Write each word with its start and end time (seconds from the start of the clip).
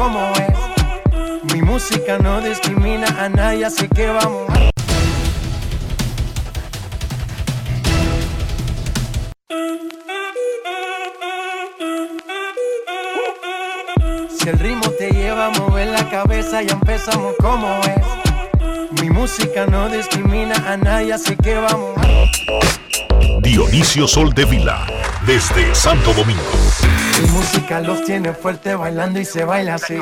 Como 0.00 0.32
es. 0.32 1.52
Mi 1.52 1.60
música 1.60 2.16
no 2.18 2.40
discrimina 2.40 3.06
a 3.18 3.28
nadie, 3.28 3.66
así 3.66 3.86
que 3.88 4.06
vamos. 4.06 4.48
Si 14.38 14.48
el 14.48 14.58
ritmo 14.58 14.88
te 14.98 15.10
lleva 15.10 15.46
a 15.46 15.50
mover 15.50 15.88
la 15.88 16.08
cabeza, 16.08 16.62
ya 16.62 16.72
empezamos 16.72 17.34
como 17.38 17.68
es. 17.80 19.02
Mi 19.02 19.10
música 19.10 19.66
no 19.66 19.90
discrimina 19.90 20.54
a 20.66 20.78
nadie, 20.78 21.12
así 21.12 21.36
que 21.36 21.56
vamos. 21.56 21.94
Dionisio 23.42 24.08
Soldevila 24.08 24.86
desde 25.30 25.74
Santo 25.76 26.12
Domingo. 26.12 26.42
Mi 27.22 27.30
música 27.30 27.80
los 27.80 28.04
tiene 28.04 28.34
fuerte 28.34 28.74
bailando 28.74 29.20
y 29.20 29.24
se 29.24 29.44
baila 29.44 29.76
así. 29.76 29.94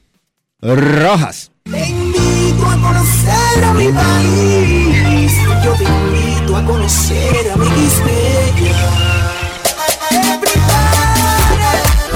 Rojas. 0.61 1.51
Te 1.65 1.85
invito 1.85 2.65
a 2.65 2.77
conocer 2.77 3.65
a 3.65 3.75
mi 3.75 3.89
país. 3.89 5.33
Yo 5.65 5.73
te 5.73 5.85
invito 5.85 6.57
a 6.57 6.65
conocer 6.65 7.51
a 7.53 7.57
mi 7.57 7.89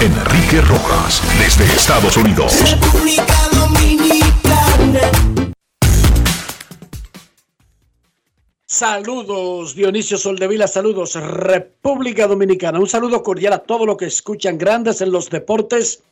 Enrique 0.00 0.60
Rojas 0.60 1.20
desde 1.40 1.64
Estados 1.64 2.16
Unidos. 2.16 2.60
República 2.70 3.48
Dominicana. 3.52 5.43
Saludos, 8.74 9.76
Dionisio 9.76 10.18
Soldevila, 10.18 10.66
saludos, 10.66 11.14
República 11.14 12.26
Dominicana. 12.26 12.80
Un 12.80 12.88
saludo 12.88 13.22
cordial 13.22 13.52
a 13.52 13.60
todos 13.60 13.86
los 13.86 13.96
que 13.96 14.06
escuchan 14.06 14.58
grandes 14.58 15.00
en 15.00 15.12
los 15.12 15.30
deportes, 15.30 16.02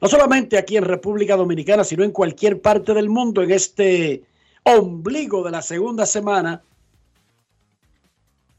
no 0.00 0.08
solamente 0.08 0.58
aquí 0.58 0.76
en 0.76 0.82
República 0.82 1.36
Dominicana, 1.36 1.84
sino 1.84 2.02
en 2.02 2.10
cualquier 2.10 2.60
parte 2.60 2.92
del 2.92 3.08
mundo, 3.08 3.40
en 3.40 3.52
este 3.52 4.24
ombligo 4.64 5.44
de 5.44 5.52
la 5.52 5.62
segunda 5.62 6.06
semana, 6.06 6.60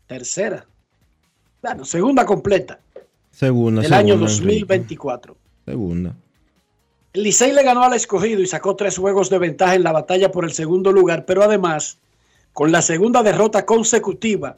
tercera, 0.08 0.66
bueno, 1.62 1.84
segunda 1.84 2.26
completa 2.26 2.80
Segunda. 3.30 3.82
del 3.82 3.92
año 3.92 4.14
segunda, 4.14 4.32
Enrique. 4.32 4.60
2024. 4.60 5.38
Segunda. 5.66 6.16
El 7.12 7.24
Licey 7.24 7.52
le 7.52 7.64
ganó 7.64 7.84
al 7.84 7.94
escogido 7.94 8.40
y 8.40 8.48
sacó 8.48 8.78
tres 8.78 8.98
juegos 8.98 9.30
de 9.30 9.38
ventaja 9.38 9.76
en 9.76 9.84
la 9.84 9.92
batalla 9.92 10.32
por 10.32 10.46
el 10.46 10.54
segundo 10.54 10.94
lugar, 10.94 11.26
pero 11.26 11.44
además, 11.44 12.00
con 12.57 12.72
la 12.72 12.81
segunda 12.81 13.22
derrota 13.22 13.68
consecutiva 13.68 14.57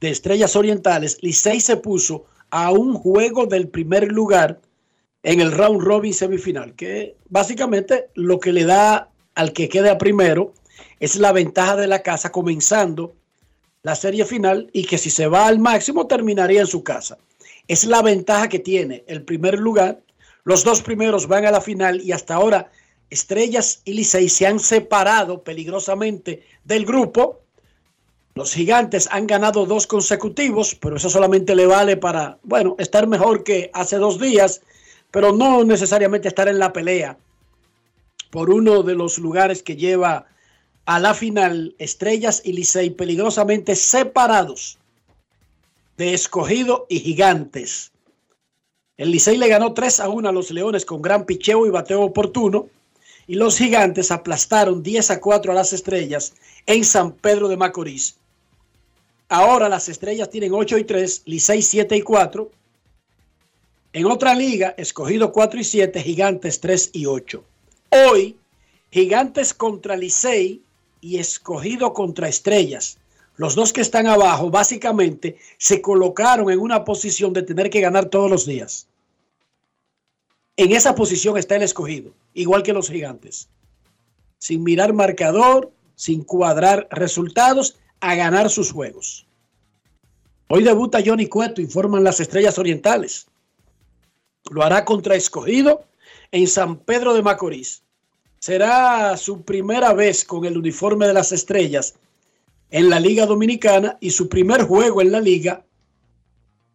de 0.00 0.08
Estrellas 0.08 0.56
Orientales, 0.56 1.18
Licey 1.20 1.60
se 1.60 1.76
puso 1.76 2.24
a 2.48 2.70
un 2.70 2.94
juego 2.94 3.44
del 3.44 3.68
primer 3.68 4.10
lugar 4.10 4.62
en 5.22 5.40
el 5.40 5.52
round 5.52 5.82
robin 5.82 6.14
semifinal, 6.14 6.74
que 6.74 7.16
básicamente 7.28 8.08
lo 8.14 8.40
que 8.40 8.54
le 8.54 8.64
da 8.64 9.10
al 9.34 9.52
que 9.52 9.68
queda 9.68 9.98
primero 9.98 10.54
es 11.00 11.16
la 11.16 11.32
ventaja 11.32 11.76
de 11.76 11.86
la 11.86 12.02
casa 12.02 12.32
comenzando 12.32 13.12
la 13.82 13.94
serie 13.94 14.24
final 14.24 14.70
y 14.72 14.86
que 14.86 14.96
si 14.96 15.10
se 15.10 15.26
va 15.26 15.48
al 15.48 15.58
máximo 15.58 16.06
terminaría 16.06 16.62
en 16.62 16.66
su 16.66 16.82
casa. 16.82 17.18
Es 17.68 17.84
la 17.84 18.00
ventaja 18.00 18.48
que 18.48 18.58
tiene 18.58 19.04
el 19.06 19.22
primer 19.22 19.58
lugar. 19.58 20.00
Los 20.44 20.64
dos 20.64 20.80
primeros 20.80 21.26
van 21.26 21.44
a 21.44 21.50
la 21.50 21.60
final 21.60 22.00
y 22.00 22.12
hasta 22.12 22.36
ahora 22.36 22.70
Estrellas 23.10 23.82
y 23.84 23.92
Licey 23.94 24.28
se 24.28 24.46
han 24.46 24.60
separado 24.60 25.42
peligrosamente 25.42 26.44
del 26.64 26.86
grupo. 26.86 27.40
Los 28.34 28.54
gigantes 28.54 29.08
han 29.10 29.26
ganado 29.26 29.66
dos 29.66 29.86
consecutivos, 29.86 30.74
pero 30.74 30.96
eso 30.96 31.10
solamente 31.10 31.54
le 31.54 31.66
vale 31.66 31.96
para, 31.96 32.38
bueno, 32.42 32.76
estar 32.78 33.06
mejor 33.06 33.42
que 33.42 33.70
hace 33.74 33.96
dos 33.96 34.20
días, 34.20 34.62
pero 35.10 35.32
no 35.32 35.64
necesariamente 35.64 36.28
estar 36.28 36.48
en 36.48 36.58
la 36.58 36.72
pelea 36.72 37.18
por 38.30 38.50
uno 38.50 38.82
de 38.82 38.94
los 38.94 39.18
lugares 39.18 39.62
que 39.62 39.76
lleva 39.76 40.26
a 40.86 40.98
la 40.98 41.14
final 41.14 41.74
Estrellas 41.78 42.42
y 42.44 42.52
Licey 42.52 42.90
peligrosamente 42.90 43.74
separados 43.74 44.78
de 45.96 46.14
escogido 46.14 46.86
y 46.88 47.00
gigantes. 47.00 47.92
El 48.96 49.10
Licey 49.10 49.36
le 49.36 49.48
ganó 49.48 49.74
3 49.74 50.00
a 50.00 50.08
1 50.08 50.28
a 50.28 50.32
los 50.32 50.50
Leones 50.50 50.84
con 50.84 51.02
gran 51.02 51.26
picheo 51.26 51.66
y 51.66 51.70
bateo 51.70 52.02
oportuno. 52.02 52.68
Y 53.30 53.36
los 53.36 53.58
gigantes 53.58 54.10
aplastaron 54.10 54.82
10 54.82 55.12
a 55.12 55.20
4 55.20 55.52
a 55.52 55.54
las 55.54 55.72
estrellas 55.72 56.32
en 56.66 56.84
San 56.84 57.12
Pedro 57.12 57.46
de 57.46 57.56
Macorís. 57.56 58.16
Ahora 59.28 59.68
las 59.68 59.88
estrellas 59.88 60.30
tienen 60.30 60.52
8 60.52 60.78
y 60.78 60.82
3, 60.82 61.22
Licey 61.26 61.62
7 61.62 61.96
y 61.96 62.00
4. 62.02 62.50
En 63.92 64.06
otra 64.06 64.34
liga, 64.34 64.74
escogido 64.76 65.30
4 65.30 65.60
y 65.60 65.62
7, 65.62 66.02
gigantes 66.02 66.58
3 66.58 66.90
y 66.92 67.06
8. 67.06 67.44
Hoy, 68.08 68.36
gigantes 68.90 69.54
contra 69.54 69.96
Licey 69.96 70.60
y 71.00 71.18
escogido 71.18 71.92
contra 71.92 72.26
estrellas. 72.26 72.98
Los 73.36 73.54
dos 73.54 73.72
que 73.72 73.82
están 73.82 74.08
abajo 74.08 74.50
básicamente 74.50 75.36
se 75.56 75.80
colocaron 75.80 76.50
en 76.50 76.58
una 76.58 76.84
posición 76.84 77.32
de 77.32 77.44
tener 77.44 77.70
que 77.70 77.80
ganar 77.80 78.06
todos 78.06 78.28
los 78.28 78.44
días. 78.44 78.88
En 80.60 80.72
esa 80.72 80.94
posición 80.94 81.38
está 81.38 81.56
el 81.56 81.62
escogido, 81.62 82.12
igual 82.34 82.62
que 82.62 82.74
los 82.74 82.90
gigantes. 82.90 83.48
Sin 84.36 84.62
mirar 84.62 84.92
marcador, 84.92 85.72
sin 85.94 86.22
cuadrar 86.22 86.86
resultados, 86.90 87.78
a 88.00 88.14
ganar 88.14 88.50
sus 88.50 88.70
juegos. 88.70 89.26
Hoy 90.48 90.62
debuta 90.62 91.00
Johnny 91.02 91.28
Cueto, 91.28 91.62
informan 91.62 92.04
las 92.04 92.20
estrellas 92.20 92.58
orientales. 92.58 93.26
Lo 94.50 94.62
hará 94.62 94.84
contra 94.84 95.14
escogido 95.14 95.86
en 96.30 96.46
San 96.46 96.76
Pedro 96.76 97.14
de 97.14 97.22
Macorís. 97.22 97.82
Será 98.38 99.16
su 99.16 99.40
primera 99.40 99.94
vez 99.94 100.26
con 100.26 100.44
el 100.44 100.58
uniforme 100.58 101.06
de 101.06 101.14
las 101.14 101.32
estrellas 101.32 101.94
en 102.70 102.90
la 102.90 103.00
Liga 103.00 103.24
Dominicana 103.24 103.96
y 103.98 104.10
su 104.10 104.28
primer 104.28 104.64
juego 104.64 105.00
en 105.00 105.10
la 105.10 105.20
liga 105.20 105.64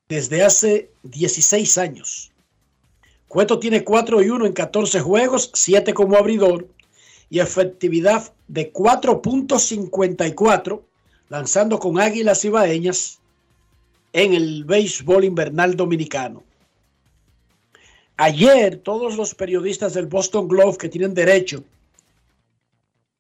desde 0.10 0.44
hace 0.44 0.90
16 1.04 1.78
años. 1.78 2.32
Cueto 3.28 3.60
tiene 3.60 3.84
4 3.84 4.22
y 4.22 4.30
1 4.30 4.46
en 4.46 4.54
14 4.54 5.02
juegos, 5.02 5.52
7 5.54 5.94
como 5.94 6.16
abridor 6.16 6.70
y 7.30 7.40
efectividad 7.40 8.32
de 8.48 8.72
4.54 8.72 10.82
lanzando 11.30 11.80
con 11.80 12.00
Águilas 12.00 12.46
Ibaeñas 12.46 13.20
en 14.14 14.34
el 14.34 14.64
béisbol 14.64 15.26
invernal 15.26 15.76
dominicano. 15.76 16.44
Ayer 18.18 18.78
todos 18.78 19.18
los 19.18 19.36
periodistas 19.36 19.94
del 19.94 20.06
Boston 20.06 20.48
Globe 20.48 20.78
que 20.78 20.88
tienen 20.88 21.14
derecho 21.14 21.62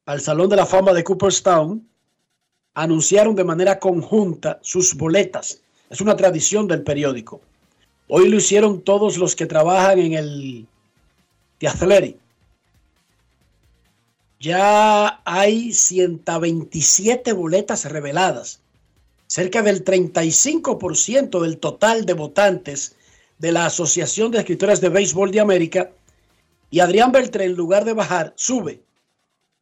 al 0.05 0.21
Salón 0.21 0.47
de 0.49 0.55
la 0.55 0.65
Fama 0.65 0.93
de 0.93 1.03
Cooperstown 1.03 1.85
anunciaron 2.75 3.35
de 3.35 3.43
manera 3.43 3.79
conjunta 3.79 4.59
sus 4.61 4.95
boletas. 4.95 5.61
Es 5.89 5.99
una 5.99 6.15
tradición 6.15 6.67
del 6.67 6.83
periódico. 6.83 7.41
Hoy 8.07 8.29
lo 8.29 8.37
hicieron 8.37 8.81
todos 8.81 9.17
los 9.17 9.35
que 9.35 9.47
trabajan 9.47 9.99
en 9.99 10.13
el 10.13 10.65
The 11.57 11.67
Athletic. 11.67 12.17
Ya 14.39 15.21
hay 15.25 15.73
127 15.73 17.33
boletas 17.33 17.83
reveladas. 17.85 18.61
Cerca 19.25 19.63
del 19.63 19.83
35% 19.83 21.41
del 21.41 21.57
total 21.57 22.05
de 22.05 22.13
votantes 22.13 22.95
de 23.39 23.51
la 23.51 23.65
Asociación 23.65 24.29
de 24.31 24.37
Escritores 24.39 24.79
de 24.81 24.89
Béisbol 24.89 25.31
de 25.31 25.39
América. 25.39 25.89
Y 26.69 26.81
Adrián 26.81 27.11
Beltré, 27.11 27.45
en 27.45 27.53
lugar 27.53 27.85
de 27.85 27.93
bajar, 27.93 28.33
sube. 28.35 28.83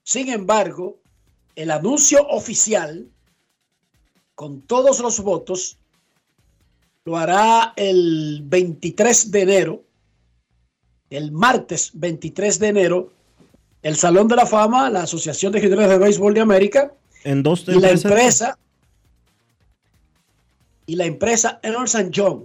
Sin 0.03 0.29
embargo, 0.29 0.99
el 1.57 1.71
anuncio 1.71 2.27
oficial, 2.29 3.09
con 4.35 4.61
todos 4.63 5.01
los 5.01 5.21
votos, 5.21 5.79
lo 7.05 7.17
hará 7.17 7.73
el 7.77 8.43
23 8.45 9.31
de 9.31 9.41
enero, 9.41 9.83
el 11.11 11.33
martes 11.33 11.91
23 11.95 12.59
de 12.59 12.69
enero, 12.69 13.13
el 13.83 13.97
Salón 13.97 14.29
de 14.29 14.37
la 14.37 14.47
Fama, 14.47 14.91
la 14.91 15.03
Asociación 15.05 15.53
de 15.53 15.59
Escritores 15.59 15.89
de 15.89 15.99
Béisbol 15.99 16.35
de 16.35 16.41
América, 16.41 16.93
En 17.25 17.43
dos 17.43 17.65
y 17.69 17.79
la 17.81 17.91
empresa 17.91 18.59
y 20.87 20.97
la 20.97 21.05
empresa 21.07 21.59
Ernst 21.63 21.97
Young. 22.11 22.43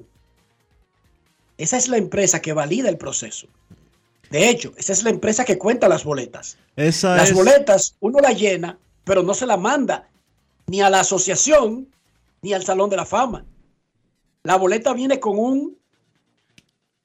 Esa 1.57 1.77
es 1.77 1.87
la 1.89 1.97
empresa 1.97 2.41
que 2.41 2.53
valida 2.53 2.89
el 2.89 2.97
proceso. 2.97 3.47
De 4.31 4.49
hecho, 4.49 4.73
esa 4.77 4.93
es 4.93 5.03
la 5.03 5.09
empresa 5.11 5.43
que 5.45 5.57
cuenta 5.59 5.87
las 5.89 6.03
boletas. 6.03 6.57
Esa 6.75 7.17
Las 7.17 7.29
es- 7.29 7.35
boletas 7.35 7.95
uno 7.99 8.19
la 8.19 8.31
llena, 8.31 8.79
pero 9.03 9.23
no 9.23 9.33
se 9.33 9.45
la 9.45 9.57
manda 9.57 10.09
ni 10.67 10.81
a 10.81 10.89
la 10.89 11.01
asociación 11.01 11.87
ni 12.41 12.53
al 12.53 12.63
Salón 12.63 12.89
de 12.89 12.97
la 12.97 13.05
Fama. 13.05 13.45
La 14.43 14.55
boleta 14.55 14.93
viene 14.93 15.19
con 15.19 15.37
un 15.37 15.77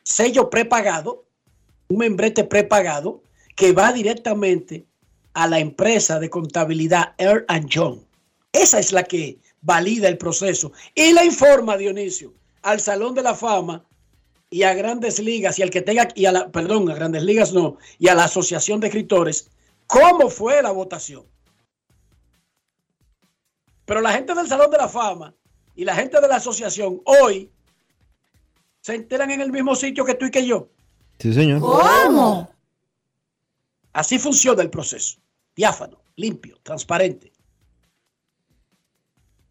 sello 0.03 0.49
prepagado, 0.49 1.25
un 1.89 1.99
membrete 1.99 2.45
prepagado 2.45 3.23
que 3.55 3.73
va 3.73 3.93
directamente 3.93 4.87
a 5.35 5.47
la 5.47 5.59
empresa 5.59 6.19
de 6.19 6.31
contabilidad 6.31 7.15
Air 7.19 7.45
and 7.49 7.69
Young. 7.69 7.99
Esa 8.53 8.79
es 8.79 8.93
la 8.93 9.03
que 9.03 9.39
valida 9.61 10.09
el 10.09 10.17
proceso 10.17 10.73
y 10.95 11.13
la 11.13 11.25
informa 11.25 11.77
Dionisio 11.77 12.33
al 12.63 12.81
Salón 12.81 13.15
de 13.15 13.23
la 13.23 13.35
Fama 13.35 13.85
y 14.49 14.63
a 14.63 14.75
Grandes 14.75 15.19
Ligas 15.19 15.59
y 15.59 15.63
al 15.63 15.71
que 15.71 15.83
tenga 15.83 16.09
y 16.15 16.27
a 16.27 16.33
la 16.33 16.51
perdón, 16.51 16.91
a 16.91 16.95
Grandes 16.95 17.23
Ligas 17.23 17.53
no, 17.53 17.77
y 17.99 18.09
a 18.09 18.15
la 18.15 18.25
Asociación 18.25 18.81
de 18.81 18.87
Escritores 18.87 19.51
cómo 19.87 20.31
fue 20.31 20.63
la 20.63 20.71
votación. 20.71 21.25
Pero 23.87 24.01
la 24.03 24.13
gente 24.13 24.35
del 24.35 24.47
Salón 24.47 24.71
de 24.71 24.77
la 24.77 24.89
Fama 24.89 25.35
y 25.75 25.85
la 25.85 25.95
gente 25.95 26.21
de 26.21 26.29
la 26.29 26.37
asociación 26.37 27.01
hoy 27.05 27.51
se 28.81 28.95
enteran 28.95 29.31
en 29.31 29.41
el 29.41 29.51
mismo 29.51 29.75
sitio 29.75 30.05
que 30.05 30.15
tú 30.15 30.27
y 30.27 30.31
que 30.31 30.47
yo. 30.47 30.69
Sí, 31.19 31.33
señor. 31.33 31.63
Así 33.93 34.19
funciona 34.19 34.63
el 34.63 34.71
proceso. 34.71 35.19
Diáfano, 35.55 35.99
limpio, 36.17 36.59
transparente. 36.63 37.33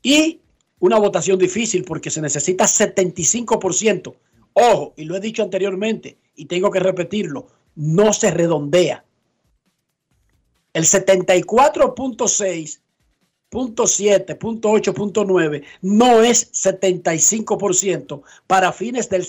Y 0.04 0.40
una 0.80 1.00
votación 1.00 1.40
difícil 1.40 1.84
porque 1.84 2.12
se 2.12 2.22
necesita 2.22 2.66
75%. 2.66 4.16
Ojo, 4.54 4.94
y 4.96 5.06
lo 5.06 5.16
he 5.16 5.20
dicho 5.20 5.42
anteriormente 5.42 6.18
y 6.36 6.46
tengo 6.46 6.70
que 6.70 6.80
repetirlo, 6.80 7.48
no 7.76 8.14
se 8.14 8.32
redondea. 8.32 9.04
El 10.74 10.84
74.6, 10.84 12.80
punto 13.50 13.88
7, 13.88 14.36
punto 14.36 14.70
8, 14.70 14.94
punto 14.94 15.24
9 15.24 15.64
no 15.82 16.22
es 16.22 16.52
75% 16.54 18.22
para 18.48 18.72
fines 18.72 19.10
del 19.10 19.26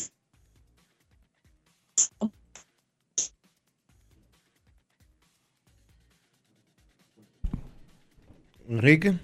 Enrique. 8.68 9.18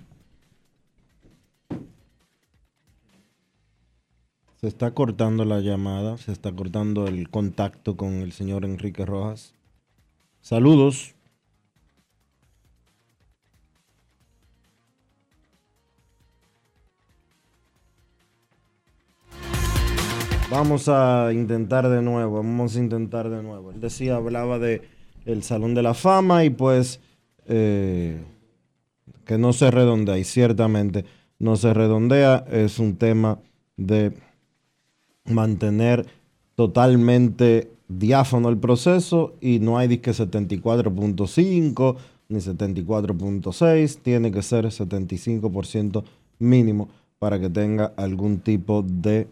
Se 4.60 4.68
está 4.68 4.94
cortando 4.94 5.44
la 5.44 5.58
llamada, 5.58 6.16
se 6.18 6.30
está 6.30 6.52
cortando 6.52 7.08
el 7.08 7.28
contacto 7.28 7.96
con 7.96 8.14
el 8.22 8.30
señor 8.30 8.64
Enrique 8.64 9.04
Rojas. 9.04 9.54
Saludos. 10.40 11.16
Vamos 20.52 20.86
a 20.90 21.30
intentar 21.32 21.88
de 21.88 22.02
nuevo, 22.02 22.36
vamos 22.36 22.76
a 22.76 22.78
intentar 22.78 23.30
de 23.30 23.42
nuevo. 23.42 23.70
Él 23.70 23.80
decía, 23.80 24.16
hablaba 24.16 24.58
de 24.58 24.82
el 25.24 25.42
Salón 25.42 25.72
de 25.72 25.80
la 25.80 25.94
Fama 25.94 26.44
y 26.44 26.50
pues 26.50 27.00
eh, 27.46 28.20
que 29.24 29.38
no 29.38 29.54
se 29.54 29.70
redondea 29.70 30.18
y 30.18 30.24
ciertamente 30.24 31.06
no 31.38 31.56
se 31.56 31.72
redondea. 31.72 32.44
Es 32.50 32.78
un 32.78 32.96
tema 32.96 33.38
de 33.78 34.12
mantener 35.24 36.04
totalmente 36.54 37.70
diáfano 37.88 38.50
el 38.50 38.58
proceso 38.58 39.32
y 39.40 39.58
no 39.58 39.78
hay 39.78 39.88
disque 39.88 40.10
74.5 40.10 41.96
ni 42.28 42.40
74.6, 42.40 43.98
tiene 44.02 44.30
que 44.30 44.42
ser 44.42 44.66
75% 44.66 46.04
mínimo 46.38 46.90
para 47.18 47.40
que 47.40 47.48
tenga 47.48 47.94
algún 47.96 48.40
tipo 48.40 48.82
de 48.82 49.28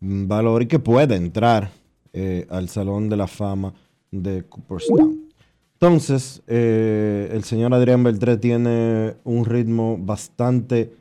valor 0.00 0.62
y 0.62 0.66
que 0.66 0.78
pueda 0.78 1.14
entrar 1.16 1.70
eh, 2.12 2.46
al 2.50 2.68
Salón 2.68 3.08
de 3.08 3.16
la 3.16 3.26
Fama 3.26 3.72
de 4.10 4.42
Cooperstown. 4.44 5.28
Entonces, 5.74 6.42
eh, 6.46 7.30
el 7.32 7.44
señor 7.44 7.72
Adrián 7.72 8.02
Beltré 8.02 8.36
tiene 8.36 9.14
un 9.24 9.44
ritmo 9.44 9.96
bastante, 9.98 10.92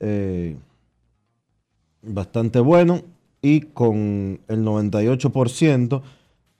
eh, 0.00 0.56
bastante 2.02 2.60
bueno 2.60 3.02
y 3.40 3.60
con 3.60 4.40
el 4.48 4.64
98%, 4.64 6.02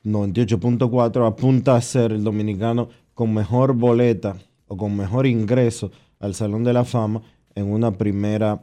98.4 0.05 1.27
apunta 1.27 1.77
a 1.77 1.81
ser 1.83 2.13
el 2.13 2.25
dominicano 2.25 2.89
con 3.13 3.35
mejor 3.35 3.75
boleta 3.75 4.37
o 4.69 4.77
con 4.77 4.97
mejor 4.97 5.27
ingreso 5.27 5.91
al 6.21 6.35
Salón 6.35 6.65
de 6.65 6.73
la 6.73 6.85
Fama 6.85 7.23
en 7.55 7.71
una 7.71 7.91
primera 7.91 8.63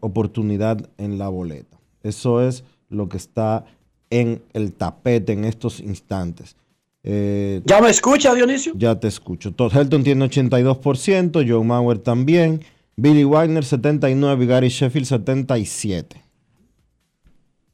oportunidad 0.00 0.88
en 0.98 1.18
la 1.18 1.28
boleta. 1.28 1.77
Eso 2.08 2.42
es 2.42 2.64
lo 2.88 3.08
que 3.08 3.16
está 3.16 3.64
en 4.10 4.42
el 4.52 4.72
tapete 4.72 5.32
en 5.32 5.44
estos 5.44 5.80
instantes. 5.80 6.56
Eh, 7.04 7.62
¿Ya 7.64 7.80
me 7.80 7.90
escucha, 7.90 8.34
Dionisio? 8.34 8.72
ya 8.76 8.98
te 8.98 9.08
escucho. 9.08 9.52
Todd 9.52 9.76
Helton 9.76 10.02
tiene 10.02 10.24
82%, 10.24 11.48
Joe 11.48 11.64
Mauer 11.64 11.98
también, 11.98 12.62
Billy 12.96 13.24
Wagner 13.24 13.64
79 13.64 14.44
y 14.44 14.46
Gary 14.46 14.68
Sheffield 14.68 15.06
77. 15.06 16.22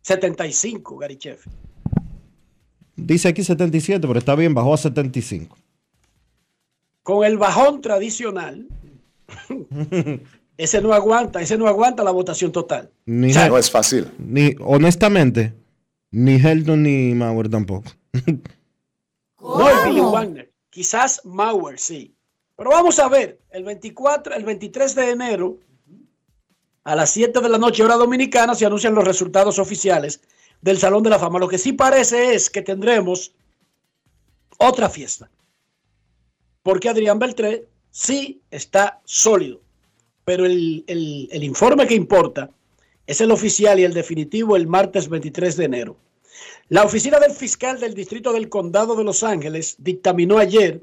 75, 0.03 0.99
Gary 0.99 1.17
Sheffield. 1.19 1.57
Dice 2.97 3.29
aquí 3.29 3.43
77, 3.43 4.07
pero 4.07 4.19
está 4.19 4.35
bien, 4.35 4.55
bajó 4.55 4.75
a 4.75 4.77
75. 4.77 5.57
Con 7.03 7.25
el 7.25 7.39
bajón 7.39 7.81
tradicional, 7.81 8.67
ese 10.57 10.81
no 10.81 10.93
aguanta, 10.93 11.41
ese 11.41 11.57
no 11.59 11.67
aguanta 11.69 12.05
la 12.05 12.11
votación 12.11 12.53
total. 12.53 12.91
Ni, 13.07 13.31
O 13.31 13.35
sea, 13.35 13.49
No 13.49 13.59
es 13.59 13.71
fácil. 13.71 14.11
ni- 14.19 14.55
honestamente, 14.61 15.53
ni 16.11 16.35
Helton 16.37 16.83
ni 16.83 17.15
Mauer 17.15 17.49
tampoco. 17.49 17.91
No 19.41 19.69
el 19.71 19.89
Billy 19.89 20.01
Wagner. 20.01 20.53
Quizás 20.71 21.21
Mauer, 21.25 21.79
sí. 21.79 22.15
Pero 22.57 22.71
vamos 22.71 22.99
a 22.99 23.09
ver, 23.09 23.41
el 23.51 23.65
24, 23.65 24.35
el 24.35 24.45
23 24.45 24.95
de 24.95 25.11
enero, 25.11 25.59
a 26.85 26.95
las 26.95 27.11
7 27.11 27.41
de 27.41 27.49
la 27.49 27.59
noche 27.59 27.83
hora 27.83 27.97
dominicana 27.97 28.55
se 28.55 28.67
anuncian 28.67 28.95
los 28.95 29.05
resultados 29.05 29.59
oficiales 29.59 30.21
del 30.61 30.79
Salón 30.79 31.03
de 31.03 31.11
la 31.11 31.19
Fama. 31.19 31.39
Lo 31.39 31.49
que 31.49 31.59
sí 31.59 31.73
parece 31.73 32.35
es 32.35 32.49
que 32.51 32.63
tendremos 32.63 33.33
otra 34.59 34.89
fiesta. 34.89 35.31
Porque 36.63 36.89
Adrián 36.89 37.19
Beltré 37.19 37.67
sí 37.91 38.41
está 38.51 39.01
sólido. 39.05 39.61
Pero 40.25 40.47
el, 40.47 40.85
el 40.87 41.45
informe 41.45 41.87
que 41.87 41.95
importa 41.95 42.51
es 43.07 43.21
el 43.21 43.31
oficial 43.31 43.79
y 43.79 43.85
el 43.85 43.93
definitivo 43.93 44.57
el 44.57 44.67
martes 44.67 45.09
23 45.09 45.57
de 45.57 45.65
enero. 45.65 45.97
La 46.69 46.83
oficina 46.83 47.19
del 47.21 47.33
fiscal 47.33 47.79
del 47.79 47.95
Distrito 47.95 48.33
del 48.33 48.49
Condado 48.49 48.97
de 48.97 49.05
Los 49.05 49.23
Ángeles 49.23 49.77
dictaminó 49.79 50.39
ayer 50.39 50.83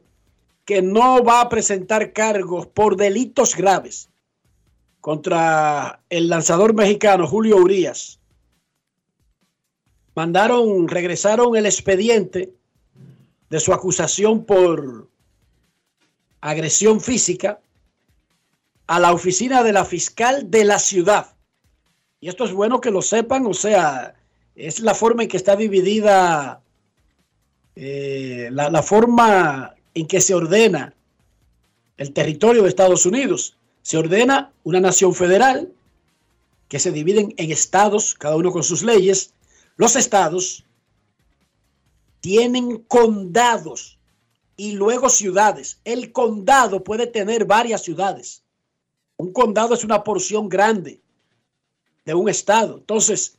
que 0.66 0.82
no 0.82 1.24
va 1.24 1.42
a 1.42 1.50
presentar 1.50 2.14
cargos 2.14 2.68
por 2.68 2.96
delitos 2.96 3.56
graves 3.56 4.10
contra 5.00 6.04
el 6.10 6.30
lanzador 6.30 6.74
mexicano 6.76 7.28
Julio 7.28 7.58
Urias. 7.58 8.20
Mandaron, 10.14 10.88
regresaron 10.88 11.56
el 11.56 11.66
expediente 11.66 12.54
de 13.50 13.60
su 13.60 13.74
acusación 13.74 14.46
por 14.46 15.10
agresión 16.42 17.02
física 17.02 17.60
a 18.92 19.00
la 19.00 19.14
oficina 19.14 19.64
de 19.64 19.72
la 19.72 19.86
fiscal 19.86 20.52
de 20.52 20.66
la 20.66 20.78
ciudad. 20.78 21.34
Y 22.20 22.28
esto 22.28 22.44
es 22.44 22.52
bueno 22.52 22.82
que 22.82 22.92
lo 22.92 23.02
sepan, 23.02 23.46
o 23.46 23.54
sea, 23.54 24.16
es 24.54 24.82
la 24.82 24.94
forma 24.94 25.24
en 25.24 25.30
que 25.30 25.38
está 25.38 25.56
dividida, 25.56 26.62
eh, 27.78 28.50
la, 28.52 28.70
la 28.70 28.84
forma 28.84 29.76
en 29.94 30.08
que 30.08 30.20
se 30.20 30.34
ordena 30.34 30.94
el 31.96 32.12
territorio 32.12 32.64
de 32.64 32.68
Estados 32.68 33.06
Unidos. 33.06 33.56
Se 33.82 33.98
ordena 33.98 34.52
una 34.66 34.82
nación 34.82 35.16
federal 35.16 35.72
que 36.68 36.78
se 36.78 36.92
dividen 36.92 37.34
en 37.38 37.50
estados, 37.50 38.14
cada 38.16 38.36
uno 38.36 38.52
con 38.52 38.64
sus 38.64 38.84
leyes. 38.84 39.34
Los 39.78 39.96
estados 39.96 40.66
tienen 42.20 42.80
condados 42.90 44.00
y 44.58 44.74
luego 44.74 45.10
ciudades. 45.10 45.80
El 45.86 46.12
condado 46.12 46.84
puede 46.84 47.08
tener 47.08 47.46
varias 47.46 47.84
ciudades. 47.84 48.41
Un 49.22 49.34
condado 49.34 49.76
es 49.76 49.84
una 49.84 50.04
porción 50.04 50.50
grande 50.50 51.00
de 52.06 52.16
un 52.16 52.28
estado. 52.28 52.80
Entonces, 52.80 53.38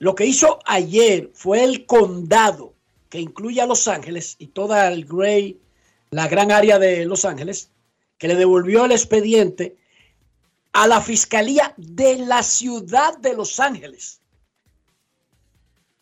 lo 0.00 0.16
que 0.16 0.26
hizo 0.26 0.58
ayer 0.66 1.30
fue 1.34 1.62
el 1.62 1.86
condado, 1.86 2.74
que 3.08 3.20
incluye 3.20 3.60
a 3.60 3.66
Los 3.66 3.86
Ángeles 3.86 4.34
y 4.40 4.48
toda 4.48 4.88
el 4.88 5.04
Gray, 5.04 5.56
la 6.10 6.26
gran 6.26 6.50
área 6.50 6.80
de 6.80 7.04
Los 7.06 7.24
Ángeles, 7.24 7.70
que 8.18 8.26
le 8.26 8.34
devolvió 8.34 8.86
el 8.86 8.90
expediente 8.90 9.76
a 10.72 10.88
la 10.88 11.00
Fiscalía 11.00 11.74
de 11.76 12.16
la 12.16 12.42
ciudad 12.42 13.16
de 13.18 13.34
Los 13.34 13.60
Ángeles. 13.60 14.20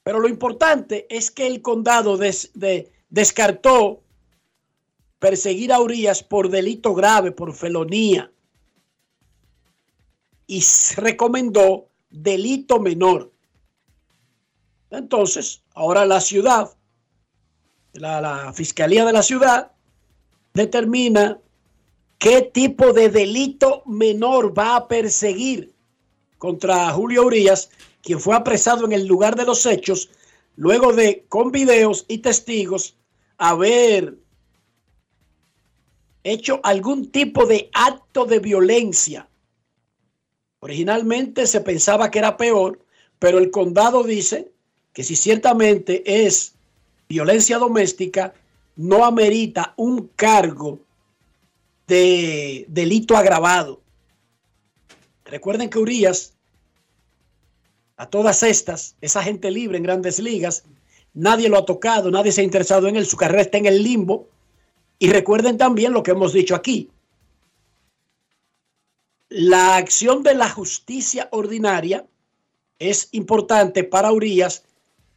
Pero 0.05 0.21
lo 0.21 0.29
importante 0.29 1.07
es 1.11 1.31
que 1.31 1.47
el 1.47 1.61
condado 1.61 2.17
descartó 3.11 4.01
perseguir 5.19 5.75
a 5.75 5.81
Urias 5.83 6.23
por 6.23 6.49
delito 6.49 6.95
grave, 6.95 7.31
por 7.31 7.53
felonía, 7.53 8.33
y 10.47 10.63
recomendó 10.97 11.89
delito 12.11 12.81
menor. 12.81 13.33
Entonces, 14.91 15.63
ahora 15.75 16.07
la 16.07 16.21
ciudad, 16.21 16.77
la, 17.93 18.53
Fiscalía 18.55 19.05
de 19.05 19.13
la 19.13 19.23
ciudad, 19.23 19.73
determina 20.55 21.39
qué 22.19 22.43
tipo 22.43 22.93
de 22.93 23.11
delito 23.11 23.83
menor 23.87 24.57
va 24.57 24.77
a 24.77 24.89
perseguir 24.89 25.75
contra 26.39 26.91
Julio 26.93 27.27
Urias, 27.27 27.71
quien 28.03 28.21
fue 28.21 28.37
apresado 28.37 28.85
en 28.85 28.93
el 28.93 29.07
lugar 29.07 29.37
de 29.37 29.45
los 29.45 29.67
hechos, 29.67 30.11
luego 30.55 30.93
de, 30.93 31.25
con 31.29 31.51
videos 31.51 32.05
y 32.09 32.19
testigos, 32.19 32.97
haber 33.39 34.17
hecho 36.23 36.61
algún 36.63 37.11
tipo 37.11 37.47
de 37.47 37.71
acto 37.73 38.25
de 38.25 38.39
violencia. 38.39 39.29
Originalmente 40.61 41.47
se 41.47 41.61
pensaba 41.61 42.11
que 42.11 42.19
era 42.19 42.37
peor, 42.37 42.81
pero 43.19 43.39
el 43.39 43.51
condado 43.51 44.03
dice 44.03 44.51
que 44.93 45.05
si 45.05 45.17
ciertamente 45.17 46.27
es 46.27 46.55
violencia 47.09 47.59
doméstica, 47.59 48.35
no 48.77 49.05
amerita 49.05 49.75
un 49.77 50.09
cargo 50.17 50.81
de 51.87 52.67
delito 52.69 53.17
agravado. 53.17 53.81
Recuerden 55.25 55.71
que 55.71 55.79
Urias, 55.79 56.35
a 57.97 58.09
todas 58.09 58.43
estas, 58.43 58.97
esa 59.01 59.23
gente 59.23 59.51
libre 59.51 59.77
en 59.77 59.83
grandes 59.83 60.19
ligas, 60.19 60.65
nadie 61.15 61.49
lo 61.49 61.59
ha 61.59 61.65
tocado, 61.65 62.11
nadie 62.11 62.33
se 62.33 62.43
ha 62.43 62.45
interesado 62.45 62.89
en 62.89 62.97
él, 62.97 63.07
su 63.07 63.17
carrera 63.17 63.43
está 63.43 63.59
en 63.59 63.67
el 63.67 63.83
limbo. 63.83 64.29
Y 64.99 65.11
recuerden 65.11 65.59
también 65.59 65.93
lo 65.93 66.03
que 66.03 66.13
hemos 66.13 66.33
dicho 66.33 66.55
aquí. 66.55 66.91
La 69.29 69.77
acción 69.77 70.23
de 70.23 70.35
la 70.35 70.49
justicia 70.49 71.29
ordinaria 71.33 72.07
es 72.79 73.09
importante 73.13 73.85
para 73.85 74.13
Urias 74.13 74.63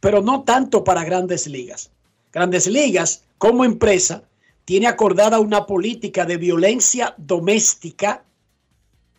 pero 0.00 0.22
no 0.22 0.42
tanto 0.44 0.82
para 0.82 1.04
grandes 1.04 1.46
ligas. 1.46 1.90
Grandes 2.32 2.66
ligas, 2.66 3.24
como 3.38 3.64
empresa, 3.64 4.24
tiene 4.64 4.86
acordada 4.86 5.40
una 5.40 5.66
política 5.66 6.24
de 6.24 6.38
violencia 6.38 7.14
doméstica 7.18 8.24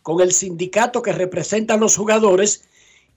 con 0.02 0.20
el 0.20 0.32
sindicato 0.32 1.00
que 1.00 1.12
representa 1.12 1.74
a 1.74 1.78
los 1.78 1.96
jugadores. 1.96 2.64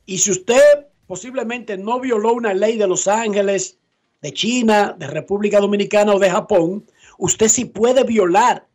Y 0.06 0.20
si 0.20 0.32
usted 0.32 0.88
posiblemente 1.08 1.78
no 1.78 2.00
violó 2.00 2.34
una 2.34 2.54
ley 2.54 2.78
de 2.78 2.88
Los 2.88 3.08
Ángeles, 3.08 3.78
de 4.22 4.34
China, 4.34 4.96
de 4.98 5.08
República 5.08 5.60
Dominicana 5.60 6.14
o 6.14 6.20
de 6.20 6.30
Japón, 6.30 6.86
usted 7.18 7.48
sí 7.48 7.66
puede 7.66 8.04
violar 8.04 8.68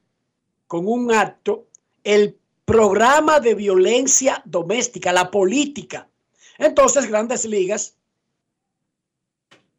con 0.66 0.86
un 0.86 1.12
acto 1.12 1.66
el 2.04 2.36
programa 2.70 3.40
de 3.40 3.56
violencia 3.56 4.42
doméstica, 4.44 5.12
la 5.12 5.28
política. 5.28 6.08
Entonces, 6.56 7.08
grandes 7.08 7.44
ligas 7.44 7.96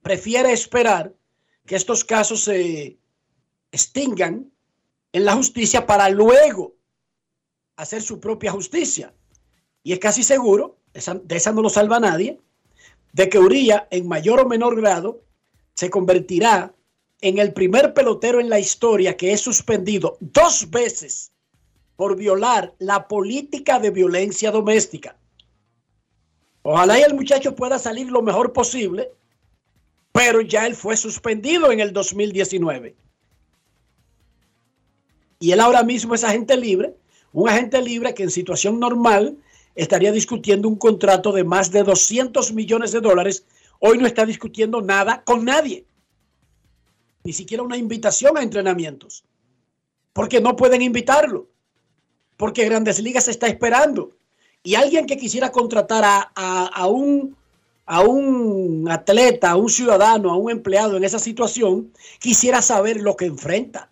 prefiere 0.01 0.51
esperar 0.51 1.13
que 1.65 1.77
estos 1.77 2.03
casos 2.03 2.43
se 2.43 2.97
extingan 3.71 4.51
en 5.13 5.23
la 5.23 5.35
justicia 5.35 5.85
para 5.85 6.09
luego 6.09 6.75
hacer 7.77 8.01
su 8.01 8.19
propia 8.19 8.51
justicia. 8.51 9.13
Y 9.83 9.93
es 9.93 9.99
casi 9.99 10.21
seguro, 10.21 10.75
de 10.93 11.35
esa 11.37 11.53
no 11.53 11.61
lo 11.61 11.69
salva 11.69 12.01
nadie, 12.01 12.41
de 13.13 13.29
que 13.29 13.39
Uría 13.39 13.87
en 13.89 14.05
mayor 14.05 14.41
o 14.41 14.49
menor 14.49 14.75
grado 14.75 15.23
se 15.75 15.89
convertirá 15.89 16.75
en 17.21 17.37
el 17.37 17.53
primer 17.53 17.93
pelotero 17.93 18.41
en 18.41 18.49
la 18.49 18.59
historia 18.59 19.15
que 19.15 19.31
es 19.31 19.39
suspendido 19.39 20.17
dos 20.19 20.69
veces 20.69 21.30
por 22.01 22.15
violar 22.15 22.73
la 22.79 23.07
política 23.07 23.77
de 23.77 23.91
violencia 23.91 24.49
doméstica. 24.49 25.15
Ojalá 26.63 26.97
y 26.97 27.03
el 27.03 27.13
muchacho 27.13 27.55
pueda 27.55 27.77
salir 27.77 28.09
lo 28.09 28.23
mejor 28.23 28.53
posible 28.53 29.11
pero 30.11 30.41
ya 30.41 30.65
él 30.65 30.73
fue 30.75 30.97
suspendido 30.97 31.71
en 31.71 31.79
el 31.79 31.93
2019. 31.93 32.95
Y 35.41 35.51
él 35.51 35.59
ahora 35.59 35.83
mismo 35.83 36.15
es 36.15 36.23
agente 36.23 36.57
libre, 36.57 36.95
un 37.33 37.47
agente 37.47 37.79
libre 37.79 38.15
que 38.15 38.23
en 38.23 38.31
situación 38.31 38.79
normal 38.79 39.37
estaría 39.75 40.11
discutiendo 40.11 40.67
un 40.67 40.77
contrato 40.77 41.31
de 41.31 41.43
más 41.43 41.69
de 41.69 41.83
200 41.83 42.51
millones 42.53 42.93
de 42.93 43.01
dólares. 43.01 43.45
Hoy 43.77 43.99
no 43.99 44.07
está 44.07 44.25
discutiendo 44.25 44.81
nada 44.81 45.23
con 45.23 45.45
nadie, 45.45 45.85
ni 47.23 47.31
siquiera 47.31 47.61
una 47.61 47.77
invitación 47.77 48.39
a 48.39 48.41
entrenamientos, 48.41 49.23
porque 50.13 50.41
no 50.41 50.55
pueden 50.55 50.81
invitarlo, 50.81 51.50
porque 52.41 52.65
Grandes 52.65 52.99
Ligas 52.99 53.27
está 53.27 53.45
esperando. 53.45 54.17
Y 54.63 54.73
alguien 54.73 55.05
que 55.05 55.15
quisiera 55.15 55.51
contratar 55.51 56.03
a, 56.03 56.65
a 56.73 56.87
un 56.87 57.37
a 57.85 58.01
un 58.01 58.87
atleta, 58.89 59.51
a 59.51 59.55
un 59.57 59.69
ciudadano, 59.69 60.31
a 60.31 60.37
un 60.37 60.49
empleado 60.49 60.97
en 60.97 61.03
esa 61.03 61.19
situación, 61.19 61.93
quisiera 62.19 62.63
saber 62.63 62.99
lo 62.99 63.15
que 63.15 63.25
enfrenta. 63.25 63.91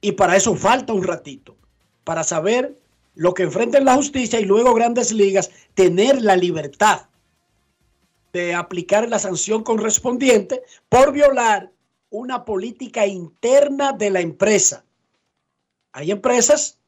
Y 0.00 0.10
para 0.10 0.34
eso 0.34 0.56
falta 0.56 0.92
un 0.92 1.04
ratito, 1.04 1.54
para 2.02 2.24
saber 2.24 2.76
lo 3.14 3.32
que 3.32 3.44
enfrenta 3.44 3.78
en 3.78 3.84
la 3.84 3.94
justicia 3.94 4.40
y 4.40 4.44
luego 4.44 4.74
grandes 4.74 5.12
ligas, 5.12 5.52
tener 5.74 6.20
la 6.20 6.34
libertad 6.34 7.02
de 8.32 8.54
aplicar 8.54 9.08
la 9.08 9.20
sanción 9.20 9.62
correspondiente 9.62 10.64
por 10.88 11.12
violar 11.12 11.70
una 12.10 12.44
política 12.44 13.06
interna 13.06 13.92
de 13.92 14.10
la 14.10 14.20
empresa. 14.20 14.84
Hay 15.92 16.10
empresas, 16.10 16.78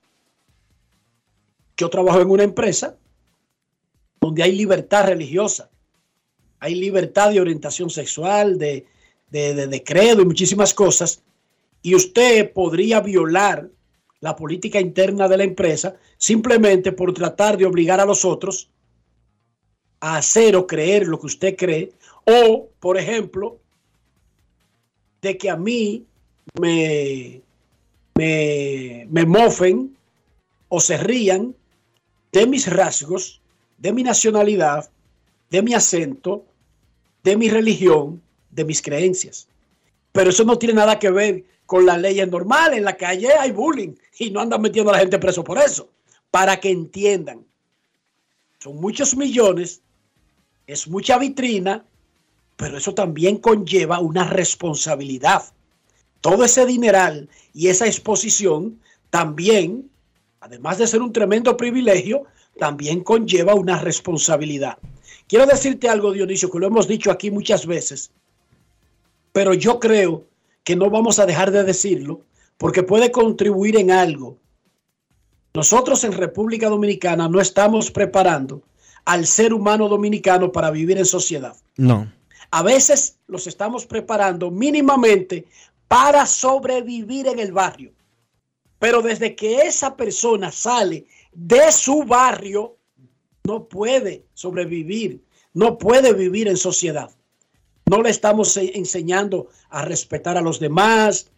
yo 1.76 1.90
trabajo 1.90 2.20
en 2.20 2.30
una 2.30 2.42
empresa 2.42 2.96
donde 4.20 4.42
hay 4.42 4.52
libertad 4.52 5.06
religiosa, 5.06 5.70
hay 6.58 6.74
libertad 6.76 7.30
de 7.30 7.40
orientación 7.40 7.90
sexual, 7.90 8.58
de, 8.58 8.86
de, 9.30 9.84
credo 9.84 10.22
y 10.22 10.24
muchísimas 10.24 10.72
cosas, 10.72 11.22
y 11.82 11.94
usted 11.94 12.52
podría 12.52 13.00
violar 13.00 13.68
la 14.20 14.34
política 14.34 14.80
interna 14.80 15.28
de 15.28 15.36
la 15.36 15.44
empresa 15.44 15.96
simplemente 16.16 16.92
por 16.92 17.12
tratar 17.12 17.58
de 17.58 17.66
obligar 17.66 18.00
a 18.00 18.06
los 18.06 18.24
otros 18.24 18.70
a 20.00 20.16
hacer 20.16 20.56
o 20.56 20.66
creer 20.66 21.06
lo 21.06 21.20
que 21.20 21.26
usted 21.26 21.56
cree 21.56 21.92
o, 22.24 22.70
por 22.80 22.96
ejemplo, 22.96 23.60
de 25.20 25.36
que 25.36 25.50
a 25.50 25.56
mí 25.56 26.06
me, 26.58 27.43
me, 28.14 29.06
me 29.10 29.26
mofen 29.26 29.96
o 30.68 30.80
se 30.80 30.96
rían 30.96 31.54
de 32.32 32.46
mis 32.46 32.66
rasgos, 32.66 33.40
de 33.78 33.92
mi 33.92 34.02
nacionalidad, 34.02 34.90
de 35.50 35.62
mi 35.62 35.74
acento, 35.74 36.44
de 37.22 37.36
mi 37.36 37.48
religión, 37.48 38.20
de 38.50 38.64
mis 38.64 38.82
creencias. 38.82 39.48
Pero 40.12 40.30
eso 40.30 40.44
no 40.44 40.58
tiene 40.58 40.74
nada 40.74 40.98
que 40.98 41.10
ver 41.10 41.44
con 41.66 41.86
las 41.86 41.98
leyes 41.98 42.28
normales. 42.28 42.78
En 42.78 42.84
la 42.84 42.96
calle 42.96 43.32
hay 43.32 43.50
bullying 43.50 43.94
y 44.18 44.30
no 44.30 44.40
andan 44.40 44.62
metiendo 44.62 44.90
a 44.90 44.94
la 44.94 45.00
gente 45.00 45.18
preso 45.18 45.42
por 45.42 45.58
eso. 45.58 45.88
Para 46.30 46.58
que 46.58 46.70
entiendan. 46.70 47.44
Son 48.58 48.76
muchos 48.80 49.16
millones, 49.16 49.82
es 50.66 50.88
mucha 50.88 51.18
vitrina, 51.18 51.84
pero 52.56 52.78
eso 52.78 52.94
también 52.94 53.38
conlleva 53.38 53.98
una 53.98 54.24
responsabilidad. 54.24 55.44
Todo 56.24 56.42
ese 56.42 56.64
dineral 56.64 57.28
y 57.52 57.68
esa 57.68 57.84
exposición 57.84 58.80
también, 59.10 59.90
además 60.40 60.78
de 60.78 60.86
ser 60.86 61.02
un 61.02 61.12
tremendo 61.12 61.54
privilegio, 61.54 62.24
también 62.58 63.04
conlleva 63.04 63.54
una 63.54 63.78
responsabilidad. 63.78 64.78
Quiero 65.28 65.44
decirte 65.44 65.86
algo, 65.86 66.12
Dionisio, 66.12 66.50
que 66.50 66.58
lo 66.58 66.68
hemos 66.68 66.88
dicho 66.88 67.10
aquí 67.10 67.30
muchas 67.30 67.66
veces, 67.66 68.10
pero 69.32 69.52
yo 69.52 69.78
creo 69.78 70.24
que 70.62 70.76
no 70.76 70.88
vamos 70.88 71.18
a 71.18 71.26
dejar 71.26 71.50
de 71.50 71.62
decirlo 71.62 72.22
porque 72.56 72.82
puede 72.82 73.10
contribuir 73.10 73.76
en 73.76 73.90
algo. 73.90 74.38
Nosotros 75.52 76.04
en 76.04 76.12
República 76.12 76.70
Dominicana 76.70 77.28
no 77.28 77.38
estamos 77.38 77.90
preparando 77.90 78.62
al 79.04 79.26
ser 79.26 79.52
humano 79.52 79.90
dominicano 79.90 80.52
para 80.52 80.70
vivir 80.70 80.96
en 80.96 81.04
sociedad. 81.04 81.54
No. 81.76 82.10
A 82.50 82.62
veces 82.62 83.18
los 83.26 83.46
estamos 83.46 83.84
preparando 83.84 84.50
mínimamente 84.50 85.44
para 85.94 86.26
sobrevivir 86.26 87.28
en 87.28 87.38
el 87.38 87.52
barrio. 87.52 87.92
Pero 88.80 89.00
desde 89.00 89.36
que 89.36 89.58
esa 89.58 89.96
persona 89.96 90.50
sale 90.50 91.06
de 91.32 91.70
su 91.70 92.02
barrio, 92.02 92.78
no 93.44 93.68
puede 93.68 94.26
sobrevivir, 94.34 95.22
no 95.52 95.78
puede 95.78 96.12
vivir 96.12 96.48
en 96.48 96.56
sociedad. 96.56 97.12
No 97.86 98.02
le 98.02 98.10
estamos 98.10 98.56
enseñando 98.56 99.50
a 99.70 99.84
respetar 99.84 100.36
a 100.36 100.40
los 100.40 100.58
demás, 100.58 101.30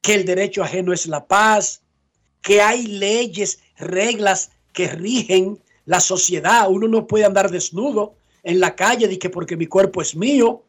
que 0.00 0.14
el 0.14 0.24
derecho 0.24 0.62
ajeno 0.62 0.94
es 0.94 1.06
la 1.06 1.26
paz, 1.26 1.82
que 2.40 2.62
hay 2.62 2.86
leyes, 2.86 3.58
reglas 3.76 4.52
que 4.72 4.88
rigen 4.88 5.62
la 5.84 6.00
sociedad. 6.00 6.70
Uno 6.70 6.88
no 6.88 7.06
puede 7.06 7.26
andar 7.26 7.50
desnudo 7.50 8.14
en 8.42 8.58
la 8.58 8.74
calle 8.74 9.06
de 9.06 9.18
que 9.18 9.28
porque 9.28 9.54
mi 9.54 9.66
cuerpo 9.66 10.00
es 10.00 10.16
mío. 10.16 10.64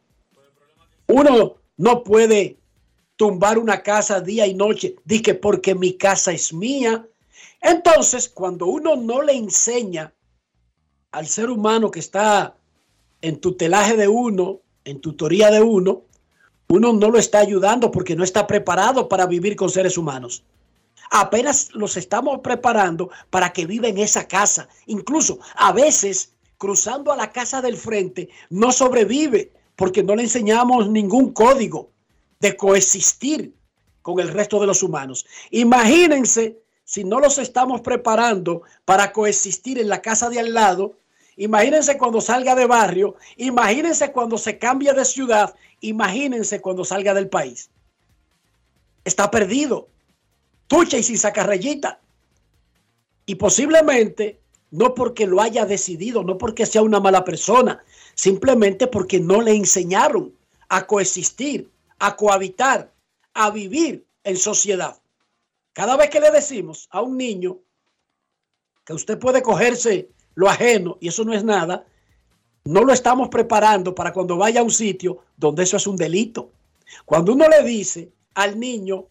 Uno 1.08 1.56
no 1.78 2.04
puede 2.04 2.58
tumbar 3.18 3.58
una 3.58 3.82
casa 3.84 4.22
día 4.22 4.48
y 4.48 4.54
noche 4.54 4.96
que 5.24 5.34
porque 5.34 5.76
mi 5.76 5.94
casa 5.98 6.32
es 6.32 6.54
mía. 6.54 7.06
Entonces, 7.62 8.30
cuando 8.30 8.68
uno 8.68 8.96
no 8.96 9.22
le 9.22 9.34
enseña 9.34 10.14
al 11.12 11.28
ser 11.28 11.50
humano 11.50 11.92
que 11.92 12.00
está 12.00 12.56
en 13.22 13.42
tutelaje 13.42 13.98
de 13.98 14.08
uno, 14.08 14.62
en 14.86 15.02
tutoría 15.02 15.50
de 15.50 15.62
uno, 15.62 16.04
uno 16.70 16.94
no 16.94 17.10
lo 17.10 17.18
está 17.18 17.40
ayudando 17.40 17.92
porque 17.92 18.16
no 18.16 18.24
está 18.24 18.46
preparado 18.46 19.10
para 19.10 19.26
vivir 19.26 19.56
con 19.56 19.70
seres 19.70 19.98
humanos. 19.98 20.44
Apenas 21.10 21.74
los 21.74 21.98
estamos 21.98 22.40
preparando 22.40 23.10
para 23.30 23.52
que 23.52 23.66
viva 23.66 23.88
en 23.88 23.98
esa 23.98 24.28
casa. 24.28 24.68
Incluso 24.86 25.40
a 25.56 25.72
veces 25.72 26.34
cruzando 26.58 27.12
a 27.12 27.18
la 27.18 27.32
casa 27.32 27.62
del 27.62 27.78
frente 27.78 28.30
no 28.50 28.72
sobrevive 28.72 29.52
porque 29.76 30.04
no 30.04 30.16
le 30.16 30.24
enseñamos 30.24 30.90
ningún 30.90 31.32
código 31.32 31.90
de 32.40 32.56
coexistir 32.56 33.54
con 34.02 34.20
el 34.20 34.30
resto 34.30 34.60
de 34.60 34.68
los 34.68 34.84
humanos. 34.84 35.26
Imagínense 35.52 36.58
si 36.84 37.04
no 37.04 37.20
los 37.20 37.38
estamos 37.38 37.82
preparando 37.82 38.62
para 38.86 39.12
coexistir 39.12 39.78
en 39.78 39.90
la 39.90 40.02
casa 40.02 40.30
de 40.30 40.40
al 40.40 40.54
lado, 40.54 40.98
imagínense 41.36 41.98
cuando 41.98 42.22
salga 42.22 42.56
de 42.56 42.66
barrio, 42.66 43.16
imagínense 43.36 44.14
cuando 44.14 44.38
se 44.38 44.58
cambie 44.58 44.94
de 44.94 45.04
ciudad, 45.04 45.54
imagínense 45.82 46.62
cuando 46.62 46.86
salga 46.86 47.14
del 47.14 47.28
país. 47.28 47.70
Está 49.04 49.30
perdido, 49.30 49.90
tucha 50.68 50.98
y 50.98 51.04
sin 51.04 51.18
sacar 51.18 51.48
rayita. 51.48 52.00
Y 53.26 53.36
posiblemente 53.36 54.40
no 54.72 54.94
porque 54.94 55.28
lo 55.28 55.42
haya 55.42 55.66
decidido, 55.66 56.24
no 56.24 56.38
porque 56.38 56.66
sea 56.66 56.82
una 56.82 57.02
mala 57.02 57.26
persona, 57.26 57.84
simplemente 58.16 58.88
porque 58.88 59.20
no 59.20 59.42
le 59.42 59.52
enseñaron 59.52 60.34
a 60.70 60.88
coexistir, 60.88 61.70
a 62.00 62.16
cohabitar, 62.16 62.92
a 63.34 63.50
vivir 63.52 64.06
en 64.24 64.38
sociedad. 64.38 65.00
Cada 65.74 65.96
vez 65.96 66.10
que 66.10 66.20
le 66.20 66.32
decimos 66.32 66.88
a 66.92 67.02
un 67.02 67.18
niño 67.18 67.60
que 68.84 68.94
usted 68.94 69.20
puede 69.20 69.42
cogerse 69.42 70.10
lo 70.36 70.50
ajeno 70.50 70.98
y 71.00 71.08
eso 71.10 71.24
no 71.24 71.34
es 71.34 71.44
nada, 71.44 71.86
no 72.64 72.84
lo 72.84 72.94
estamos 72.94 73.30
preparando 73.30 73.96
para 73.96 74.12
cuando 74.12 74.38
vaya 74.38 74.60
a 74.60 74.64
un 74.64 74.72
sitio 74.72 75.20
donde 75.36 75.64
eso 75.64 75.78
es 75.78 75.88
un 75.88 75.96
delito. 75.96 76.52
Cuando 77.06 77.34
uno 77.34 77.48
le 77.48 77.64
dice 77.64 78.12
al 78.36 78.60
niño, 78.60 79.08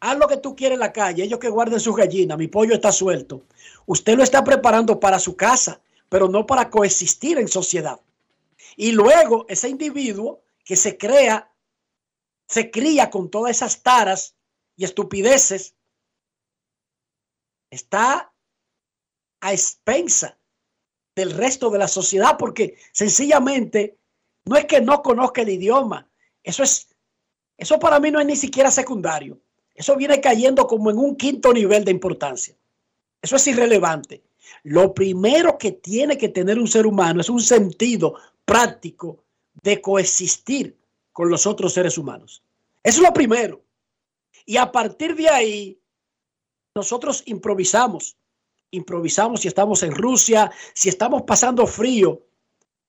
haz 0.00 0.18
lo 0.18 0.26
que 0.26 0.38
tú 0.38 0.56
quieres 0.56 0.76
en 0.76 0.80
la 0.80 0.92
calle, 0.92 1.24
ellos 1.24 1.38
que 1.38 1.48
guarden 1.48 1.80
sus 1.80 1.96
gallinas, 1.96 2.38
mi 2.38 2.48
pollo 2.48 2.74
está 2.74 2.92
suelto, 2.92 3.42
usted 3.86 4.16
lo 4.16 4.22
está 4.22 4.42
preparando 4.42 4.98
para 4.98 5.18
su 5.18 5.36
casa, 5.36 5.80
pero 6.08 6.28
no 6.28 6.46
para 6.46 6.70
coexistir 6.70 7.38
en 7.38 7.48
sociedad. 7.48 8.00
Y 8.76 8.92
luego 8.92 9.46
ese 9.48 9.68
individuo 9.68 10.40
que 10.64 10.76
se 10.76 10.96
crea, 10.96 11.49
se 12.50 12.70
cría 12.72 13.10
con 13.10 13.30
todas 13.30 13.52
esas 13.52 13.82
taras 13.82 14.34
y 14.76 14.84
estupideces 14.84 15.76
está 17.70 18.32
a 19.40 19.52
expensa 19.52 20.36
del 21.14 21.30
resto 21.30 21.70
de 21.70 21.78
la 21.78 21.86
sociedad 21.86 22.36
porque 22.36 22.76
sencillamente 22.92 23.98
no 24.46 24.56
es 24.56 24.64
que 24.64 24.80
no 24.80 25.00
conozca 25.00 25.42
el 25.42 25.50
idioma, 25.50 26.10
eso 26.42 26.64
es, 26.64 26.88
eso 27.56 27.78
para 27.78 28.00
mí 28.00 28.10
no 28.10 28.18
es 28.18 28.26
ni 28.26 28.36
siquiera 28.36 28.72
secundario, 28.72 29.38
eso 29.72 29.94
viene 29.94 30.20
cayendo 30.20 30.66
como 30.66 30.90
en 30.90 30.98
un 30.98 31.14
quinto 31.14 31.52
nivel 31.52 31.84
de 31.84 31.92
importancia, 31.92 32.56
eso 33.22 33.36
es 33.36 33.46
irrelevante. 33.46 34.24
Lo 34.64 34.92
primero 34.92 35.56
que 35.56 35.70
tiene 35.70 36.18
que 36.18 36.28
tener 36.28 36.58
un 36.58 36.66
ser 36.66 36.84
humano 36.84 37.20
es 37.20 37.30
un 37.30 37.40
sentido 37.40 38.16
práctico 38.44 39.22
de 39.62 39.80
coexistir 39.80 40.79
con 41.12 41.30
los 41.30 41.46
otros 41.46 41.72
seres 41.72 41.98
humanos. 41.98 42.42
Eso 42.82 43.02
es 43.02 43.08
lo 43.08 43.12
primero. 43.12 43.62
Y 44.46 44.56
a 44.56 44.70
partir 44.70 45.14
de 45.14 45.28
ahí, 45.28 45.80
nosotros 46.74 47.22
improvisamos, 47.26 48.16
improvisamos 48.70 49.40
si 49.40 49.48
estamos 49.48 49.82
en 49.82 49.94
Rusia, 49.94 50.50
si 50.74 50.88
estamos 50.88 51.22
pasando 51.22 51.66
frío 51.66 52.22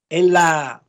en 0.10 0.34
la 0.34 0.84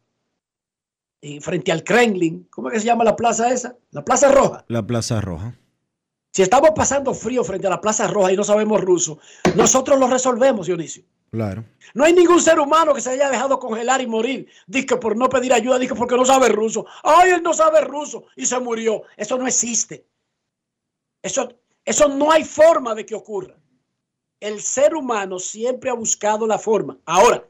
frente 1.40 1.70
al 1.70 1.84
Kremlin, 1.84 2.48
¿cómo 2.50 2.68
es 2.68 2.74
que 2.74 2.80
se 2.80 2.86
llama 2.86 3.04
la 3.04 3.14
plaza 3.14 3.52
esa? 3.52 3.76
La 3.92 4.04
Plaza 4.04 4.32
Roja. 4.32 4.64
La 4.68 4.84
Plaza 4.84 5.20
Roja. 5.20 5.56
Si 6.32 6.42
estamos 6.42 6.70
pasando 6.74 7.14
frío 7.14 7.44
frente 7.44 7.66
a 7.66 7.70
la 7.70 7.80
Plaza 7.80 8.08
Roja 8.08 8.32
y 8.32 8.36
no 8.36 8.42
sabemos 8.42 8.80
ruso, 8.80 9.18
nosotros 9.54 10.00
lo 10.00 10.08
resolvemos, 10.08 10.66
Dionisio. 10.66 11.04
Claro. 11.32 11.64
No 11.94 12.04
hay 12.04 12.12
ningún 12.12 12.42
ser 12.42 12.60
humano 12.60 12.92
que 12.92 13.00
se 13.00 13.08
haya 13.08 13.30
dejado 13.30 13.58
congelar 13.58 14.02
y 14.02 14.06
morir. 14.06 14.48
Dice 14.66 14.98
por 14.98 15.16
no 15.16 15.30
pedir 15.30 15.54
ayuda, 15.54 15.78
dice 15.78 15.94
porque 15.94 16.14
no 16.14 16.26
sabe 16.26 16.50
ruso. 16.50 16.84
Ay, 17.02 17.30
él 17.30 17.42
no 17.42 17.54
sabe 17.54 17.80
ruso 17.80 18.26
y 18.36 18.44
se 18.44 18.60
murió. 18.60 19.04
Eso 19.16 19.38
no 19.38 19.46
existe. 19.46 20.06
Eso, 21.22 21.48
eso 21.86 22.08
no 22.08 22.30
hay 22.30 22.44
forma 22.44 22.94
de 22.94 23.06
que 23.06 23.14
ocurra. 23.14 23.56
El 24.40 24.60
ser 24.60 24.94
humano 24.94 25.38
siempre 25.38 25.88
ha 25.88 25.94
buscado 25.94 26.46
la 26.46 26.58
forma. 26.58 26.98
Ahora, 27.06 27.48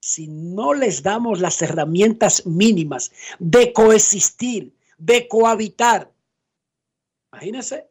si 0.00 0.26
no 0.26 0.74
les 0.74 1.00
damos 1.00 1.38
las 1.40 1.62
herramientas 1.62 2.44
mínimas 2.44 3.12
de 3.38 3.72
coexistir, 3.72 4.74
de 4.98 5.28
cohabitar, 5.28 6.10
imagínense 7.32 7.88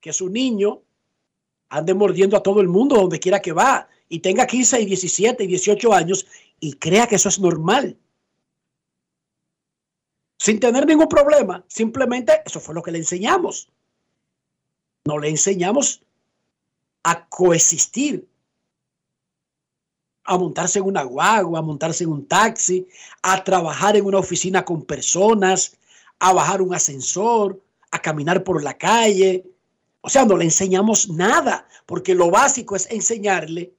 que 0.00 0.12
su 0.12 0.28
niño 0.28 0.82
ande 1.68 1.94
mordiendo 1.94 2.36
a 2.36 2.42
todo 2.42 2.60
el 2.60 2.68
mundo 2.68 2.96
donde 2.96 3.18
quiera 3.18 3.40
que 3.40 3.52
va 3.52 3.88
y 4.08 4.20
tenga 4.20 4.46
15 4.46 4.80
y 4.80 4.86
17 4.86 5.44
y 5.44 5.46
18 5.46 5.92
años 5.92 6.26
y 6.60 6.74
crea 6.74 7.06
que 7.06 7.16
eso 7.16 7.28
es 7.28 7.38
normal. 7.38 7.96
Sin 10.38 10.60
tener 10.60 10.86
ningún 10.86 11.08
problema, 11.08 11.64
simplemente 11.68 12.42
eso 12.44 12.60
fue 12.60 12.74
lo 12.74 12.82
que 12.82 12.92
le 12.92 12.98
enseñamos. 12.98 13.68
No 15.04 15.18
le 15.18 15.28
enseñamos 15.28 16.02
a 17.02 17.28
coexistir, 17.28 18.26
a 20.24 20.38
montarse 20.38 20.78
en 20.78 20.84
una 20.84 21.02
guagua, 21.02 21.58
a 21.58 21.62
montarse 21.62 22.04
en 22.04 22.10
un 22.10 22.26
taxi, 22.26 22.86
a 23.22 23.42
trabajar 23.42 23.96
en 23.96 24.04
una 24.04 24.18
oficina 24.18 24.64
con 24.64 24.84
personas, 24.84 25.76
a 26.18 26.32
bajar 26.32 26.62
un 26.62 26.74
ascensor, 26.74 27.60
a 27.90 28.00
caminar 28.00 28.44
por 28.44 28.62
la 28.62 28.76
calle, 28.76 29.44
O 30.00 30.08
sea, 30.08 30.24
no 30.24 30.36
le 30.36 30.44
enseñamos 30.44 31.08
nada, 31.08 31.66
porque 31.86 32.14
lo 32.14 32.30
básico 32.30 32.76
es 32.76 32.90
enseñarle 32.90 33.74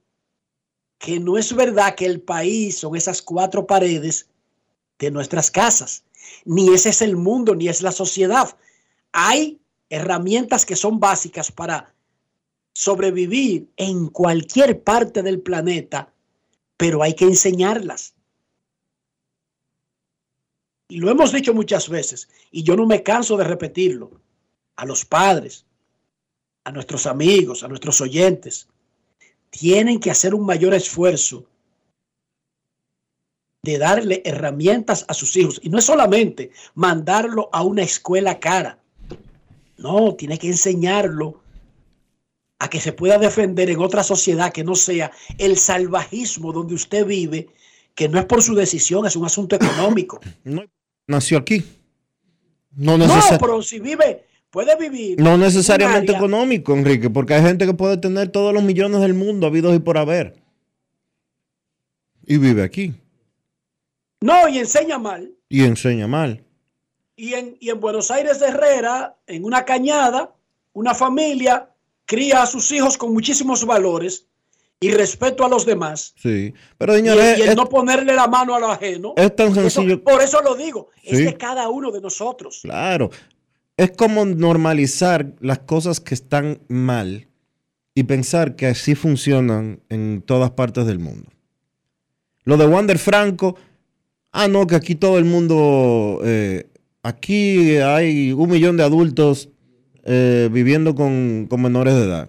que 0.98 1.18
no 1.18 1.38
es 1.38 1.54
verdad 1.54 1.94
que 1.94 2.04
el 2.04 2.20
país 2.20 2.78
son 2.78 2.94
esas 2.94 3.22
cuatro 3.22 3.66
paredes 3.66 4.28
de 4.98 5.10
nuestras 5.10 5.50
casas, 5.50 6.04
ni 6.44 6.68
ese 6.74 6.90
es 6.90 7.00
el 7.00 7.16
mundo, 7.16 7.54
ni 7.54 7.68
es 7.68 7.80
la 7.80 7.90
sociedad. 7.90 8.54
Hay 9.12 9.60
herramientas 9.88 10.66
que 10.66 10.76
son 10.76 11.00
básicas 11.00 11.50
para 11.50 11.94
sobrevivir 12.74 13.68
en 13.76 14.08
cualquier 14.08 14.82
parte 14.82 15.22
del 15.22 15.40
planeta, 15.40 16.12
pero 16.76 17.02
hay 17.02 17.14
que 17.14 17.24
enseñarlas. 17.24 18.14
Y 20.88 20.98
lo 20.98 21.10
hemos 21.10 21.32
dicho 21.32 21.54
muchas 21.54 21.88
veces, 21.88 22.28
y 22.50 22.62
yo 22.62 22.76
no 22.76 22.86
me 22.86 23.02
canso 23.02 23.36
de 23.36 23.44
repetirlo, 23.44 24.20
a 24.76 24.84
los 24.84 25.04
padres, 25.04 25.66
a 26.64 26.72
nuestros 26.72 27.06
amigos, 27.06 27.62
a 27.62 27.68
nuestros 27.68 28.00
oyentes, 28.00 28.68
tienen 29.50 29.98
que 29.98 30.10
hacer 30.10 30.34
un 30.34 30.46
mayor 30.46 30.74
esfuerzo 30.74 31.46
de 33.62 33.78
darle 33.78 34.22
herramientas 34.24 35.04
a 35.08 35.14
sus 35.14 35.36
hijos. 35.36 35.60
Y 35.62 35.68
no 35.68 35.78
es 35.78 35.84
solamente 35.84 36.50
mandarlo 36.74 37.50
a 37.52 37.62
una 37.62 37.82
escuela 37.82 38.38
cara. 38.38 38.78
No, 39.76 40.14
tiene 40.14 40.38
que 40.38 40.48
enseñarlo 40.48 41.40
a 42.58 42.68
que 42.68 42.80
se 42.80 42.92
pueda 42.92 43.18
defender 43.18 43.70
en 43.70 43.80
otra 43.80 44.02
sociedad 44.02 44.52
que 44.52 44.64
no 44.64 44.74
sea 44.74 45.10
el 45.38 45.56
salvajismo 45.56 46.52
donde 46.52 46.74
usted 46.74 47.06
vive, 47.06 47.48
que 47.94 48.08
no 48.08 48.18
es 48.18 48.26
por 48.26 48.42
su 48.42 48.54
decisión, 48.54 49.06
es 49.06 49.16
un 49.16 49.24
asunto 49.24 49.56
económico. 49.56 50.20
No, 50.44 50.62
nació 51.06 51.38
aquí. 51.38 51.64
No, 52.72 52.96
No, 52.96 53.08
pero 53.40 53.62
si 53.62 53.80
vive, 53.80 54.24
puede 54.50 54.76
vivir. 54.76 55.20
No 55.20 55.36
necesariamente 55.38 56.12
económico, 56.12 56.74
Enrique, 56.74 57.08
porque 57.10 57.34
hay 57.34 57.42
gente 57.42 57.66
que 57.66 57.74
puede 57.74 57.96
tener 57.96 58.28
todos 58.28 58.52
los 58.52 58.62
millones 58.62 59.00
del 59.00 59.14
mundo 59.14 59.46
habidos 59.46 59.74
y 59.74 59.78
por 59.78 59.98
haber. 59.98 60.34
Y 62.26 62.38
vive 62.38 62.62
aquí. 62.62 62.94
No, 64.20 64.48
y 64.48 64.58
enseña 64.58 64.98
mal. 64.98 65.32
Y 65.48 65.64
enseña 65.64 66.06
mal. 66.06 66.44
Y 67.16 67.34
en, 67.34 67.56
y 67.60 67.70
en 67.70 67.80
Buenos 67.80 68.10
Aires 68.10 68.40
de 68.40 68.46
Herrera, 68.48 69.16
en 69.26 69.44
una 69.44 69.64
cañada, 69.64 70.34
una 70.72 70.94
familia 70.94 71.68
cría 72.06 72.42
a 72.42 72.46
sus 72.46 72.70
hijos 72.72 72.96
con 72.96 73.12
muchísimos 73.12 73.64
valores 73.64 74.26
y 74.80 74.90
respeto 74.92 75.44
a 75.44 75.48
los 75.48 75.66
demás. 75.66 76.14
Sí. 76.16 76.54
Pero 76.78 76.94
señores, 76.94 77.38
y 77.38 77.42
el 77.42 77.48
es, 77.50 77.56
no 77.56 77.68
ponerle 77.68 78.14
la 78.14 78.26
mano 78.26 78.54
a 78.54 78.60
lo 78.60 78.70
ajeno. 78.70 79.12
es 79.16 79.36
tan 79.36 79.48
Eso- 79.48 79.68
sencillo. 79.68 80.02
por 80.02 80.22
eso 80.22 80.40
lo 80.42 80.54
digo, 80.54 80.88
es 81.02 81.18
de 81.18 81.36
cada 81.36 81.68
uno 81.68 81.90
de 81.90 82.00
nosotros. 82.00 82.60
Claro. 82.62 83.10
Es 83.80 83.92
como 83.92 84.26
normalizar 84.26 85.32
las 85.40 85.60
cosas 85.60 86.00
que 86.00 86.12
están 86.12 86.60
mal 86.68 87.28
y 87.94 88.02
pensar 88.02 88.54
que 88.54 88.66
así 88.66 88.94
funcionan 88.94 89.80
en 89.88 90.20
todas 90.20 90.50
partes 90.50 90.84
del 90.84 90.98
mundo. 90.98 91.30
Lo 92.44 92.58
de 92.58 92.66
Wander 92.66 92.98
Franco, 92.98 93.56
ah, 94.32 94.48
no, 94.48 94.66
que 94.66 94.74
aquí 94.74 94.96
todo 94.96 95.16
el 95.16 95.24
mundo, 95.24 96.20
eh, 96.22 96.68
aquí 97.02 97.78
hay 97.78 98.32
un 98.32 98.50
millón 98.50 98.76
de 98.76 98.82
adultos 98.82 99.48
eh, 100.04 100.50
viviendo 100.52 100.94
con, 100.94 101.46
con 101.48 101.62
menores 101.62 101.94
de 101.94 102.04
edad. 102.04 102.28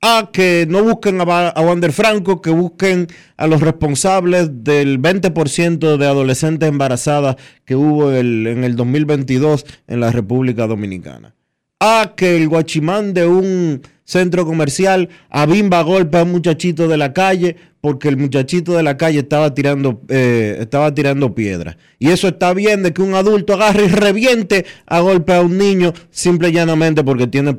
Ah, 0.00 0.30
que 0.32 0.64
no 0.68 0.84
busquen 0.84 1.20
a, 1.20 1.24
a 1.48 1.60
Wander 1.60 1.92
Franco, 1.92 2.40
que 2.40 2.50
busquen 2.50 3.08
a 3.36 3.48
los 3.48 3.60
responsables 3.60 4.48
del 4.62 5.00
20% 5.00 5.96
de 5.96 6.06
adolescentes 6.06 6.68
embarazadas 6.68 7.34
que 7.64 7.74
hubo 7.74 8.12
el- 8.12 8.46
en 8.46 8.62
el 8.62 8.76
2022 8.76 9.66
en 9.88 9.98
la 10.00 10.12
República 10.12 10.68
Dominicana. 10.68 11.34
Ah, 11.80 12.12
que 12.16 12.36
el 12.36 12.48
guachimán 12.48 13.12
de 13.12 13.26
un 13.26 13.82
centro 14.08 14.46
comercial 14.46 15.10
abimba 15.28 15.80
a 15.80 15.82
golpe 15.82 16.16
a 16.16 16.22
un 16.22 16.32
muchachito 16.32 16.88
de 16.88 16.96
la 16.96 17.12
calle 17.12 17.56
porque 17.82 18.08
el 18.08 18.16
muchachito 18.16 18.72
de 18.72 18.82
la 18.82 18.96
calle 18.96 19.18
estaba 19.18 19.52
tirando, 19.52 20.00
eh, 20.08 20.56
estaba 20.60 20.94
tirando 20.94 21.34
piedras. 21.34 21.76
Y 21.98 22.08
eso 22.08 22.28
está 22.28 22.54
bien 22.54 22.82
de 22.82 22.94
que 22.94 23.02
un 23.02 23.14
adulto 23.14 23.52
agarre 23.52 23.84
y 23.84 23.88
reviente 23.88 24.64
a 24.86 25.00
golpe 25.00 25.34
a 25.34 25.42
un 25.42 25.58
niño 25.58 25.92
simple 26.10 26.48
y 26.48 26.52
llanamente 26.52 27.04
porque 27.04 27.26
tiene 27.26 27.54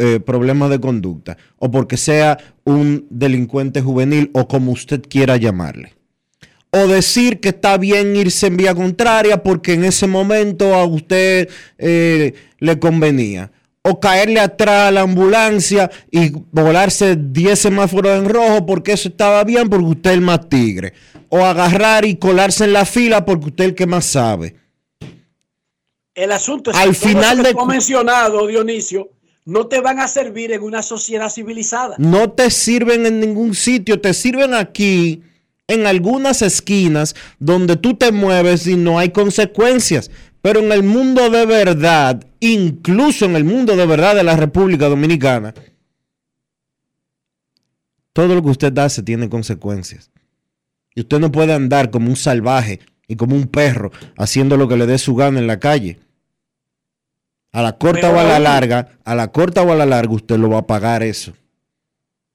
eh, 0.00 0.20
problemas 0.24 0.70
de 0.70 0.80
conducta 0.80 1.36
o 1.58 1.70
porque 1.70 1.98
sea 1.98 2.38
un 2.64 3.06
delincuente 3.10 3.82
juvenil 3.82 4.30
o 4.32 4.48
como 4.48 4.72
usted 4.72 5.02
quiera 5.06 5.36
llamarle 5.36 5.92
o 6.70 6.86
decir 6.86 7.38
que 7.40 7.50
está 7.50 7.76
bien 7.76 8.16
irse 8.16 8.46
en 8.46 8.56
vía 8.56 8.74
contraria 8.74 9.42
porque 9.42 9.74
en 9.74 9.84
ese 9.84 10.06
momento 10.06 10.74
a 10.74 10.86
usted 10.86 11.50
eh, 11.76 12.32
le 12.60 12.78
convenía. 12.78 13.52
O 13.84 13.98
caerle 13.98 14.38
atrás 14.38 14.88
a 14.88 14.90
la 14.92 15.00
ambulancia 15.00 15.90
y 16.10 16.30
volarse 16.52 17.16
10 17.16 17.58
semáforos 17.58 18.16
en 18.16 18.28
rojo 18.28 18.64
porque 18.64 18.92
eso 18.92 19.08
estaba 19.08 19.42
bien 19.42 19.68
porque 19.68 19.86
usted 19.86 20.10
es 20.10 20.16
el 20.16 20.22
más 20.22 20.48
tigre. 20.48 20.92
O 21.28 21.44
agarrar 21.44 22.04
y 22.04 22.16
colarse 22.16 22.64
en 22.64 22.74
la 22.74 22.84
fila 22.84 23.24
porque 23.24 23.46
usted 23.46 23.64
es 23.64 23.70
el 23.70 23.74
que 23.74 23.86
más 23.86 24.04
sabe. 24.04 24.54
El 26.14 26.30
asunto 26.32 26.70
es 26.70 26.76
Al 26.76 26.90
que 26.90 26.94
final 26.94 27.38
que 27.42 27.48
de 27.48 27.54
cu- 27.54 27.66
mencionado, 27.66 28.46
Dionisio, 28.46 29.10
no 29.46 29.66
te 29.66 29.80
van 29.80 29.98
a 29.98 30.06
servir 30.08 30.52
en 30.52 30.62
una 30.62 30.82
sociedad 30.82 31.30
civilizada. 31.30 31.96
No 31.98 32.30
te 32.30 32.50
sirven 32.50 33.06
en 33.06 33.18
ningún 33.18 33.54
sitio, 33.54 34.00
te 34.00 34.12
sirven 34.14 34.54
aquí 34.54 35.22
en 35.66 35.86
algunas 35.86 36.42
esquinas 36.42 37.16
donde 37.38 37.76
tú 37.76 37.94
te 37.94 38.12
mueves 38.12 38.66
y 38.66 38.76
no 38.76 38.98
hay 38.98 39.08
consecuencias. 39.08 40.10
Pero 40.42 40.60
en 40.60 40.72
el 40.72 40.82
mundo 40.82 41.30
de 41.30 41.46
verdad, 41.46 42.24
incluso 42.40 43.24
en 43.26 43.36
el 43.36 43.44
mundo 43.44 43.76
de 43.76 43.86
verdad 43.86 44.16
de 44.16 44.24
la 44.24 44.36
República 44.36 44.88
Dominicana, 44.88 45.54
todo 48.12 48.34
lo 48.34 48.42
que 48.42 48.50
usted 48.50 48.76
hace 48.78 49.02
tiene 49.02 49.28
consecuencias. 49.28 50.10
Y 50.94 51.00
usted 51.00 51.18
no 51.20 51.32
puede 51.32 51.52
andar 51.54 51.90
como 51.90 52.08
un 52.08 52.16
salvaje 52.16 52.80
y 53.08 53.16
como 53.16 53.34
un 53.36 53.46
perro 53.46 53.90
haciendo 54.18 54.56
lo 54.56 54.68
que 54.68 54.76
le 54.76 54.86
dé 54.86 54.98
su 54.98 55.14
gana 55.14 55.38
en 55.38 55.46
la 55.46 55.58
calle. 55.60 55.98
A 57.52 57.62
la 57.62 57.78
corta 57.78 58.10
o 58.10 58.18
a 58.18 58.24
la 58.24 58.36
aún- 58.36 58.44
larga, 58.44 58.98
a 59.04 59.14
la 59.14 59.30
corta 59.30 59.62
o 59.62 59.72
a 59.72 59.76
la 59.76 59.86
larga, 59.86 60.12
usted 60.12 60.36
lo 60.38 60.50
va 60.50 60.58
a 60.58 60.66
pagar 60.66 61.02
eso. 61.02 61.32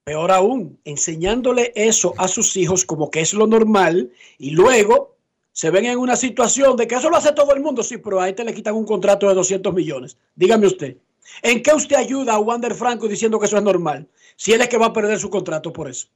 Peor 0.04 0.32
aún, 0.32 0.80
enseñándole 0.86 1.74
eso 1.76 2.14
a 2.18 2.28
sus 2.30 2.56
hijos 2.56 2.86
como 2.86 3.12
que 3.12 3.20
es 3.20 3.34
lo 3.34 3.46
normal 3.46 4.12
y 4.38 4.52
luego 4.52 5.17
se 5.58 5.72
ven 5.72 5.86
en 5.86 5.98
una 5.98 6.16
situación 6.16 6.78
de 6.78 6.88
que 6.88 6.94
eso 6.94 7.10
lo 7.10 7.18
hace 7.18 7.32
todo 7.32 7.52
el 7.56 7.62
mundo, 7.62 7.82
sí, 7.82 7.98
pero 7.98 8.22
a 8.22 8.30
este 8.30 8.44
le 8.44 8.54
quitan 8.54 8.76
un 8.76 8.86
contrato 8.86 9.28
de 9.28 9.34
200 9.34 9.74
millones. 9.74 10.16
Dígame 10.36 10.68
usted, 10.68 10.98
¿en 11.42 11.64
qué 11.64 11.74
usted 11.74 11.96
ayuda 11.96 12.36
a 12.36 12.40
Wander 12.40 12.76
Franco 12.76 13.08
diciendo 13.08 13.40
que 13.40 13.48
eso 13.48 13.58
es 13.58 13.64
normal? 13.64 14.08
Si 14.36 14.54
él 14.54 14.62
es 14.62 14.70
que 14.70 14.78
va 14.78 14.86
a 14.86 14.94
perder 14.94 15.18
su 15.18 15.32
contrato 15.32 15.74
por 15.74 15.90
eso. 15.90 16.10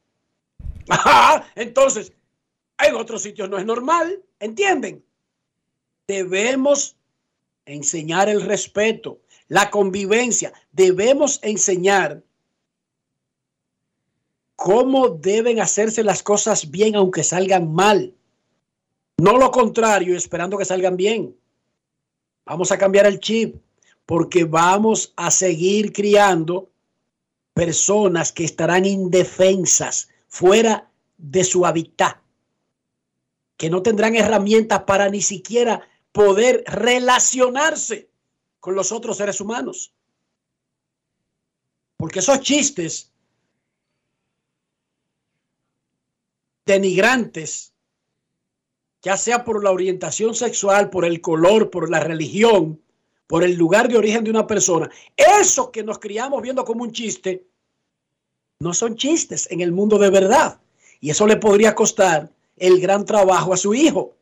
Entonces, 1.56 2.14
en 2.78 2.94
otros 2.94 3.24
sitios 3.24 3.50
no 3.50 3.58
es 3.58 3.66
normal, 3.66 4.22
¿entienden? 4.40 5.04
Debemos 6.06 6.96
enseñar 7.66 8.30
el 8.30 8.44
respeto, 8.44 9.22
la 9.48 9.72
convivencia, 9.72 10.54
debemos 10.72 11.40
enseñar 11.42 12.22
cómo 14.56 15.10
deben 15.10 15.60
hacerse 15.60 16.04
las 16.04 16.22
cosas 16.22 16.70
bien 16.70 16.96
aunque 16.96 17.24
salgan 17.24 17.74
mal. 17.74 18.14
No 19.22 19.38
lo 19.38 19.52
contrario, 19.52 20.18
esperando 20.18 20.58
que 20.58 20.66
salgan 20.66 20.98
bien. 20.98 21.38
Vamos 22.44 22.72
a 22.72 22.78
cambiar 22.80 23.06
el 23.06 23.20
chip 23.20 23.62
porque 24.04 24.46
vamos 24.46 25.14
a 25.16 25.30
seguir 25.30 25.94
criando 25.94 26.72
personas 27.54 28.32
que 28.32 28.46
estarán 28.46 28.84
indefensas, 28.84 30.10
fuera 30.28 30.90
de 31.20 31.44
su 31.44 31.68
hábitat, 31.68 32.18
que 33.58 33.70
no 33.70 33.84
tendrán 33.84 34.16
herramientas 34.16 34.86
para 34.86 35.08
ni 35.08 35.22
siquiera 35.22 35.88
poder 36.12 36.64
relacionarse 36.66 38.10
con 38.60 38.74
los 38.74 38.92
otros 38.92 39.18
seres 39.18 39.40
humanos. 39.40 39.94
Porque 41.96 42.22
esos 42.22 42.40
chistes 42.40 43.12
denigrantes, 46.66 47.71
ya 49.02 49.18
sea 49.18 49.44
por 49.44 49.64
la 49.64 49.72
orientación 49.72 50.36
sexual, 50.36 50.90
por 50.90 51.06
el 51.06 51.22
color, 51.22 51.70
por 51.70 51.90
la 51.90 52.00
religión, 52.00 52.80
por 53.28 53.44
el 53.44 53.56
lugar 53.56 53.88
de 53.88 53.98
origen 53.98 54.24
de 54.24 54.30
una 54.30 54.46
persona, 54.46 54.90
eso 55.16 55.72
que 55.72 55.84
nos 55.84 56.00
criamos 56.00 56.42
viendo 56.42 56.64
como 56.66 56.84
un 56.84 56.92
chiste, 56.92 57.46
no 58.60 58.74
son 58.74 58.96
chistes 58.96 59.48
en 59.50 59.62
el 59.62 59.72
mundo 59.72 59.98
de 59.98 60.10
verdad. 60.10 60.60
Y 61.00 61.10
eso 61.10 61.26
le 61.26 61.38
podría 61.38 61.74
costar 61.74 62.30
el 62.58 62.80
gran 62.80 63.06
trabajo 63.06 63.54
a 63.54 63.58
su 63.58 63.74
hijo. 63.74 64.16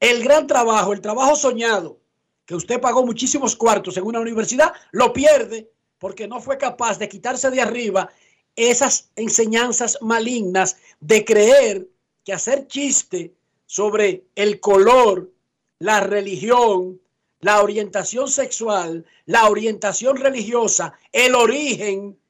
El 0.00 0.22
gran 0.24 0.46
trabajo, 0.46 0.92
el 0.92 1.00
trabajo 1.00 1.36
soñado, 1.36 1.98
que 2.46 2.54
usted 2.54 2.80
pagó 2.80 3.04
muchísimos 3.04 3.54
cuartos 3.54 3.96
en 3.96 4.04
una 4.04 4.20
universidad, 4.20 4.72
lo 4.90 5.12
pierde 5.12 5.70
porque 5.98 6.26
no 6.26 6.40
fue 6.40 6.58
capaz 6.58 6.98
de 6.98 7.08
quitarse 7.08 7.50
de 7.50 7.60
arriba 7.60 8.10
esas 8.56 9.10
enseñanzas 9.16 9.98
malignas 10.00 10.76
de 11.00 11.24
creer 11.24 11.88
que 12.24 12.32
hacer 12.32 12.66
chiste 12.66 13.34
sobre 13.72 14.26
el 14.34 14.60
color, 14.60 15.32
la 15.78 16.00
religión, 16.00 17.00
la 17.40 17.62
orientación 17.62 18.28
sexual, 18.28 19.06
la 19.24 19.48
orientación 19.48 20.18
religiosa, 20.18 20.92
el 21.10 21.34
origen, 21.34 22.20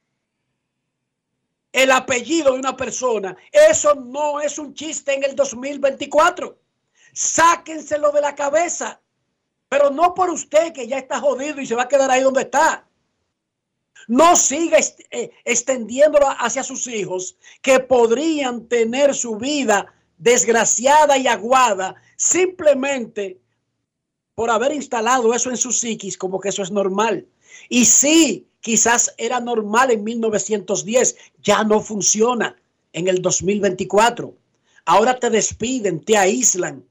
el 1.72 1.90
apellido 1.90 2.52
de 2.52 2.60
una 2.60 2.76
persona, 2.76 3.36
eso 3.50 3.96
no 3.96 4.40
es 4.40 4.56
un 4.56 4.72
chiste 4.72 5.14
en 5.14 5.24
el 5.24 5.34
2024. 5.34 6.56
Sáquenselo 7.12 8.12
de 8.12 8.20
la 8.20 8.36
cabeza, 8.36 9.00
pero 9.68 9.90
no 9.90 10.14
por 10.14 10.30
usted 10.30 10.72
que 10.72 10.86
ya 10.86 10.98
está 10.98 11.18
jodido 11.18 11.60
y 11.60 11.66
se 11.66 11.74
va 11.74 11.82
a 11.82 11.88
quedar 11.88 12.08
ahí 12.08 12.22
donde 12.22 12.42
está. 12.42 12.86
No 14.06 14.36
siga 14.36 14.78
eh, 14.78 15.32
extendiéndolo 15.44 16.28
hacia 16.38 16.62
sus 16.62 16.86
hijos 16.86 17.36
que 17.60 17.80
podrían 17.80 18.68
tener 18.68 19.12
su 19.12 19.34
vida 19.34 19.92
desgraciada 20.22 21.18
y 21.18 21.26
aguada 21.26 21.96
simplemente 22.16 23.40
por 24.36 24.50
haber 24.50 24.72
instalado 24.72 25.34
eso 25.34 25.50
en 25.50 25.56
su 25.56 25.72
psiquis 25.72 26.16
como 26.16 26.38
que 26.38 26.50
eso 26.50 26.62
es 26.62 26.70
normal. 26.70 27.26
Y 27.68 27.84
sí, 27.86 28.46
quizás 28.60 29.12
era 29.18 29.40
normal 29.40 29.90
en 29.90 30.04
1910, 30.04 31.16
ya 31.42 31.64
no 31.64 31.80
funciona 31.80 32.56
en 32.92 33.08
el 33.08 33.20
2024. 33.20 34.32
Ahora 34.84 35.18
te 35.18 35.28
despiden, 35.28 36.04
te 36.04 36.16
aíslan 36.16 36.84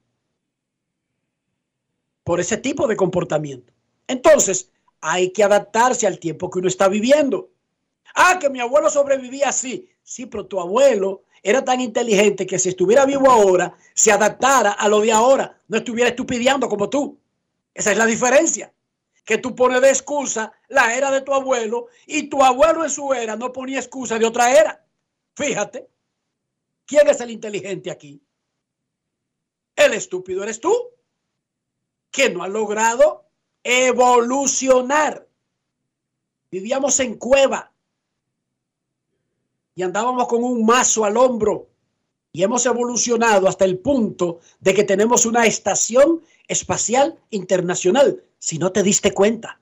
por 2.26 2.42
ese 2.42 2.58
tipo 2.58 2.86
de 2.86 2.98
comportamiento. 2.98 3.72
Entonces, 4.08 4.70
hay 5.00 5.32
que 5.32 5.44
adaptarse 5.44 6.06
al 6.06 6.20
tiempo 6.20 6.50
que 6.50 6.60
uno 6.60 6.68
está 6.68 6.90
viviendo. 6.90 7.50
Ah, 8.14 8.40
que 8.40 8.50
mi 8.50 8.60
abuelo 8.60 8.90
sobrevivía 8.90 9.50
así. 9.50 9.90
Sí, 10.04 10.26
pero 10.26 10.46
tu 10.46 10.60
abuelo 10.60 11.24
era 11.44 11.64
tan 11.64 11.82
inteligente 11.82 12.46
que 12.46 12.60
si 12.60 12.70
estuviera 12.70 13.06
vivo 13.06 13.30
ahora, 13.30 13.76
se 13.94 14.12
adaptara 14.12 14.72
a 14.72 14.88
lo 14.88 15.02
de 15.02 15.12
ahora, 15.12 15.60
no 15.68 15.78
estuviera 15.78 16.10
estupideando 16.10 16.70
como 16.70 16.90
tú. 16.90 17.18
Esa 17.74 17.92
es 17.92 17.98
la 17.98 18.06
diferencia. 18.06 18.74
Que 19.26 19.38
tú 19.38 19.56
pones 19.56 19.82
de 19.82 19.90
excusa 19.90 20.52
la 20.68 20.96
era 20.96 21.10
de 21.12 21.22
tu 21.22 21.34
abuelo 21.34 21.88
y 22.06 22.24
tu 22.24 22.44
abuelo 22.44 22.84
en 22.84 22.90
su 22.90 23.14
era 23.14 23.36
no 23.36 23.52
ponía 23.52 23.80
excusa 23.80 24.20
de 24.20 24.26
otra 24.26 24.52
era. 24.52 24.86
Fíjate, 25.36 25.88
¿quién 26.86 27.08
es 27.08 27.22
el 27.22 27.32
inteligente 27.32 27.90
aquí? 27.90 28.22
El 29.76 29.94
estúpido 29.94 30.44
eres 30.44 30.60
tú, 30.60 30.74
que 32.12 32.30
no 32.30 32.44
ha 32.44 32.48
logrado 32.48 33.26
evolucionar. 33.64 35.28
Vivíamos 36.52 37.00
en 37.00 37.16
cueva 37.16 37.71
y 39.76 39.84
andábamos 39.84 40.28
con 40.28 40.44
un 40.44 40.66
mazo 40.66 41.06
al 41.06 41.18
hombro 41.18 41.70
y 42.34 42.44
hemos 42.44 42.66
evolucionado 42.66 43.48
hasta 43.48 43.66
el 43.66 43.80
punto 43.80 44.40
de 44.60 44.74
que 44.74 44.84
tenemos 44.84 45.26
una 45.26 45.46
estación 45.46 46.22
espacial 46.48 47.20
internacional, 47.30 48.24
si 48.40 48.58
no 48.58 48.72
te 48.72 48.84
diste 48.84 49.14
cuenta. 49.14 49.60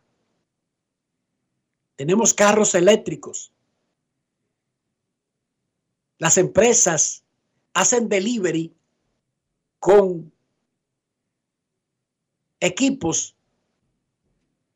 Tenemos 1.96 2.34
carros 2.34 2.76
eléctricos. 2.76 3.52
Las 6.18 6.38
empresas 6.38 7.24
hacen 7.74 8.10
delivery 8.10 8.74
con 9.80 10.32
equipos 12.60 13.36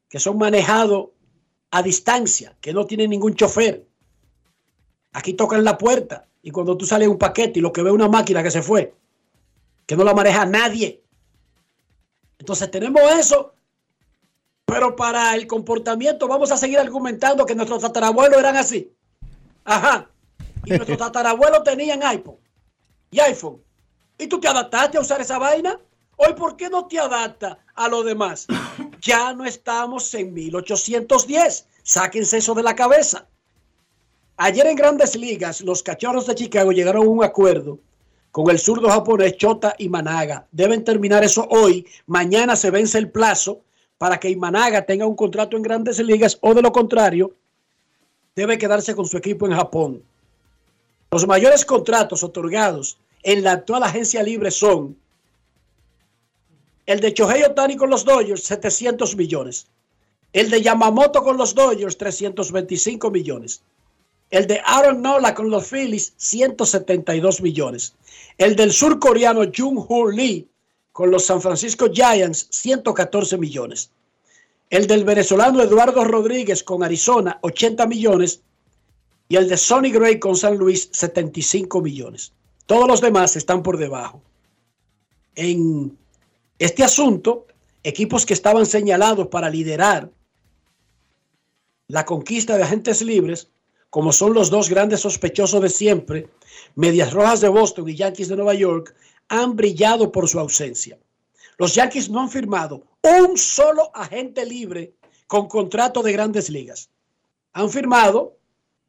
que 0.10 0.20
son 0.20 0.38
manejados 0.38 1.10
a 1.72 1.82
distancia, 1.82 2.56
que 2.62 2.72
no 2.72 2.86
tienen 2.86 3.10
ningún 3.10 3.36
chofer. 3.36 3.88
Aquí 5.14 5.34
tocan 5.34 5.64
la 5.64 5.78
puerta 5.78 6.28
y 6.42 6.52
cuando 6.52 6.76
tú 6.76 6.86
sales 6.86 7.08
un 7.08 7.18
paquete 7.18 7.60
y 7.60 7.62
lo 7.62 7.72
que 7.72 7.84
ve 7.84 7.92
una 7.92 8.08
máquina 8.08 8.44
que 8.44 8.52
se 8.52 8.62
fue, 8.62 8.94
que 9.86 9.96
no 9.96 10.04
la 10.04 10.14
maneja 10.14 10.46
nadie. 10.46 11.04
Entonces 12.40 12.70
tenemos 12.70 13.02
eso, 13.18 13.54
pero 14.66 14.96
para 14.96 15.36
el 15.36 15.48
comportamiento 15.48 16.28
vamos 16.28 16.52
a 16.52 16.58
seguir 16.58 16.80
argumentando 16.80 17.46
que 17.46 17.56
nuestros 17.56 17.82
tatarabuelos 17.82 18.40
eran 18.40 18.58
así. 18.58 18.92
Ajá. 19.64 20.10
Y 20.66 20.70
nuestros 20.76 20.98
tatarabuelos 20.98 21.64
tenían 21.64 22.04
iPhone 22.04 22.38
y 23.12 23.20
iPhone. 23.20 23.62
¿Y 24.18 24.28
tú 24.28 24.40
te 24.40 24.48
adaptaste 24.48 24.98
a 24.98 25.02
usar 25.02 25.22
esa 25.22 25.38
vaina? 25.38 25.80
Hoy, 26.18 26.34
¿por 26.34 26.56
qué 26.56 26.70
no 26.70 26.88
te 26.88 27.00
adapta 27.00 27.60
a 27.76 27.88
lo 27.88 28.04
demás? 28.04 28.48
Ya 29.02 29.34
no 29.34 29.44
estamos 29.44 30.14
en 30.14 30.34
1810. 30.34 31.68
Sáquense 31.84 32.38
eso 32.38 32.54
de 32.54 32.64
la 32.64 32.74
cabeza. 32.74 33.28
Ayer 34.38 34.68
en 34.68 34.76
grandes 34.76 35.16
ligas, 35.16 35.62
los 35.62 35.84
cachorros 35.84 36.26
de 36.28 36.36
Chicago 36.36 36.72
llegaron 36.72 37.06
a 37.06 37.10
un 37.10 37.24
acuerdo 37.24 37.80
con 38.32 38.50
el 38.50 38.58
zurdo 38.58 38.90
japonés 38.90 39.38
Chota 39.38 39.76
y 39.78 39.90
Managa. 39.90 40.48
Deben 40.52 40.84
terminar 40.84 41.24
eso 41.24 41.48
hoy. 41.50 41.86
Mañana 42.08 42.56
se 42.56 42.72
vence 42.72 42.98
el 42.98 43.12
plazo 43.12 43.62
para 44.04 44.20
que 44.20 44.30
Imanaga 44.30 44.86
tenga 44.86 45.06
un 45.06 45.16
contrato 45.16 45.56
en 45.56 45.64
grandes 45.64 46.00
ligas 46.00 46.38
o 46.42 46.54
de 46.54 46.62
lo 46.62 46.72
contrario, 46.72 47.36
debe 48.36 48.58
quedarse 48.58 48.96
con 48.96 49.06
su 49.06 49.16
equipo 49.18 49.46
en 49.46 49.54
Japón. 49.54 50.04
Los 51.12 51.28
mayores 51.28 51.64
contratos 51.64 52.24
otorgados 52.24 52.98
en 53.22 53.44
la 53.44 53.54
actual 53.54 53.84
agencia 53.84 54.24
libre 54.24 54.52
son 54.52 54.98
el 56.86 57.00
de 57.00 57.14
Chohei 57.14 57.44
Otani 57.44 57.78
con 57.78 57.90
los 57.90 58.04
Dodgers, 58.04 58.44
700 58.44 59.16
millones. 59.16 59.68
El 60.34 60.50
de 60.50 60.62
Yamamoto 60.62 61.24
con 61.24 61.38
los 61.38 61.56
Dodgers, 61.56 61.98
325 61.98 63.10
millones. 63.10 63.62
El 64.34 64.48
de 64.48 64.60
Aaron 64.66 65.04
Nola 65.04 65.36
con 65.36 65.52
los 65.52 65.68
Phillies, 65.68 66.16
172 66.18 67.40
millones. 67.44 67.94
El 68.40 68.56
del 68.56 68.72
surcoreano 68.72 69.44
Jung 69.56 69.78
Hoo 69.88 70.10
Lee 70.10 70.48
con 70.92 71.12
los 71.12 71.28
San 71.28 71.40
Francisco 71.40 71.86
Giants, 71.94 72.48
114 72.50 73.38
millones. 73.38 73.92
El 74.72 74.88
del 74.88 75.04
venezolano 75.04 75.62
Eduardo 75.62 76.04
Rodríguez 76.04 76.64
con 76.64 76.84
Arizona, 76.84 77.38
80 77.42 77.86
millones. 77.86 78.42
Y 79.30 79.36
el 79.36 79.48
de 79.48 79.56
Sonny 79.56 79.92
Gray 79.92 80.18
con 80.18 80.36
San 80.36 80.58
Luis, 80.58 80.90
75 80.92 81.80
millones. 81.82 82.34
Todos 82.66 82.88
los 82.88 83.02
demás 83.02 83.36
están 83.36 83.62
por 83.62 83.78
debajo. 83.78 84.20
En 85.36 85.96
este 86.58 86.84
asunto, 86.84 87.46
equipos 87.84 88.26
que 88.26 88.34
estaban 88.34 88.66
señalados 88.66 89.28
para 89.28 89.52
liderar 89.52 90.10
la 91.88 92.04
conquista 92.04 92.58
de 92.58 92.64
agentes 92.64 93.04
libres, 93.04 93.50
como 93.94 94.12
son 94.12 94.34
los 94.34 94.50
dos 94.50 94.70
grandes 94.70 95.02
sospechosos 95.02 95.62
de 95.62 95.70
siempre, 95.70 96.28
Medias 96.74 97.14
Rojas 97.14 97.42
de 97.42 97.48
Boston 97.48 97.88
y 97.88 97.94
Yankees 97.94 98.28
de 98.28 98.36
Nueva 98.36 98.56
York, 98.56 98.96
han 99.28 99.56
brillado 99.56 100.12
por 100.12 100.28
su 100.28 100.40
ausencia. 100.40 100.98
Los 101.60 101.76
Yankees 101.76 102.10
no 102.10 102.22
han 102.22 102.32
firmado 102.32 102.88
un 103.04 103.38
solo 103.38 103.92
agente 103.94 104.48
libre 104.48 104.96
con 105.28 105.48
contrato 105.48 106.02
de 106.02 106.12
grandes 106.12 106.50
ligas. 106.50 106.90
Han 107.54 107.70
firmado 107.70 108.36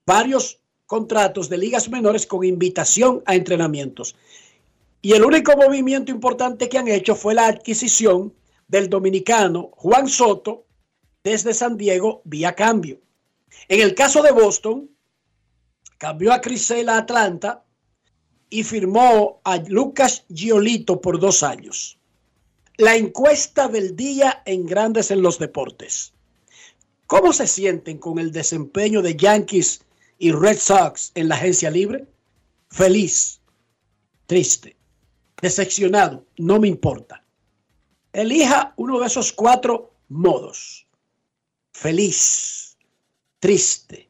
varios 0.06 0.60
contratos 0.86 1.50
de 1.50 1.58
ligas 1.58 1.90
menores 1.90 2.26
con 2.26 2.42
invitación 2.42 3.22
a 3.26 3.34
entrenamientos. 3.34 4.16
Y 5.02 5.12
el 5.12 5.22
único 5.22 5.54
movimiento 5.54 6.12
importante 6.12 6.70
que 6.70 6.78
han 6.78 6.88
hecho 6.88 7.14
fue 7.14 7.34
la 7.34 7.48
adquisición 7.48 8.32
del 8.68 8.88
dominicano 8.88 9.68
Juan 9.74 10.08
Soto 10.08 10.64
desde 11.22 11.52
San 11.52 11.76
Diego 11.76 12.22
vía 12.24 12.54
cambio. 12.54 13.02
En 13.68 13.82
el 13.82 13.94
caso 13.94 14.22
de 14.22 14.32
Boston, 14.32 14.88
cambió 15.98 16.32
a 16.32 16.40
Crisela 16.40 16.98
Atlanta 16.98 17.64
y 18.50 18.62
firmó 18.62 19.40
a 19.44 19.56
Lucas 19.56 20.24
Giolito 20.28 21.00
por 21.00 21.18
dos 21.18 21.42
años. 21.42 21.98
La 22.76 22.96
encuesta 22.96 23.68
del 23.68 23.96
día 23.96 24.42
en 24.46 24.66
Grandes 24.66 25.10
en 25.10 25.22
los 25.22 25.38
Deportes. 25.38 26.12
¿Cómo 27.06 27.32
se 27.32 27.46
sienten 27.46 27.98
con 27.98 28.18
el 28.18 28.32
desempeño 28.32 29.02
de 29.02 29.16
Yankees 29.16 29.82
y 30.18 30.32
Red 30.32 30.58
Sox 30.58 31.12
en 31.14 31.28
la 31.28 31.36
agencia 31.36 31.70
libre? 31.70 32.06
Feliz, 32.68 33.40
triste, 34.26 34.76
decepcionado, 35.40 36.24
no 36.38 36.58
me 36.58 36.68
importa. 36.68 37.22
Elija 38.12 38.72
uno 38.76 39.00
de 39.00 39.06
esos 39.06 39.32
cuatro 39.32 39.92
modos. 40.08 40.86
Feliz, 41.72 42.76
triste, 43.40 44.08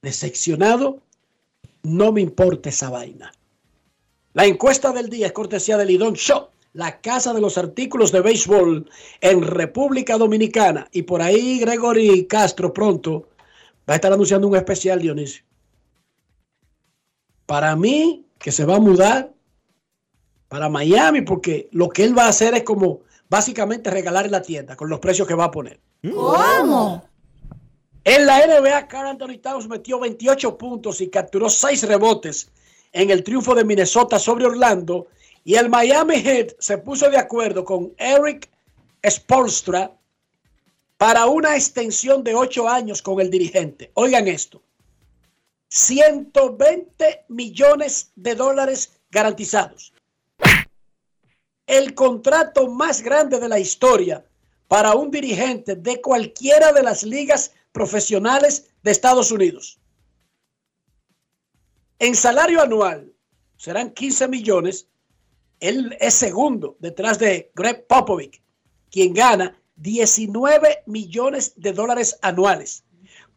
decepcionado, 0.00 1.02
no 1.82 2.12
me 2.12 2.20
importa 2.20 2.68
esa 2.68 2.90
vaina. 2.90 3.32
La 4.34 4.46
encuesta 4.46 4.92
del 4.92 5.08
día 5.08 5.26
es 5.26 5.32
cortesía 5.32 5.76
de 5.76 5.84
Lidón 5.84 6.14
Show, 6.14 6.48
la 6.72 7.00
casa 7.00 7.34
de 7.34 7.40
los 7.40 7.58
artículos 7.58 8.12
de 8.12 8.20
béisbol 8.20 8.88
en 9.20 9.42
República 9.42 10.16
Dominicana. 10.16 10.88
Y 10.92 11.02
por 11.02 11.20
ahí 11.20 11.58
Gregory 11.60 12.26
Castro 12.26 12.72
pronto 12.72 13.28
va 13.88 13.94
a 13.94 13.96
estar 13.96 14.12
anunciando 14.12 14.48
un 14.48 14.56
especial, 14.56 15.00
Dionisio. 15.00 15.44
Para 17.46 17.76
mí, 17.76 18.24
que 18.38 18.52
se 18.52 18.64
va 18.64 18.76
a 18.76 18.80
mudar 18.80 19.32
para 20.48 20.68
Miami, 20.68 21.22
porque 21.22 21.68
lo 21.72 21.88
que 21.88 22.04
él 22.04 22.16
va 22.16 22.24
a 22.24 22.28
hacer 22.28 22.54
es 22.54 22.62
como 22.62 23.00
básicamente 23.28 23.90
regalar 23.90 24.30
la 24.30 24.42
tienda 24.42 24.76
con 24.76 24.88
los 24.88 25.00
precios 25.00 25.26
que 25.28 25.34
va 25.34 25.44
a 25.44 25.50
poner. 25.50 25.80
¿Cómo? 26.02 27.04
En 28.04 28.26
la 28.26 28.44
NBA, 28.44 28.88
Carl 28.88 29.08
Anthony 29.08 29.38
Towns 29.40 29.68
metió 29.68 30.00
28 30.00 30.58
puntos 30.58 31.00
y 31.00 31.08
capturó 31.08 31.48
6 31.48 31.84
rebotes 31.84 32.50
en 32.92 33.10
el 33.10 33.22
triunfo 33.22 33.54
de 33.54 33.64
Minnesota 33.64 34.18
sobre 34.18 34.46
Orlando. 34.46 35.06
Y 35.44 35.54
el 35.54 35.68
Miami 35.68 36.16
Heat 36.16 36.56
se 36.58 36.78
puso 36.78 37.08
de 37.10 37.18
acuerdo 37.18 37.64
con 37.64 37.92
Eric 37.96 38.48
Spolstra 39.08 39.92
para 40.96 41.26
una 41.26 41.54
extensión 41.56 42.24
de 42.24 42.34
ocho 42.34 42.68
años 42.68 43.02
con 43.02 43.20
el 43.20 43.30
dirigente. 43.30 43.90
Oigan 43.94 44.26
esto. 44.26 44.62
120 45.68 47.24
millones 47.28 48.10
de 48.16 48.34
dólares 48.34 49.00
garantizados. 49.10 49.92
El 51.66 51.94
contrato 51.94 52.68
más 52.68 53.00
grande 53.00 53.38
de 53.38 53.48
la 53.48 53.58
historia 53.58 54.24
para 54.68 54.94
un 54.94 55.10
dirigente 55.10 55.76
de 55.76 56.00
cualquiera 56.00 56.72
de 56.72 56.82
las 56.82 57.04
ligas 57.04 57.52
profesionales 57.72 58.70
de 58.82 58.90
Estados 58.90 59.30
Unidos. 59.30 59.80
En 61.98 62.14
salario 62.14 62.60
anual 62.60 63.12
serán 63.56 63.90
15 63.90 64.28
millones. 64.28 64.88
Él 65.60 65.96
es 66.00 66.14
segundo 66.14 66.76
detrás 66.80 67.18
de 67.18 67.50
Greg 67.54 67.86
Popovich, 67.86 68.42
quien 68.90 69.14
gana 69.14 69.56
19 69.76 70.82
millones 70.86 71.54
de 71.56 71.72
dólares 71.72 72.18
anuales. 72.22 72.84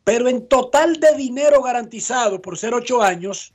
Pero 0.03 0.27
en 0.27 0.47
total 0.47 0.99
de 0.99 1.15
dinero 1.15 1.61
garantizado 1.61 2.41
por 2.41 2.57
ser 2.57 2.73
ocho 2.73 3.01
años, 3.01 3.53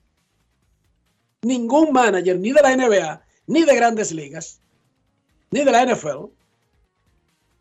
ningún 1.42 1.92
manager, 1.92 2.38
ni 2.38 2.52
de 2.52 2.62
la 2.62 2.76
NBA, 2.76 3.24
ni 3.46 3.64
de 3.64 3.76
grandes 3.76 4.12
ligas, 4.12 4.60
ni 5.50 5.64
de 5.64 5.72
la 5.72 5.84
NFL, 5.84 6.26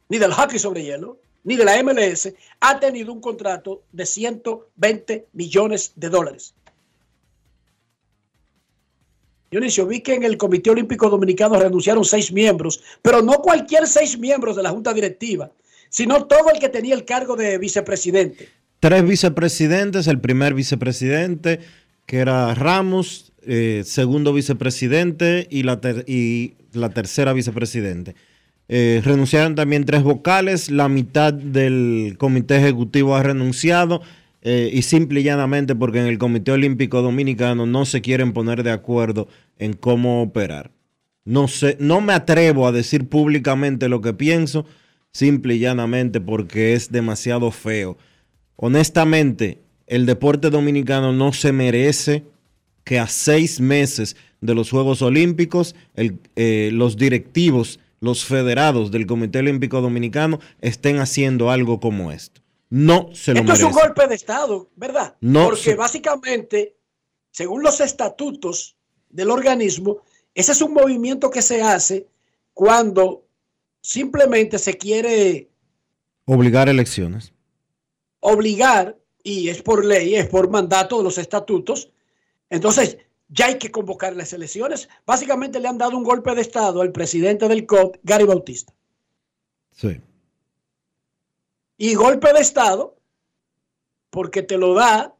ni 0.09 0.17
del 0.17 0.33
hockey 0.33 0.59
sobre 0.59 0.83
hielo, 0.83 1.19
ni 1.43 1.55
de 1.55 1.65
la 1.65 1.81
MLS, 1.83 2.33
ha 2.59 2.79
tenido 2.79 3.13
un 3.13 3.21
contrato 3.21 3.83
de 3.91 4.05
120 4.05 5.27
millones 5.33 5.93
de 5.95 6.09
dólares. 6.09 6.53
Dionisio, 9.51 9.87
vi 9.87 10.01
que 10.01 10.13
en 10.13 10.23
el 10.23 10.37
Comité 10.37 10.69
Olímpico 10.69 11.09
Dominicano 11.09 11.59
renunciaron 11.59 12.05
seis 12.05 12.31
miembros, 12.31 12.81
pero 13.01 13.21
no 13.21 13.33
cualquier 13.37 13.87
seis 13.87 14.17
miembros 14.17 14.55
de 14.55 14.63
la 14.63 14.69
Junta 14.69 14.93
Directiva, 14.93 15.51
sino 15.89 16.25
todo 16.25 16.51
el 16.53 16.59
que 16.59 16.69
tenía 16.69 16.93
el 16.93 17.03
cargo 17.03 17.35
de 17.35 17.57
vicepresidente. 17.57 18.49
Tres 18.79 19.03
vicepresidentes, 19.03 20.07
el 20.07 20.21
primer 20.21 20.53
vicepresidente, 20.53 21.59
que 22.05 22.17
era 22.19 22.53
Ramos, 22.53 23.33
eh, 23.41 23.81
segundo 23.85 24.33
vicepresidente 24.33 25.47
y 25.49 25.63
la, 25.63 25.79
y 26.05 26.53
la 26.73 26.89
tercera 26.89 27.33
vicepresidente. 27.33 28.15
Eh, 28.71 29.01
renunciaron 29.03 29.55
también 29.55 29.83
tres 29.83 30.03
vocales, 30.03 30.69
la 30.69 30.87
mitad 30.89 31.33
del 31.33 32.15
comité 32.19 32.57
ejecutivo 32.57 33.15
ha 33.15 33.23
renunciado 33.23 34.01
eh, 34.41 34.69
y 34.71 34.83
simple 34.83 35.19
y 35.19 35.23
llanamente 35.23 35.75
porque 35.75 35.99
en 35.99 36.05
el 36.05 36.17
Comité 36.17 36.51
Olímpico 36.51 37.01
Dominicano 37.01 37.65
no 37.65 37.85
se 37.85 38.01
quieren 38.01 38.31
poner 38.31 38.63
de 38.63 38.71
acuerdo 38.71 39.27
en 39.57 39.73
cómo 39.73 40.21
operar. 40.21 40.71
No, 41.25 41.47
sé, 41.47 41.77
no 41.79 41.99
me 41.99 42.13
atrevo 42.13 42.65
a 42.65 42.71
decir 42.71 43.09
públicamente 43.09 43.89
lo 43.89 44.01
que 44.01 44.13
pienso, 44.13 44.65
simple 45.11 45.55
y 45.55 45.59
llanamente 45.59 46.21
porque 46.21 46.73
es 46.73 46.91
demasiado 46.91 47.51
feo. 47.51 47.97
Honestamente, 48.55 49.59
el 49.87 50.05
deporte 50.05 50.49
dominicano 50.49 51.11
no 51.11 51.33
se 51.33 51.51
merece 51.51 52.23
que 52.85 52.97
a 52.99 53.07
seis 53.07 53.59
meses 53.59 54.15
de 54.41 54.55
los 54.55 54.69
Juegos 54.69 55.01
Olímpicos 55.01 55.75
eh, 55.95 56.69
los 56.71 56.95
directivos 56.95 57.79
los 57.99 58.25
federados 58.25 58.91
del 58.91 59.05
Comité 59.05 59.39
Olímpico 59.39 59.81
Dominicano 59.81 60.39
estén 60.61 60.99
haciendo 60.99 61.51
algo 61.51 61.79
como 61.79 62.11
esto. 62.11 62.41
No 62.69 63.09
se 63.13 63.33
lo 63.33 63.41
Esto 63.41 63.53
es 63.53 63.63
un 63.63 63.71
golpe 63.71 64.07
de 64.07 64.15
Estado, 64.15 64.69
¿verdad? 64.75 65.15
No 65.21 65.45
Porque 65.45 65.75
básicamente, 65.75 66.75
según 67.31 67.63
los 67.63 67.81
estatutos 67.81 68.77
del 69.09 69.31
organismo, 69.31 70.01
ese 70.35 70.51
es 70.51 70.61
un 70.61 70.73
movimiento 70.73 71.29
que 71.31 71.41
se 71.41 71.61
hace 71.61 72.07
cuando 72.53 73.25
simplemente 73.81 74.59
se 74.59 74.77
quiere... 74.77 75.49
Obligar 76.25 76.69
elecciones. 76.69 77.33
Obligar, 78.19 78.97
y 79.23 79.49
es 79.49 79.61
por 79.61 79.83
ley, 79.83 80.15
es 80.15 80.27
por 80.27 80.49
mandato 80.49 80.97
de 80.99 81.03
los 81.03 81.17
estatutos. 81.17 81.91
Entonces, 82.49 82.97
ya 83.29 83.45
hay 83.45 83.57
que 83.57 83.71
convocar 83.71 84.15
las 84.15 84.33
elecciones. 84.33 84.89
Básicamente 85.05 85.59
le 85.59 85.67
han 85.67 85.77
dado 85.77 85.95
un 85.95 86.03
golpe 86.03 86.33
de 86.35 86.41
Estado 86.41 86.81
al 86.81 86.91
presidente 86.91 87.47
del 87.47 87.65
COP, 87.65 87.97
Gary 88.03 88.25
Bautista. 88.25 88.73
Sí. 89.71 90.01
Y 91.77 91.93
golpe 91.93 92.33
de 92.33 92.41
Estado 92.41 92.97
porque 94.09 94.41
te 94.41 94.57
lo 94.57 94.73
da 94.73 95.15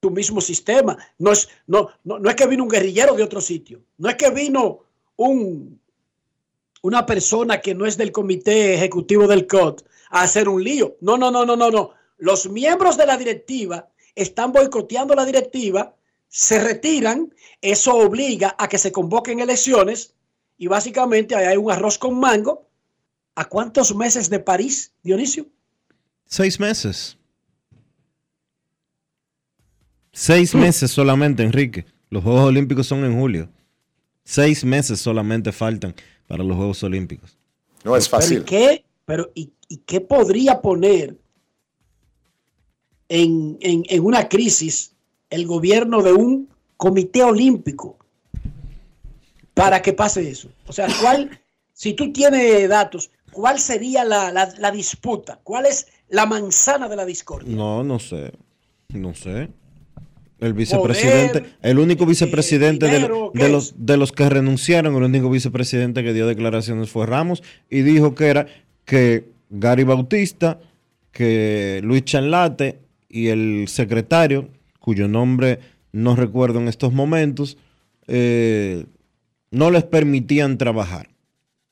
tu 0.00 0.10
mismo 0.10 0.40
sistema. 0.40 0.98
No 1.18 1.32
es, 1.32 1.48
no, 1.66 1.88
no, 2.02 2.28
es 2.28 2.34
que 2.34 2.46
vino 2.46 2.64
un 2.64 2.68
guerrillero 2.68 3.14
de 3.14 3.22
otro 3.22 3.40
sitio. 3.40 3.80
No 3.98 4.08
es 4.08 4.16
que 4.16 4.30
vino 4.30 4.80
un, 5.16 5.80
una 6.82 7.06
persona 7.06 7.60
que 7.60 7.74
no 7.74 7.86
es 7.86 7.96
del 7.96 8.10
comité 8.10 8.74
ejecutivo 8.74 9.28
del 9.28 9.46
COD 9.46 9.82
a 10.10 10.22
hacer 10.22 10.48
un 10.48 10.62
lío. 10.62 10.96
No, 11.00 11.16
no, 11.16 11.30
no, 11.30 11.46
no, 11.46 11.54
no, 11.56 11.70
no. 11.70 11.90
Los 12.18 12.48
miembros 12.48 12.96
de 12.96 13.06
la 13.06 13.16
directiva 13.16 13.88
están 14.14 14.52
boicoteando 14.52 15.14
la 15.14 15.24
directiva 15.24 15.94
se 16.34 16.58
retiran, 16.58 17.34
eso 17.60 17.94
obliga 17.94 18.56
a 18.58 18.66
que 18.66 18.78
se 18.78 18.90
convoquen 18.90 19.40
elecciones 19.40 20.14
y 20.56 20.66
básicamente 20.66 21.36
hay 21.36 21.58
un 21.58 21.70
arroz 21.70 21.98
con 21.98 22.18
mango. 22.18 22.66
¿A 23.34 23.44
cuántos 23.44 23.94
meses 23.94 24.30
de 24.30 24.38
París, 24.38 24.92
Dionisio? 25.02 25.46
Seis 26.26 26.58
meses. 26.58 27.18
Seis 30.10 30.54
meses 30.54 30.90
solamente, 30.90 31.42
Enrique. 31.42 31.84
Los 32.08 32.22
Juegos 32.22 32.44
Olímpicos 32.44 32.86
son 32.86 33.04
en 33.04 33.18
julio. 33.18 33.50
Seis 34.24 34.64
meses 34.64 35.00
solamente 35.00 35.52
faltan 35.52 35.94
para 36.26 36.42
los 36.42 36.56
Juegos 36.56 36.82
Olímpicos. 36.82 37.36
No 37.84 37.94
es 37.94 38.08
fácil. 38.08 38.38
¿Pero, 38.38 38.46
qué, 38.46 38.84
pero 39.04 39.30
¿y, 39.34 39.52
qué 39.84 40.00
podría 40.00 40.62
poner 40.62 41.14
en, 43.08 43.58
en 43.60 44.02
una 44.02 44.28
crisis 44.28 44.91
el 45.32 45.46
gobierno 45.46 46.02
de 46.02 46.12
un 46.12 46.48
comité 46.76 47.22
olímpico 47.24 47.98
para 49.54 49.82
que 49.82 49.92
pase 49.92 50.28
eso? 50.28 50.48
O 50.66 50.72
sea, 50.72 50.86
¿cuál, 51.00 51.40
si 51.72 51.94
tú 51.94 52.12
tienes 52.12 52.68
datos, 52.68 53.10
cuál 53.32 53.58
sería 53.58 54.04
la, 54.04 54.70
disputa? 54.70 55.40
¿Cuál 55.42 55.66
es 55.66 55.88
la 56.08 56.26
manzana 56.26 56.88
de 56.88 56.96
la 56.96 57.04
discordia? 57.04 57.54
No, 57.54 57.82
no 57.82 57.98
sé. 57.98 58.32
No 58.88 59.14
sé. 59.14 59.48
El 60.38 60.54
vicepresidente, 60.54 61.44
el 61.62 61.78
único 61.78 62.04
vicepresidente 62.04 62.86
de, 62.86 63.48
los, 63.48 63.74
de 63.76 63.96
los 63.96 64.10
que 64.10 64.28
renunciaron, 64.28 64.96
el 64.96 65.04
único 65.04 65.30
vicepresidente 65.30 66.02
que 66.02 66.12
dio 66.12 66.26
declaraciones 66.26 66.90
fue 66.90 67.06
Ramos 67.06 67.44
y 67.70 67.82
dijo 67.82 68.16
que 68.16 68.26
era 68.26 68.46
que 68.84 69.30
Gary 69.50 69.84
Bautista, 69.84 70.58
que 71.12 71.80
Luis 71.84 72.04
Chanlate 72.04 72.80
y 73.08 73.28
el 73.28 73.66
secretario 73.68 74.48
cuyo 74.82 75.08
nombre 75.08 75.60
no 75.92 76.16
recuerdo 76.16 76.58
en 76.58 76.68
estos 76.68 76.92
momentos, 76.92 77.56
eh, 78.08 78.84
no 79.50 79.70
les 79.70 79.84
permitían 79.84 80.58
trabajar. 80.58 81.08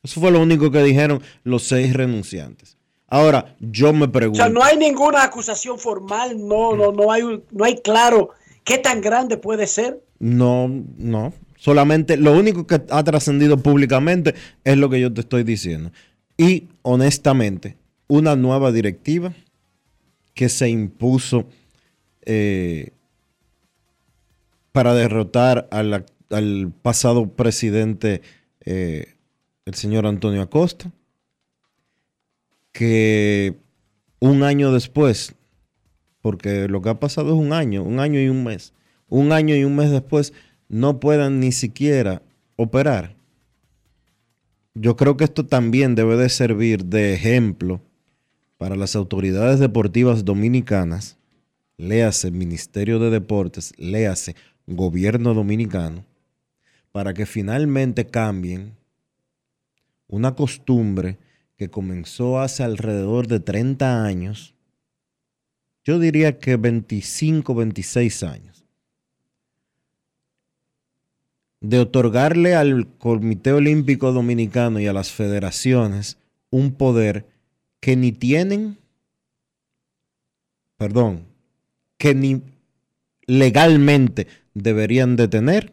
Eso 0.02 0.20
fue 0.20 0.30
lo 0.30 0.40
único 0.40 0.70
que 0.70 0.82
dijeron 0.82 1.22
los 1.42 1.64
seis 1.64 1.92
renunciantes. 1.92 2.78
Ahora, 3.08 3.56
yo 3.58 3.92
me 3.92 4.08
pregunto. 4.08 4.40
O 4.40 4.44
sea, 4.44 4.52
no 4.52 4.62
hay 4.62 4.78
ninguna 4.78 5.24
acusación 5.24 5.78
formal, 5.78 6.38
no, 6.38 6.76
no, 6.76 6.92
no 6.92 7.10
hay, 7.10 7.22
no 7.50 7.64
hay 7.64 7.76
claro 7.78 8.30
qué 8.64 8.78
tan 8.78 9.00
grande 9.00 9.36
puede 9.36 9.66
ser. 9.66 10.00
No, 10.20 10.70
no. 10.96 11.34
Solamente 11.56 12.16
lo 12.16 12.32
único 12.32 12.66
que 12.66 12.80
ha 12.88 13.04
trascendido 13.04 13.58
públicamente 13.58 14.34
es 14.64 14.76
lo 14.78 14.88
que 14.88 15.00
yo 15.00 15.12
te 15.12 15.22
estoy 15.22 15.42
diciendo. 15.42 15.90
Y 16.38 16.68
honestamente, 16.82 17.76
una 18.06 18.36
nueva 18.36 18.72
directiva 18.72 19.34
que 20.32 20.48
se 20.48 20.68
impuso 20.68 21.46
eh, 22.22 22.92
para 24.72 24.94
derrotar 24.94 25.68
al, 25.70 26.72
pasado 26.82 27.28
presidente, 27.28 28.22
eh, 28.64 29.14
el 29.64 29.74
señor 29.74 30.06
Antonio 30.06 30.42
Acosta, 30.42 30.92
que 32.72 33.56
un 34.20 34.42
año 34.42 34.72
después, 34.72 35.34
porque 36.20 36.68
lo 36.68 36.82
que 36.82 36.90
ha 36.90 37.00
pasado 37.00 37.28
es 37.28 37.34
un 37.34 37.52
año, 37.52 37.82
un 37.82 37.98
año 37.98 38.20
y 38.20 38.28
un 38.28 38.44
mes, 38.44 38.72
un 39.08 39.32
año 39.32 39.56
y 39.56 39.64
un 39.64 39.74
mes 39.74 39.90
después, 39.90 40.32
no 40.68 41.00
puedan 41.00 41.40
ni 41.40 41.52
siquiera 41.52 42.22
operar. 42.56 43.16
Yo 44.74 44.96
creo 44.96 45.16
que 45.16 45.24
esto 45.24 45.46
también 45.46 45.94
debe 45.96 46.16
de 46.16 46.28
servir 46.28 46.84
de 46.84 47.12
ejemplo 47.12 47.80
para 48.56 48.76
las 48.76 48.94
autoridades 48.94 49.58
deportivas 49.58 50.24
dominicanas, 50.24 51.16
léase 51.76 52.30
Ministerio 52.30 52.98
de 52.98 53.10
Deportes, 53.10 53.72
léase 53.78 54.36
gobierno 54.76 55.34
dominicano 55.34 56.04
para 56.92 57.14
que 57.14 57.26
finalmente 57.26 58.06
cambien 58.06 58.76
una 60.08 60.34
costumbre 60.34 61.18
que 61.56 61.68
comenzó 61.70 62.40
hace 62.40 62.62
alrededor 62.62 63.26
de 63.26 63.40
30 63.40 64.04
años, 64.04 64.54
yo 65.84 65.98
diría 65.98 66.38
que 66.38 66.56
25, 66.56 67.54
26 67.54 68.22
años, 68.22 68.64
de 71.60 71.78
otorgarle 71.78 72.54
al 72.54 72.88
Comité 72.98 73.52
Olímpico 73.52 74.12
Dominicano 74.12 74.80
y 74.80 74.86
a 74.86 74.92
las 74.92 75.12
federaciones 75.12 76.18
un 76.50 76.72
poder 76.72 77.26
que 77.80 77.96
ni 77.96 78.12
tienen 78.12 78.80
perdón, 80.80 81.26
que 81.98 82.14
ni 82.14 82.40
legalmente 83.26 84.26
deberían 84.54 85.16
de 85.16 85.28
tener, 85.28 85.72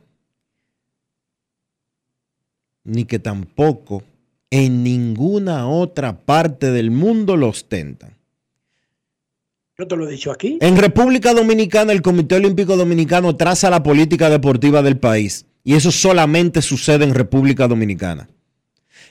ni 2.83 3.05
que 3.05 3.19
tampoco 3.19 4.03
en 4.49 4.83
ninguna 4.83 5.67
otra 5.67 6.25
parte 6.25 6.71
del 6.71 6.91
mundo 6.91 7.35
lo 7.35 7.49
ostentan. 7.49 8.15
Yo 9.77 9.87
te 9.87 9.95
lo 9.95 10.07
he 10.07 10.11
dicho 10.11 10.31
aquí. 10.31 10.57
En 10.61 10.77
República 10.77 11.33
Dominicana, 11.33 11.91
el 11.91 12.01
Comité 12.01 12.35
Olímpico 12.35 12.75
Dominicano 12.75 13.35
traza 13.35 13.69
la 13.69 13.83
política 13.83 14.29
deportiva 14.29 14.81
del 14.81 14.97
país. 14.97 15.45
Y 15.63 15.75
eso 15.75 15.91
solamente 15.91 16.61
sucede 16.61 17.03
en 17.03 17.13
República 17.13 17.67
Dominicana. 17.67 18.29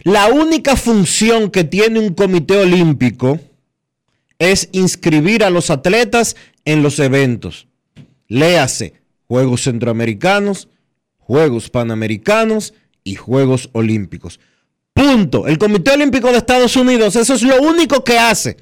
La 0.03 0.29
única 0.29 0.75
función 0.75 1.51
que 1.51 1.65
tiene 1.65 2.01
un 2.01 2.15
comité 2.15 2.57
olímpico 2.57 3.39
es 4.39 4.69
inscribir 4.73 5.45
a 5.45 5.51
los 5.51 5.71
atletas 5.71 6.35
en 6.65 6.83
los 6.83 6.99
eventos. 6.99 7.69
Léase 8.29 8.95
Juegos 9.29 9.63
Centroamericanos, 9.63 10.69
Juegos 11.19 11.71
Panamericanos 11.71 12.75
y 13.05 13.17
Juegos 13.17 13.71
Olímpicos. 13.73 14.41
Punto. 14.93 15.47
El 15.47 15.59
Comité 15.59 15.93
Olímpico 15.93 16.31
de 16.33 16.39
Estados 16.39 16.77
Unidos, 16.77 17.17
eso 17.17 17.35
es 17.35 17.43
lo 17.43 17.61
único 17.61 18.03
que 18.03 18.19
hace. 18.19 18.57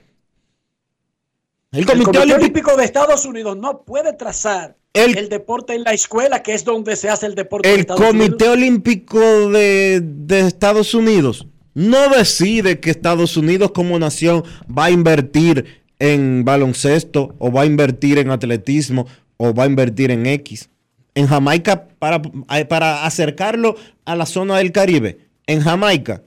El 1.71 1.87
Comité, 1.87 2.19
Olímpico, 2.19 2.77
de 2.77 2.85
Estados 2.85 3.25
Unidos 3.25 3.57
no 3.57 3.83
puede 3.83 4.13
trazar 4.13 4.77
el, 4.93 5.29
deporte 5.29 5.75
en 5.75 5.83
la 5.83 5.93
escuela, 5.93 6.41
que 6.41 6.55
es 6.55 6.65
donde 6.65 6.95
se 6.95 7.09
hace 7.09 7.27
el 7.27 7.35
deporte. 7.35 7.73
El 7.73 7.87
Comité 7.87 8.49
Olímpico 8.49 9.19
de, 9.19 10.01
de 10.01 10.41
Estados 10.41 10.95
Unidos 10.95 11.49
no 11.75 12.09
decide 12.11 12.79
que 12.79 12.91
Estados 12.91 13.37
Unidos 13.37 13.73
como 13.73 13.99
nación 13.99 14.45
va 14.67 14.87
a 14.87 14.91
invertir 14.91 15.84
en 15.99 16.45
baloncesto 16.45 17.35
o 17.39 17.53
va 17.53 17.63
a 17.63 17.67
invertir 17.67 18.19
en 18.19 18.31
atletismo 18.31 19.07
o 19.37 19.55
va 19.55 19.65
a 19.65 19.67
invertir 19.67 20.11
en 20.11 20.27
X. 20.27 20.69
En 21.15 21.27
Jamaica, 21.27 21.87
para, 21.99 22.21
para 22.69 23.07
acercarlo 23.07 23.77
a 24.05 24.17
la 24.17 24.27
zona 24.27 24.59
del 24.59 24.73
Caribe, 24.73 25.19
en 25.47 25.61
Jamaica, 25.61 26.23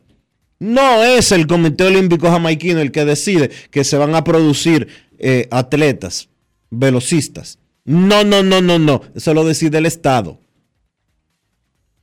no 0.60 1.04
es 1.04 1.32
el 1.32 1.46
Comité 1.46 1.84
Olímpico 1.86 2.30
Jamaiquino 2.30 2.80
el 2.80 2.92
que 2.92 3.06
decide 3.06 3.52
que 3.70 3.84
se 3.84 3.98
van 3.98 4.16
a 4.16 4.24
producir 4.24 4.88
eh, 5.20 5.48
atletas, 5.52 6.30
velocistas. 6.70 7.60
No, 7.86 8.24
no, 8.24 8.44
no, 8.44 8.62
no, 8.62 8.80
no. 8.80 9.02
Eso 9.16 9.34
lo 9.34 9.46
decide 9.46 9.78
el 9.78 9.86
Estado. 9.86 10.40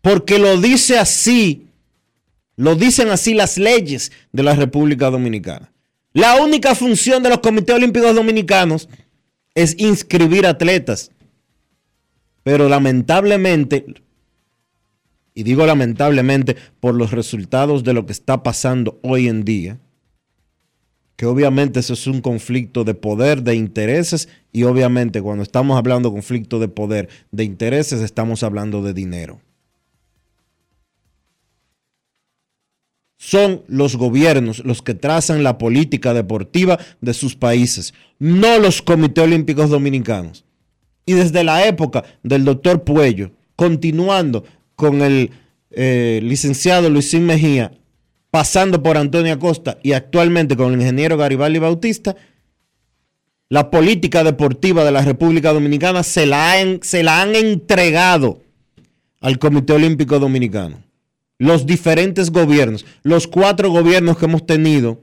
Porque 0.01 0.39
lo 0.39 0.61
dice 0.61 0.99
así, 0.99 1.67
lo 2.57 2.75
dicen 2.75 3.11
así 3.11 3.35
las 3.35 3.59
leyes 3.59 4.12
de 4.33 4.43
la 4.43 4.55
República 4.55 5.11
Dominicana. 5.11 5.74
La 6.15 6.41
única 6.41 6.77
función 6.77 7.25
de 7.25 7.29
los 7.29 7.41
comités 7.41 7.75
olímpicos 7.75 8.15
dominicanos 8.15 8.89
es 9.57 9.75
inscribir 9.79 10.47
atletas. 10.47 11.11
Pero 12.45 12.69
lamentablemente, 12.69 13.85
y 15.35 15.43
digo 15.43 15.67
lamentablemente 15.67 16.57
por 16.79 16.95
los 16.95 17.11
resultados 17.11 17.83
de 17.83 17.95
lo 17.95 18.07
que 18.07 18.12
está 18.12 18.45
pasando 18.45 19.01
hoy 19.03 19.27
en 19.27 19.45
día, 19.45 19.81
que 21.17 21.27
obviamente 21.27 21.81
eso 21.81 21.95
es 21.95 22.07
un 22.07 22.21
conflicto 22.21 22.85
de 22.85 22.95
poder, 22.95 23.43
de 23.43 23.57
intereses, 23.57 24.29
y 24.53 24.62
obviamente 24.62 25.21
cuando 25.21 25.43
estamos 25.43 25.77
hablando 25.77 26.11
de 26.11 26.15
conflicto 26.15 26.61
de 26.61 26.69
poder, 26.69 27.09
de 27.33 27.43
intereses, 27.43 28.01
estamos 28.01 28.45
hablando 28.45 28.83
de 28.83 28.95
dinero. 28.95 29.41
Son 33.27 33.62
los 33.68 33.97
gobiernos 33.97 34.59
los 34.66 34.83
que 34.83 34.93
trazan 34.93 35.43
la 35.43 35.57
política 35.57 36.12
deportiva 36.12 36.79
de 37.01 37.14
sus 37.14 37.37
países, 37.37 37.95
no 38.18 38.59
los 38.59 38.83
comités 38.83 39.25
olímpicos 39.25 39.70
dominicanos. 39.70 40.45
Y 41.07 41.14
desde 41.14 41.43
la 41.43 41.66
época 41.66 42.05
del 42.22 42.45
doctor 42.45 42.85
Puello, 42.85 43.31
continuando 43.57 44.45
con 44.77 45.01
el 45.01 45.31
eh, 45.70 46.20
licenciado 46.22 46.91
Luisín 46.91 47.25
Mejía, 47.25 47.72
pasando 48.31 48.83
por 48.83 48.99
Antonio 48.99 49.33
Acosta 49.33 49.79
y 49.83 49.93
actualmente 49.93 50.55
con 50.55 50.75
el 50.75 50.81
ingeniero 50.83 51.16
Garibaldi 51.16 51.61
Bautista, 51.61 52.14
la 53.49 53.70
política 53.70 54.22
deportiva 54.22 54.85
de 54.85 54.93
la 54.93 55.01
República 55.01 55.55
Dominicana 55.55 56.03
se 56.03 56.27
la, 56.27 56.57
se 56.83 57.03
la 57.03 57.22
han 57.22 57.35
entregado 57.35 58.43
al 59.22 59.39
Comité 59.39 59.72
Olímpico 59.72 60.18
Dominicano. 60.18 60.84
Los 61.39 61.66
diferentes 61.66 62.30
gobiernos, 62.30 62.87
los 63.03 63.26
cuatro 63.26 63.70
gobiernos 63.70 64.18
que 64.18 64.26
hemos 64.26 64.47
tenido 64.47 65.01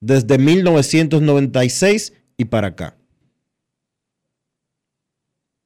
desde 0.00 0.38
1996 0.38 2.14
y 2.36 2.44
para 2.46 2.68
acá. 2.68 2.96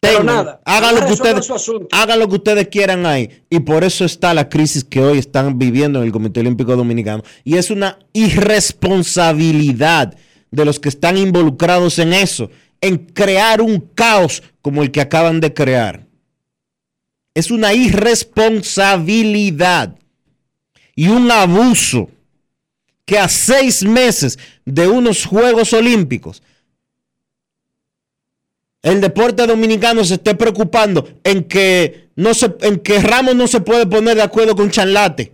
Pero 0.00 0.22
nada, 0.22 0.60
hagan 0.64 0.94
lo, 0.94 1.06
que 1.06 1.12
ustedes, 1.12 1.50
hagan 1.90 2.20
lo 2.20 2.28
que 2.28 2.36
ustedes 2.36 2.68
quieran 2.68 3.04
ahí. 3.04 3.42
Y 3.50 3.60
por 3.60 3.82
eso 3.82 4.04
está 4.04 4.32
la 4.32 4.48
crisis 4.48 4.84
que 4.84 5.00
hoy 5.00 5.18
están 5.18 5.58
viviendo 5.58 5.98
en 5.98 6.06
el 6.06 6.12
Comité 6.12 6.40
Olímpico 6.40 6.76
Dominicano. 6.76 7.24
Y 7.42 7.56
es 7.56 7.70
una 7.70 7.98
irresponsabilidad 8.12 10.16
de 10.50 10.64
los 10.64 10.78
que 10.78 10.88
están 10.88 11.18
involucrados 11.18 11.98
en 11.98 12.12
eso, 12.12 12.48
en 12.80 12.96
crear 12.96 13.60
un 13.60 13.80
caos 13.80 14.42
como 14.62 14.82
el 14.82 14.92
que 14.92 15.00
acaban 15.00 15.40
de 15.40 15.52
crear. 15.52 16.06
Es 17.38 17.50
una 17.52 17.72
irresponsabilidad 17.72 19.96
y 20.96 21.06
un 21.06 21.30
abuso 21.30 22.10
que 23.04 23.16
a 23.16 23.28
seis 23.28 23.84
meses 23.84 24.40
de 24.64 24.88
unos 24.88 25.24
Juegos 25.24 25.72
Olímpicos 25.72 26.42
el 28.82 29.00
deporte 29.00 29.46
dominicano 29.46 30.04
se 30.04 30.14
esté 30.14 30.34
preocupando 30.34 31.08
en 31.22 31.44
que, 31.44 32.08
no 32.16 32.34
se, 32.34 32.56
en 32.62 32.80
que 32.80 33.00
Ramos 33.00 33.36
no 33.36 33.46
se 33.46 33.60
puede 33.60 33.86
poner 33.86 34.16
de 34.16 34.22
acuerdo 34.22 34.56
con 34.56 34.68
Charlate. 34.68 35.32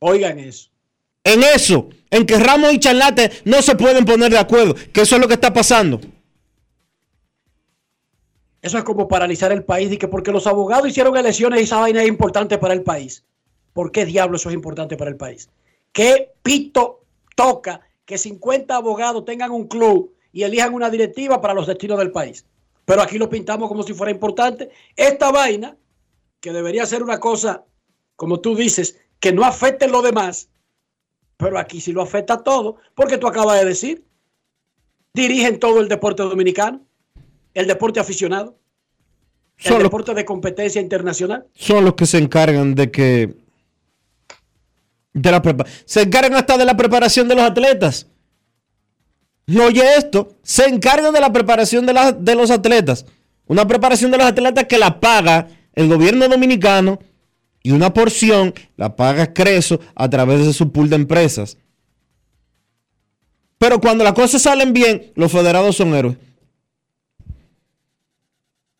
Oigan 0.00 0.40
eso. 0.40 0.68
En 1.22 1.44
eso, 1.44 1.90
en 2.10 2.26
que 2.26 2.40
Ramos 2.40 2.72
y 2.72 2.80
Charlate 2.80 3.30
no 3.44 3.62
se 3.62 3.76
pueden 3.76 4.04
poner 4.04 4.32
de 4.32 4.38
acuerdo, 4.38 4.74
que 4.92 5.02
eso 5.02 5.14
es 5.14 5.22
lo 5.22 5.28
que 5.28 5.34
está 5.34 5.52
pasando. 5.52 6.00
Eso 8.62 8.78
es 8.78 8.84
como 8.84 9.08
paralizar 9.08 9.52
el 9.52 9.64
país 9.64 9.90
y 9.92 9.96
que 9.96 10.08
porque 10.08 10.32
los 10.32 10.46
abogados 10.46 10.88
hicieron 10.88 11.16
elecciones 11.16 11.60
y 11.60 11.64
esa 11.64 11.80
vaina 11.80 12.02
es 12.02 12.08
importante 12.08 12.58
para 12.58 12.74
el 12.74 12.82
país. 12.82 13.24
¿Por 13.72 13.90
qué 13.92 14.04
diablo 14.04 14.36
eso 14.36 14.50
es 14.50 14.54
importante 14.54 14.96
para 14.96 15.10
el 15.10 15.16
país? 15.16 15.48
¿Qué 15.92 16.32
pito 16.42 17.00
toca 17.34 17.80
que 18.04 18.18
50 18.18 18.74
abogados 18.74 19.24
tengan 19.24 19.50
un 19.50 19.66
club 19.66 20.12
y 20.32 20.42
elijan 20.42 20.74
una 20.74 20.90
directiva 20.90 21.40
para 21.40 21.54
los 21.54 21.66
destinos 21.66 21.98
del 21.98 22.10
país. 22.10 22.44
Pero 22.84 23.02
aquí 23.02 23.18
lo 23.18 23.30
pintamos 23.30 23.68
como 23.68 23.82
si 23.82 23.94
fuera 23.94 24.12
importante. 24.12 24.70
Esta 24.96 25.30
vaina, 25.30 25.76
que 26.40 26.52
debería 26.52 26.86
ser 26.86 27.02
una 27.02 27.20
cosa, 27.20 27.64
como 28.16 28.40
tú 28.40 28.56
dices, 28.56 28.98
que 29.18 29.32
no 29.32 29.44
afecte 29.44 29.88
lo 29.88 30.02
demás, 30.02 30.48
pero 31.36 31.58
aquí 31.58 31.80
sí 31.80 31.92
lo 31.92 32.02
afecta 32.02 32.42
todo, 32.42 32.76
porque 32.94 33.18
tú 33.18 33.26
acabas 33.26 33.60
de 33.60 33.66
decir, 33.66 34.04
dirigen 35.14 35.58
todo 35.58 35.80
el 35.80 35.88
deporte 35.88 36.22
dominicano, 36.22 36.80
el 37.54 37.66
deporte 37.66 38.00
aficionado, 38.00 38.58
el 39.64 39.82
deporte 39.82 40.14
de 40.14 40.24
competencia 40.24 40.80
internacional. 40.80 41.46
Son 41.54 41.84
los 41.84 41.94
que 41.94 42.06
se 42.06 42.18
encargan 42.18 42.74
de 42.74 42.90
que... 42.90 43.36
De 45.12 45.30
la 45.30 45.42
se 45.84 46.02
encargan 46.02 46.34
hasta 46.34 46.56
de 46.56 46.64
la 46.64 46.76
preparación 46.76 47.26
de 47.26 47.34
los 47.34 47.44
atletas. 47.44 48.06
No 49.46 49.64
oye 49.64 49.82
esto, 49.96 50.36
se 50.42 50.66
encargan 50.66 51.12
de 51.12 51.20
la 51.20 51.32
preparación 51.32 51.84
de, 51.84 52.14
de 52.18 52.34
los 52.36 52.50
atletas. 52.50 53.06
Una 53.46 53.66
preparación 53.66 54.12
de 54.12 54.18
los 54.18 54.26
atletas 54.26 54.66
que 54.66 54.78
la 54.78 55.00
paga 55.00 55.48
el 55.74 55.88
gobierno 55.88 56.28
dominicano 56.28 57.00
y 57.62 57.72
una 57.72 57.92
porción 57.92 58.54
la 58.76 58.94
paga 58.94 59.32
Creso 59.32 59.80
a 59.96 60.08
través 60.08 60.46
de 60.46 60.52
su 60.52 60.70
pool 60.70 60.88
de 60.88 60.96
empresas. 60.96 61.58
Pero 63.58 63.80
cuando 63.80 64.04
las 64.04 64.14
cosas 64.14 64.42
salen 64.42 64.72
bien, 64.72 65.12
los 65.16 65.32
federados 65.32 65.76
son 65.76 65.94
héroes. 65.94 66.16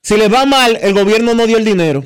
Si 0.02 0.16
les 0.16 0.32
va 0.32 0.46
mal, 0.46 0.76
el 0.80 0.94
gobierno 0.94 1.34
no 1.34 1.46
dio 1.46 1.58
el 1.58 1.64
dinero. 1.64 2.04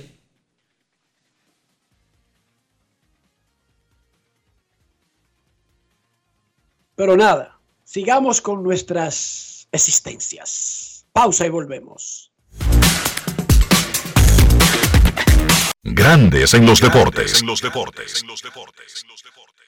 Pero 6.96 7.16
nada, 7.16 7.54
Sigamos 7.94 8.40
con 8.40 8.64
nuestras 8.64 9.68
existencias. 9.70 11.06
Pausa 11.12 11.46
y 11.46 11.48
volvemos. 11.48 12.32
Grandes 15.84 16.54
en 16.54 16.66
los 16.66 16.80
deportes. 16.80 17.40
En 17.40 17.46
los 17.46 17.60
deportes. 17.60 18.24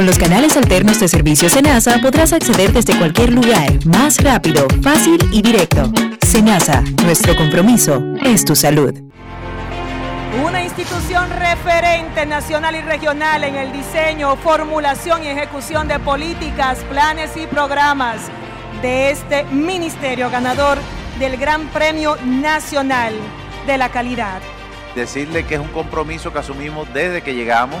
Con 0.00 0.06
los 0.06 0.18
canales 0.18 0.56
alternos 0.56 0.98
de 0.98 1.08
servicio 1.08 1.50
Senasa 1.50 1.98
podrás 2.00 2.32
acceder 2.32 2.72
desde 2.72 2.96
cualquier 2.96 3.34
lugar, 3.34 3.84
más 3.84 4.16
rápido, 4.24 4.66
fácil 4.82 5.18
y 5.30 5.42
directo. 5.42 5.92
Senasa, 6.26 6.82
nuestro 7.04 7.36
compromiso 7.36 8.02
es 8.24 8.46
tu 8.46 8.56
salud. 8.56 8.94
Una 10.42 10.64
institución 10.64 11.28
referente 11.28 12.24
nacional 12.24 12.76
y 12.76 12.80
regional 12.80 13.44
en 13.44 13.56
el 13.56 13.72
diseño, 13.72 14.36
formulación 14.36 15.22
y 15.22 15.26
ejecución 15.26 15.86
de 15.86 15.98
políticas, 15.98 16.78
planes 16.88 17.36
y 17.36 17.46
programas 17.46 18.22
de 18.80 19.10
este 19.10 19.44
ministerio 19.52 20.30
ganador 20.30 20.78
del 21.18 21.36
Gran 21.36 21.68
Premio 21.68 22.16
Nacional 22.24 23.12
de 23.66 23.76
la 23.76 23.90
Calidad. 23.90 24.40
Decirle 24.94 25.44
que 25.44 25.56
es 25.56 25.60
un 25.60 25.68
compromiso 25.68 26.32
que 26.32 26.38
asumimos 26.38 26.88
desde 26.94 27.20
que 27.20 27.34
llegamos 27.34 27.80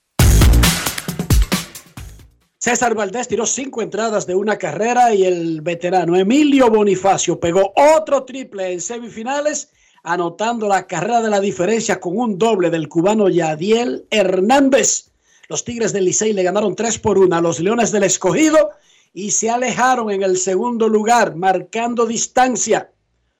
César 2.63 2.93
Valdés 2.93 3.27
tiró 3.27 3.47
cinco 3.47 3.81
entradas 3.81 4.27
de 4.27 4.35
una 4.35 4.55
carrera 4.55 5.15
y 5.15 5.23
el 5.23 5.61
veterano 5.61 6.15
Emilio 6.15 6.69
Bonifacio 6.69 7.39
pegó 7.39 7.73
otro 7.75 8.23
triple 8.23 8.71
en 8.71 8.79
semifinales, 8.79 9.71
anotando 10.03 10.67
la 10.67 10.85
carrera 10.85 11.23
de 11.23 11.31
la 11.31 11.39
diferencia 11.39 11.99
con 11.99 12.15
un 12.15 12.37
doble 12.37 12.69
del 12.69 12.87
cubano 12.87 13.29
Yadiel 13.29 14.05
Hernández. 14.11 15.09
Los 15.49 15.65
Tigres 15.65 15.91
del 15.91 16.05
Licey 16.05 16.33
le 16.33 16.43
ganaron 16.43 16.75
3 16.75 16.99
por 16.99 17.17
1 17.17 17.35
a 17.35 17.41
los 17.41 17.59
Leones 17.59 17.91
del 17.91 18.03
Escogido 18.03 18.69
y 19.11 19.31
se 19.31 19.49
alejaron 19.49 20.11
en 20.11 20.21
el 20.21 20.37
segundo 20.37 20.87
lugar, 20.87 21.35
marcando 21.35 22.05
distancia 22.05 22.91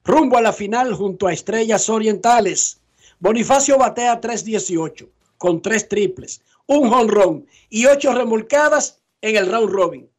rumbo 0.04 0.36
a 0.38 0.42
la 0.42 0.52
final 0.52 0.96
junto 0.96 1.28
a 1.28 1.34
Estrellas 1.34 1.90
Orientales. 1.90 2.80
Bonifacio 3.20 3.78
batea 3.78 4.20
3.18 4.20 5.08
con 5.38 5.62
tres 5.62 5.88
triples, 5.88 6.42
un 6.66 6.90
jonrón 6.90 7.46
y 7.70 7.86
ocho 7.86 8.16
remolcadas 8.16 9.01
en 9.22 9.36
el 9.36 9.52
round 9.52 9.70
robin. 9.72 10.10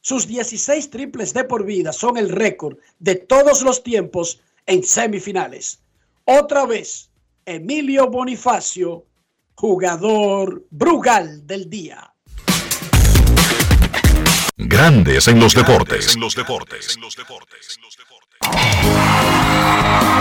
Sus 0.00 0.26
16 0.26 0.90
triples 0.90 1.32
de 1.32 1.44
por 1.44 1.64
vida 1.64 1.92
son 1.92 2.16
el 2.16 2.28
récord 2.28 2.76
de 2.98 3.16
todos 3.16 3.62
los 3.62 3.82
tiempos 3.82 4.40
en 4.66 4.82
semifinales. 4.82 5.80
Otra 6.24 6.66
vez, 6.66 7.10
Emilio 7.44 8.08
Bonifacio, 8.08 9.06
jugador 9.54 10.64
Brugal 10.70 11.46
del 11.46 11.68
día. 11.70 12.12
Grandes 14.56 15.28
en 15.28 15.40
los 15.40 15.54
deportes. 15.54 16.14
En 16.14 16.20
los 16.20 16.34
deportes. 16.34 16.98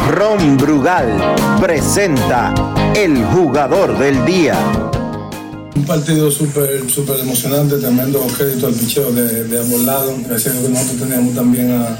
Ron 0.10 0.58
Brugal 0.58 1.36
presenta 1.60 2.54
el 2.96 3.24
jugador 3.26 3.98
del 3.98 4.26
día. 4.26 5.01
Un 5.82 5.88
partido 5.88 6.30
súper 6.30 6.88
super 6.92 7.20
emocionante, 7.20 7.76
tremendo 7.78 8.20
crédito 8.38 8.68
al 8.68 8.74
picheo 8.76 9.12
de, 9.12 9.46
de 9.46 9.60
ambos 9.60 9.82
lados. 9.82 10.14
Gracias 10.28 10.56
a 10.56 10.62
que 10.62 10.70
nosotros 10.70 11.00
teníamos 11.00 11.34
también 11.34 11.72
a, 11.72 11.98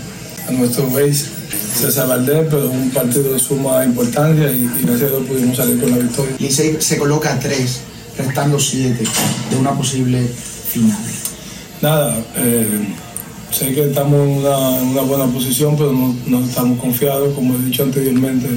a 0.48 0.52
nuestro 0.52 0.88
base, 0.92 1.26
César 1.80 2.08
Valdés, 2.08 2.46
pero 2.48 2.70
un 2.70 2.92
partido 2.92 3.34
de 3.34 3.40
suma 3.40 3.84
importancia 3.84 4.52
y, 4.52 4.66
y 4.66 4.86
gracias 4.86 5.10
a 5.10 5.16
Dios 5.16 5.28
pudimos 5.28 5.58
salir 5.58 5.82
con 5.82 5.90
la 5.90 5.98
victoria. 5.98 6.36
Licey 6.38 6.78
se 6.80 7.00
coloca 7.00 7.34
a 7.34 7.40
tres, 7.40 7.80
restando 8.20 8.60
siete 8.60 9.04
de 9.50 9.58
una 9.58 9.72
posible 9.72 10.28
final. 10.28 11.02
Nada, 11.82 12.24
eh, 12.36 12.88
sé 13.50 13.74
que 13.74 13.90
estamos 13.90 14.20
en 14.28 14.46
una, 14.46 14.78
en 14.78 14.88
una 14.90 15.02
buena 15.02 15.26
posición, 15.26 15.76
pero 15.76 15.92
no, 15.92 16.16
no 16.28 16.46
estamos 16.46 16.80
confiados, 16.80 17.34
como 17.34 17.56
he 17.56 17.66
dicho 17.66 17.82
anteriormente, 17.82 18.48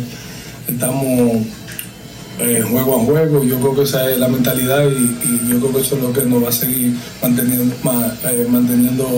estamos 0.68 1.46
eh, 2.38 2.62
juego 2.68 3.00
a 3.00 3.04
juego. 3.04 3.44
Yo 3.44 3.58
creo 3.60 3.74
que 3.74 3.82
esa 3.82 4.10
es 4.10 4.18
la 4.18 4.28
mentalidad 4.28 4.84
y, 4.84 5.18
y 5.24 5.40
yo 5.48 5.58
creo 5.60 5.72
que 5.74 5.80
eso 5.80 5.96
es 5.96 6.02
lo 6.02 6.12
que 6.12 6.22
nos 6.24 6.42
va 6.44 6.48
a 6.48 6.52
seguir 6.52 6.94
manteniendo, 7.22 7.74
ma- 7.82 8.12
eh, 8.24 8.46
manteniendo 8.50 9.08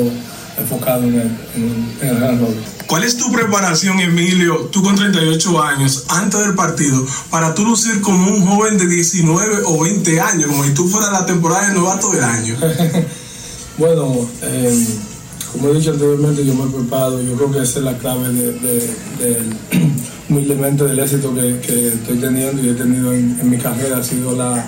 enfocado 0.58 1.02
en 1.04 1.14
el, 1.14 1.30
en, 1.54 1.88
en 2.00 2.08
el 2.08 2.18
gran 2.18 2.40
rol. 2.40 2.54
¿Cuál 2.86 3.02
es 3.04 3.16
tu 3.18 3.30
preparación, 3.32 3.98
Emilio, 4.00 4.68
tú 4.72 4.82
con 4.82 4.94
38 4.96 5.62
años, 5.62 6.04
antes 6.08 6.40
del 6.40 6.54
partido, 6.54 7.04
para 7.30 7.52
tú 7.54 7.64
lucir 7.64 8.00
como 8.00 8.30
un 8.30 8.46
joven 8.46 8.78
de 8.78 8.86
19 8.86 9.62
o 9.66 9.82
20 9.82 10.20
años, 10.20 10.46
como 10.48 10.64
si 10.64 10.70
tú 10.70 10.86
fueras 10.88 11.10
la 11.12 11.26
temporada 11.26 11.66
de 11.68 11.74
novato 11.74 12.10
del 12.12 12.22
año? 12.24 12.56
Bueno, 13.78 14.26
eh, 14.40 14.86
como 15.56 15.70
he 15.70 15.78
dicho 15.78 15.92
anteriormente, 15.92 16.44
yo 16.44 16.54
me 16.54 16.64
he 16.64 16.72
preparado. 16.74 17.22
Yo 17.22 17.34
creo 17.34 17.52
que 17.52 17.62
esa 17.62 17.78
es 17.78 17.84
la 17.84 17.96
clave 17.98 18.28
de, 18.28 18.52
de- 18.52 18.90
del- 19.18 19.54
humildemente 20.28 20.84
del 20.84 20.98
éxito 20.98 21.34
que, 21.34 21.88
estoy 21.88 22.18
teniendo 22.18 22.62
y 22.64 22.70
he 22.70 22.74
tenido 22.74 23.12
en, 23.12 23.48
mi 23.48 23.56
carrera. 23.56 23.98
Ha 23.98 24.02
sido 24.02 24.34
la, 24.34 24.64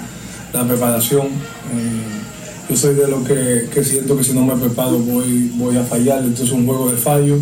preparación. 0.66 1.26
Eh, 1.26 2.68
yo 2.70 2.76
soy 2.76 2.94
de 2.94 3.08
los 3.08 3.26
que, 3.26 3.84
siento 3.84 4.16
que 4.16 4.24
si 4.24 4.32
no 4.32 4.44
me 4.44 4.56
preparo 4.56 4.98
voy, 4.98 5.50
voy 5.54 5.76
a 5.76 5.82
fallar. 5.84 6.24
Esto 6.24 6.44
es 6.44 6.52
un 6.52 6.66
juego 6.66 6.90
de 6.90 6.96
fallo 6.96 7.38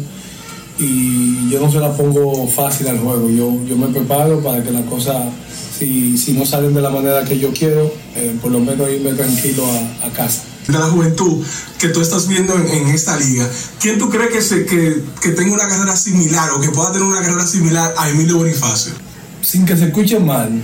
y 0.79 1.49
yo 1.51 1.61
no 1.61 1.71
se 1.71 1.79
la 1.79 1.93
pongo 1.97 2.47
fácil 2.49 2.89
al 2.89 2.99
juego. 2.99 3.29
Yo, 3.31 3.53
yo 3.67 3.77
me 3.77 3.89
preparo 3.89 4.41
para 4.41 4.63
que 4.63 4.71
las 4.71 4.85
cosas, 4.85 5.17
si, 5.79 6.17
si 6.19 6.33
no 6.33 6.45
salen 6.45 6.75
de 6.75 6.81
la 6.83 6.91
manera 6.91 7.25
que 7.25 7.39
yo 7.39 7.51
quiero, 7.53 7.93
eh, 8.15 8.35
por 8.41 8.51
lo 8.51 8.61
menos 8.61 8.89
irme 8.91 9.13
tranquilo 9.13 9.65
a 10.05 10.09
casa. 10.11 10.43
De 10.67 10.79
la 10.79 10.87
juventud 10.87 11.45
que 11.79 11.89
tú 11.89 12.01
estás 12.01 12.27
viendo 12.29 12.55
en, 12.55 12.89
esta 12.89 13.17
liga, 13.17 13.49
¿quién 13.81 13.99
tú 13.99 14.11
crees 14.11 14.31
que, 14.31 14.43
se, 14.43 14.67
que, 14.67 15.03
que 15.21 15.31
tenga 15.31 15.53
una 15.53 15.69
carrera 15.69 15.97
similar 15.97 16.51
o 16.51 16.61
que 16.61 16.71
pueda 16.71 16.93
tener 16.93 17.07
una 17.07 17.23
carrera 17.23 17.47
similar 17.47 17.95
a 17.97 18.09
Emilio 18.09 18.39
Bonifacio? 18.39 18.93
Sin 19.43 19.65
que 19.65 19.77
se 19.77 19.87
escuche 19.87 20.19
mal, 20.19 20.63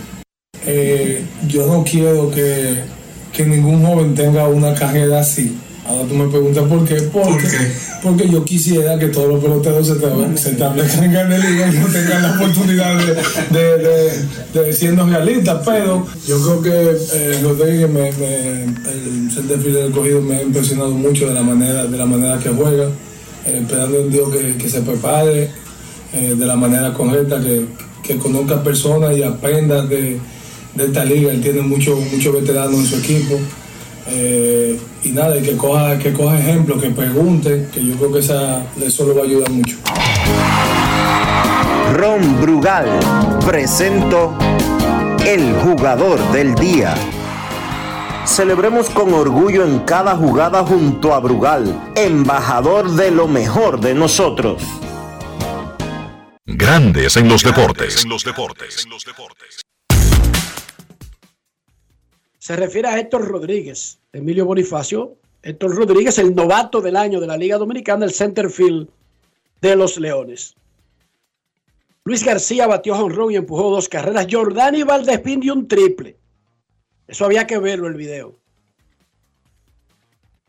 eh, 0.65 1.25
yo 1.47 1.67
no 1.67 1.85
quiero 1.85 2.31
que, 2.31 2.85
que 3.33 3.47
ningún 3.47 3.85
joven 3.85 4.15
tenga 4.15 4.49
una 4.49 4.75
carrera 4.75 5.21
así. 5.21 5.59
Ahora 5.85 6.05
tú 6.05 6.15
me 6.15 6.29
preguntas 6.29 6.65
por 6.69 6.85
qué. 6.85 6.95
Porque, 7.13 7.49
porque 8.03 8.29
yo 8.29 8.45
quisiera 8.45 8.99
que 8.99 9.09
todos 9.09 9.29
los 9.29 9.43
peloteros 9.43 9.87
se, 9.87 10.51
establezcan 10.51 11.05
en 11.05 11.13
Grandes 11.13 11.45
Ligas 11.45 11.75
y 11.75 11.79
no 11.79 11.87
tengan 11.87 12.23
la 12.23 12.35
oportunidad 12.37 12.99
de, 13.51 13.59
de, 13.59 13.79
de, 13.79 14.65
de 14.65 14.73
siendo 14.73 15.07
realistas. 15.07 15.61
Pero 15.65 16.07
yo 16.27 16.41
creo 16.41 16.63
que 16.63 16.97
eh, 17.15 17.89
me, 17.89 18.13
me, 18.13 18.65
el 18.65 19.31
center 19.35 19.59
field 19.59 19.77
del 19.77 19.93
cogido 19.93 20.21
me 20.21 20.37
ha 20.37 20.43
impresionado 20.43 20.91
mucho 20.91 21.27
de 21.27 21.35
la 21.35 21.43
manera, 21.43 21.85
de 21.85 21.99
la 21.99 22.07
manera 22.07 22.39
que 22.39 22.51
juega. 22.51 22.85
Eh, 23.45 23.59
esperando 23.61 23.99
en 23.99 24.11
Dios 24.11 24.33
que, 24.33 24.57
que 24.57 24.69
se 24.69 24.83
prepare 24.83 25.51
eh, 26.13 26.35
de 26.39 26.47
la 26.47 26.55
manera 26.55 26.93
correcta, 26.93 27.41
que, 27.41 27.67
que 28.05 28.19
conozca 28.19 28.63
personas 28.63 29.17
y 29.17 29.25
aprenda 29.25 29.85
de, 29.85 30.21
de 30.77 30.85
esta 30.85 31.05
liga. 31.05 31.33
Él 31.33 31.41
tiene 31.41 31.61
muchos 31.63 31.99
mucho 32.13 32.33
veteranos 32.33 32.81
en 32.81 32.87
su 32.87 32.97
equipo. 32.97 33.41
Eh, 34.09 34.79
y 35.05 35.09
nada, 35.11 35.39
y 35.39 35.43
que 35.43 35.57
coja, 35.57 35.99
que 35.99 36.13
coja 36.13 36.39
ejemplo, 36.39 36.81
que 36.81 36.91
pregunte, 36.91 37.69
que 37.73 37.85
yo 37.85 37.97
creo 37.97 38.13
que 38.13 38.19
esa, 38.19 38.63
eso 38.81 39.07
le 39.07 39.15
va 39.15 39.23
a 39.23 39.25
ayudar 39.25 39.51
mucho. 39.51 39.77
Ron 41.95 42.41
Brugal 42.41 42.87
presento 43.47 44.37
el 45.27 45.55
jugador 45.55 46.19
del 46.33 46.55
día. 46.55 46.95
Celebremos 48.25 48.89
con 48.91 49.13
orgullo 49.13 49.65
en 49.65 49.81
cada 49.81 50.17
jugada 50.17 50.65
junto 50.65 51.15
a 51.15 51.21
Brugal, 51.21 51.93
embajador 51.95 52.91
de 52.93 53.11
lo 53.11 53.29
mejor 53.29 53.81
de 53.81 53.95
nosotros. 53.95 54.63
Grandes 56.47 57.17
en 57.17 57.29
los 57.29 57.43
deportes. 57.43 58.07
Se 62.43 62.57
refiere 62.57 62.89
a 62.89 62.99
Héctor 62.99 63.29
Rodríguez, 63.29 64.01
Emilio 64.13 64.45
Bonifacio. 64.45 65.15
Héctor 65.45 65.77
Rodríguez, 65.77 66.19
el 66.19 66.35
novato 66.35 66.81
del 66.81 66.97
año 66.97 67.21
de 67.21 67.29
la 67.29 67.37
Liga 67.37 67.57
Dominicana, 67.57 68.05
el 68.05 68.11
center 68.11 68.51
field 68.51 68.89
de 69.61 69.77
los 69.77 69.97
Leones. 69.97 70.57
Luis 72.03 72.25
García 72.25 72.67
batió 72.67 72.97
a 72.97 73.05
honrón 73.05 73.31
y 73.31 73.37
empujó 73.37 73.71
dos 73.71 73.89
carreras. 73.89 74.27
Jordani 74.29 74.83
Valdespín 74.83 75.39
dio 75.39 75.55
un 75.55 75.69
triple. 75.69 76.17
Eso 77.07 77.27
había 77.27 77.47
que 77.47 77.61
verlo 77.61 77.87
el 77.87 77.95
video. 77.95 78.35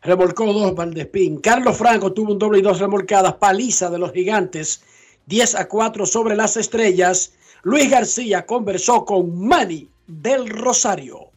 Remolcó 0.02 0.52
dos 0.52 0.74
Valdespín. 0.74 1.38
Carlos 1.38 1.76
Franco 1.76 2.12
tuvo 2.12 2.32
un 2.32 2.40
doble 2.40 2.58
y 2.58 2.62
dos 2.62 2.80
remolcadas. 2.80 3.34
Paliza 3.34 3.88
de 3.88 3.98
los 4.00 4.10
gigantes. 4.10 4.82
10 5.26 5.54
a 5.54 5.68
4 5.68 6.06
sobre 6.06 6.34
las 6.34 6.56
estrellas. 6.56 7.34
Luis 7.62 7.88
García 7.88 8.44
conversó 8.46 9.04
con 9.04 9.46
Manny 9.46 9.88
del 10.08 10.48
Rosario. 10.48 11.30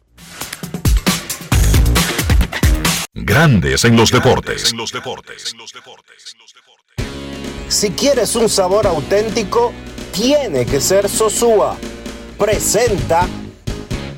Grandes 3.20 3.84
en 3.84 3.98
los 3.98 4.12
deportes. 4.12 4.76
Si 7.68 7.90
quieres 7.90 8.36
un 8.36 8.48
sabor 8.48 8.86
auténtico, 8.86 9.74
tiene 10.12 10.68
que 10.68 10.80
ser 10.80 11.10
Sosúa. 11.10 11.78
Presenta 12.38 13.26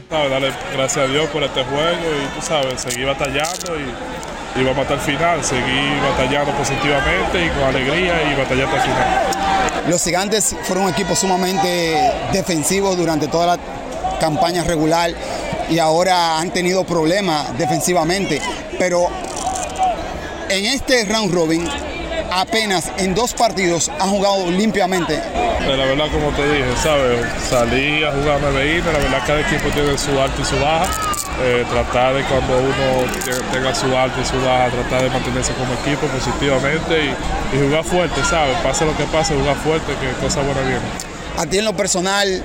¿sabes? 0.09 0.29
Darle 0.29 0.51
gracias 0.73 1.05
a 1.05 1.11
Dios 1.11 1.29
por 1.29 1.43
este 1.43 1.63
juego 1.63 2.01
y 2.01 2.39
tú 2.39 2.45
sabes, 2.45 2.81
seguir 2.81 3.05
batallando 3.05 3.79
y, 3.79 4.59
y 4.59 4.63
vamos 4.65 4.79
hasta 4.79 4.95
el 4.95 4.99
final, 4.99 5.43
seguir 5.45 6.01
batallando 6.01 6.51
positivamente 6.57 7.45
y 7.45 7.49
con 7.51 7.63
alegría 7.63 8.33
y 8.33 8.35
batallando 8.35 8.75
hasta 8.75 8.85
el 8.85 8.91
final. 8.91 9.89
Los 9.89 10.03
gigantes 10.03 10.55
fueron 10.63 10.85
un 10.85 10.91
equipo 10.91 11.15
sumamente 11.15 12.11
defensivo 12.33 12.97
durante 12.97 13.29
toda 13.29 13.55
la 13.55 13.59
campaña 14.19 14.65
regular 14.65 15.11
y 15.69 15.79
ahora 15.79 16.39
han 16.39 16.51
tenido 16.51 16.83
problemas 16.83 17.57
defensivamente, 17.57 18.41
pero 18.77 19.07
en 20.49 20.65
este 20.65 21.05
round 21.05 21.33
robin 21.33 21.67
apenas 22.31 22.91
en 22.97 23.13
dos 23.15 23.33
partidos 23.33 23.89
han 23.99 24.09
jugado 24.09 24.49
limpiamente. 24.51 25.19
Pero 25.59 25.75
la 25.75 25.85
verdad, 25.85 26.05
como 26.11 26.29
te 26.35 26.47
dije, 26.51 26.65
¿sabes? 26.81 27.25
Salí 27.49 28.03
a 28.03 28.11
jugar 28.11 28.35
a 28.43 28.49
Medellín, 28.51 28.83
la 28.85 28.99
verdad 28.99 29.19
cada 29.27 29.41
equipo 29.41 29.69
tiene 29.69 29.97
su 29.97 30.19
alto 30.19 30.41
y 30.41 30.45
su 30.45 30.55
baja. 30.59 30.87
Eh, 31.41 31.63
tratar 31.69 32.15
de 32.15 32.23
cuando 32.23 32.57
uno 32.57 33.05
te- 33.23 33.31
tenga 33.57 33.73
su 33.73 33.85
alto 33.95 34.19
y 34.21 34.25
su 34.25 34.35
baja, 34.43 34.69
tratar 34.69 35.03
de 35.03 35.09
mantenerse 35.09 35.53
como 35.53 35.73
equipo 35.73 36.07
positivamente 36.07 37.05
y, 37.05 37.55
y 37.55 37.61
jugar 37.65 37.83
fuerte, 37.83 38.21
¿sabes? 38.29 38.57
Pase 38.63 38.85
lo 38.85 38.95
que 38.97 39.03
pase, 39.05 39.35
jugar 39.35 39.55
fuerte, 39.57 39.93
que 40.01 40.11
cosas 40.25 40.43
buenas 40.45 40.63
vienen. 40.63 40.81
A 41.37 41.45
ti 41.45 41.59
en 41.59 41.65
lo 41.65 41.73
personal 41.73 42.43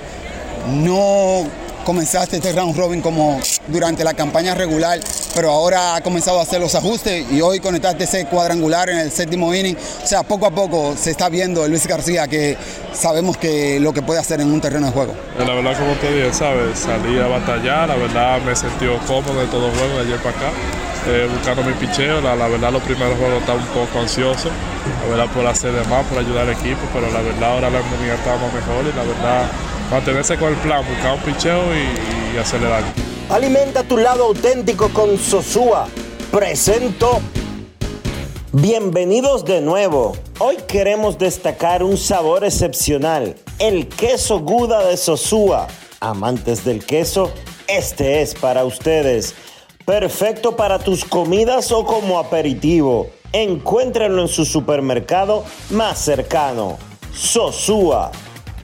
no 0.69 1.47
comenzaste 1.85 2.37
este 2.37 2.53
round 2.53 2.77
robin 2.77 3.01
como 3.01 3.41
durante 3.69 4.03
la 4.03 4.15
campaña 4.15 4.55
regular, 4.55 4.99
pero 5.35 5.51
ahora 5.51 5.97
ha 5.97 6.01
comenzado 6.01 6.41
a 6.41 6.43
hacer 6.43 6.61
los 6.61 6.75
ajustes 6.75 7.31
y 7.31 7.41
hoy 7.41 7.61
conectaste 7.61 8.05
ese 8.05 8.25
cuadrangular 8.27 8.89
en 8.89 8.99
el 8.99 9.11
séptimo 9.11 9.55
inning. 9.55 9.77
O 10.03 10.07
sea, 10.07 10.23
poco 10.23 10.47
a 10.47 10.51
poco 10.51 10.95
se 10.97 11.11
está 11.11 11.29
viendo 11.29 11.67
Luis 11.69 11.87
García 11.87 12.27
que 12.27 12.57
sabemos 12.93 13.37
que 13.37 13.79
lo 13.81 13.93
que 13.93 14.03
puede 14.03 14.21
hacer 14.21 14.41
en 14.41 14.53
un 14.53 14.61
terreno 14.61 14.87
de 14.87 14.93
juego. 14.93 15.15
La 15.39 15.55
verdad, 15.55 15.79
como 15.79 15.93
te 15.95 16.13
dije, 16.13 16.33
¿sabes? 16.33 16.79
Salí 16.79 17.19
a 17.19 17.27
batallar, 17.27 17.89
la 17.89 17.97
verdad 17.97 18.41
me 18.41 18.57
sentí 18.57 18.87
cómodo 19.07 19.43
en 19.43 19.49
todo 19.51 19.67
el 19.69 19.77
juego 19.77 19.95
de 19.97 20.01
ayer 20.07 20.19
para 20.19 20.37
acá, 20.37 20.51
eh, 21.09 21.29
buscando 21.31 21.63
mi 21.63 21.73
picheo. 21.75 22.21
La, 22.21 22.35
la 22.35 22.49
verdad, 22.49 22.73
los 22.73 22.83
primeros 22.83 23.19
juegos 23.19 23.41
estaba 23.41 23.59
un 23.59 23.67
poco 23.67 24.01
ansioso, 24.01 24.49
la 25.03 25.17
verdad, 25.17 25.35
por 25.35 25.47
hacer 25.47 25.73
de 25.73 25.85
más, 25.89 26.05
por 26.07 26.19
ayudar 26.19 26.49
al 26.49 26.55
equipo, 26.55 26.81
pero 26.93 27.11
la 27.11 27.21
verdad, 27.21 27.53
ahora 27.53 27.71
la 27.71 27.79
armonía 27.79 28.15
estamos 28.15 28.53
mejor 28.53 28.85
y 28.85 28.97
la 28.97 29.05
verdad, 29.05 29.47
mantenerse 29.95 30.37
con 30.37 30.49
el 30.49 30.57
plan, 30.57 30.85
buscar 30.89 31.15
un 31.15 31.21
picheo 31.21 31.63
y, 31.73 31.79
y. 31.79 33.33
Alimenta 33.33 33.85
tu 33.85 33.97
lado 33.97 34.25
auténtico 34.25 34.89
con 34.89 35.17
Sosúa. 35.17 35.87
Presento. 36.33 37.21
Bienvenidos 38.51 39.45
de 39.45 39.61
nuevo. 39.61 40.17
Hoy 40.41 40.57
queremos 40.67 41.17
destacar 41.17 41.85
un 41.85 41.97
sabor 41.97 42.43
excepcional, 42.43 43.37
el 43.61 43.87
queso 43.87 44.41
Guda 44.41 44.85
de 44.85 44.97
Sosúa. 44.97 45.69
Amantes 46.01 46.65
del 46.65 46.85
queso, 46.85 47.31
este 47.69 48.21
es 48.21 48.35
para 48.35 48.65
ustedes. 48.65 49.37
Perfecto 49.87 50.57
para 50.57 50.81
tus 50.81 51.05
comidas 51.05 51.71
o 51.71 51.85
como 51.85 52.19
aperitivo. 52.19 53.11
Encuéntrenlo 53.33 54.23
en 54.23 54.29
su 54.29 54.45
supermercado 54.45 55.45
más 55.71 56.01
cercano. 56.01 56.79
Sosúa. 57.13 58.11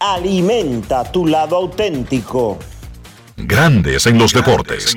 Alimenta 0.02 1.04
tu 1.12 1.26
lado 1.26 1.56
auténtico. 1.56 2.58
Grandes 3.36 4.06
en 4.06 4.18
los 4.18 4.32
deportes. 4.32 4.96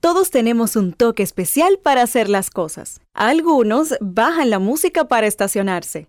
Todos 0.00 0.30
tenemos 0.30 0.74
un 0.74 0.94
toque 0.94 1.22
especial 1.22 1.78
para 1.82 2.00
hacer 2.00 2.30
las 2.30 2.48
cosas. 2.48 3.02
Algunos 3.12 3.94
bajan 4.00 4.48
la 4.48 4.58
música 4.58 5.06
para 5.06 5.26
estacionarse. 5.26 6.08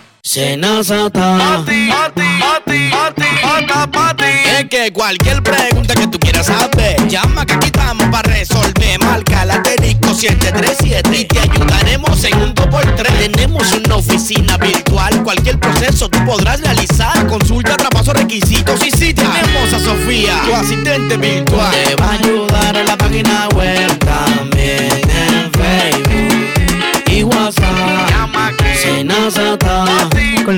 Senazata. 0.23 1.37
Pati, 1.37 1.89
pati, 1.89 2.21
pati, 2.45 3.23
pati, 3.41 3.89
pati, 3.91 4.23
Es 4.23 4.65
que 4.69 4.93
cualquier 4.93 5.41
pregunta 5.41 5.95
que 5.95 6.07
tú 6.07 6.19
quieras 6.19 6.45
saber, 6.45 7.07
llama 7.07 7.43
que 7.43 7.53
aquí 7.53 7.65
estamos 7.65 8.07
para 8.09 8.29
resolver. 8.29 8.99
Marca 8.99 9.45
la 9.45 9.63
disco 9.81 10.13
737 10.13 11.17
y 11.17 11.25
te 11.25 11.39
ayudaremos 11.39 12.23
en 12.23 12.39
un 12.39 12.53
2x3. 12.53 13.31
Tenemos 13.31 13.71
una 13.71 13.95
oficina 13.95 14.57
virtual, 14.57 15.23
cualquier 15.23 15.59
proceso 15.59 16.07
tú 16.07 16.23
podrás 16.23 16.61
realizar. 16.61 17.25
Consulta, 17.25 17.75
traspaso, 17.75 18.13
requisitos 18.13 18.79
y 18.85 18.91
si 18.91 19.15
tenemos 19.15 19.73
a 19.73 19.79
Sofía, 19.79 20.39
tu 20.45 20.53
asistente 20.53 21.17
virtual. 21.17 21.71
Te 21.71 21.95
va 21.95 22.05
a 22.05 22.13
ayudar 22.13 22.77
en 22.77 22.85
la 22.85 22.95
página 22.95 23.49
web 23.55 24.00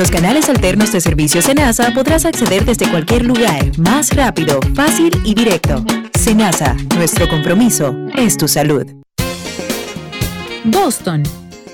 los 0.04 0.12
canales 0.12 0.50
alternos 0.50 0.92
de 0.92 1.00
servicio 1.00 1.42
Senasa 1.42 1.94
podrás 1.94 2.26
acceder 2.26 2.66
desde 2.66 2.92
cualquier 2.92 3.24
lugar, 3.24 3.72
más 3.78 4.14
rápido, 4.14 4.60
fácil 4.76 5.14
y 5.24 5.34
directo. 5.34 5.82
Senasa, 6.20 6.76
nuestro 6.98 7.30
compromiso 7.30 7.96
es 8.14 8.36
tu 8.36 8.50
salud. 8.50 8.86
Boston, 10.66 11.24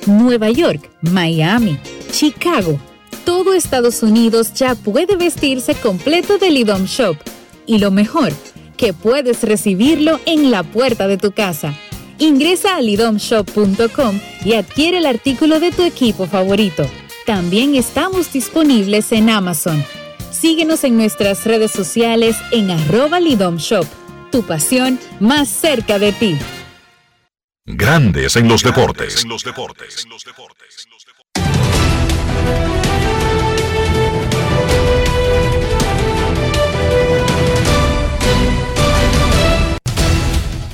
Nueva 0.06 0.52
York, 0.52 0.92
Miami, 1.02 1.80
Chicago. 2.12 2.80
Todo 3.26 3.56
Estados 3.56 4.04
Unidos 4.04 4.54
ya 4.54 4.76
puede 4.76 5.16
vestirse 5.16 5.74
completo 5.74 6.38
del 6.38 6.58
IDOM 6.58 6.86
Shop. 6.86 7.18
Y 7.66 7.80
lo 7.80 7.90
mejor, 7.90 8.32
que 8.78 8.94
puedes 8.94 9.42
recibirlo 9.42 10.20
en 10.28 10.52
la 10.52 10.62
puerta 10.62 11.08
de 11.08 11.18
tu 11.18 11.32
casa. 11.32 11.74
Ingresa 12.20 12.76
a 12.76 12.82
lidomshop.com 12.82 14.20
y 14.46 14.54
adquiere 14.54 15.00
el 15.00 15.08
artículo 15.08 15.60
de 15.60 15.72
tu 15.72 15.82
equipo 15.82 16.28
favorito. 16.28 16.86
También 17.30 17.76
estamos 17.76 18.34
disponibles 18.34 19.12
en 19.12 19.30
Amazon. 19.30 19.86
Síguenos 20.32 20.84
en 20.84 20.98
nuestras 20.98 21.46
redes 21.46 21.70
sociales 21.70 22.36
en 22.52 22.72
arroba 22.72 23.20
lidomshop. 23.20 23.86
Tu 24.32 24.42
pasión 24.42 25.00
más 25.20 25.48
cerca 25.48 26.00
de 26.00 26.12
ti. 26.12 26.40
Grandes 27.68 28.36
en 28.36 28.48
los 28.48 28.64
deportes. 28.64 29.24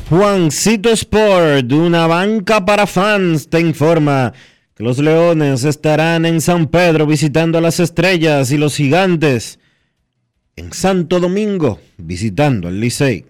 Juancito 0.10 0.90
Sport, 0.90 1.70
una 1.74 2.08
banca 2.08 2.64
para 2.64 2.88
fans, 2.88 3.50
te 3.50 3.60
informa 3.60 4.32
que 4.76 4.84
los 4.84 5.00
Leones 5.00 5.64
estarán 5.64 6.26
en 6.26 6.42
San 6.42 6.68
Pedro 6.68 7.08
visitando 7.08 7.58
a 7.58 7.62
las 7.62 7.80
estrellas 7.80 8.52
y 8.52 8.58
los 8.58 8.76
gigantes 8.76 9.58
en 10.58 10.74
Santo 10.74 11.22
Domingo 11.22 11.80
visitando 11.98 12.68
al 12.68 12.82
Licey. 12.82 13.26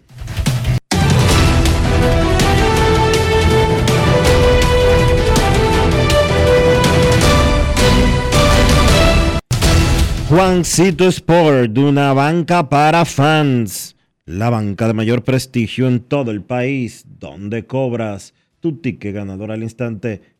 Juancito 10.27 11.07
Sport, 11.07 11.77
una 11.77 12.11
banca 12.13 12.67
para 12.67 13.05
fans 13.05 13.95
la 14.25 14.49
banca 14.49 14.87
de 14.87 14.93
mayor 14.93 15.23
prestigio 15.23 15.87
en 15.87 15.99
todo 15.99 16.31
el 16.31 16.41
país, 16.41 17.05
donde 17.19 17.67
cobras 17.67 18.33
tu 18.59 18.77
ticket 18.77 19.13
ganador 19.13 19.51
al 19.51 19.61
instante 19.61 20.34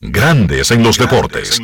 Grandes 0.00 0.72
en 0.72 0.82
los 0.82 0.98
deportes. 0.98 1.60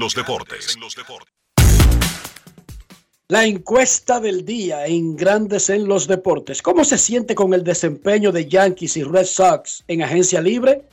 La 3.26 3.44
encuesta 3.44 4.20
del 4.20 4.44
día 4.44 4.86
en 4.86 5.16
Grandes 5.16 5.68
en 5.68 5.88
los 5.88 6.06
deportes. 6.06 6.62
¿Cómo 6.62 6.84
se 6.84 6.96
siente 6.96 7.34
con 7.34 7.52
el 7.54 7.64
desempeño 7.64 8.30
de 8.30 8.46
Yankees 8.46 8.96
y 8.98 9.02
Red 9.02 9.24
Sox 9.24 9.82
en 9.88 10.02
agencia 10.02 10.40
libre? 10.40 10.84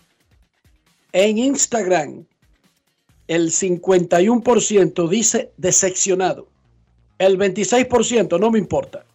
En 1.11 1.37
Instagram, 1.37 2.25
el 3.27 3.51
51% 3.51 5.07
dice 5.07 5.51
decepcionado. 5.57 6.47
El 7.19 7.37
26% 7.37 8.39
no 8.39 8.49
me 8.49 8.57
importa 8.57 9.05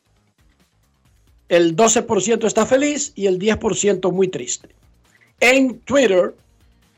el 1.51 1.76
12% 1.76 2.46
está 2.46 2.64
feliz 2.64 3.12
y 3.16 3.26
el 3.26 3.38
10% 3.38 4.11
muy 4.12 4.28
triste. 4.28 4.70
En 5.40 5.80
Twitter, 5.80 6.34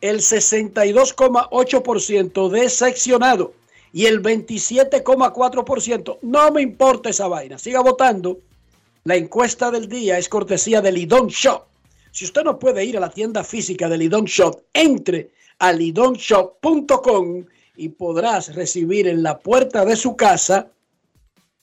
el 0.02 0.18
62,8% 0.18 2.50
decepcionado 2.50 3.54
y 3.94 4.06
el 4.06 4.22
27,4% 4.22 6.18
no 6.20 6.52
me 6.52 6.60
importa 6.60 7.08
esa 7.08 7.28
vaina. 7.28 7.58
Siga 7.58 7.80
votando. 7.80 8.40
La 9.04 9.16
encuesta 9.16 9.70
del 9.70 9.88
día 9.88 10.18
es 10.18 10.28
cortesía 10.28 10.82
de 10.82 10.92
Lidon 10.92 11.28
Shop. 11.28 11.64
Si 12.10 12.26
usted 12.26 12.44
no 12.44 12.58
puede 12.58 12.84
ir 12.84 12.98
a 12.98 13.00
la 13.00 13.08
tienda 13.08 13.42
física 13.42 13.88
de 13.88 13.96
Lidon 13.96 14.26
Shop, 14.26 14.60
entre 14.74 15.30
a 15.60 15.72
lidonshop.com 15.72 17.46
y 17.76 17.88
podrás 17.88 18.54
recibir 18.54 19.08
en 19.08 19.22
la 19.22 19.38
puerta 19.38 19.86
de 19.86 19.96
su 19.96 20.14
casa 20.14 20.70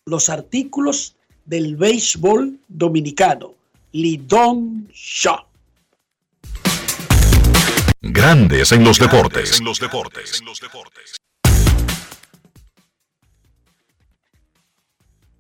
los 0.06 0.30
artículos 0.30 1.19
del 1.50 1.76
béisbol 1.76 2.60
dominicano, 2.68 3.56
Lidón 3.94 4.88
Shaw. 4.94 5.46
Grandes 8.02 8.72
en 8.72 8.84
los 8.84 9.00
deportes. 9.00 9.60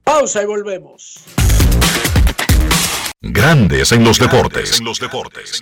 Pausa 0.03 0.41
y 0.41 0.45
volvemos. 0.45 1.20
Grandes 3.22 3.91
en 3.91 4.03
los 4.03 4.18
deportes. 4.18 4.80
En 4.80 4.86
los 4.86 4.99
deportes. 4.99 5.62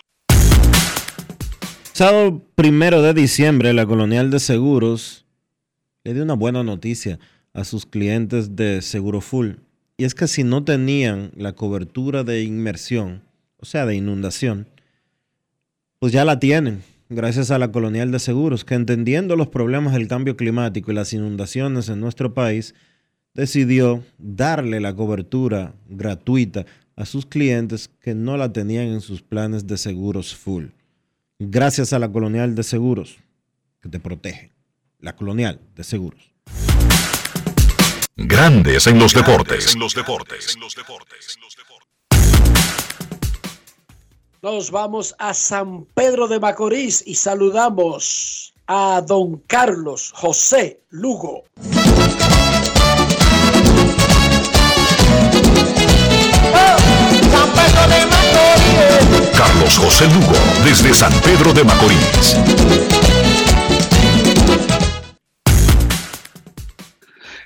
Sábado 2.01 2.43
primero 2.55 3.03
de 3.03 3.13
diciembre, 3.13 3.73
la 3.73 3.85
Colonial 3.85 4.31
de 4.31 4.39
Seguros 4.39 5.27
le 6.03 6.15
dio 6.15 6.23
una 6.23 6.33
buena 6.33 6.63
noticia 6.63 7.19
a 7.53 7.63
sus 7.63 7.85
clientes 7.85 8.55
de 8.55 8.81
Seguro 8.81 9.21
Full. 9.21 9.51
Y 9.97 10.05
es 10.05 10.15
que 10.15 10.27
si 10.27 10.43
no 10.43 10.63
tenían 10.63 11.29
la 11.35 11.53
cobertura 11.53 12.23
de 12.23 12.41
inmersión, 12.41 13.21
o 13.57 13.65
sea, 13.67 13.85
de 13.85 13.93
inundación, 13.93 14.67
pues 15.99 16.11
ya 16.11 16.25
la 16.25 16.39
tienen, 16.39 16.81
gracias 17.09 17.51
a 17.51 17.59
la 17.59 17.71
Colonial 17.71 18.11
de 18.11 18.17
Seguros, 18.17 18.65
que 18.65 18.73
entendiendo 18.73 19.35
los 19.35 19.49
problemas 19.49 19.93
del 19.93 20.07
cambio 20.07 20.35
climático 20.35 20.91
y 20.91 20.95
las 20.95 21.13
inundaciones 21.13 21.87
en 21.87 21.99
nuestro 21.99 22.33
país, 22.33 22.73
decidió 23.35 24.03
darle 24.17 24.79
la 24.79 24.95
cobertura 24.95 25.75
gratuita 25.87 26.65
a 26.95 27.05
sus 27.05 27.27
clientes 27.27 27.91
que 27.99 28.15
no 28.15 28.37
la 28.37 28.51
tenían 28.51 28.87
en 28.87 29.01
sus 29.01 29.21
planes 29.21 29.67
de 29.67 29.77
seguros 29.77 30.33
full 30.35 30.69
gracias 31.49 31.91
a 31.93 31.99
la 31.99 32.11
Colonial 32.11 32.53
de 32.53 32.63
Seguros, 32.63 33.17
que 33.81 33.89
te 33.89 33.99
protege. 33.99 34.51
La 34.99 35.15
Colonial 35.15 35.59
de 35.75 35.83
Seguros. 35.83 36.31
Grandes 38.15 38.85
en 38.85 38.99
los 38.99 39.13
deportes. 39.13 39.75
Nos 44.43 44.71
vamos 44.71 45.15
a 45.17 45.33
San 45.33 45.85
Pedro 45.85 46.27
de 46.27 46.39
Macorís 46.39 47.03
y 47.05 47.15
saludamos 47.15 48.53
a 48.67 49.01
don 49.05 49.37
Carlos 49.47 50.11
José 50.13 50.81
Lugo. 50.89 51.45
San 57.31 57.49
Pedro 57.53 57.87
de 57.87 58.05
Macorís. 58.05 58.20
Carlos 59.37 59.77
José 59.77 60.05
Lugo, 60.07 60.33
desde 60.63 60.93
San 60.93 61.13
Pedro 61.21 61.53
de 61.53 61.63
Macorís. 61.63 62.37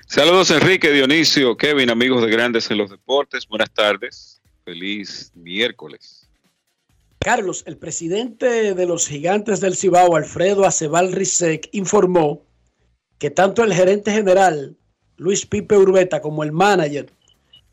Saludos 0.08 0.50
Enrique, 0.52 0.92
Dionisio, 0.92 1.58
Kevin, 1.58 1.90
amigos 1.90 2.22
de 2.22 2.30
Grandes 2.30 2.72
en 2.72 2.78
los 2.78 2.90
Deportes. 2.90 3.48
Buenas 3.48 3.70
tardes. 3.74 4.42
Feliz 4.64 5.32
miércoles. 5.36 6.30
Carlos, 7.20 7.64
el 7.66 7.78
presidente 7.78 8.74
de 8.74 8.86
los 8.86 9.08
gigantes 9.08 9.60
del 9.60 9.76
Cibao, 9.76 10.16
Alfredo 10.16 10.66
Acebal 10.66 11.12
Rizek, 11.12 11.70
informó 11.72 12.46
que 13.18 13.32
tanto 13.32 13.64
el 13.64 13.74
gerente 13.74 14.12
general, 14.12 14.78
Luis 15.18 15.46
Pipe 15.46 15.76
Urbeta, 15.76 16.22
como 16.22 16.44
el 16.44 16.52
manager, 16.52 17.12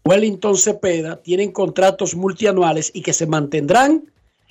Wellington 0.05 0.57
Cepeda, 0.57 1.23
tienen 1.23 1.53
contratos 1.53 2.15
multianuales 2.15 2.91
y 2.95 3.03
que 3.03 3.13
se 3.13 3.27
mantendrán 3.27 4.05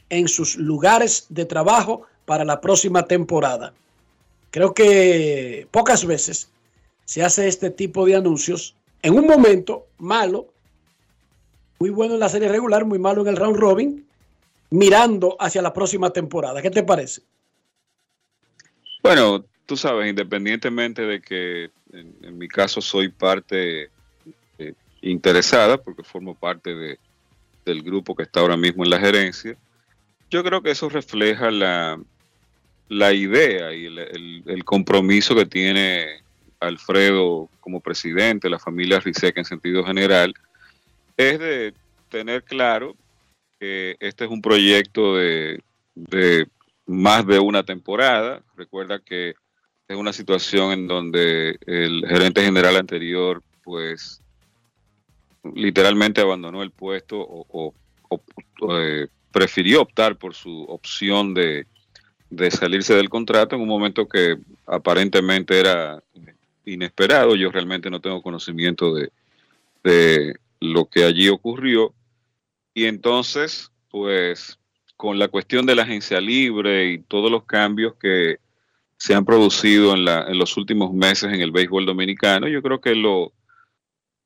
en 0.09 0.27
sus 0.27 0.55
lugares 0.55 1.25
de 1.29 1.45
trabajo 1.45 2.07
para 2.25 2.45
la 2.45 2.61
próxima 2.61 3.05
temporada. 3.05 3.73
Creo 4.51 4.73
que 4.73 5.67
pocas 5.71 6.05
veces 6.05 6.49
se 7.05 7.23
hace 7.23 7.47
este 7.47 7.69
tipo 7.69 8.05
de 8.05 8.15
anuncios 8.15 8.75
en 9.01 9.17
un 9.17 9.25
momento 9.25 9.87
malo, 9.97 10.47
muy 11.79 11.89
bueno 11.89 12.13
en 12.13 12.19
la 12.19 12.29
serie 12.29 12.47
regular, 12.47 12.85
muy 12.85 12.99
malo 12.99 13.21
en 13.21 13.27
el 13.27 13.35
round 13.35 13.57
robin, 13.57 14.05
mirando 14.69 15.35
hacia 15.39 15.61
la 15.61 15.73
próxima 15.73 16.11
temporada. 16.11 16.61
¿Qué 16.61 16.69
te 16.69 16.83
parece? 16.83 17.21
Bueno, 19.01 19.43
tú 19.65 19.75
sabes, 19.75 20.07
independientemente 20.09 21.01
de 21.01 21.21
que 21.21 21.71
en, 21.91 22.15
en 22.21 22.37
mi 22.37 22.47
caso 22.47 22.79
soy 22.81 23.09
parte 23.09 23.89
interesada, 25.01 25.77
porque 25.77 26.03
formo 26.03 26.35
parte 26.35 26.75
de, 26.75 26.99
del 27.65 27.81
grupo 27.83 28.15
que 28.15 28.23
está 28.23 28.39
ahora 28.39 28.57
mismo 28.57 28.83
en 28.83 28.89
la 28.89 28.99
gerencia, 28.99 29.55
yo 30.29 30.43
creo 30.43 30.61
que 30.61 30.71
eso 30.71 30.89
refleja 30.89 31.51
la, 31.51 31.99
la 32.89 33.13
idea 33.13 33.73
y 33.73 33.85
el, 33.85 33.99
el- 33.99 34.43
el 34.45 34.63
compromiso 34.63 35.35
que 35.35 35.45
tiene 35.45 36.21
Alfredo 36.59 37.49
como 37.59 37.79
presidente, 37.79 38.49
la 38.49 38.59
familia 38.59 38.99
Rizek 38.99 39.37
en 39.37 39.45
sentido 39.45 39.83
general, 39.83 40.33
es 41.17 41.39
de 41.39 41.73
tener 42.09 42.43
claro 42.43 42.95
que 43.59 43.95
este 43.99 44.25
es 44.25 44.31
un 44.31 44.41
proyecto 44.41 45.15
de, 45.17 45.59
de 45.95 46.47
más 46.85 47.25
de 47.25 47.39
una 47.39 47.63
temporada. 47.63 48.41
Recuerda 48.55 48.99
que 48.99 49.33
es 49.87 49.97
una 49.97 50.13
situación 50.13 50.71
en 50.71 50.87
donde 50.87 51.57
el 51.65 52.05
gerente 52.07 52.43
general 52.43 52.77
anterior, 52.77 53.41
pues, 53.63 54.20
literalmente 55.43 56.21
abandonó 56.21 56.63
el 56.63 56.71
puesto 56.71 57.17
o, 57.19 57.73
eh, 58.73 59.07
prefirió 59.31 59.81
optar 59.81 60.17
por 60.17 60.35
su 60.35 60.63
opción 60.63 61.33
de, 61.33 61.65
de 62.29 62.51
salirse 62.51 62.93
del 62.93 63.09
contrato 63.09 63.55
en 63.55 63.61
un 63.61 63.67
momento 63.67 64.07
que 64.07 64.37
aparentemente 64.65 65.59
era 65.59 66.03
inesperado. 66.65 67.35
Yo 67.35 67.51
realmente 67.51 67.89
no 67.89 68.01
tengo 68.01 68.21
conocimiento 68.21 68.93
de, 68.93 69.11
de 69.83 70.35
lo 70.59 70.85
que 70.85 71.03
allí 71.03 71.29
ocurrió. 71.29 71.93
Y 72.73 72.85
entonces, 72.85 73.71
pues, 73.89 74.59
con 74.95 75.19
la 75.19 75.27
cuestión 75.27 75.65
de 75.65 75.75
la 75.75 75.83
agencia 75.83 76.21
libre 76.21 76.91
y 76.91 76.99
todos 76.99 77.31
los 77.31 77.45
cambios 77.45 77.95
que 77.95 78.37
se 78.97 79.15
han 79.15 79.25
producido 79.25 79.93
en, 79.93 80.05
la, 80.05 80.27
en 80.27 80.37
los 80.37 80.55
últimos 80.57 80.93
meses 80.93 81.33
en 81.33 81.41
el 81.41 81.51
béisbol 81.51 81.85
dominicano, 81.85 82.47
yo 82.47 82.61
creo 82.61 82.79
que 82.79 82.93
lo, 82.93 83.33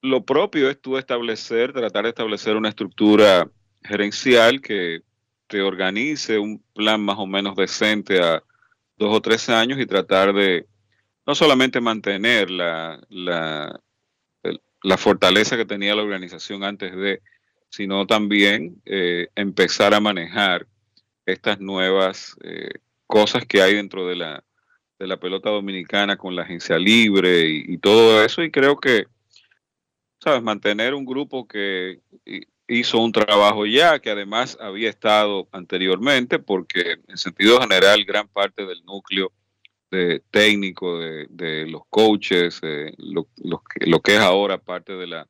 lo 0.06 0.24
propio 0.24 0.70
es 0.70 0.80
tú 0.80 0.98
establecer, 0.98 1.74
tratar 1.74 2.04
de 2.04 2.10
establecer 2.10 2.56
una 2.56 2.70
estructura 2.70 3.50
gerencial 3.84 4.62
que 4.62 5.02
te 5.48 5.62
organice 5.62 6.40
un 6.40 6.64
plan 6.74 7.02
más 7.02 7.18
o 7.18 7.26
menos 7.26 7.56
decente 7.56 8.22
a 8.22 8.42
dos 8.98 9.16
o 9.16 9.22
tres 9.22 9.50
años 9.50 9.80
y 9.80 9.86
tratar 9.86 10.34
de 10.34 10.66
no 11.26 11.36
solamente 11.36 11.82
mantener 11.82 12.50
la, 12.50 13.00
la, 13.10 13.80
la 14.84 14.98
fortaleza 14.98 15.58
que 15.58 15.66
tenía 15.66 15.96
la 15.96 16.04
organización 16.04 16.64
antes 16.64 16.96
de, 16.96 17.22
sino 17.70 18.06
también 18.06 18.82
eh, 18.86 19.28
empezar 19.36 19.94
a 19.94 20.00
manejar 20.00 20.68
estas 21.26 21.60
nuevas 21.60 22.38
eh, 22.44 22.70
cosas 23.08 23.46
que 23.46 23.62
hay 23.62 23.76
dentro 23.76 24.08
de 24.08 24.16
la, 24.16 24.44
de 25.00 25.08
la 25.08 25.18
pelota 25.18 25.50
dominicana 25.50 26.16
con 26.18 26.36
la 26.36 26.44
agencia 26.44 26.78
libre 26.78 27.50
y 27.50 27.78
todo 27.80 28.24
eso. 28.24 28.44
Y 28.44 28.52
creo 28.52 28.78
que, 28.78 29.08
¿sabes? 30.26 30.42
Mantener 30.42 30.96
un 30.96 31.06
grupo 31.06 31.48
que 31.48 32.00
hi- 32.26 32.48
hizo 32.68 32.98
un 32.98 33.12
trabajo 33.12 33.68
ya, 33.68 34.00
que 34.00 34.10
además 34.10 34.58
había 34.60 34.90
estado 34.90 35.48
anteriormente, 35.52 36.40
porque 36.40 36.98
en 37.08 37.18
sentido 37.18 37.62
general 37.62 38.04
gran 38.06 38.28
parte 38.28 38.66
del 38.66 38.84
núcleo 38.86 39.32
de 39.92 40.24
técnico, 40.32 40.98
de, 40.98 41.68
los 41.68 41.84
coaches, 41.92 42.60
eh, 42.64 42.92
lo, 42.98 43.28
lo 43.44 44.00
que, 44.02 44.16
es 44.16 44.20
ahora 44.20 44.58
parte 44.58 44.94
de 44.94 45.06
la, 45.06 45.28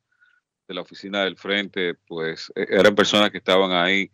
de 0.66 0.74
la 0.74 0.82
oficina 0.82 1.26
del 1.26 1.36
frente, 1.36 1.96
pues 2.08 2.52
eh, 2.56 2.66
eran 2.70 2.96
personas 2.96 3.32
que 3.32 3.38
estaban 3.38 3.74
ahí 3.74 4.10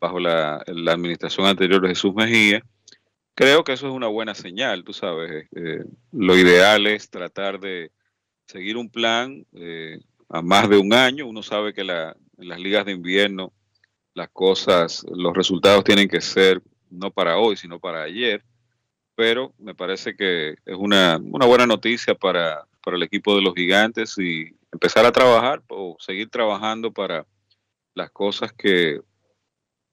bajo 0.00 0.18
la, 0.18 0.56
administración 0.66 1.46
anterior 1.46 1.80
de 1.80 1.90
Jesús 1.90 2.12
Mejía. 2.12 2.60
Creo 3.36 3.62
que 3.62 3.72
eso 3.72 3.86
es 3.86 3.92
una 3.92 4.08
buena 4.08 4.34
señal, 4.34 4.82
tú 4.82 4.92
sabes. 4.92 5.46
eh, 5.54 5.84
lo 6.10 6.36
ideal 6.36 6.88
es 6.88 7.08
tratar 7.08 7.60
de 7.60 7.92
seguir 8.46 8.76
un 8.76 8.90
plan 8.90 9.46
eh, 9.54 10.00
a 10.28 10.42
más 10.42 10.68
de 10.68 10.78
un 10.78 10.92
año. 10.92 11.26
Uno 11.26 11.42
sabe 11.42 11.72
que 11.74 11.84
la- 11.84 12.16
en 12.38 12.48
las 12.48 12.58
ligas 12.60 12.84
de 12.86 12.92
invierno 12.92 13.52
las 14.14 14.28
cosas, 14.30 15.04
los 15.14 15.34
resultados 15.34 15.84
tienen 15.84 16.08
que 16.08 16.20
ser 16.20 16.62
no 16.90 17.10
para 17.10 17.38
hoy, 17.38 17.56
sino 17.56 17.78
para 17.80 18.02
ayer. 18.04 18.44
pero 19.16 19.54
me 19.58 19.74
parece 19.74 20.16
que 20.16 20.50
es 20.64 20.76
una, 20.76 21.18
una 21.22 21.46
buena 21.46 21.66
noticia 21.66 22.14
para, 22.14 22.66
para 22.82 22.96
el 22.96 23.02
equipo 23.04 23.36
de 23.36 23.42
los 23.42 23.54
gigantes 23.54 24.16
y 24.18 24.56
empezar 24.72 25.06
a 25.06 25.12
trabajar 25.12 25.62
o 25.68 25.96
seguir 26.00 26.30
trabajando 26.30 26.92
para 26.92 27.26
las 27.94 28.10
cosas 28.10 28.52
que 28.52 29.00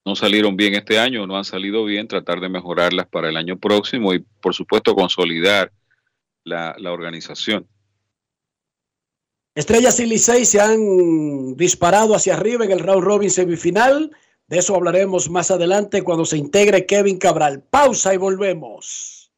no 0.06 0.16
salieron 0.16 0.56
bien 0.58 0.74
este 0.76 0.98
año 1.00 1.24
o 1.24 1.28
no 1.28 1.38
han 1.38 1.46
salido 1.46 1.86
bien, 1.86 2.08
tratar 2.08 2.40
de 2.40 2.50
mejorarlas 2.50 3.08
para 3.08 3.30
el 3.30 3.38
año 3.38 3.58
próximo 3.60 4.14
y 4.14 4.20
por 4.42 4.54
supuesto 4.56 4.96
consolidar 4.96 5.72
la, 6.44 6.76
la 6.80 6.92
organización. 6.92 7.68
Estrellas 9.54 10.00
y 10.00 10.06
Licey 10.06 10.46
se 10.46 10.62
han 10.62 11.56
disparado 11.58 12.16
hacia 12.16 12.36
arriba 12.36 12.64
en 12.64 12.72
el 12.72 12.80
round 12.80 13.04
robin 13.04 13.30
semifinal. 13.30 14.12
De 14.48 14.60
eso 14.60 14.76
hablaremos 14.76 15.30
más 15.30 15.52
adelante 15.52 16.04
cuando 16.04 16.26
se 16.26 16.38
integre 16.38 16.86
Kevin 16.86 17.18
Cabral. 17.18 17.62
Pausa 17.70 18.14
y 18.14 18.18
volvemos. 18.18 19.32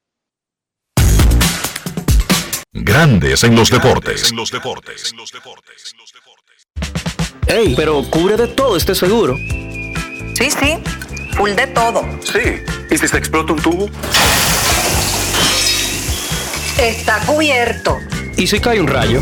Grandes 2.72 3.44
en 3.44 3.56
los 3.56 3.72
deportes. 3.72 4.30
En 4.30 4.36
los 4.36 4.52
deportes. 4.52 5.12
En 5.12 5.18
los 5.18 5.32
deportes. 5.32 5.96
Ey, 7.48 7.74
pero 7.76 8.04
cubre 8.10 8.38
de 8.38 8.48
todo 8.50 8.78
este 8.78 8.94
seguro. 8.94 9.36
Sí, 10.36 10.52
sí, 10.52 10.78
full 11.36 11.52
de 11.52 11.68
todo. 11.68 12.04
Sí. 12.22 12.62
¿Y 12.92 12.98
si 12.98 13.08
se 13.08 13.18
explota 13.18 13.54
un 13.54 13.62
tubo? 13.62 13.90
Está 16.80 17.20
cubierto. 17.26 17.98
¿Y 18.38 18.48
si 18.48 18.60
cae 18.60 18.80
un 18.80 18.88
rayo? 18.88 19.22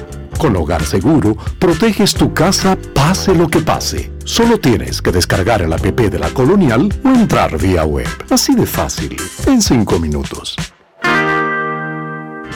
Con 0.41 0.55
Hogar 0.55 0.83
Seguro, 0.83 1.37
proteges 1.59 2.15
tu 2.15 2.33
casa 2.33 2.75
pase 2.95 3.35
lo 3.35 3.47
que 3.47 3.59
pase. 3.59 4.11
Solo 4.23 4.59
tienes 4.59 4.99
que 4.99 5.11
descargar 5.11 5.61
el 5.61 5.71
app 5.71 5.83
de 5.83 6.17
la 6.17 6.31
Colonial 6.31 6.91
o 7.03 7.09
entrar 7.09 7.59
vía 7.59 7.85
web. 7.85 8.07
Así 8.27 8.55
de 8.55 8.65
fácil, 8.65 9.15
en 9.45 9.61
5 9.61 9.99
minutos. 9.99 10.55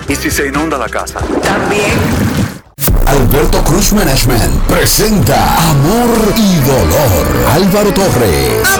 ¿Y 0.10 0.16
si 0.16 0.32
se 0.32 0.48
inunda 0.48 0.80
la 0.80 0.90
casa? 0.90 1.20
También. 1.20 1.94
Alberto 3.06 3.64
Cruz 3.64 3.94
Management 3.94 4.64
presenta 4.64 5.70
Amor 5.70 6.10
y 6.38 6.56
Dolor. 6.66 7.52
Álvaro 7.54 7.92
Torres. 7.94 8.80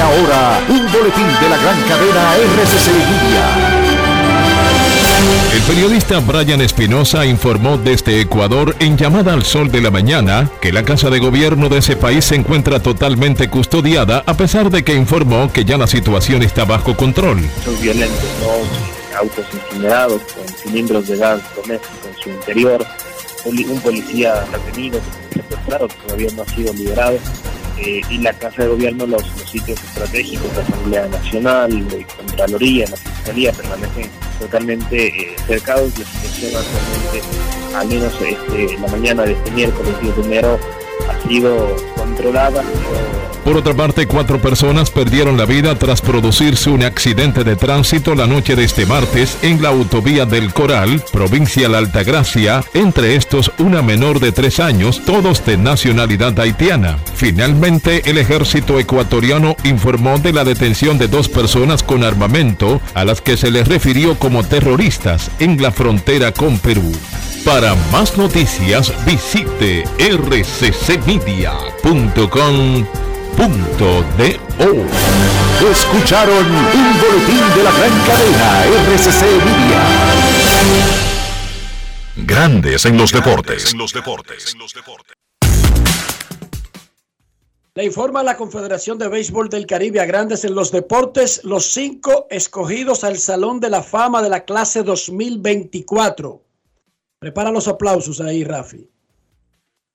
Y 0.00 0.02
ahora, 0.02 0.64
un 0.70 0.90
boletín 0.90 1.26
de 1.42 1.48
la 1.50 1.58
gran 1.58 1.78
cadena 1.82 2.34
RCC 2.34 2.88
Media. 2.90 3.44
El 5.54 5.60
periodista 5.60 6.20
Brian 6.20 6.62
Espinosa 6.62 7.26
informó 7.26 7.76
desde 7.76 8.18
Ecuador 8.22 8.74
en 8.78 8.96
llamada 8.96 9.34
al 9.34 9.44
sol 9.44 9.70
de 9.70 9.82
la 9.82 9.90
mañana 9.90 10.50
que 10.62 10.72
la 10.72 10.84
casa 10.84 11.10
de 11.10 11.18
gobierno 11.18 11.68
de 11.68 11.80
ese 11.80 11.96
país 11.96 12.24
se 12.24 12.36
encuentra 12.36 12.80
totalmente 12.80 13.50
custodiada 13.50 14.22
a 14.24 14.32
pesar 14.38 14.70
de 14.70 14.84
que 14.84 14.94
informó 14.94 15.52
que 15.52 15.66
ya 15.66 15.76
la 15.76 15.86
situación 15.86 16.42
está 16.42 16.64
bajo 16.64 16.96
control. 16.96 17.42
Son 17.62 17.78
violentos, 17.82 18.24
¿no? 18.40 19.18
Autos 19.18 19.44
incinerados 19.52 20.22
con 20.34 20.48
cilindros 20.48 21.08
de 21.08 21.18
gas 21.18 21.42
doméstico 21.54 22.08
en 22.08 22.22
su 22.22 22.30
interior, 22.30 22.86
un 23.44 23.80
policía 23.80 24.46
retenido, 24.50 24.98
secuestrado, 25.30 25.88
todavía 26.06 26.30
no 26.34 26.42
ha 26.42 26.46
sido 26.46 26.72
liberado, 26.72 27.18
eh, 27.80 28.00
y 28.10 28.18
la 28.18 28.32
Casa 28.32 28.62
de 28.62 28.68
Gobierno, 28.68 29.06
los, 29.06 29.22
los 29.22 29.50
sitios 29.50 29.82
estratégicos, 29.82 30.54
la 30.54 30.62
Asamblea 30.62 31.06
Nacional, 31.08 31.88
la 31.88 32.06
Contraloría, 32.16 32.86
la 32.88 32.96
Fiscalía, 32.96 33.52
permanecen 33.52 34.10
totalmente 34.38 35.06
eh, 35.06 35.36
cercados. 35.46 35.98
La 35.98 36.04
situación 36.04 36.52
actualmente, 36.56 37.22
al 37.74 37.88
menos 37.88 38.14
este, 38.20 38.78
la 38.78 38.88
mañana 38.88 39.22
de 39.24 39.32
este 39.32 39.50
miércoles 39.52 39.94
10 40.02 40.16
de 40.16 40.22
enero, 40.22 40.58
ha 41.08 41.28
sido 41.28 41.76
controlada. 41.96 42.62
Por 43.44 43.56
otra 43.56 43.74
parte, 43.74 44.06
cuatro 44.06 44.40
personas 44.40 44.90
perdieron 44.90 45.36
la 45.36 45.46
vida 45.46 45.74
tras 45.74 46.02
producirse 46.02 46.70
un 46.70 46.82
accidente 46.82 47.42
de 47.42 47.56
tránsito 47.56 48.14
la 48.14 48.26
noche 48.26 48.54
de 48.54 48.64
este 48.64 48.86
martes 48.86 49.38
en 49.42 49.62
la 49.62 49.70
autovía 49.70 50.26
del 50.26 50.52
Coral, 50.52 51.02
provincia 51.12 51.68
La 51.68 51.78
Altagracia, 51.78 52.62
entre 52.74 53.16
estos 53.16 53.50
una 53.58 53.82
menor 53.82 54.20
de 54.20 54.32
tres 54.32 54.60
años, 54.60 55.02
todos 55.04 55.44
de 55.46 55.56
nacionalidad 55.56 56.38
haitiana. 56.38 56.98
Finalmente, 57.14 58.08
el 58.10 58.18
ejército 58.18 58.78
ecuatoriano 58.78 59.56
informó 59.64 60.18
de 60.18 60.32
la 60.32 60.44
detención 60.44 60.98
de 60.98 61.08
dos 61.08 61.28
personas 61.28 61.82
con 61.82 62.04
armamento 62.04 62.80
a 62.94 63.04
las 63.04 63.20
que 63.20 63.36
se 63.36 63.50
les 63.50 63.66
refirió 63.66 64.18
como 64.18 64.44
terroristas 64.44 65.30
en 65.38 65.60
la 65.60 65.72
frontera 65.72 66.32
con 66.32 66.58
Perú. 66.58 66.92
Para 67.44 67.74
más 67.90 68.16
noticias, 68.18 68.92
visite 69.06 69.84
rccmedia.com 69.98 71.10
punto 73.36 74.04
de 74.18 74.38
o. 74.58 74.70
Escucharon 75.70 76.46
un 76.46 77.00
boletín 77.00 77.44
de 77.56 77.62
la 77.62 77.72
gran 77.72 78.00
cadena 78.06 78.64
RCC 78.66 79.22
Media. 79.44 79.82
Grandes 82.16 82.84
en 82.84 82.98
los 82.98 83.12
deportes. 83.12 83.74
Le 87.74 87.84
informa 87.84 88.22
la 88.22 88.36
Confederación 88.36 88.98
de 88.98 89.08
Béisbol 89.08 89.48
del 89.48 89.66
Caribe 89.66 90.00
a 90.00 90.04
Grandes 90.04 90.44
en 90.44 90.54
los 90.54 90.70
Deportes 90.70 91.40
los 91.44 91.66
cinco 91.66 92.26
escogidos 92.28 93.04
al 93.04 93.16
Salón 93.16 93.60
de 93.60 93.70
la 93.70 93.82
Fama 93.82 94.20
de 94.22 94.28
la 94.28 94.44
clase 94.44 94.82
2024. 94.82 96.49
Prepara 97.20 97.50
los 97.50 97.68
aplausos 97.68 98.18
ahí, 98.22 98.44
Rafi. 98.44 98.90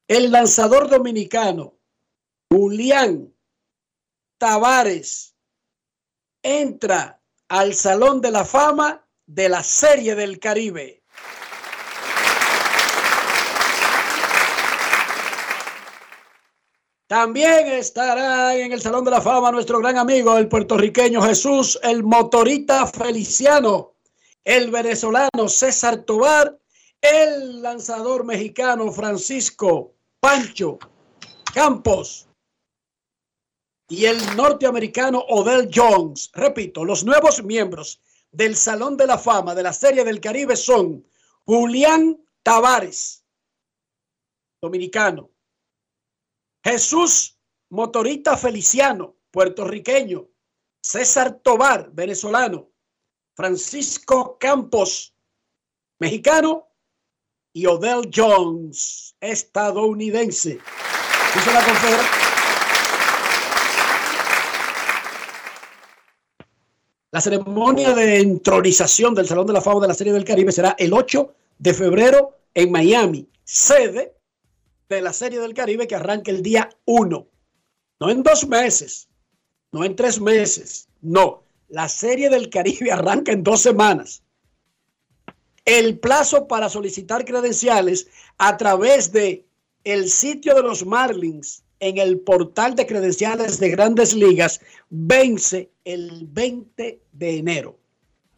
El 0.08 0.32
lanzador 0.32 0.88
dominicano 0.88 1.74
Julián 2.52 3.34
Tavares 4.38 5.36
entra 6.44 7.20
al 7.48 7.74
Salón 7.74 8.22
de 8.22 8.30
la 8.30 8.46
Fama 8.46 9.08
de 9.26 9.50
la 9.50 9.64
Serie 9.64 10.14
del 10.14 10.40
Caribe. 10.40 11.02
También 17.08 17.66
estará 17.70 18.56
en 18.56 18.72
el 18.72 18.82
Salón 18.82 19.04
de 19.04 19.10
la 19.10 19.22
Fama 19.22 19.52
nuestro 19.52 19.80
gran 19.80 19.98
amigo, 19.98 20.38
el 20.38 20.48
puertorriqueño 20.48 21.24
Jesús, 21.24 21.80
el 21.82 22.04
motorista 22.04 22.86
Feliciano, 22.86 23.96
el 24.44 24.70
venezolano 24.70 25.48
César 25.48 26.04
Tobar, 26.04 26.60
el 27.12 27.62
lanzador 27.62 28.24
mexicano 28.24 28.92
Francisco 28.92 29.94
Pancho 30.20 30.80
Campos 31.54 32.28
y 33.88 34.06
el 34.06 34.18
norteamericano 34.36 35.20
Odell 35.20 35.70
Jones. 35.74 36.32
Repito, 36.34 36.84
los 36.84 37.04
nuevos 37.04 37.44
miembros 37.44 38.02
del 38.32 38.56
Salón 38.56 38.98
de 38.98 39.08
la 39.08 39.18
Fama 39.18 39.56
de 39.56 39.64
la 39.64 39.74
Serie 39.74 40.04
del 40.04 40.20
Caribe 40.20 40.56
son 40.56 41.06
Julián 41.46 42.22
Tavares, 42.44 43.24
dominicano. 44.62 45.30
Jesús 46.64 47.38
Motorista 47.70 48.38
Feliciano, 48.38 49.18
puertorriqueño. 49.32 50.28
César 50.82 51.40
Tobar, 51.42 51.92
venezolano. 51.92 52.72
Francisco 53.36 54.38
Campos, 54.38 55.16
mexicano. 56.00 56.65
Y 57.56 57.68
Odell 57.68 58.12
Jones, 58.14 59.16
estadounidense. 59.22 60.60
La 67.12 67.22
ceremonia 67.22 67.96
de 67.96 68.20
entronización 68.20 69.16
del 69.16 69.26
Salón 69.26 69.48
de 69.48 69.54
la 69.54 69.62
Fama 69.62 69.80
de 69.80 69.88
la 69.88 69.94
Serie 69.94 70.12
del 70.12 70.26
Caribe 70.26 70.52
será 70.52 70.76
el 70.78 70.92
8 70.92 71.34
de 71.60 71.74
febrero 71.74 72.38
en 72.54 72.74
Miami, 72.74 73.30
sede 73.46 74.18
de 74.90 75.02
la 75.02 75.14
Serie 75.14 75.40
del 75.40 75.54
Caribe 75.54 75.88
que 75.88 75.96
arranca 75.96 76.32
el 76.32 76.44
día 76.44 76.70
1. 76.84 77.28
No 78.02 78.10
en 78.10 78.22
dos 78.22 78.46
meses, 78.50 79.08
no 79.72 79.86
en 79.86 79.96
tres 79.96 80.20
meses, 80.20 80.90
no. 81.00 81.46
La 81.70 81.88
Serie 81.88 82.30
del 82.30 82.50
Caribe 82.50 82.92
arranca 82.92 83.32
en 83.32 83.44
dos 83.44 83.62
semanas. 83.62 84.25
El 85.66 86.00
plazo 86.00 86.48
para 86.48 86.70
solicitar 86.70 87.26
credenciales 87.26 88.08
a 88.38 88.56
través 88.56 89.12
de 89.12 89.46
el 89.84 90.10
sitio 90.10 90.56
de 90.56 90.64
los 90.64 90.86
Marlins 90.86 91.64
en 91.80 91.98
el 91.98 92.20
portal 92.20 92.76
de 92.76 92.86
credenciales 92.86 93.60
de 93.60 93.70
grandes 93.70 94.14
ligas 94.14 94.62
vence 94.90 95.72
el 95.84 96.28
20 96.28 97.02
de 97.12 97.38
enero. 97.38 97.80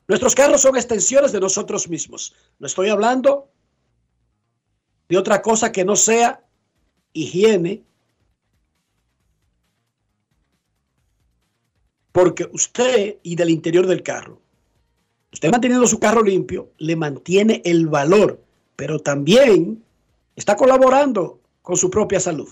Nuestros 0.08 0.36
carros 0.36 0.62
son 0.62 0.76
extensiones 0.76 1.32
de 1.32 1.40
nosotros 1.40 1.90
mismos. 1.90 2.34
No 2.60 2.68
estoy 2.68 2.90
hablando 2.90 3.50
de 5.10 5.18
otra 5.18 5.42
cosa 5.42 5.72
que 5.72 5.86
no 5.86 5.96
sea 5.96 6.44
higiene, 7.14 7.84
porque 12.12 12.50
usted 12.52 13.18
y 13.22 13.36
del 13.36 13.50
interior 13.50 13.86
del 13.86 14.02
carro, 14.02 14.42
usted 15.32 15.52
manteniendo 15.52 15.88
su 15.88 16.00
carro 16.00 16.24
limpio, 16.24 16.72
le 16.78 16.96
mantiene 16.96 17.62
el 17.66 17.88
valor, 17.88 18.42
pero 18.76 19.00
también 19.00 19.84
está 20.36 20.56
colaborando 20.56 21.40
con 21.62 21.78
su 21.78 21.90
propia 21.90 22.20
salud. 22.20 22.50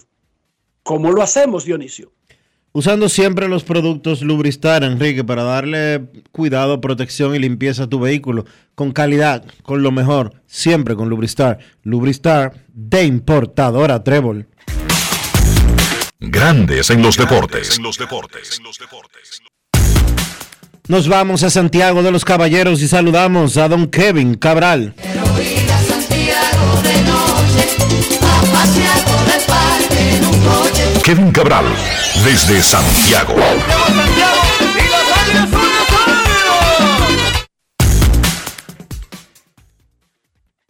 ¿Cómo 0.84 1.12
lo 1.12 1.22
hacemos, 1.22 1.66
Dionisio? 1.66 2.12
Usando 2.72 3.08
siempre 3.08 3.48
los 3.48 3.64
productos 3.64 4.22
Lubristar, 4.22 4.84
Enrique, 4.84 5.24
para 5.24 5.44
darle 5.44 6.08
cuidado, 6.34 6.82
protección 6.82 7.34
y 7.34 7.40
limpieza 7.40 7.84
a 7.84 7.88
tu 7.88 8.02
vehículo. 8.02 8.44
Con 8.76 8.92
calidad, 8.92 9.46
con 9.64 9.82
lo 9.82 9.94
mejor, 9.94 10.42
siempre 10.46 10.94
con 10.94 11.08
Lubristar. 11.08 11.60
Lubristar 11.84 12.66
de 12.74 13.06
importadora 13.06 14.04
Trébol. 14.04 14.48
Grandes 16.20 16.90
en 16.90 17.02
los 17.02 17.16
deportes. 17.16 17.80
Nos 20.88 21.10
vamos 21.10 21.42
a 21.42 21.50
Santiago 21.50 22.04
de 22.04 22.12
los 22.12 22.24
Caballeros 22.24 22.80
y 22.84 22.88
saludamos 22.88 23.58
a 23.58 23.68
don 23.68 23.88
Kevin 23.88 24.36
Cabral. 24.36 24.94
Kevin 31.04 31.32
Cabral, 31.32 31.66
desde 32.24 32.62
Santiago. 32.62 33.34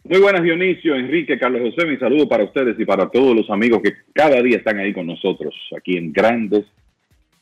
Muy 0.04 0.20
buenas 0.20 0.42
Dionisio, 0.42 0.94
Enrique, 0.94 1.38
Carlos 1.38 1.60
José, 1.60 1.86
mi 1.86 1.98
saludo 1.98 2.26
para 2.26 2.44
ustedes 2.44 2.80
y 2.80 2.86
para 2.86 3.10
todos 3.10 3.36
los 3.36 3.50
amigos 3.50 3.82
que 3.82 3.92
cada 4.14 4.40
día 4.40 4.56
están 4.56 4.78
ahí 4.78 4.94
con 4.94 5.06
nosotros, 5.06 5.54
aquí 5.76 5.98
en 5.98 6.10
Grandes 6.10 6.64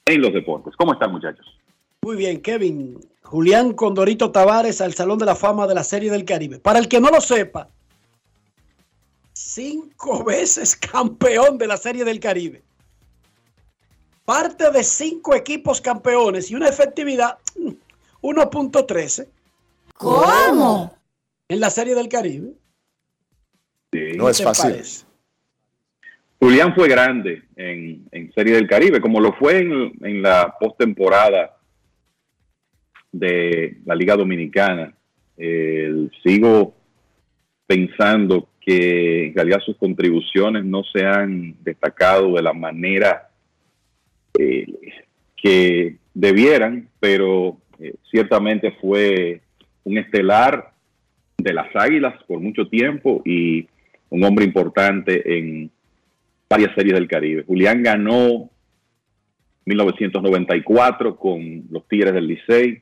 en 0.07 0.21
los 0.21 0.33
Deportes. 0.33 0.75
¿Cómo 0.77 0.95
están 0.95 1.13
muchachos? 1.13 1.47
Muy 2.05 2.17
bien, 2.17 2.43
Kevin. 2.43 3.01
Julián 3.23 3.73
Condorito 3.73 4.31
Tavares 4.31 4.83
al 4.83 4.93
Salón 4.93 5.19
de 5.19 5.25
la 5.25 5.35
Fama 5.35 5.67
de 5.67 5.75
la 5.75 5.83
Serie 5.83 6.11
del 6.11 6.27
Caribe. 6.27 6.59
Para 6.59 6.79
el 6.79 6.87
que 6.87 7.01
no 7.01 7.09
lo 7.09 7.19
sepa, 7.19 7.71
cinco 9.33 10.23
veces 10.27 10.77
campeón 10.77 11.57
de 11.57 11.67
la 11.67 11.79
Serie 11.79 12.05
del 12.05 12.21
Caribe. 12.21 12.63
Parte 14.27 14.71
de 14.71 14.85
cinco 14.85 15.35
equipos 15.35 15.81
campeones 15.81 16.51
y 16.51 16.55
una 16.55 16.69
efectividad 16.69 17.39
mm, 17.57 17.71
1.13. 18.21 19.27
¿Cómo? 19.95 20.95
En 21.49 21.59
la 21.59 21.71
Serie 21.71 21.95
del 21.95 22.11
Caribe. 22.11 22.53
No 23.93 24.29
es 24.29 24.43
fácil. 24.43 24.83
Julián 26.39 26.75
fue 26.75 26.87
grande 26.87 27.45
en, 27.57 28.07
en 28.13 28.31
Serie 28.35 28.57
del 28.57 28.69
Caribe, 28.69 29.01
como 29.01 29.21
lo 29.21 29.33
fue 29.33 29.61
en, 29.61 29.93
en 30.03 30.21
la 30.21 30.55
postemporada 30.61 31.57
de 33.15 33.79
la 33.85 33.95
Liga 33.95 34.17
Dominicana. 34.17 34.93
Eh, 35.37 36.09
sigo 36.23 36.75
pensando 37.67 38.49
que 38.61 39.27
en 39.27 39.35
realidad 39.35 39.61
sus 39.65 39.77
contribuciones 39.77 40.65
no 40.65 40.83
se 40.85 41.05
han 41.05 41.55
destacado 41.63 42.35
de 42.35 42.43
la 42.43 42.53
manera 42.53 43.29
eh, 44.39 44.67
que 45.37 45.97
debieran, 46.13 46.89
pero 46.99 47.59
eh, 47.79 47.95
ciertamente 48.11 48.73
fue 48.81 49.41
un 49.85 49.99
estelar 49.99 50.73
de 51.37 51.53
las 51.53 51.69
Águilas 51.75 52.15
por 52.27 52.41
mucho 52.41 52.69
tiempo 52.69 53.23
y 53.25 53.69
un 54.11 54.25
hombre 54.25 54.45
importante 54.45 55.39
en 55.39 55.71
varias 56.49 56.75
series 56.75 56.95
del 56.95 57.09
Caribe. 57.09 57.45
Julián 57.47 57.83
ganó 57.83 58.51
1994 59.67 61.17
con 61.17 61.65
los 61.71 61.87
Tigres 61.89 62.15
del 62.15 62.29
Licey, 62.29 62.81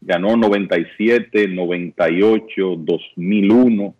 ganó 0.00 0.36
97, 0.36 1.48
98, 1.48 2.76
2001 2.78 3.94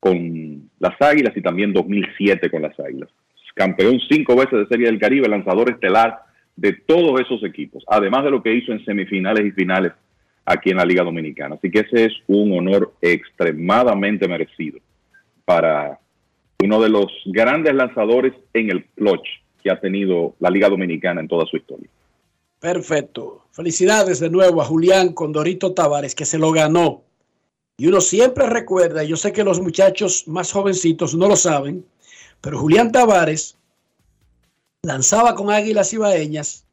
con 0.00 0.70
las 0.78 1.00
Águilas 1.00 1.36
y 1.36 1.40
también 1.40 1.72
2007 1.72 2.50
con 2.50 2.62
las 2.62 2.78
Águilas. 2.78 3.08
Campeón 3.54 4.00
cinco 4.08 4.34
veces 4.36 4.58
de 4.58 4.66
Serie 4.66 4.86
del 4.86 4.98
Caribe, 4.98 5.28
lanzador 5.28 5.70
estelar 5.70 6.18
de 6.56 6.72
todos 6.72 7.20
esos 7.20 7.42
equipos, 7.44 7.84
además 7.86 8.24
de 8.24 8.30
lo 8.30 8.42
que 8.42 8.52
hizo 8.52 8.72
en 8.72 8.84
semifinales 8.84 9.46
y 9.46 9.52
finales 9.52 9.92
aquí 10.44 10.70
en 10.70 10.76
la 10.76 10.84
Liga 10.84 11.04
Dominicana. 11.04 11.54
Así 11.54 11.70
que 11.70 11.80
ese 11.80 12.06
es 12.06 12.12
un 12.26 12.52
honor 12.58 12.92
extremadamente 13.00 14.28
merecido 14.28 14.78
para 15.44 15.98
uno 16.62 16.80
de 16.82 16.88
los 16.88 17.06
grandes 17.26 17.74
lanzadores 17.74 18.32
en 18.52 18.70
el 18.70 18.84
clutch 18.96 19.26
que 19.62 19.70
ha 19.70 19.80
tenido 19.80 20.34
la 20.40 20.50
Liga 20.50 20.68
Dominicana 20.68 21.20
en 21.20 21.28
toda 21.28 21.46
su 21.46 21.56
historia. 21.56 21.88
Perfecto. 22.64 23.44
Felicidades 23.52 24.20
de 24.20 24.30
nuevo 24.30 24.62
a 24.62 24.64
Julián 24.64 25.12
Condorito 25.12 25.74
Tavares, 25.74 26.14
que 26.14 26.24
se 26.24 26.38
lo 26.38 26.50
ganó. 26.50 27.02
Y 27.76 27.88
uno 27.88 28.00
siempre 28.00 28.46
recuerda, 28.46 29.04
yo 29.04 29.18
sé 29.18 29.34
que 29.34 29.44
los 29.44 29.60
muchachos 29.60 30.26
más 30.26 30.50
jovencitos 30.50 31.14
no 31.14 31.28
lo 31.28 31.36
saben, 31.36 31.84
pero 32.40 32.58
Julián 32.58 32.90
Tavares 32.90 33.58
lanzaba 34.80 35.34
con 35.34 35.50
Águilas 35.50 35.92
Ibaeñas, 35.92 36.64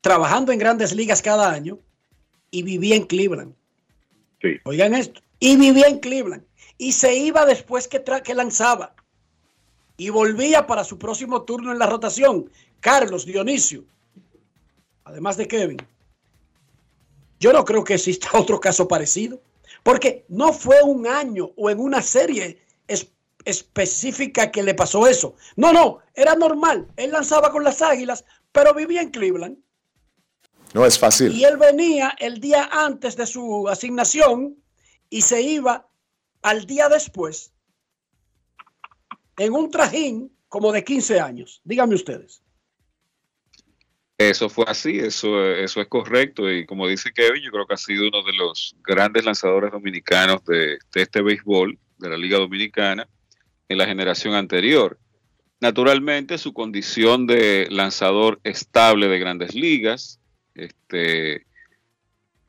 trabajando 0.00 0.50
en 0.50 0.58
grandes 0.58 0.94
ligas 0.94 1.20
cada 1.20 1.50
año, 1.50 1.78
y 2.50 2.62
vivía 2.62 2.96
en 2.96 3.04
Cleveland. 3.04 3.54
Sí. 4.40 4.56
Oigan 4.64 4.94
esto. 4.94 5.20
Y 5.40 5.58
vivía 5.58 5.88
en 5.88 5.98
Cleveland. 5.98 6.46
Y 6.78 6.92
se 6.92 7.14
iba 7.14 7.44
después 7.44 7.86
que, 7.86 8.02
que 8.24 8.34
lanzaba. 8.34 8.94
Y 9.98 10.08
volvía 10.08 10.66
para 10.66 10.84
su 10.84 10.98
próximo 10.98 11.42
turno 11.42 11.70
en 11.70 11.78
la 11.78 11.86
rotación. 11.86 12.50
Carlos 12.80 13.26
Dionisio. 13.26 13.84
Además 15.04 15.36
de 15.36 15.48
Kevin. 15.48 15.78
Yo 17.40 17.52
no 17.52 17.64
creo 17.64 17.84
que 17.84 17.94
exista 17.94 18.30
otro 18.38 18.60
caso 18.60 18.86
parecido. 18.88 19.40
Porque 19.82 20.24
no 20.28 20.52
fue 20.52 20.82
un 20.82 21.06
año 21.06 21.50
o 21.56 21.68
en 21.70 21.80
una 21.80 22.02
serie 22.02 22.62
es- 22.86 23.08
específica 23.44 24.50
que 24.52 24.62
le 24.62 24.74
pasó 24.74 25.06
eso. 25.08 25.34
No, 25.56 25.72
no, 25.72 25.98
era 26.14 26.34
normal. 26.36 26.86
Él 26.96 27.10
lanzaba 27.10 27.50
con 27.50 27.64
las 27.64 27.82
águilas, 27.82 28.24
pero 28.52 28.74
vivía 28.74 29.02
en 29.02 29.10
Cleveland. 29.10 29.58
No 30.74 30.86
es 30.86 30.98
fácil. 30.98 31.32
Y 31.32 31.44
él 31.44 31.56
venía 31.56 32.14
el 32.18 32.40
día 32.40 32.68
antes 32.70 33.16
de 33.16 33.26
su 33.26 33.68
asignación 33.68 34.56
y 35.10 35.22
se 35.22 35.42
iba 35.42 35.88
al 36.42 36.64
día 36.66 36.88
después 36.88 37.52
en 39.38 39.52
un 39.52 39.70
trajín 39.70 40.34
como 40.48 40.70
de 40.72 40.84
15 40.84 41.20
años. 41.20 41.60
Díganme 41.64 41.94
ustedes. 41.94 42.42
Eso 44.18 44.48
fue 44.48 44.64
así, 44.68 44.98
eso, 44.98 45.44
eso 45.52 45.80
es 45.80 45.88
correcto. 45.88 46.50
Y 46.50 46.64
como 46.66 46.86
dice 46.86 47.12
Kevin, 47.12 47.42
yo 47.42 47.50
creo 47.50 47.66
que 47.66 47.74
ha 47.74 47.78
sido 47.78 48.08
uno 48.08 48.22
de 48.22 48.32
los 48.34 48.76
grandes 48.82 49.24
lanzadores 49.24 49.72
dominicanos 49.72 50.44
de, 50.44 50.78
de 50.92 51.02
este 51.02 51.22
béisbol, 51.22 51.78
de 51.98 52.08
la 52.08 52.16
Liga 52.16 52.38
Dominicana, 52.38 53.08
en 53.68 53.78
la 53.78 53.86
generación 53.86 54.34
anterior. 54.34 54.98
Naturalmente, 55.60 56.38
su 56.38 56.52
condición 56.52 57.26
de 57.26 57.68
lanzador 57.70 58.40
estable 58.44 59.08
de 59.08 59.18
grandes 59.18 59.54
ligas, 59.54 60.20
este, 60.54 61.46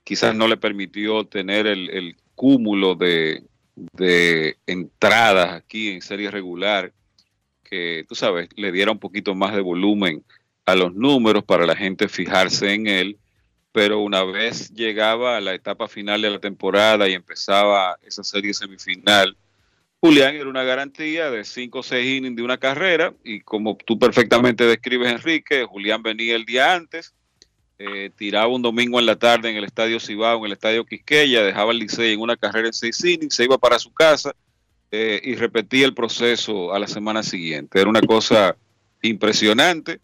quizás 0.04 0.36
no 0.36 0.48
le 0.48 0.58
permitió 0.58 1.24
tener 1.26 1.68
el, 1.68 1.90
el 1.92 2.16
cúmulo 2.36 2.96
de, 2.96 3.44
de 3.76 4.58
entradas 4.66 5.54
aquí 5.54 5.90
en 5.90 6.02
serie 6.02 6.32
regular, 6.32 6.92
que 7.64 8.06
tú 8.08 8.16
sabes, 8.16 8.50
le 8.56 8.72
diera 8.72 8.92
un 8.92 9.00
poquito 9.00 9.36
más 9.36 9.56
de 9.56 9.62
volumen 9.62 10.24
a 10.66 10.76
los 10.76 10.94
números 10.94 11.44
para 11.44 11.66
la 11.66 11.76
gente 11.76 12.08
fijarse 12.08 12.74
en 12.74 12.88
él, 12.88 13.18
pero 13.72 14.00
una 14.00 14.24
vez 14.24 14.70
llegaba 14.74 15.38
a 15.38 15.42
la 15.42 15.54
etapa 15.54 15.88
final 15.88 16.22
de 16.22 16.30
la 16.30 16.40
temporada 16.40 17.08
y 17.10 17.14
empezaba 17.14 17.98
esa 18.04 18.24
serie 18.24 18.54
semifinal, 18.54 19.36
Julián 20.04 20.36
era 20.36 20.50
una 20.50 20.64
garantía 20.64 21.32
de 21.32 21.46
5 21.46 21.80
o 21.80 21.82
6 21.82 22.18
innings 22.18 22.36
de 22.36 22.44
una 22.44 22.58
carrera 22.58 23.14
y 23.24 23.40
como 23.40 23.78
tú 23.78 23.98
perfectamente 23.98 24.66
describes, 24.66 25.10
Enrique, 25.10 25.64
Julián 25.64 26.04
venía 26.04 26.36
el 26.36 26.44
día 26.44 26.74
antes, 26.74 27.14
eh, 27.80 28.12
tiraba 28.18 28.48
un 28.48 28.62
domingo 28.62 29.00
en 29.00 29.06
la 29.06 29.16
tarde 29.16 29.50
en 29.50 29.56
el 29.56 29.64
Estadio 29.64 30.02
Cibao, 30.02 30.40
en 30.40 30.48
el 30.48 30.52
Estadio 30.52 30.86
Quisqueya, 30.86 31.42
dejaba 31.42 31.72
el 31.72 31.80
Licey 31.80 32.12
en 32.12 32.20
una 32.20 32.36
carrera 32.36 32.68
en 32.68 32.74
6 32.74 33.06
innings, 33.06 33.34
se 33.34 33.46
iba 33.46 33.58
para 33.58 33.80
su 33.80 33.94
casa 33.94 34.36
eh, 34.92 35.22
y 35.24 35.36
repetía 35.36 35.86
el 35.86 35.94
proceso 35.94 36.74
a 36.74 36.80
la 36.80 36.88
semana 36.88 37.24
siguiente. 37.24 37.80
Era 37.80 37.90
una 37.90 38.02
cosa 38.02 38.58
impresionante. 39.02 40.02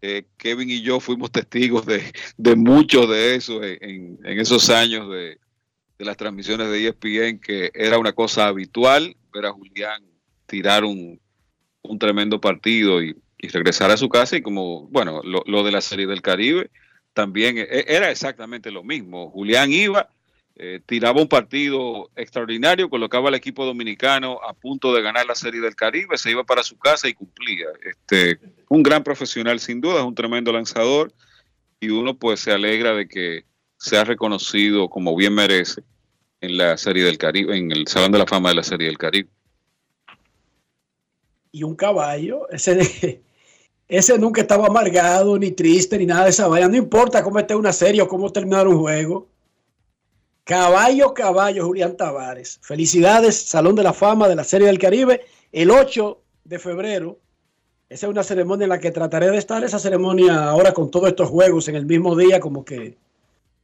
Eh, 0.00 0.26
Kevin 0.36 0.70
y 0.70 0.82
yo 0.82 1.00
fuimos 1.00 1.32
testigos 1.32 1.84
de, 1.84 2.12
de 2.36 2.56
mucho 2.56 3.06
de 3.06 3.34
eso 3.34 3.60
en, 3.62 4.18
esos 4.24 4.70
años 4.70 5.10
de, 5.10 5.38
las 5.98 6.16
transmisiones 6.16 6.68
de 6.70 6.86
ESPN, 6.86 7.40
que 7.40 7.72
era 7.74 7.98
una 7.98 8.12
cosa 8.12 8.46
habitual 8.46 9.16
ver 9.32 9.46
a 9.46 9.52
Julián 9.52 10.04
tirar 10.46 10.84
un, 10.84 11.20
tremendo 11.98 12.40
partido 12.40 13.02
y, 13.02 13.16
y, 13.38 13.48
regresar 13.48 13.90
a 13.90 13.96
su 13.96 14.08
casa. 14.08 14.36
Y 14.36 14.42
como, 14.42 14.86
bueno, 14.88 15.20
lo, 15.24 15.42
lo 15.46 15.64
de 15.64 15.72
la 15.72 15.80
Serie 15.80 16.06
del 16.06 16.22
Caribe 16.22 16.70
también 17.12 17.58
e, 17.58 17.66
era 17.88 18.10
exactamente 18.10 18.70
lo 18.70 18.84
mismo. 18.84 19.30
Julián 19.30 19.72
iba 19.72 20.08
eh, 20.60 20.80
tiraba 20.84 21.22
un 21.22 21.28
partido 21.28 22.10
extraordinario, 22.16 22.90
colocaba 22.90 23.28
al 23.28 23.36
equipo 23.36 23.64
dominicano 23.64 24.40
a 24.42 24.52
punto 24.52 24.92
de 24.92 25.02
ganar 25.02 25.24
la 25.24 25.36
Serie 25.36 25.60
del 25.60 25.76
Caribe, 25.76 26.18
se 26.18 26.32
iba 26.32 26.42
para 26.42 26.64
su 26.64 26.76
casa 26.76 27.06
y 27.06 27.14
cumplía. 27.14 27.66
Este, 27.88 28.40
un 28.68 28.82
gran 28.82 29.04
profesional 29.04 29.60
sin 29.60 29.80
duda, 29.80 30.00
es 30.00 30.04
un 30.04 30.16
tremendo 30.16 30.50
lanzador 30.50 31.12
y 31.78 31.90
uno 31.90 32.18
pues 32.18 32.40
se 32.40 32.50
alegra 32.50 32.92
de 32.92 33.06
que 33.06 33.44
sea 33.76 34.02
reconocido 34.02 34.88
como 34.88 35.14
bien 35.14 35.32
merece 35.32 35.82
en 36.40 36.56
la 36.56 36.76
Serie 36.76 37.04
del 37.04 37.18
Caribe, 37.18 37.56
en 37.56 37.70
el 37.70 37.86
Salón 37.86 38.10
de 38.10 38.18
la 38.18 38.26
Fama 38.26 38.48
de 38.48 38.56
la 38.56 38.64
Serie 38.64 38.88
del 38.88 38.98
Caribe. 38.98 39.28
Y 41.52 41.62
un 41.62 41.76
caballo, 41.76 42.50
ese, 42.50 43.22
ese 43.86 44.18
nunca 44.18 44.40
estaba 44.40 44.66
amargado, 44.66 45.38
ni 45.38 45.52
triste, 45.52 45.98
ni 45.98 46.06
nada 46.06 46.24
de 46.24 46.30
esa 46.30 46.48
vaina. 46.48 46.66
No 46.66 46.76
importa 46.76 47.22
cómo 47.22 47.38
esté 47.38 47.54
una 47.54 47.72
serie 47.72 48.02
o 48.02 48.08
cómo 48.08 48.32
terminar 48.32 48.66
un 48.66 48.78
juego 48.78 49.28
Caballo, 50.48 51.12
caballo, 51.12 51.66
Julián 51.66 51.94
Tavares. 51.94 52.58
Felicidades, 52.62 53.36
Salón 53.36 53.74
de 53.74 53.82
la 53.82 53.92
Fama 53.92 54.28
de 54.28 54.34
la 54.34 54.44
Serie 54.44 54.66
del 54.66 54.78
Caribe, 54.78 55.20
el 55.52 55.70
8 55.70 56.22
de 56.44 56.58
febrero. 56.58 57.18
Esa 57.90 58.06
es 58.06 58.10
una 58.10 58.22
ceremonia 58.22 58.64
en 58.64 58.70
la 58.70 58.78
que 58.78 58.90
trataré 58.90 59.30
de 59.30 59.36
estar. 59.36 59.62
Esa 59.62 59.78
ceremonia 59.78 60.48
ahora 60.48 60.72
con 60.72 60.90
todos 60.90 61.08
estos 61.08 61.28
juegos 61.28 61.68
en 61.68 61.74
el 61.74 61.84
mismo 61.84 62.16
día, 62.16 62.40
como 62.40 62.64
que 62.64 62.96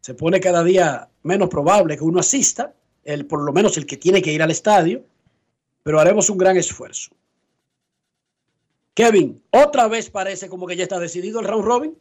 se 0.02 0.12
pone 0.12 0.40
cada 0.40 0.62
día 0.62 1.08
menos 1.22 1.48
probable 1.48 1.96
que 1.96 2.04
uno 2.04 2.20
asista, 2.20 2.74
el, 3.02 3.24
por 3.24 3.40
lo 3.40 3.54
menos 3.54 3.78
el 3.78 3.86
que 3.86 3.96
tiene 3.96 4.20
que 4.20 4.34
ir 4.34 4.42
al 4.42 4.50
estadio, 4.50 5.06
pero 5.82 5.98
haremos 5.98 6.28
un 6.28 6.36
gran 6.36 6.58
esfuerzo. 6.58 7.12
Kevin, 8.92 9.42
otra 9.48 9.88
vez 9.88 10.10
parece 10.10 10.50
como 10.50 10.66
que 10.66 10.76
ya 10.76 10.82
está 10.82 10.98
decidido 10.98 11.40
el 11.40 11.46
round 11.46 11.64
robin. 11.64 11.98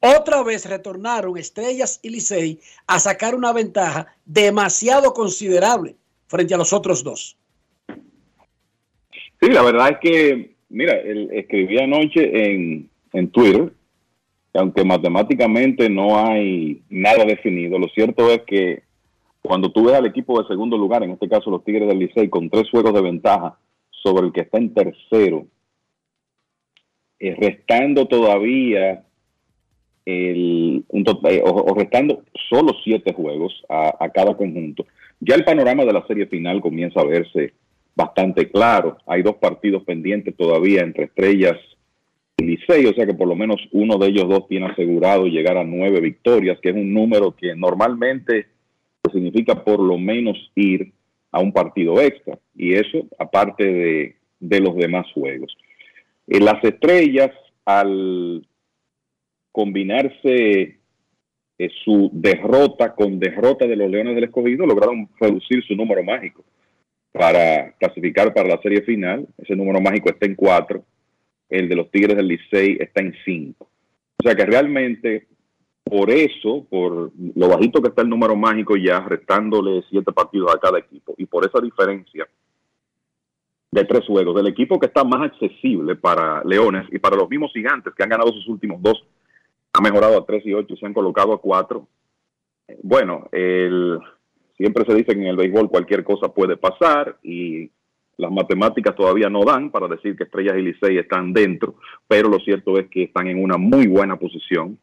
Otra 0.00 0.42
vez 0.44 0.68
retornaron 0.68 1.36
Estrellas 1.36 1.98
y 2.02 2.10
Licey 2.10 2.60
a 2.86 2.98
sacar 2.98 3.34
una 3.34 3.52
ventaja 3.52 4.14
demasiado 4.24 5.12
considerable 5.12 5.96
frente 6.28 6.54
a 6.54 6.58
los 6.58 6.72
otros 6.72 7.02
dos. 7.02 7.36
Sí, 9.40 9.50
la 9.50 9.62
verdad 9.62 9.90
es 9.90 9.98
que, 10.00 10.54
mira, 10.68 10.94
escribí 10.94 11.78
anoche 11.78 12.52
en, 12.52 12.88
en 13.12 13.30
Twitter 13.30 13.72
que 14.52 14.58
aunque 14.58 14.84
matemáticamente 14.84 15.90
no 15.90 16.18
hay 16.18 16.82
nada 16.88 17.24
definido, 17.24 17.78
lo 17.78 17.88
cierto 17.88 18.30
es 18.30 18.42
que 18.46 18.82
cuando 19.42 19.70
tú 19.70 19.84
ves 19.84 19.94
al 19.94 20.06
equipo 20.06 20.40
de 20.40 20.48
segundo 20.48 20.76
lugar, 20.76 21.02
en 21.02 21.10
este 21.10 21.28
caso 21.28 21.50
los 21.50 21.64
Tigres 21.64 21.88
del 21.88 21.98
Licey, 21.98 22.28
con 22.28 22.50
tres 22.50 22.70
juegos 22.70 22.94
de 22.94 23.02
ventaja 23.02 23.58
sobre 23.90 24.26
el 24.26 24.32
que 24.32 24.42
está 24.42 24.58
en 24.58 24.74
tercero, 24.74 25.46
eh, 27.20 27.34
restando 27.38 28.06
todavía 28.06 29.04
total, 31.04 31.40
o, 31.44 31.74
restando 31.74 32.22
solo 32.48 32.72
siete 32.84 33.12
juegos 33.12 33.52
a, 33.68 34.08
cada 34.10 34.36
conjunto, 34.36 34.86
ya 35.20 35.34
el 35.34 35.44
panorama 35.44 35.84
de 35.84 35.92
la 35.92 36.06
serie 36.06 36.26
final 36.26 36.60
comienza 36.60 37.00
a 37.00 37.04
verse 37.04 37.52
bastante 37.94 38.50
claro. 38.50 38.98
Hay 39.06 39.22
dos 39.22 39.36
partidos 39.36 39.82
pendientes 39.84 40.36
todavía 40.36 40.82
entre 40.82 41.04
Estrellas 41.04 41.56
y 42.36 42.44
Licey, 42.44 42.86
o 42.86 42.94
sea 42.94 43.06
que 43.06 43.14
por 43.14 43.26
lo 43.26 43.34
menos 43.34 43.60
uno 43.72 43.98
de 43.98 44.08
ellos 44.08 44.28
dos 44.28 44.46
tiene 44.48 44.66
asegurado 44.66 45.26
llegar 45.26 45.56
a 45.56 45.64
nueve 45.64 46.00
victorias, 46.00 46.58
que 46.60 46.70
es 46.70 46.76
un 46.76 46.94
número 46.94 47.34
que 47.34 47.54
normalmente 47.56 48.46
significa 49.12 49.64
por 49.64 49.80
lo 49.80 49.98
menos 49.98 50.36
ir 50.54 50.92
a 51.32 51.40
un 51.40 51.52
partido 51.52 52.00
extra. 52.00 52.38
Y 52.54 52.74
eso 52.74 53.06
aparte 53.18 53.64
de, 53.64 54.16
de 54.40 54.60
los 54.60 54.76
demás 54.76 55.06
juegos. 55.12 55.56
En 56.26 56.44
las 56.44 56.62
estrellas, 56.62 57.30
al 57.64 58.46
combinarse 59.58 60.78
eh, 61.58 61.68
su 61.84 62.10
derrota 62.12 62.94
con 62.94 63.18
derrota 63.18 63.66
de 63.66 63.74
los 63.74 63.90
Leones 63.90 64.14
del 64.14 64.22
Escogido, 64.22 64.64
lograron 64.64 65.08
reducir 65.18 65.64
su 65.64 65.74
número 65.74 66.04
mágico 66.04 66.44
para 67.10 67.72
clasificar 67.72 68.32
para 68.32 68.50
la 68.50 68.62
serie 68.62 68.82
final. 68.82 69.26
Ese 69.36 69.56
número 69.56 69.80
mágico 69.80 70.10
está 70.10 70.26
en 70.26 70.36
cuatro. 70.36 70.84
El 71.48 71.68
de 71.68 71.74
los 71.74 71.90
Tigres 71.90 72.16
del 72.16 72.28
Licey 72.28 72.76
está 72.78 73.00
en 73.00 73.12
cinco. 73.24 73.68
O 74.18 74.22
sea 74.22 74.36
que 74.36 74.46
realmente, 74.46 75.26
por 75.82 76.08
eso, 76.08 76.64
por 76.70 77.10
lo 77.34 77.48
bajito 77.48 77.82
que 77.82 77.88
está 77.88 78.02
el 78.02 78.10
número 78.10 78.36
mágico 78.36 78.76
ya, 78.76 79.00
restándole 79.00 79.82
siete 79.90 80.12
partidos 80.12 80.54
a 80.54 80.60
cada 80.60 80.78
equipo, 80.78 81.16
y 81.18 81.26
por 81.26 81.44
esa 81.44 81.60
diferencia 81.60 82.28
de 83.72 83.84
tres 83.84 84.06
juegos, 84.06 84.36
del 84.36 84.46
equipo 84.46 84.78
que 84.78 84.86
está 84.86 85.02
más 85.02 85.32
accesible 85.32 85.96
para 85.96 86.44
Leones 86.44 86.86
y 86.92 87.00
para 87.00 87.16
los 87.16 87.28
mismos 87.28 87.50
gigantes 87.52 87.92
que 87.92 88.04
han 88.04 88.08
ganado 88.08 88.32
sus 88.32 88.46
últimos 88.46 88.80
dos 88.80 89.04
ha 89.78 89.80
mejorado 89.80 90.18
a 90.18 90.26
3 90.26 90.44
y 90.44 90.54
8 90.54 90.74
y 90.74 90.76
se 90.76 90.86
han 90.86 90.92
colocado 90.92 91.32
a 91.32 91.40
4. 91.40 91.86
Bueno, 92.82 93.28
el, 93.30 94.00
siempre 94.56 94.84
se 94.84 94.92
dice 94.92 95.14
que 95.14 95.20
en 95.20 95.28
el 95.28 95.36
béisbol 95.36 95.70
cualquier 95.70 96.02
cosa 96.02 96.34
puede 96.34 96.56
pasar 96.56 97.16
y 97.22 97.70
las 98.16 98.32
matemáticas 98.32 98.96
todavía 98.96 99.30
no 99.30 99.44
dan 99.44 99.70
para 99.70 99.86
decir 99.86 100.16
que 100.16 100.24
Estrellas 100.24 100.56
y 100.58 100.62
Licey 100.62 100.98
están 100.98 101.32
dentro, 101.32 101.76
pero 102.08 102.28
lo 102.28 102.40
cierto 102.40 102.76
es 102.76 102.88
que 102.88 103.04
están 103.04 103.28
en 103.28 103.40
una 103.40 103.56
muy 103.56 103.86
buena 103.86 104.16
posición 104.16 104.76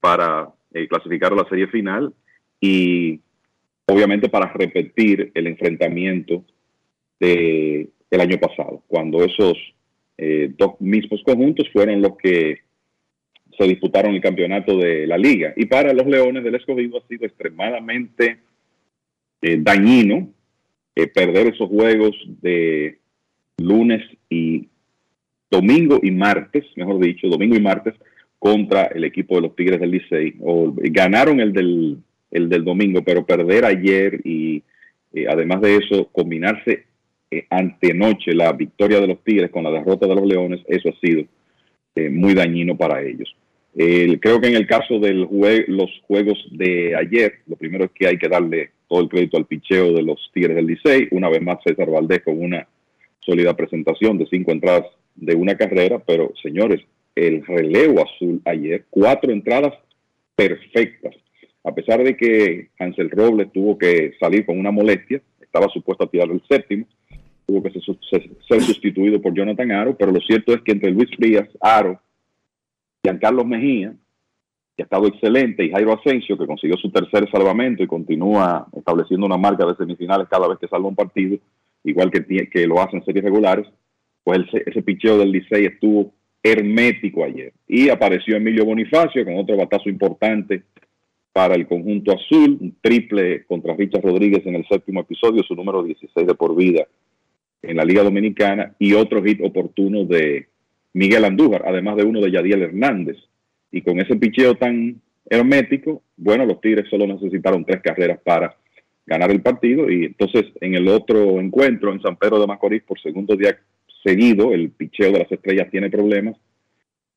para 0.00 0.52
eh, 0.74 0.86
clasificar 0.86 1.32
a 1.32 1.36
la 1.36 1.48
serie 1.48 1.68
final 1.68 2.12
y 2.60 3.20
obviamente 3.86 4.28
para 4.28 4.52
repetir 4.52 5.32
el 5.34 5.46
enfrentamiento 5.46 6.44
de 7.18 7.88
el 8.10 8.20
año 8.20 8.36
pasado, 8.38 8.82
cuando 8.86 9.24
esos 9.24 9.56
eh, 10.18 10.52
dos 10.58 10.78
mismos 10.78 11.22
conjuntos 11.24 11.66
fueron 11.72 12.02
los 12.02 12.18
que 12.18 12.58
se 13.58 13.64
disputaron 13.64 14.14
el 14.14 14.20
campeonato 14.20 14.76
de 14.78 15.06
la 15.06 15.18
liga. 15.18 15.52
Y 15.56 15.66
para 15.66 15.92
los 15.92 16.06
Leones 16.06 16.44
del 16.44 16.54
Escogido 16.54 16.98
ha 16.98 17.06
sido 17.06 17.26
extremadamente 17.26 18.38
eh, 19.40 19.58
dañino 19.60 20.28
eh, 20.94 21.06
perder 21.06 21.48
esos 21.48 21.68
juegos 21.68 22.14
de 22.40 22.98
lunes 23.58 24.02
y 24.30 24.68
domingo 25.50 26.00
y 26.02 26.10
martes, 26.10 26.64
mejor 26.76 27.00
dicho, 27.00 27.28
domingo 27.28 27.56
y 27.56 27.60
martes, 27.60 27.94
contra 28.38 28.86
el 28.86 29.04
equipo 29.04 29.36
de 29.36 29.42
los 29.42 29.56
Tigres 29.56 29.80
del 29.80 29.90
Licey. 29.90 30.34
O, 30.40 30.72
ganaron 30.76 31.40
el 31.40 31.52
del, 31.52 31.98
el 32.30 32.48
del 32.48 32.64
domingo, 32.64 33.02
pero 33.04 33.26
perder 33.26 33.64
ayer 33.64 34.20
y 34.24 34.62
eh, 35.12 35.26
además 35.28 35.60
de 35.60 35.76
eso, 35.76 36.08
combinarse 36.12 36.86
antenoche 37.48 38.34
la 38.34 38.52
victoria 38.52 39.00
de 39.00 39.06
los 39.06 39.24
Tigres 39.24 39.50
con 39.50 39.64
la 39.64 39.70
derrota 39.70 40.06
de 40.06 40.14
los 40.14 40.26
Leones, 40.26 40.60
eso 40.68 40.90
ha 40.90 41.00
sido 41.00 41.24
muy 42.10 42.34
dañino 42.34 42.76
para 42.76 43.02
ellos. 43.02 43.34
Creo 43.74 44.40
que 44.40 44.48
en 44.48 44.56
el 44.56 44.66
caso 44.66 44.98
de 44.98 45.14
los 45.14 45.90
juegos 46.06 46.46
de 46.50 46.94
ayer, 46.94 47.40
lo 47.46 47.56
primero 47.56 47.84
es 47.84 47.90
que 47.92 48.06
hay 48.06 48.18
que 48.18 48.28
darle 48.28 48.70
todo 48.88 49.00
el 49.00 49.08
crédito 49.08 49.38
al 49.38 49.46
picheo 49.46 49.92
de 49.94 50.02
los 50.02 50.30
Tigres 50.34 50.56
del 50.56 50.66
Licey. 50.66 51.08
Una 51.10 51.30
vez 51.30 51.40
más, 51.40 51.58
César 51.64 51.90
Valdés 51.90 52.22
con 52.22 52.38
una 52.38 52.68
sólida 53.20 53.56
presentación 53.56 54.18
de 54.18 54.26
cinco 54.26 54.52
entradas 54.52 54.84
de 55.14 55.34
una 55.34 55.56
carrera, 55.56 55.98
pero 55.98 56.32
señores, 56.42 56.82
el 57.14 57.44
relevo 57.46 58.04
azul 58.04 58.42
ayer, 58.44 58.84
cuatro 58.90 59.32
entradas 59.32 59.72
perfectas. 60.34 61.14
A 61.64 61.74
pesar 61.74 62.02
de 62.02 62.16
que 62.16 62.68
Hansel 62.78 63.10
Robles 63.10 63.52
tuvo 63.52 63.78
que 63.78 64.12
salir 64.18 64.44
con 64.44 64.58
una 64.58 64.70
molestia, 64.70 65.22
estaba 65.40 65.68
supuesto 65.68 66.04
a 66.04 66.10
tirar 66.10 66.30
el 66.30 66.42
séptimo, 66.48 66.86
tuvo 67.46 67.62
que 67.62 67.70
ser, 67.70 68.30
ser 68.48 68.60
sustituido 68.60 69.20
por 69.20 69.34
Jonathan 69.34 69.72
Aro, 69.72 69.96
pero 69.96 70.12
lo 70.12 70.20
cierto 70.20 70.52
es 70.54 70.60
que 70.62 70.72
entre 70.72 70.90
Luis 70.90 71.08
Frías, 71.16 71.48
Aro, 71.60 72.00
Giancarlo 73.02 73.44
Mejía, 73.44 73.94
que 74.76 74.82
ha 74.82 74.84
estado 74.84 75.06
excelente, 75.06 75.64
y 75.64 75.70
Jairo 75.70 75.92
Asensio, 75.92 76.38
que 76.38 76.46
consiguió 76.46 76.76
su 76.76 76.90
tercer 76.90 77.28
salvamento 77.30 77.82
y 77.82 77.86
continúa 77.88 78.68
estableciendo 78.76 79.26
una 79.26 79.36
marca 79.36 79.66
de 79.66 79.74
semifinales 79.74 80.28
cada 80.28 80.48
vez 80.48 80.58
que 80.58 80.68
salva 80.68 80.88
un 80.88 80.94
partido, 80.94 81.36
igual 81.84 82.10
que, 82.10 82.48
que 82.48 82.66
lo 82.66 82.80
hacen 82.80 83.04
series 83.04 83.24
regulares, 83.24 83.66
pues 84.22 84.38
el, 84.38 84.62
ese 84.66 84.82
picheo 84.82 85.18
del 85.18 85.32
Licey 85.32 85.66
estuvo 85.66 86.12
hermético 86.42 87.24
ayer. 87.24 87.52
Y 87.66 87.88
apareció 87.88 88.36
Emilio 88.36 88.64
Bonifacio 88.64 89.24
con 89.24 89.36
otro 89.36 89.56
batazo 89.56 89.88
importante 89.88 90.62
para 91.32 91.54
el 91.54 91.66
conjunto 91.66 92.12
azul, 92.12 92.58
un 92.60 92.76
triple 92.80 93.44
contra 93.46 93.74
Richard 93.74 94.02
Rodríguez 94.02 94.46
en 94.46 94.56
el 94.56 94.66
séptimo 94.68 95.00
episodio, 95.00 95.42
su 95.42 95.54
número 95.54 95.82
16 95.82 96.26
de 96.26 96.34
por 96.34 96.54
vida 96.54 96.86
en 97.62 97.76
la 97.76 97.84
Liga 97.84 98.02
Dominicana, 98.02 98.74
y 98.78 98.92
otro 98.94 99.22
hit 99.22 99.40
oportuno 99.42 100.04
de 100.04 100.48
Miguel 100.94 101.24
Andújar, 101.24 101.62
además 101.66 101.96
de 101.96 102.04
uno 102.04 102.20
de 102.20 102.30
Yadiel 102.30 102.62
Hernández. 102.62 103.16
Y 103.70 103.82
con 103.82 104.00
ese 104.00 104.16
picheo 104.16 104.54
tan 104.56 105.00
hermético, 105.28 106.02
bueno, 106.16 106.44
los 106.44 106.60
Tigres 106.60 106.88
solo 106.90 107.06
necesitaron 107.06 107.64
tres 107.64 107.80
carreras 107.82 108.20
para 108.22 108.56
ganar 109.06 109.30
el 109.30 109.42
partido. 109.42 109.90
Y 109.90 110.04
entonces 110.04 110.46
en 110.60 110.74
el 110.74 110.88
otro 110.88 111.40
encuentro 111.40 111.92
en 111.92 112.02
San 112.02 112.16
Pedro 112.16 112.40
de 112.40 112.46
Macorís, 112.46 112.82
por 112.82 113.00
segundo 113.00 113.36
día 113.36 113.58
seguido, 114.02 114.52
el 114.52 114.70
picheo 114.70 115.12
de 115.12 115.20
las 115.20 115.32
estrellas 115.32 115.70
tiene 115.70 115.90
problemas. 115.90 116.36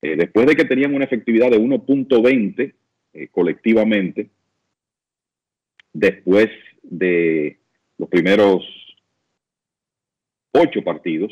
Eh, 0.02 0.16
después 0.16 0.46
de 0.46 0.56
que 0.56 0.66
tenían 0.66 0.94
una 0.94 1.06
efectividad 1.06 1.50
de 1.50 1.60
1.20 1.60 2.74
eh, 3.14 3.28
colectivamente, 3.32 4.30
después 5.94 6.50
de 6.84 7.58
los 7.98 8.10
primeros 8.10 8.64
ocho 10.52 10.84
partidos, 10.84 11.32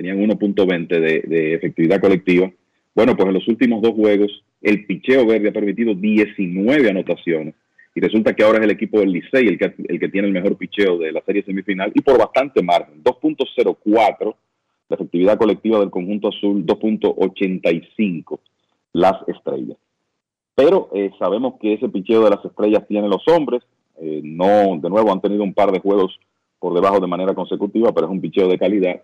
tenían 0.00 0.18
1.20 0.18 0.88
de, 0.88 1.20
de 1.26 1.54
efectividad 1.54 2.00
colectiva. 2.00 2.50
Bueno, 2.94 3.14
pues 3.16 3.28
en 3.28 3.34
los 3.34 3.46
últimos 3.48 3.82
dos 3.82 3.92
juegos, 3.92 4.42
el 4.62 4.86
picheo 4.86 5.26
verde 5.26 5.50
ha 5.50 5.52
permitido 5.52 5.94
19 5.94 6.88
anotaciones. 6.88 7.54
Y 7.94 8.00
resulta 8.00 8.34
que 8.34 8.42
ahora 8.42 8.58
es 8.58 8.64
el 8.64 8.70
equipo 8.70 9.00
del 9.00 9.12
Licey 9.12 9.46
el 9.46 9.58
que, 9.58 9.74
el 9.88 10.00
que 10.00 10.08
tiene 10.08 10.28
el 10.28 10.32
mejor 10.32 10.56
picheo 10.56 10.96
de 10.96 11.12
la 11.12 11.20
serie 11.22 11.42
semifinal 11.42 11.92
y 11.94 12.00
por 12.00 12.18
bastante 12.18 12.62
margen, 12.62 13.02
2.04 13.04 14.34
la 14.88 14.94
efectividad 14.94 15.38
colectiva 15.38 15.78
del 15.78 15.90
conjunto 15.90 16.28
azul 16.28 16.64
2.85 16.64 18.38
las 18.94 19.16
estrellas. 19.28 19.76
Pero 20.54 20.88
eh, 20.94 21.10
sabemos 21.18 21.54
que 21.60 21.74
ese 21.74 21.90
picheo 21.90 22.24
de 22.24 22.30
las 22.30 22.44
estrellas 22.44 22.86
tiene 22.88 23.06
los 23.06 23.22
hombres. 23.28 23.62
Eh, 24.00 24.22
no, 24.24 24.78
de 24.80 24.88
nuevo, 24.88 25.12
han 25.12 25.20
tenido 25.20 25.42
un 25.42 25.52
par 25.52 25.72
de 25.72 25.80
juegos 25.80 26.18
por 26.58 26.74
debajo 26.74 27.00
de 27.00 27.06
manera 27.06 27.34
consecutiva, 27.34 27.92
pero 27.92 28.06
es 28.06 28.12
un 28.12 28.20
picheo 28.20 28.48
de 28.48 28.58
calidad. 28.58 29.02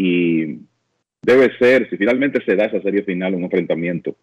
Y 0.00 0.60
debe 1.20 1.50
ser, 1.58 1.90
si 1.90 1.96
finalmente 1.96 2.40
se 2.44 2.54
da 2.54 2.66
esa 2.66 2.80
serie 2.80 3.02
final, 3.02 3.34
un 3.34 3.42
enfrentamiento 3.42 4.14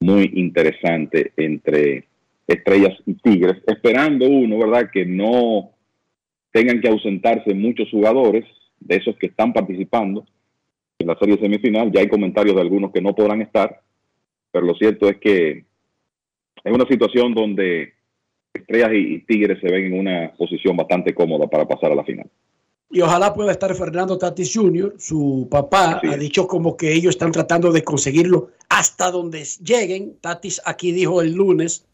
muy 0.00 0.30
interesante 0.34 1.32
entre 1.36 2.06
estrellas 2.46 2.96
y 3.04 3.12
tigres, 3.12 3.62
esperando 3.66 4.26
uno, 4.26 4.58
¿verdad?, 4.58 4.88
que 4.90 5.04
no 5.04 5.72
tengan 6.52 6.80
que 6.80 6.88
ausentarse 6.88 7.52
muchos 7.52 7.90
jugadores, 7.90 8.46
de 8.80 8.96
esos 8.96 9.14
que 9.16 9.26
están 9.26 9.52
participando 9.52 10.24
en 10.98 11.06
la 11.06 11.18
serie 11.18 11.38
semifinal. 11.38 11.92
Ya 11.92 12.00
hay 12.00 12.08
comentarios 12.08 12.54
de 12.54 12.62
algunos 12.62 12.90
que 12.90 13.02
no 13.02 13.14
podrán 13.14 13.42
estar, 13.42 13.82
pero 14.50 14.64
lo 14.64 14.74
cierto 14.74 15.08
es 15.08 15.18
que 15.18 15.64
es 16.62 16.72
una 16.72 16.86
situación 16.86 17.34
donde 17.34 17.92
Estrellas 18.54 18.90
y, 18.94 19.18
Tigres 19.20 19.58
se 19.60 19.70
ven 19.70 19.86
en 19.86 19.98
una 19.98 20.32
posición 20.38 20.76
bastante 20.76 21.12
cómoda 21.12 21.46
para 21.46 21.66
pasar 21.66 21.92
a 21.92 21.94
la 21.94 22.04
final. 22.04 22.30
Y 22.90 23.00
ojalá 23.00 23.34
pueda 23.34 23.50
estar 23.50 23.74
Fernando 23.74 24.18
Tatis 24.18 24.52
Jr., 24.54 24.94
su 24.98 25.48
papá 25.50 26.00
ha 26.02 26.16
dicho 26.16 26.46
como 26.46 26.76
que 26.76 26.92
ellos 26.92 27.14
están 27.14 27.32
tratando 27.32 27.72
de 27.72 27.82
conseguirlo 27.82 28.50
hasta 28.68 29.10
donde 29.10 29.44
lleguen. 29.64 30.16
Tatis 30.20 30.60
aquí 30.64 30.92
dijo 30.92 31.20
el 31.20 31.32
lunes 31.32 31.84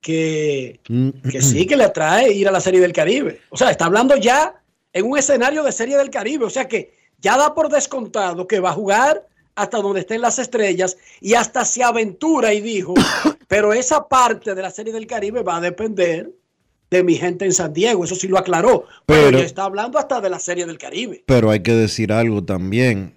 que, 0.00 0.80
que 1.30 1.40
sí, 1.40 1.66
que 1.66 1.76
le 1.76 1.84
atrae 1.84 2.32
ir 2.32 2.46
a 2.46 2.52
la 2.52 2.60
Serie 2.60 2.80
del 2.80 2.92
Caribe. 2.92 3.40
O 3.48 3.56
sea, 3.56 3.70
está 3.70 3.86
hablando 3.86 4.16
ya 4.16 4.62
en 4.92 5.06
un 5.06 5.16
escenario 5.16 5.62
de 5.62 5.72
Serie 5.72 5.96
del 5.96 6.10
Caribe. 6.10 6.44
O 6.44 6.50
sea 6.50 6.68
que 6.68 6.92
ya 7.20 7.38
da 7.38 7.54
por 7.54 7.70
descontado 7.70 8.46
que 8.46 8.60
va 8.60 8.70
a 8.70 8.74
jugar 8.74 9.26
hasta 9.54 9.78
donde 9.78 10.00
estén 10.00 10.20
las 10.20 10.38
estrellas 10.38 10.98
y 11.20 11.34
hasta 11.34 11.64
se 11.64 11.82
aventura 11.82 12.52
y 12.52 12.60
dijo, 12.60 12.92
pero 13.48 13.72
esa 13.72 14.06
parte 14.06 14.54
de 14.54 14.62
la 14.62 14.70
Serie 14.70 14.92
del 14.92 15.06
Caribe 15.06 15.42
va 15.42 15.56
a 15.56 15.60
depender 15.60 16.30
de 16.98 17.04
mi 17.04 17.14
gente 17.14 17.44
en 17.44 17.52
San 17.52 17.72
Diego. 17.72 18.04
Eso 18.04 18.14
sí 18.14 18.28
lo 18.28 18.38
aclaró. 18.38 18.86
Pero, 19.06 19.24
pero 19.24 19.38
está 19.38 19.64
hablando 19.64 19.98
hasta 19.98 20.20
de 20.20 20.30
la 20.30 20.38
Serie 20.38 20.66
del 20.66 20.78
Caribe. 20.78 21.24
Pero 21.26 21.50
hay 21.50 21.60
que 21.60 21.72
decir 21.72 22.12
algo 22.12 22.44
también. 22.44 23.14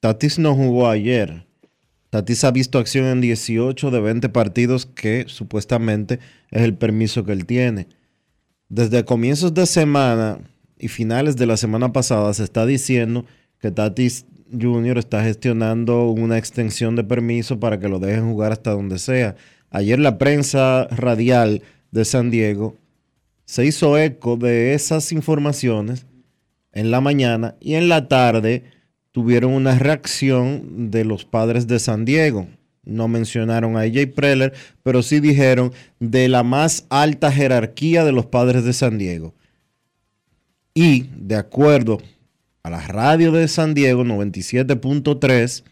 Tatis 0.00 0.38
no 0.38 0.54
jugó 0.54 0.88
ayer. 0.88 1.46
Tatis 2.10 2.44
ha 2.44 2.50
visto 2.50 2.78
acción 2.78 3.06
en 3.06 3.20
18 3.20 3.90
de 3.90 4.00
20 4.00 4.28
partidos 4.30 4.86
que 4.86 5.24
supuestamente 5.28 6.20
es 6.50 6.62
el 6.62 6.74
permiso 6.74 7.24
que 7.24 7.32
él 7.32 7.44
tiene. 7.44 7.88
Desde 8.68 9.04
comienzos 9.04 9.54
de 9.54 9.66
semana, 9.66 10.40
y 10.78 10.88
finales 10.88 11.36
de 11.36 11.46
la 11.46 11.56
semana 11.56 11.92
pasada 11.92 12.32
se 12.34 12.44
está 12.44 12.64
diciendo 12.64 13.24
que 13.60 13.70
Tatis 13.70 14.26
Jr. 14.50 14.98
está 14.98 15.22
gestionando 15.24 16.08
una 16.08 16.38
extensión 16.38 16.96
de 16.96 17.04
permiso 17.04 17.60
para 17.60 17.78
que 17.78 17.88
lo 17.88 17.98
dejen 17.98 18.30
jugar 18.30 18.52
hasta 18.52 18.70
donde 18.70 18.98
sea. 18.98 19.36
Ayer 19.70 19.98
la 19.98 20.16
prensa 20.16 20.86
radial 20.90 21.62
de 21.90 22.04
San 22.04 22.30
Diego 22.30 22.76
se 23.48 23.64
hizo 23.64 23.96
eco 23.96 24.36
de 24.36 24.74
esas 24.74 25.10
informaciones 25.10 26.04
en 26.72 26.90
la 26.90 27.00
mañana 27.00 27.56
y 27.60 27.76
en 27.76 27.88
la 27.88 28.06
tarde 28.06 28.64
tuvieron 29.10 29.54
una 29.54 29.78
reacción 29.78 30.90
de 30.90 31.06
los 31.06 31.24
padres 31.24 31.66
de 31.66 31.78
San 31.78 32.04
Diego. 32.04 32.46
No 32.84 33.08
mencionaron 33.08 33.78
a 33.78 33.80
AJ 33.80 34.12
Preller, 34.14 34.52
pero 34.82 35.02
sí 35.02 35.20
dijeron 35.20 35.72
de 35.98 36.28
la 36.28 36.42
más 36.42 36.84
alta 36.90 37.32
jerarquía 37.32 38.04
de 38.04 38.12
los 38.12 38.26
padres 38.26 38.64
de 38.64 38.74
San 38.74 38.98
Diego. 38.98 39.34
Y 40.74 41.06
de 41.16 41.36
acuerdo 41.36 42.02
a 42.62 42.68
la 42.68 42.86
radio 42.86 43.32
de 43.32 43.48
San 43.48 43.72
Diego 43.72 44.04
97.3, 44.04 45.64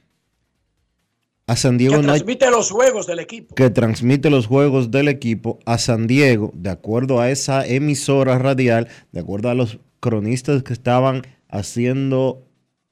a 1.47 1.57
San 1.57 1.79
Diego 1.79 1.97
que 1.97 2.03
transmite 2.03 2.51
los 2.51 2.71
juegos 2.71 3.07
del 3.07 3.19
equipo. 3.21 3.55
Que 3.55 3.71
transmite 3.71 4.31
los 4.31 4.47
juegos 4.47 4.91
del 4.91 5.09
equipo 5.09 5.59
a 5.65 5.79
San 5.79 6.07
Diego, 6.07 6.51
de 6.55 6.71
acuerdo 6.71 7.21
a 7.21 7.31
esa 7.31 7.67
emisora 7.67 8.39
radial, 8.39 8.89
de 9.13 9.21
acuerdo 9.21 9.49
a 9.51 9.55
los 9.55 9.79
cronistas 10.01 10.63
que 10.63 10.73
estaban 10.73 11.23
haciendo 11.49 12.43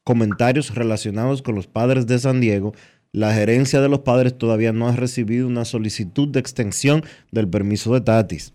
comentarios 0.05 0.75
relacionados 0.75 1.43
con 1.43 1.55
los 1.55 1.67
padres 1.67 2.07
de 2.07 2.19
San 2.19 2.41
Diego, 2.41 2.73
la 3.13 3.33
gerencia 3.33 3.81
de 3.81 3.89
los 3.89 4.01
padres 4.01 4.37
todavía 4.37 4.73
no 4.73 4.89
ha 4.89 4.93
recibido 4.93 5.47
una 5.47 5.65
solicitud 5.65 6.29
de 6.29 6.41
extensión 6.41 7.05
del 7.31 7.49
permiso 7.49 7.93
de 7.95 8.01
Tatis. 8.01 8.53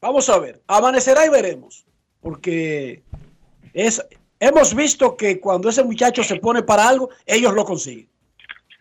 Vamos 0.00 0.28
a 0.28 0.38
ver, 0.38 0.62
amanecerá 0.66 1.26
y 1.26 1.28
veremos 1.28 1.84
porque 2.20 3.02
es, 3.72 4.04
hemos 4.38 4.74
visto 4.74 5.16
que 5.16 5.40
cuando 5.40 5.68
ese 5.68 5.82
muchacho 5.82 6.22
se 6.22 6.36
pone 6.36 6.62
para 6.62 6.88
algo, 6.88 7.10
ellos 7.26 7.54
lo 7.54 7.64
consiguen. 7.64 8.08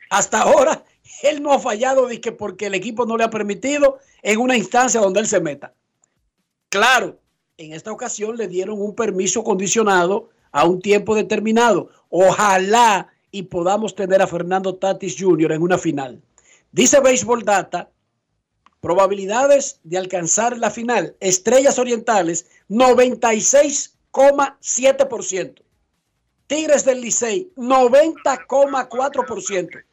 Hasta 0.10 0.42
ahora, 0.42 0.84
él 1.24 1.42
no 1.42 1.54
ha 1.54 1.60
fallado 1.60 2.08
de 2.08 2.22
que 2.22 2.32
porque 2.32 2.68
el 2.68 2.76
equipo 2.76 3.06
no 3.06 3.18
le 3.18 3.24
ha 3.24 3.30
permitido 3.30 4.00
en 4.22 4.40
una 4.40 4.58
instancia 4.58 5.02
donde 5.02 5.20
él 5.20 5.28
se 5.28 5.40
meta. 5.40 5.74
Claro, 6.70 7.20
en 7.58 7.74
esta 7.74 7.92
ocasión 7.92 8.38
le 8.38 8.48
dieron 8.48 8.82
un 8.82 8.96
permiso 8.96 9.44
condicionado 9.44 10.30
a 10.52 10.66
un 10.66 10.82
tiempo 10.82 11.16
determinado. 11.16 11.90
Ojalá 12.10 13.10
y 13.32 13.44
podamos 13.44 13.96
tener 13.96 14.22
a 14.22 14.28
Fernando 14.28 14.76
Tatis 14.76 15.16
Jr. 15.20 15.54
en 15.54 15.62
una 15.62 15.78
final. 15.78 16.22
Dice 16.72 17.00
Baseball 17.00 17.44
Data 17.44 17.90
Probabilidades 18.82 19.80
de 19.84 19.98
alcanzar 19.98 20.58
la 20.58 20.72
final. 20.72 21.18
Estrellas 21.20 21.78
Orientales, 21.80 22.46
96,7%. 22.70 25.62
Tigres 26.48 26.86
del 26.86 27.02
Licey, 27.02 27.52
90,4%. 27.58 29.84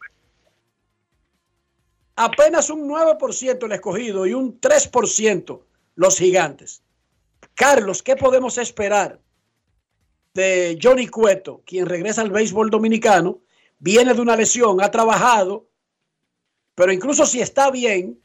Apenas 2.17 2.71
un 2.71 2.89
9% 2.89 3.65
el 3.65 3.73
escogido 3.73 4.27
y 4.27 4.33
un 4.33 4.59
3% 4.59 5.61
los 5.97 6.19
gigantes. 6.19 6.83
Carlos, 7.55 8.03
¿qué 8.03 8.17
podemos 8.17 8.57
esperar 8.59 9.21
de 10.33 10.79
Johnny 10.83 11.09
Cueto, 11.09 11.63
quien 11.67 11.87
regresa 11.87 12.23
al 12.23 12.31
béisbol 12.31 12.71
dominicano? 12.71 13.41
Viene 13.79 14.15
de 14.15 14.21
una 14.21 14.37
lesión, 14.37 14.83
ha 14.83 14.91
trabajado, 14.91 15.69
pero 16.75 16.93
incluso 16.93 17.27
si 17.27 17.41
está 17.41 17.71
bien, 17.71 18.19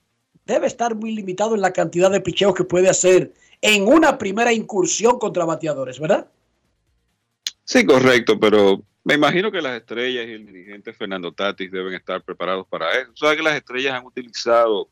debe 0.45 0.67
estar 0.67 0.95
muy 0.95 1.11
limitado 1.11 1.55
en 1.55 1.61
la 1.61 1.73
cantidad 1.73 2.09
de 2.09 2.21
picheos 2.21 2.55
que 2.55 2.63
puede 2.63 2.89
hacer 2.89 3.33
en 3.61 3.87
una 3.87 4.17
primera 4.17 4.53
incursión 4.53 5.19
contra 5.19 5.45
bateadores, 5.45 5.99
¿verdad? 5.99 6.27
Sí, 7.65 7.85
correcto, 7.85 8.39
pero 8.39 8.81
me 9.03 9.15
imagino 9.15 9.51
que 9.51 9.61
las 9.61 9.77
estrellas 9.77 10.27
y 10.27 10.31
el 10.31 10.45
dirigente 10.45 10.93
Fernando 10.93 11.31
Tatis 11.31 11.71
deben 11.71 11.93
estar 11.93 12.21
preparados 12.23 12.67
para 12.67 12.91
eso. 12.99 13.11
Sabes 13.15 13.37
que 13.37 13.43
las 13.43 13.55
estrellas 13.55 13.93
han 13.93 14.05
utilizado 14.05 14.89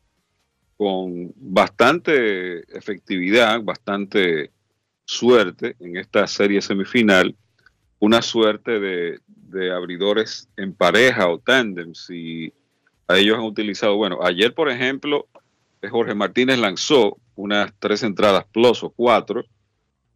con 0.76 1.32
bastante 1.36 2.60
efectividad, 2.76 3.62
bastante 3.62 4.50
suerte 5.04 5.76
en 5.78 5.96
esta 5.96 6.26
serie 6.26 6.62
semifinal, 6.62 7.36
una 7.98 8.22
suerte 8.22 8.80
de, 8.80 9.20
de 9.26 9.72
abridores 9.72 10.48
en 10.56 10.72
pareja 10.72 11.28
o 11.28 11.38
tándems 11.38 12.08
y 12.10 12.52
a 13.08 13.18
ellos 13.18 13.36
han 13.36 13.44
utilizado, 13.44 13.96
bueno, 13.96 14.20
ayer 14.22 14.54
por 14.54 14.70
ejemplo, 14.70 15.28
Jorge 15.88 16.14
Martínez 16.14 16.58
lanzó 16.58 17.18
unas 17.34 17.72
tres 17.78 18.02
entradas 18.02 18.44
plus 18.52 18.82
o 18.82 18.90
cuatro. 18.90 19.44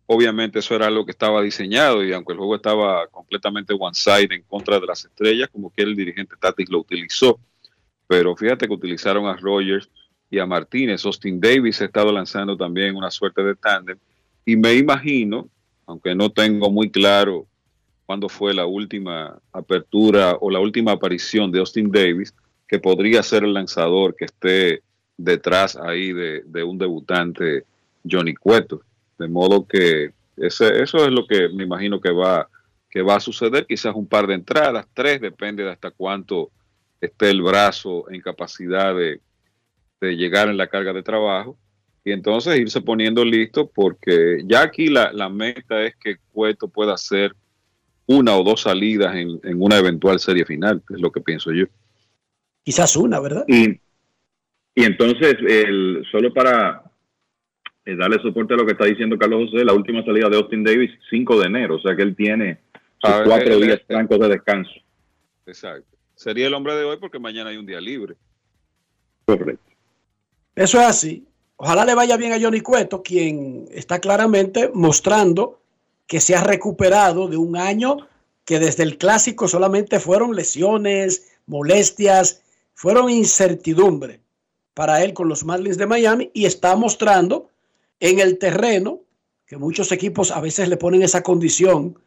Obviamente 0.07 0.59
eso 0.59 0.75
era 0.75 0.87
algo 0.87 1.05
que 1.05 1.13
estaba 1.13 1.41
diseñado 1.41 2.05
y 2.05 2.13
aunque 2.13 2.33
el 2.33 2.39
juego 2.39 2.57
estaba 2.57 3.07
completamente 3.09 3.75
one-side 3.79 4.35
en 4.35 4.43
contra 4.43 4.79
de 4.79 4.87
las 4.87 5.05
estrellas, 5.05 5.49
como 5.51 5.73
que 5.73 5.83
el 5.83 5.97
dirigente 5.97 6.37
Tatis 6.39 6.69
lo 6.69 6.81
utilizó. 6.81 7.39
Pero 8.07 8.37
fíjate 8.37 8.67
que 8.67 8.75
utilizaron 8.75 9.27
a 9.27 9.37
Rogers 9.37 9.89
y 10.31 10.39
a 10.39 10.47
Martínez. 10.47 11.05
Austin 11.05 11.41
Davis 11.41 11.81
ha 11.81 11.87
estado 11.87 12.13
lanzando 12.13 12.57
también 12.57 12.97
una 12.97 13.11
suerte 13.11 13.43
de 13.43 13.55
tándem. 13.55 13.99
Y 14.45 14.57
me 14.57 14.75
imagino, 14.75 15.49
aunque 15.87 16.15
no 16.15 16.31
tengo 16.31 16.71
muy 16.71 16.91
claro 16.91 17.47
cuándo 18.05 18.29
fue 18.29 18.53
la 18.53 18.67
última 18.67 19.39
apertura 19.53 20.37
o 20.41 20.51
la 20.51 20.61
última 20.61 20.93
aparición 20.93 21.51
de 21.51 21.61
Austin 21.61 21.91
Davis, 21.91 22.35
que 22.69 22.79
podría 22.79 23.23
ser 23.23 23.45
el 23.45 23.55
lanzador 23.55 24.15
que 24.17 24.27
esté 24.27 24.83
detrás 25.17 25.77
ahí 25.77 26.13
de, 26.13 26.65
un 26.65 26.79
debutante 26.79 27.65
Johnny 28.09 28.35
Cueto. 28.35 28.83
De 29.19 29.29
modo 29.29 29.67
que 29.67 30.13
ese, 30.37 30.83
eso 30.83 31.05
es 31.05 31.11
lo 31.11 31.27
que 31.27 31.49
me 31.49 31.65
imagino 31.65 32.01
que 32.01 32.11
va, 32.11 32.49
que 32.91 33.03
va 33.03 33.17
a 33.17 33.21
suceder, 33.21 33.67
quizás 33.67 33.95
un 33.95 34.07
par 34.07 34.27
de 34.27 34.35
entradas, 34.35 34.87
tres, 34.95 35.21
depende 35.21 35.63
de 35.63 35.71
hasta 35.71 35.91
cuánto 35.91 36.51
esté 37.01 37.31
el 37.31 37.43
brazo 37.43 38.11
en 38.11 38.21
capacidad 38.21 38.95
de, 38.95 39.21
de 40.01 40.17
llegar 40.17 40.49
en 40.49 40.57
la 40.57 40.69
carga 40.69 40.93
de 40.93 41.03
trabajo 41.03 41.57
y 42.05 42.13
entonces 42.13 42.59
irse 42.59 42.81
poniendo 42.83 43.25
listo 43.25 43.71
porque 43.71 44.43
ya 44.45 44.63
aquí 44.63 44.89
la, 44.89 45.13
la 45.13 45.29
meta 45.29 45.83
es 45.83 45.97
que 45.97 46.17
Cueto 46.33 46.69
pueda 46.69 46.95
hacer 46.95 47.35
una 48.07 48.37
o 48.37 48.45
dos 48.45 48.63
salidas 48.63 49.15
en, 49.17 49.41
en 49.43 49.63
una 49.63 49.79
eventual 49.79 50.21
serie 50.21 50.45
final, 50.45 50.83
es 50.91 51.01
lo 51.01 51.11
que 51.11 51.23
pienso 51.23 51.53
yo. 51.53 51.65
Quizás 52.63 52.97
una, 52.97 53.21
¿verdad? 53.21 53.45
Y, 53.49 53.81
y 54.75 54.85
entonces, 54.85 55.37
el, 55.47 56.05
solo 56.11 56.33
para 56.33 56.84
eh, 57.87 57.97
darle 57.97 58.21
soporte 58.23 58.55
a 58.55 58.57
lo 58.57 58.65
que 58.67 58.73
está 58.73 58.85
diciendo 58.87 59.19
Carlos 59.19 59.51
José, 59.51 59.65
la 59.65 59.73
última 59.73 60.05
salida 60.05 60.29
de 60.29 60.37
Austin 60.37 60.65
Davis, 60.65 60.91
5 61.11 61.41
de 61.41 61.47
enero, 61.47 61.77
o 61.77 61.81
sea 61.81 61.95
que 61.95 62.03
él 62.03 62.17
tiene 62.17 62.59
sus 63.01 63.11
Ah, 63.11 63.23
cuatro 63.25 63.55
él- 63.55 63.61
días 63.63 63.81
él- 63.81 63.85
francos 63.87 64.19
de 64.21 64.29
descanso. 64.29 64.71
Exacto. 65.47 65.97
Sería 66.15 66.47
el 66.47 66.55
hombre 66.55 66.75
de 66.75 66.85
hoy 66.85 66.97
porque 66.99 67.19
mañana 67.19 67.51
hay 67.51 67.57
un 67.57 67.67
día 67.67 67.81
libre. 67.81 68.15
Correcto. 69.27 69.71
Eso 70.55 70.79
es 70.81 70.87
así. 70.87 71.27
Ojalá 71.57 71.85
le 71.85 71.95
vaya 71.95 72.17
bien 72.17 72.33
a 72.33 72.41
Johnny 72.41 72.61
Cueto, 72.61 73.03
quien 73.03 73.67
está 73.73 73.99
claramente 74.01 74.71
mostrando 74.75 75.61
que 76.07 76.21
se 76.21 76.35
ha 76.37 76.43
recuperado 76.43 77.29
de 77.29 77.37
un 77.37 77.57
año 77.57 77.97
que 78.45 78.59
desde 78.59 78.83
el 78.83 78.99
clásico 78.99 79.49
solamente 79.49 80.01
fueron 80.01 80.37
lesiones, 80.37 81.33
molestias, 81.47 82.43
fueron 82.75 83.09
incertidumbre 83.11 84.21
para 84.75 85.03
él 85.03 85.15
con 85.15 85.29
los 85.29 85.45
Marlins 85.45 85.79
de 85.79 85.87
Miami 85.87 86.31
y 86.35 86.45
está 86.45 86.77
mostrando 86.77 87.51
en 88.01 88.21
el 88.21 88.39
terreno 88.39 89.01
que 89.47 89.57
muchos 89.57 89.93
equipos 89.93 90.31
a 90.31 90.41
veces 90.41 90.69
le 90.69 90.77
ponen 90.77 91.03
esa 91.03 91.23
condición 91.23 91.99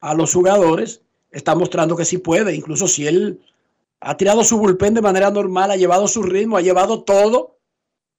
a 0.00 0.14
los 0.14 0.32
jugadores, 0.32 1.02
está 1.30 1.54
mostrando 1.54 1.96
que 1.96 2.04
sí 2.04 2.18
puede, 2.18 2.54
incluso 2.54 2.88
si 2.88 3.06
él 3.06 3.40
ha 4.00 4.16
tirado 4.16 4.42
su 4.42 4.58
bullpen 4.58 4.94
de 4.94 5.02
manera 5.02 5.30
normal, 5.30 5.70
ha 5.70 5.76
llevado 5.76 6.08
su 6.08 6.22
ritmo, 6.22 6.56
ha 6.56 6.60
llevado 6.60 7.04
todo 7.04 7.56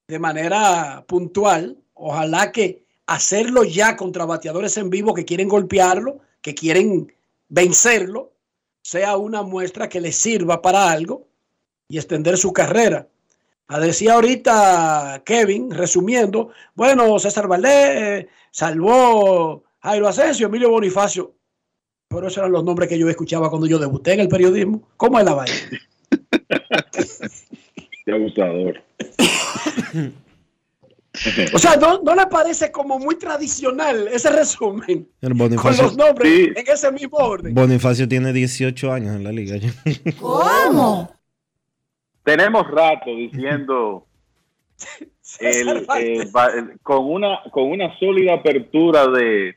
de 0.07 0.17
manera 0.17 1.03
puntual. 1.07 1.77
Ojalá 1.93 2.51
que 2.51 2.85
hacerlo 3.05 3.63
ya 3.63 3.97
contra 3.97 4.25
bateadores 4.25 4.77
en 4.77 4.89
vivo 4.89 5.13
que 5.13 5.25
quieren 5.25 5.49
golpearlo, 5.49 6.19
que 6.41 6.55
quieren 6.55 7.13
vencerlo, 7.49 8.31
sea 8.81 9.17
una 9.17 9.43
muestra 9.43 9.89
que 9.89 10.01
le 10.01 10.11
sirva 10.11 10.61
para 10.61 10.89
algo 10.89 11.27
y 11.87 11.97
extender 11.97 12.37
su 12.37 12.53
carrera. 12.53 13.07
Decía 13.79 14.13
ahorita 14.13 15.23
Kevin, 15.25 15.71
resumiendo, 15.71 16.49
bueno, 16.75 17.17
César 17.19 17.47
Valdés 17.47 17.71
eh, 17.71 18.27
salvó 18.51 19.63
Jairo 19.81 20.07
Asensio, 20.07 20.47
Emilio 20.47 20.69
Bonifacio, 20.69 21.35
pero 22.07 22.27
esos 22.27 22.37
eran 22.37 22.51
los 22.51 22.63
nombres 22.63 22.89
que 22.89 22.99
yo 22.99 23.09
escuchaba 23.09 23.49
cuando 23.49 23.67
yo 23.67 23.79
debuté 23.79 24.13
en 24.13 24.19
el 24.21 24.27
periodismo. 24.27 24.87
¿Cómo 24.97 25.19
es 25.19 25.25
la 25.25 25.33
vaina? 25.33 25.55
Qué 28.05 28.11
abusador. 28.11 28.81
O 31.53 31.59
sea, 31.59 31.75
¿no, 31.75 32.01
¿no 32.01 32.15
le 32.15 32.25
parece 32.25 32.71
como 32.71 32.97
muy 32.97 33.15
tradicional 33.15 34.07
ese 34.07 34.31
resumen? 34.31 35.07
El 35.21 35.37
Con 35.55 35.77
los 35.77 35.95
nombres 35.95 36.49
en 36.55 36.65
ese 36.67 36.91
mismo 36.91 37.17
orden. 37.17 37.53
Bonifacio 37.53 38.07
tiene 38.07 38.33
18 38.33 38.91
años 38.91 39.15
en 39.15 39.23
la 39.23 39.31
liga. 39.31 39.57
¿Cómo? 40.19 41.11
Tenemos 42.23 42.69
rato 42.69 43.09
diciendo 43.15 44.05
el, 45.39 45.85
eh, 45.97 46.23
el- 46.55 46.79
con 46.81 47.05
una 47.11 47.39
con 47.51 47.63
una 47.71 47.97
sólida 47.99 48.33
apertura 48.35 49.07
de 49.07 49.55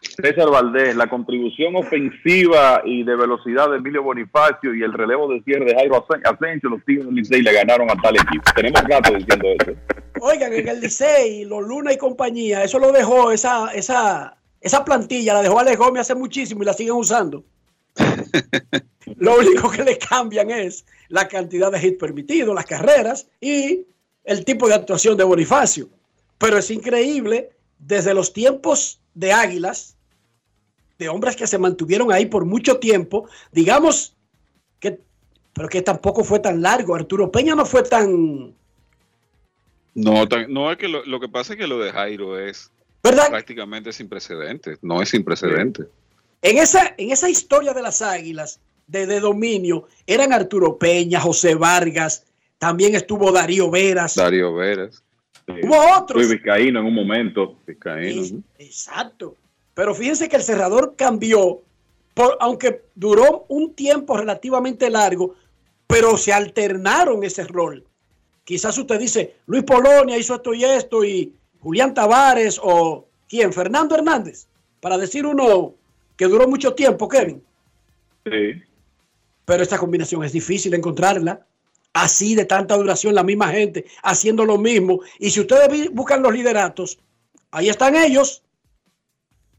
César 0.00 0.48
Valdés, 0.48 0.94
la 0.94 1.08
contribución 1.08 1.74
ofensiva 1.74 2.82
y 2.84 3.02
de 3.02 3.16
velocidad 3.16 3.68
de 3.68 3.78
Emilio 3.78 4.02
Bonifacio 4.04 4.72
y 4.72 4.82
el 4.84 4.92
relevo 4.92 5.26
de 5.32 5.42
cierre 5.42 5.64
de 5.64 5.74
Jairo 5.74 6.06
Asen- 6.06 6.22
Asensio, 6.24 6.70
los 6.70 6.84
Tigres 6.84 7.06
del 7.06 7.16
Licey 7.16 7.42
le 7.42 7.52
ganaron 7.52 7.90
a 7.90 7.96
tal 8.00 8.14
equipo. 8.14 8.44
Tenemos 8.54 8.80
rato 8.84 9.12
diciendo 9.12 9.48
eso. 9.60 9.72
Oigan, 10.20 10.52
en 10.52 10.68
el 10.68 10.80
Licey, 10.80 11.44
los 11.46 11.66
Luna 11.66 11.92
y 11.92 11.96
compañía, 11.98 12.62
eso 12.62 12.78
lo 12.78 12.92
dejó, 12.92 13.32
esa, 13.32 13.72
esa, 13.72 14.36
esa 14.60 14.84
plantilla 14.84 15.34
la 15.34 15.42
dejó 15.42 15.58
Alex 15.58 15.76
Gómez 15.76 16.02
hace 16.02 16.14
muchísimo 16.14 16.62
y 16.62 16.66
la 16.66 16.74
siguen 16.74 16.94
usando. 16.94 17.42
lo 19.16 19.38
único 19.38 19.70
que 19.70 19.84
le 19.84 19.98
cambian 19.98 20.50
es 20.50 20.84
la 21.08 21.28
cantidad 21.28 21.70
de 21.72 21.86
hits 21.86 21.98
permitidos, 21.98 22.54
las 22.54 22.66
carreras 22.66 23.26
y 23.40 23.86
el 24.24 24.44
tipo 24.44 24.68
de 24.68 24.74
actuación 24.74 25.16
de 25.16 25.24
Bonifacio. 25.24 25.88
Pero 26.38 26.58
es 26.58 26.70
increíble, 26.70 27.50
desde 27.78 28.14
los 28.14 28.32
tiempos 28.32 29.00
de 29.14 29.32
Águilas, 29.32 29.96
de 30.98 31.08
hombres 31.08 31.36
que 31.36 31.46
se 31.46 31.58
mantuvieron 31.58 32.12
ahí 32.12 32.26
por 32.26 32.44
mucho 32.44 32.78
tiempo, 32.78 33.28
digamos 33.52 34.16
que, 34.80 35.00
pero 35.52 35.68
que 35.68 35.82
tampoco 35.82 36.24
fue 36.24 36.40
tan 36.40 36.60
largo. 36.60 36.94
Arturo 36.94 37.30
Peña 37.30 37.54
no 37.54 37.64
fue 37.64 37.82
tan, 37.82 38.54
No, 39.94 40.28
tan- 40.28 40.52
no 40.52 40.70
es 40.70 40.78
que 40.78 40.88
lo, 40.88 41.04
lo 41.04 41.18
que 41.20 41.28
pasa 41.28 41.54
es 41.54 41.58
que 41.58 41.66
lo 41.66 41.78
de 41.78 41.92
Jairo 41.92 42.38
es 42.38 42.70
prácticamente 43.28 43.92
sin 43.92 44.08
precedentes. 44.08 44.78
No 44.82 45.00
es 45.02 45.08
sin 45.08 45.24
precedentes. 45.24 45.86
En 46.42 46.58
esa, 46.58 46.94
en 46.96 47.10
esa 47.10 47.28
historia 47.28 47.72
de 47.72 47.82
las 47.82 48.02
águilas 48.02 48.60
de, 48.86 49.06
de 49.06 49.20
dominio 49.20 49.88
eran 50.06 50.32
Arturo 50.32 50.78
Peña, 50.78 51.20
José 51.20 51.54
Vargas, 51.54 52.24
también 52.58 52.94
estuvo 52.94 53.32
Darío 53.32 53.70
Veras. 53.70 54.14
Darío 54.16 54.54
Veras. 54.54 55.02
Hubo 55.46 55.96
otros. 55.96 56.26
Fui 56.26 56.36
vizcaíno 56.36 56.80
en 56.80 56.86
un 56.86 56.94
momento. 56.94 57.56
Vizcaíno. 57.66 58.22
¿no? 58.32 58.42
Exacto. 58.58 59.34
Pero 59.74 59.94
fíjense 59.94 60.28
que 60.28 60.36
el 60.36 60.42
cerrador 60.42 60.94
cambió, 60.96 61.62
por, 62.14 62.36
aunque 62.40 62.82
duró 62.94 63.46
un 63.48 63.74
tiempo 63.74 64.16
relativamente 64.16 64.90
largo, 64.90 65.36
pero 65.86 66.16
se 66.16 66.32
alternaron 66.32 67.22
ese 67.24 67.44
rol. 67.44 67.84
Quizás 68.44 68.76
usted 68.76 68.98
dice, 68.98 69.36
Luis 69.46 69.62
Polonia 69.62 70.18
hizo 70.18 70.34
esto 70.34 70.52
y 70.52 70.64
esto, 70.64 71.04
y 71.04 71.32
Julián 71.60 71.94
Tavares, 71.94 72.60
o 72.62 73.06
quién, 73.28 73.52
Fernando 73.52 73.94
Hernández, 73.94 74.48
para 74.80 74.98
decir 74.98 75.26
uno 75.26 75.74
que 76.18 76.26
duró 76.26 76.46
mucho 76.48 76.74
tiempo, 76.74 77.08
Kevin. 77.08 77.42
Sí. 78.26 78.60
Pero 79.46 79.62
esta 79.62 79.78
combinación 79.78 80.22
es 80.24 80.32
difícil 80.32 80.74
encontrarla. 80.74 81.46
Así 81.94 82.34
de 82.34 82.44
tanta 82.44 82.76
duración, 82.76 83.14
la 83.14 83.22
misma 83.22 83.48
gente 83.48 83.86
haciendo 84.02 84.44
lo 84.44 84.58
mismo. 84.58 85.00
Y 85.18 85.30
si 85.30 85.40
ustedes 85.40 85.90
buscan 85.90 86.22
los 86.22 86.34
lideratos, 86.34 86.98
ahí 87.52 87.68
están 87.68 87.96
ellos. 87.96 88.42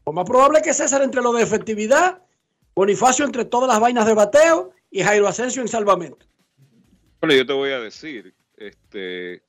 Lo 0.06 0.12
más 0.12 0.24
probable 0.26 0.62
que 0.62 0.72
César 0.72 1.02
entre 1.02 1.22
lo 1.22 1.32
de 1.32 1.42
efectividad, 1.42 2.22
Bonifacio 2.74 3.24
entre 3.24 3.44
todas 3.44 3.68
las 3.68 3.80
vainas 3.80 4.06
de 4.06 4.14
bateo 4.14 4.72
y 4.90 5.02
Jairo 5.02 5.26
Asensio 5.26 5.60
en 5.62 5.68
salvamento. 5.68 6.26
Bueno, 7.20 7.34
yo 7.34 7.44
te 7.44 7.52
voy 7.52 7.72
a 7.72 7.80
decir, 7.80 8.34
este, 8.56 9.42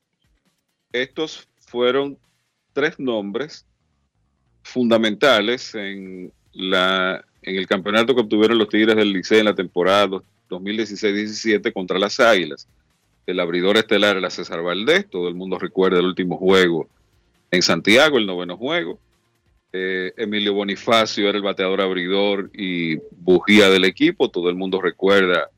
estos 0.92 1.48
fueron 1.68 2.18
tres 2.74 3.00
nombres 3.00 3.66
fundamentales 4.64 5.76
en 5.76 6.34
la 6.54 7.24
en 7.42 7.56
el 7.56 7.68
campeonato 7.68 8.14
que 8.14 8.22
obtuvieron 8.22 8.58
los 8.58 8.70
Tigres 8.70 8.96
del 8.96 9.14
Liceo 9.14 9.40
en 9.40 9.46
la 9.46 9.56
temporada 9.56 10.22
2016-17 10.50 11.74
contra 11.74 11.98
las 11.98 12.20
Águilas. 12.20 12.68
El 13.26 13.40
abridor 13.40 13.78
estelar 13.78 14.18
era 14.18 14.30
César 14.30 14.62
Valdés, 14.62 15.10
todo 15.10 15.28
el 15.28 15.36
mundo 15.36 15.58
recuerda 15.58 16.00
el 16.00 16.06
último 16.06 16.38
juego 16.38 16.88
en 17.50 17.62
Santiago, 17.62 18.18
el 18.18 18.26
noveno 18.26 18.58
juego. 18.58 19.00
Eh, 19.74 20.14
Emilio 20.18 20.54
Bonifacio 20.54 21.30
era 21.30 21.38
el 21.38 21.44
bateador 21.44 21.82
abridor 21.82 22.50
y 22.54 22.98
bujía 23.12 23.70
del 23.70 23.86
equipo, 23.86 24.30
todo 24.30 24.50
el 24.50 24.56
mundo 24.56 24.82
recuerda 24.82 25.50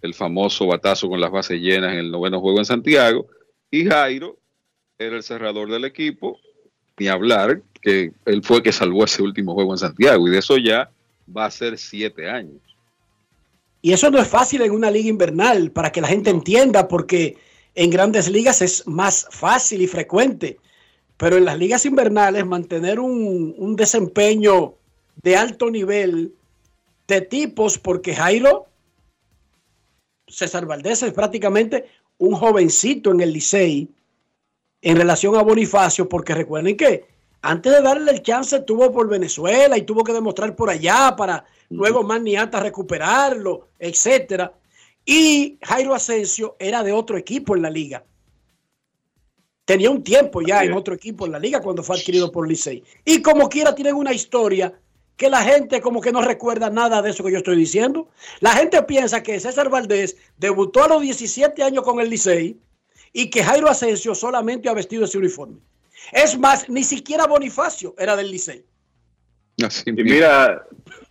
el 0.00 0.14
famoso 0.14 0.66
batazo 0.66 1.08
con 1.08 1.20
las 1.20 1.30
bases 1.30 1.60
llenas 1.60 1.92
en 1.92 1.98
el 1.98 2.10
noveno 2.10 2.40
juego 2.40 2.58
en 2.58 2.64
Santiago. 2.64 3.26
Y 3.70 3.84
Jairo 3.84 4.38
era 4.98 5.16
el 5.16 5.22
cerrador 5.22 5.70
del 5.70 5.84
equipo, 5.84 6.40
ni 6.98 7.08
hablar, 7.08 7.62
que 7.80 8.12
él 8.24 8.42
fue 8.42 8.62
que 8.62 8.72
salvó 8.72 9.04
ese 9.04 9.22
último 9.22 9.54
juego 9.54 9.72
en 9.72 9.78
Santiago. 9.78 10.26
Y 10.28 10.32
de 10.32 10.38
eso 10.38 10.56
ya 10.56 10.90
va 11.34 11.46
a 11.46 11.50
ser 11.50 11.78
siete 11.78 12.28
años. 12.28 12.60
Y 13.80 13.92
eso 13.92 14.10
no 14.10 14.18
es 14.18 14.26
fácil 14.26 14.62
en 14.62 14.72
una 14.72 14.90
liga 14.90 15.08
invernal, 15.08 15.70
para 15.70 15.92
que 15.92 16.00
la 16.00 16.08
gente 16.08 16.30
entienda, 16.30 16.88
porque 16.88 17.36
en 17.74 17.90
grandes 17.90 18.28
ligas 18.28 18.60
es 18.60 18.86
más 18.86 19.28
fácil 19.30 19.82
y 19.82 19.86
frecuente. 19.86 20.58
Pero 21.16 21.36
en 21.36 21.44
las 21.44 21.58
ligas 21.58 21.86
invernales 21.86 22.46
mantener 22.46 22.98
un, 22.98 23.54
un 23.56 23.76
desempeño 23.76 24.74
de 25.22 25.36
alto 25.36 25.70
nivel 25.70 26.32
de 27.06 27.20
tipos, 27.20 27.78
porque 27.78 28.14
Jairo, 28.14 28.66
César 30.26 30.66
Valdés 30.66 31.02
es 31.02 31.12
prácticamente 31.12 31.86
un 32.18 32.34
jovencito 32.34 33.12
en 33.12 33.20
el 33.20 33.32
Licey 33.32 33.88
en 34.80 34.96
relación 34.96 35.36
a 35.36 35.42
Bonifacio, 35.42 36.08
porque 36.08 36.34
recuerden 36.34 36.76
que 36.76 37.06
antes 37.42 37.72
de 37.72 37.82
darle 37.82 38.12
el 38.12 38.22
chance 38.22 38.56
estuvo 38.56 38.92
por 38.92 39.08
Venezuela 39.08 39.76
y 39.76 39.82
tuvo 39.82 40.02
que 40.02 40.12
demostrar 40.12 40.56
por 40.56 40.70
allá 40.70 41.14
para 41.16 41.44
luego 41.70 42.02
Maniata 42.02 42.60
recuperarlo, 42.60 43.68
etcétera. 43.78 44.52
Y 45.04 45.58
Jairo 45.62 45.94
Asensio 45.94 46.56
era 46.58 46.82
de 46.82 46.92
otro 46.92 47.16
equipo 47.16 47.54
en 47.54 47.62
la 47.62 47.70
liga. 47.70 48.04
Tenía 49.64 49.90
un 49.90 50.02
tiempo 50.02 50.40
ya 50.40 50.64
en 50.64 50.72
otro 50.72 50.94
equipo 50.94 51.26
en 51.26 51.32
la 51.32 51.38
liga 51.38 51.60
cuando 51.60 51.82
fue 51.82 51.96
adquirido 51.96 52.32
por 52.32 52.48
Licey. 52.48 52.82
Y 53.04 53.20
como 53.20 53.48
quiera 53.48 53.74
tienen 53.74 53.94
una 53.94 54.12
historia 54.12 54.72
que 55.16 55.28
la 55.28 55.42
gente 55.42 55.80
como 55.80 56.00
que 56.00 56.12
no 56.12 56.22
recuerda 56.22 56.70
nada 56.70 57.02
de 57.02 57.10
eso 57.10 57.22
que 57.22 57.32
yo 57.32 57.38
estoy 57.38 57.56
diciendo. 57.56 58.08
La 58.40 58.52
gente 58.52 58.82
piensa 58.84 59.22
que 59.22 59.38
César 59.38 59.68
Valdés 59.68 60.16
debutó 60.38 60.84
a 60.84 60.88
los 60.88 61.02
17 61.02 61.62
años 61.62 61.84
con 61.84 62.00
el 62.00 62.08
Licey 62.08 62.58
y 63.12 63.30
que 63.30 63.42
Jairo 63.42 63.68
Asensio 63.68 64.14
solamente 64.14 64.68
ha 64.68 64.74
vestido 64.74 65.04
ese 65.04 65.18
uniforme. 65.18 65.56
Es 66.12 66.38
más, 66.38 66.68
ni 66.68 66.84
siquiera 66.84 67.26
Bonifacio 67.26 67.94
era 67.98 68.16
del 68.16 68.30
Licey. 68.30 68.62
y 69.86 69.92
mira, 69.92 70.64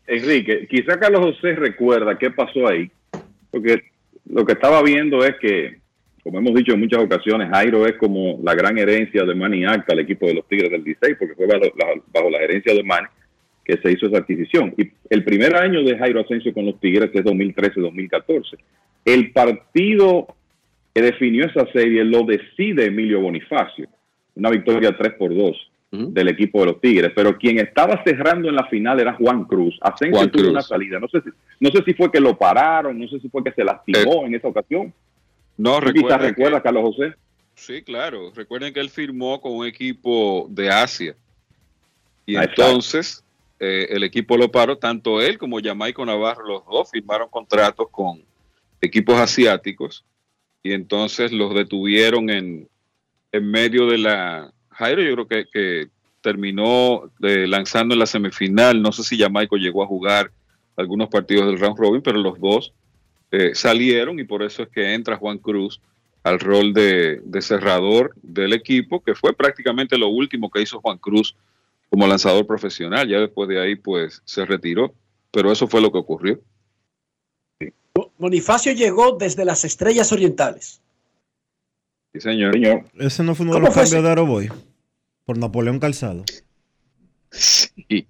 Enrique, 0.08 0.68
quizá 0.70 1.00
Carlos 1.00 1.36
José 1.36 1.56
recuerda 1.56 2.18
qué 2.18 2.32
pasó 2.32 2.68
ahí, 2.68 2.90
porque 3.52 3.84
lo 4.26 4.46
que 4.46 4.54
estaba 4.54 4.82
viendo 4.82 5.24
es 5.24 5.36
que, 5.40 5.80
como 6.24 6.40
hemos 6.40 6.56
dicho 6.56 6.74
en 6.74 6.80
muchas 6.80 7.04
ocasiones, 7.04 7.50
Jairo 7.50 7.86
es 7.86 7.96
como 7.98 8.40
la 8.44 8.56
gran 8.56 8.78
herencia 8.78 9.24
de 9.24 9.36
Manny 9.36 9.66
Acta 9.66 9.94
al 9.94 10.00
equipo 10.00 10.26
de 10.26 10.36
los 10.36 10.48
Tigres 10.48 10.72
del 10.72 10.84
Licey, 10.84 11.16
porque 11.16 11.36
fue 11.36 11.48
bajo 11.48 11.66
la, 11.76 12.02
bajo 12.14 12.30
la 12.30 12.40
gerencia 12.40 12.74
de 12.74 12.84
Manny 12.84 13.08
que 13.68 13.78
se 13.82 13.92
hizo 13.92 14.08
esa 14.08 14.20
adquisición. 14.20 14.74
Y 14.78 14.90
el 15.10 15.26
primer 15.26 15.54
año 15.58 15.84
de 15.84 15.98
Jairo 15.98 16.22
Asensio 16.22 16.54
con 16.54 16.66
los 16.66 16.80
Tigres 16.80 17.12
es 17.14 17.26
2013-2014. 17.26 18.58
El 19.04 19.32
partido 19.34 20.37
que 20.98 21.04
definió 21.04 21.46
esa 21.46 21.72
serie 21.72 22.04
lo 22.04 22.24
decide 22.24 22.86
Emilio 22.86 23.22
Bonifacio, 23.22 23.88
una 24.34 24.50
victoria 24.50 24.98
3 24.98 25.14
por 25.14 25.36
2 25.36 25.72
del 25.92 26.28
equipo 26.28 26.62
de 26.62 26.66
los 26.66 26.82
Tigres, 26.82 27.12
pero 27.16 27.38
quien 27.38 27.60
estaba 27.60 28.04
cerrando 28.04 28.50
en 28.50 28.56
la 28.56 28.66
final 28.66 29.00
era 29.00 29.14
Juan 29.14 29.46
Cruz. 29.46 29.78
Asensio 29.80 30.18
Juan 30.18 30.32
tuvo 30.32 30.42
Cruz. 30.42 30.52
una 30.54 30.62
salida, 30.62 31.00
no 31.00 31.08
sé, 31.08 31.22
si, 31.22 31.30
no 31.60 31.70
sé 31.70 31.84
si 31.86 31.94
fue 31.94 32.12
que 32.12 32.20
lo 32.20 32.36
pararon, 32.36 32.98
no 32.98 33.08
sé 33.08 33.20
si 33.20 33.30
fue 33.30 33.44
que 33.44 33.52
se 33.52 33.64
lastimó 33.64 34.26
en 34.26 34.34
esa 34.34 34.48
ocasión. 34.48 34.92
No, 35.56 35.80
quizás 35.80 36.20
recuerda 36.20 36.64
Carlos 36.64 36.96
José. 36.96 37.14
Sí, 37.54 37.84
claro. 37.84 38.32
Recuerden 38.36 38.74
que 38.74 38.80
él 38.80 38.90
firmó 38.90 39.40
con 39.40 39.54
un 39.56 39.68
equipo 39.68 40.48
de 40.50 40.70
Asia. 40.70 41.16
Y 42.26 42.36
Ah, 42.38 42.44
entonces 42.44 43.24
eh, 43.60 43.86
el 43.92 44.04
equipo 44.04 44.36
lo 44.36 44.50
paró, 44.52 44.80
tanto 44.80 45.22
él 45.22 45.38
como 45.38 45.60
Jamaico 45.62 46.04
Navarro, 46.06 46.48
los 46.48 46.66
dos 46.66 46.90
firmaron 46.92 47.30
contratos 47.30 47.88
con 47.92 48.22
equipos 48.82 49.16
asiáticos 49.20 50.04
y 50.64 50.74
entonces 50.74 51.32
los 51.32 51.54
detuvieron 51.54 52.30
en, 52.30 52.68
en 53.32 53.52
medio 53.52 53.88
de 53.88 53.98
la... 53.98 54.54
Jairo 54.70 55.02
yo 55.02 55.14
creo 55.14 55.28
que, 55.28 55.46
que 55.52 55.88
terminó 56.22 57.12
eh, 57.24 57.48
lanzando 57.48 57.94
en 57.94 58.00
la 58.00 58.06
semifinal, 58.06 58.82
no 58.82 58.92
sé 58.92 59.04
si 59.04 59.18
Jamaico 59.18 59.56
llegó 59.58 59.84
a 59.84 59.88
jugar 59.88 60.32
algunos 60.76 61.10
partidos 61.10 61.48
del 61.48 61.60
round 61.60 61.78
robin, 61.78 62.02
pero 62.02 62.20
los 62.20 62.40
dos 62.40 62.74
eh, 63.32 63.52
salieron 63.56 64.20
y 64.20 64.24
por 64.24 64.44
eso 64.44 64.64
es 64.64 64.70
que 64.70 64.94
entra 64.94 65.18
Juan 65.18 65.38
Cruz 65.38 65.82
al 66.24 66.40
rol 66.40 66.74
de, 66.74 67.22
de 67.24 67.42
cerrador 67.42 68.14
del 68.22 68.54
equipo, 68.54 69.02
que 69.02 69.16
fue 69.16 69.34
prácticamente 69.34 69.98
lo 69.98 70.10
último 70.10 70.50
que 70.50 70.62
hizo 70.62 70.82
Juan 70.82 70.98
Cruz 70.98 71.36
como 71.90 72.06
lanzador 72.08 72.46
profesional. 72.46 73.08
Ya 73.08 73.20
después 73.20 73.48
de 73.48 73.62
ahí, 73.62 73.76
pues 73.76 74.22
se 74.26 74.46
retiró, 74.46 74.94
pero 75.32 75.52
eso 75.52 75.68
fue 75.68 75.82
lo 75.82 75.92
que 75.92 75.98
ocurrió. 76.00 76.40
Bonifacio 78.18 78.72
llegó 78.74 79.18
desde 79.18 79.46
las 79.46 79.64
Estrellas 79.66 80.12
Orientales. 80.12 80.82
Sí, 82.14 82.22
señor. 82.22 82.56
Ese 82.98 83.24
no 83.24 83.36
fue 83.36 83.46
uno 83.46 83.54
de 83.56 83.60
¿Cómo 83.60 83.68
los 83.68 83.76
cambios 83.76 83.94
ese? 83.94 84.02
de 84.02 84.10
Aeroboy. 84.10 84.50
Por 85.26 85.38
Napoleón 85.38 85.80
Calzado. 85.80 86.24
Sí. 87.30 88.08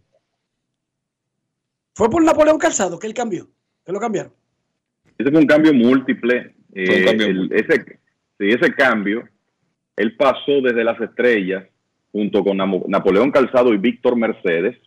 Fue 1.94 2.10
por 2.10 2.24
Napoleón 2.24 2.58
Calzado 2.60 3.00
que 3.00 3.08
él 3.08 3.14
cambió. 3.14 3.48
Que 3.86 3.92
lo 3.92 4.00
cambiaron. 4.00 4.32
Ese 5.18 5.32
fue 5.32 5.40
un 5.40 5.48
cambio 5.48 5.74
múltiple. 5.74 6.56
Fue 6.72 6.84
un 6.84 6.92
eh, 6.92 7.06
cambio 7.06 7.28
el- 7.28 7.52
ese, 7.54 8.00
sí, 8.38 8.50
ese 8.50 8.74
cambio, 8.76 9.28
él 9.96 10.16
pasó 10.16 10.62
desde 10.62 10.84
las 10.84 11.00
estrellas, 11.02 11.66
junto 12.12 12.44
con 12.44 12.58
Napoleón 12.58 13.32
Calzado 13.32 13.74
y 13.74 13.78
Víctor 13.78 14.16
Mercedes, 14.16 14.78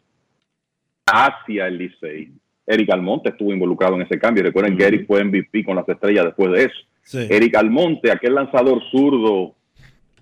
hacia 1.06 1.66
el 1.66 1.78
Licey. 1.78 2.32
Eric 2.70 2.90
Almonte 2.90 3.30
estuvo 3.30 3.52
involucrado 3.52 3.96
en 3.96 4.02
ese 4.02 4.18
cambio. 4.18 4.42
Recuerden 4.42 4.76
que 4.76 4.84
Eric 4.84 5.06
fue 5.06 5.24
MVP 5.24 5.64
con 5.64 5.76
las 5.76 5.88
estrellas 5.88 6.24
después 6.26 6.52
de 6.52 6.64
eso. 6.64 6.76
Sí. 7.02 7.26
Eric 7.28 7.56
Almonte, 7.56 8.10
aquel 8.12 8.34
lanzador 8.34 8.80
zurdo, 8.90 9.54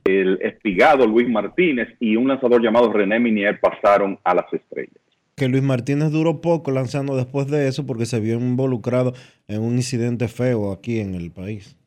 el 0.05 0.39
espigado 0.43 1.07
Luis 1.07 1.29
Martínez 1.29 1.89
y 2.01 2.17
un 2.17 2.29
lanzador 2.29 2.63
llamado 2.63 2.93
René 2.93 3.21
Minier 3.21 3.61
pasaron 3.61 4.19
a 4.25 4.35
las 4.35 4.53
estrellas. 4.53 4.97
Que 5.37 5.49
Luis 5.49 5.63
Martínez 5.63 6.11
duró 6.11 6.41
poco 6.41 6.71
lanzando 6.71 7.17
después 7.17 7.47
de 7.49 7.69
eso 7.69 7.87
porque 7.87 8.07
se 8.07 8.19
vio 8.19 8.35
involucrado 8.35 9.13
en 9.47 9.63
un 9.63 9.75
incidente 9.77 10.27
feo 10.27 10.73
aquí 10.73 10.99
en 10.99 11.15
el 11.15 11.31
país. 11.31 11.78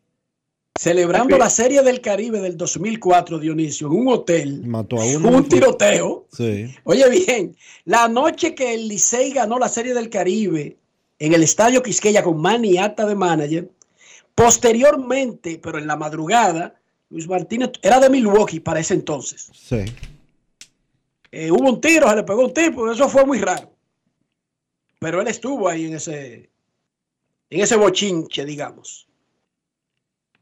Celebrando 0.80 1.38
la 1.38 1.50
Serie 1.50 1.84
del 1.84 2.02
Caribe 2.02 2.40
del 2.40 2.58
2004, 2.58 3.40
Dionisio, 3.40 3.88
en 3.88 3.94
un 3.94 4.08
hotel. 4.08 4.66
Mató 4.66 5.00
a 5.00 5.06
uno. 5.06 5.30
Un 5.30 5.48
tiroteo. 5.48 6.28
Sí. 6.32 6.74
Oye 6.86 7.10
bien, 7.10 7.56
la 7.86 8.08
noche 8.08 8.56
que 8.56 8.74
el 8.74 8.88
Licey 8.88 9.32
ganó 9.32 9.60
la 9.60 9.70
Serie 9.70 9.94
del 9.94 10.10
Caribe 10.10 10.78
en 11.20 11.34
el 11.34 11.44
Estadio 11.44 11.84
Quisqueya 11.84 12.24
con 12.24 12.42
Manny 12.42 12.78
Ata 12.78 13.06
de 13.06 13.14
manager, 13.14 13.70
posteriormente, 14.34 15.60
pero 15.62 15.78
en 15.78 15.86
la 15.86 15.96
madrugada, 15.96 16.74
Luis 17.10 17.28
Martínez 17.28 17.74
era 17.84 18.00
de 18.00 18.10
Milwaukee 18.10 18.60
para 18.60 18.80
ese 18.80 18.96
entonces. 18.96 19.52
Sí. 19.54 19.86
Eh, 21.32 21.52
hubo 21.52 21.70
un 21.70 21.80
tiro, 21.80 22.10
se 22.10 22.16
le 22.16 22.24
pegó 22.24 22.46
un 22.46 22.54
tipo, 22.54 22.92
eso 22.92 23.08
fue 23.08 23.26
muy 23.26 23.40
raro. 23.40 23.72
Pero 25.00 25.22
él 25.22 25.28
estuvo 25.28 25.70
ahí 25.70 25.86
en 25.86 25.96
ese, 25.96 26.50
en 27.50 27.62
ese 27.62 27.76
bochinche, 27.76 28.46
digamos. 28.46 29.08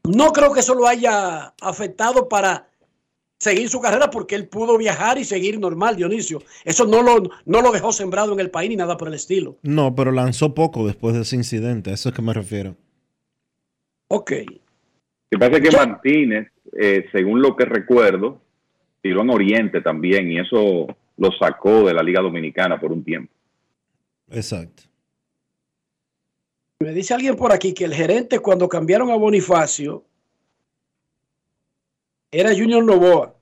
No 0.04 0.32
creo 0.32 0.52
que 0.52 0.60
eso 0.60 0.74
lo 0.74 0.86
haya 0.86 1.54
afectado 1.60 2.28
para 2.28 2.68
seguir 3.38 3.68
su 3.68 3.80
carrera 3.80 4.10
porque 4.10 4.34
él 4.34 4.48
pudo 4.48 4.76
viajar 4.76 5.18
y 5.18 5.24
seguir 5.24 5.58
normal, 5.58 5.96
Dionisio. 5.96 6.42
Eso 6.64 6.86
no 6.86 7.02
lo, 7.02 7.30
no 7.46 7.62
lo 7.62 7.72
dejó 7.72 7.90
sembrado 7.92 8.32
en 8.32 8.40
el 8.40 8.50
país 8.50 8.70
ni 8.70 8.76
nada 8.76 8.96
por 8.96 9.08
el 9.08 9.14
estilo. 9.14 9.56
No, 9.62 9.94
pero 9.94 10.12
lanzó 10.12 10.54
poco 10.54 10.86
después 10.86 11.14
de 11.14 11.22
ese 11.22 11.36
incidente. 11.36 11.90
A 11.90 11.94
eso 11.94 12.10
es 12.10 12.14
que 12.14 12.22
me 12.22 12.34
refiero. 12.34 12.76
Ok. 14.08 14.32
Lo 15.30 15.38
que 15.38 15.38
pasa 15.38 15.56
es 15.56 15.68
que 15.68 15.76
Martínez, 15.76 16.48
eh, 16.78 17.06
según 17.12 17.40
lo 17.40 17.56
que 17.56 17.64
recuerdo, 17.64 18.40
tiró 19.00 19.22
en 19.22 19.30
Oriente 19.30 19.80
también 19.80 20.30
y 20.30 20.38
eso 20.38 20.86
lo 21.16 21.32
sacó 21.38 21.84
de 21.84 21.94
la 21.94 22.02
Liga 22.02 22.20
Dominicana 22.20 22.78
por 22.78 22.92
un 22.92 23.04
tiempo. 23.04 23.32
Exacto. 24.30 24.89
Me 26.82 26.94
dice 26.94 27.12
alguien 27.12 27.36
por 27.36 27.52
aquí 27.52 27.74
que 27.74 27.84
el 27.84 27.94
gerente 27.94 28.38
cuando 28.38 28.66
cambiaron 28.66 29.10
a 29.10 29.14
Bonifacio 29.14 30.02
era 32.30 32.54
Junior 32.54 32.82
Novoa. 32.82 33.34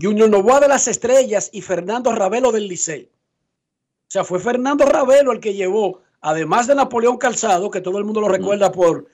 Junior 0.00 0.30
Novoa 0.30 0.60
de 0.60 0.68
las 0.68 0.86
Estrellas 0.86 1.50
y 1.52 1.62
Fernando 1.62 2.12
Ravelo 2.12 2.52
del 2.52 2.68
Licey. 2.68 3.10
O 3.10 4.10
sea, 4.10 4.22
fue 4.22 4.38
Fernando 4.38 4.84
Ravelo 4.84 5.32
el 5.32 5.40
que 5.40 5.54
llevó, 5.54 6.00
además 6.20 6.68
de 6.68 6.76
Napoleón 6.76 7.18
Calzado, 7.18 7.72
que 7.72 7.80
todo 7.80 7.98
el 7.98 8.04
mundo 8.04 8.20
lo 8.20 8.28
recuerda 8.28 8.70
por 8.70 9.08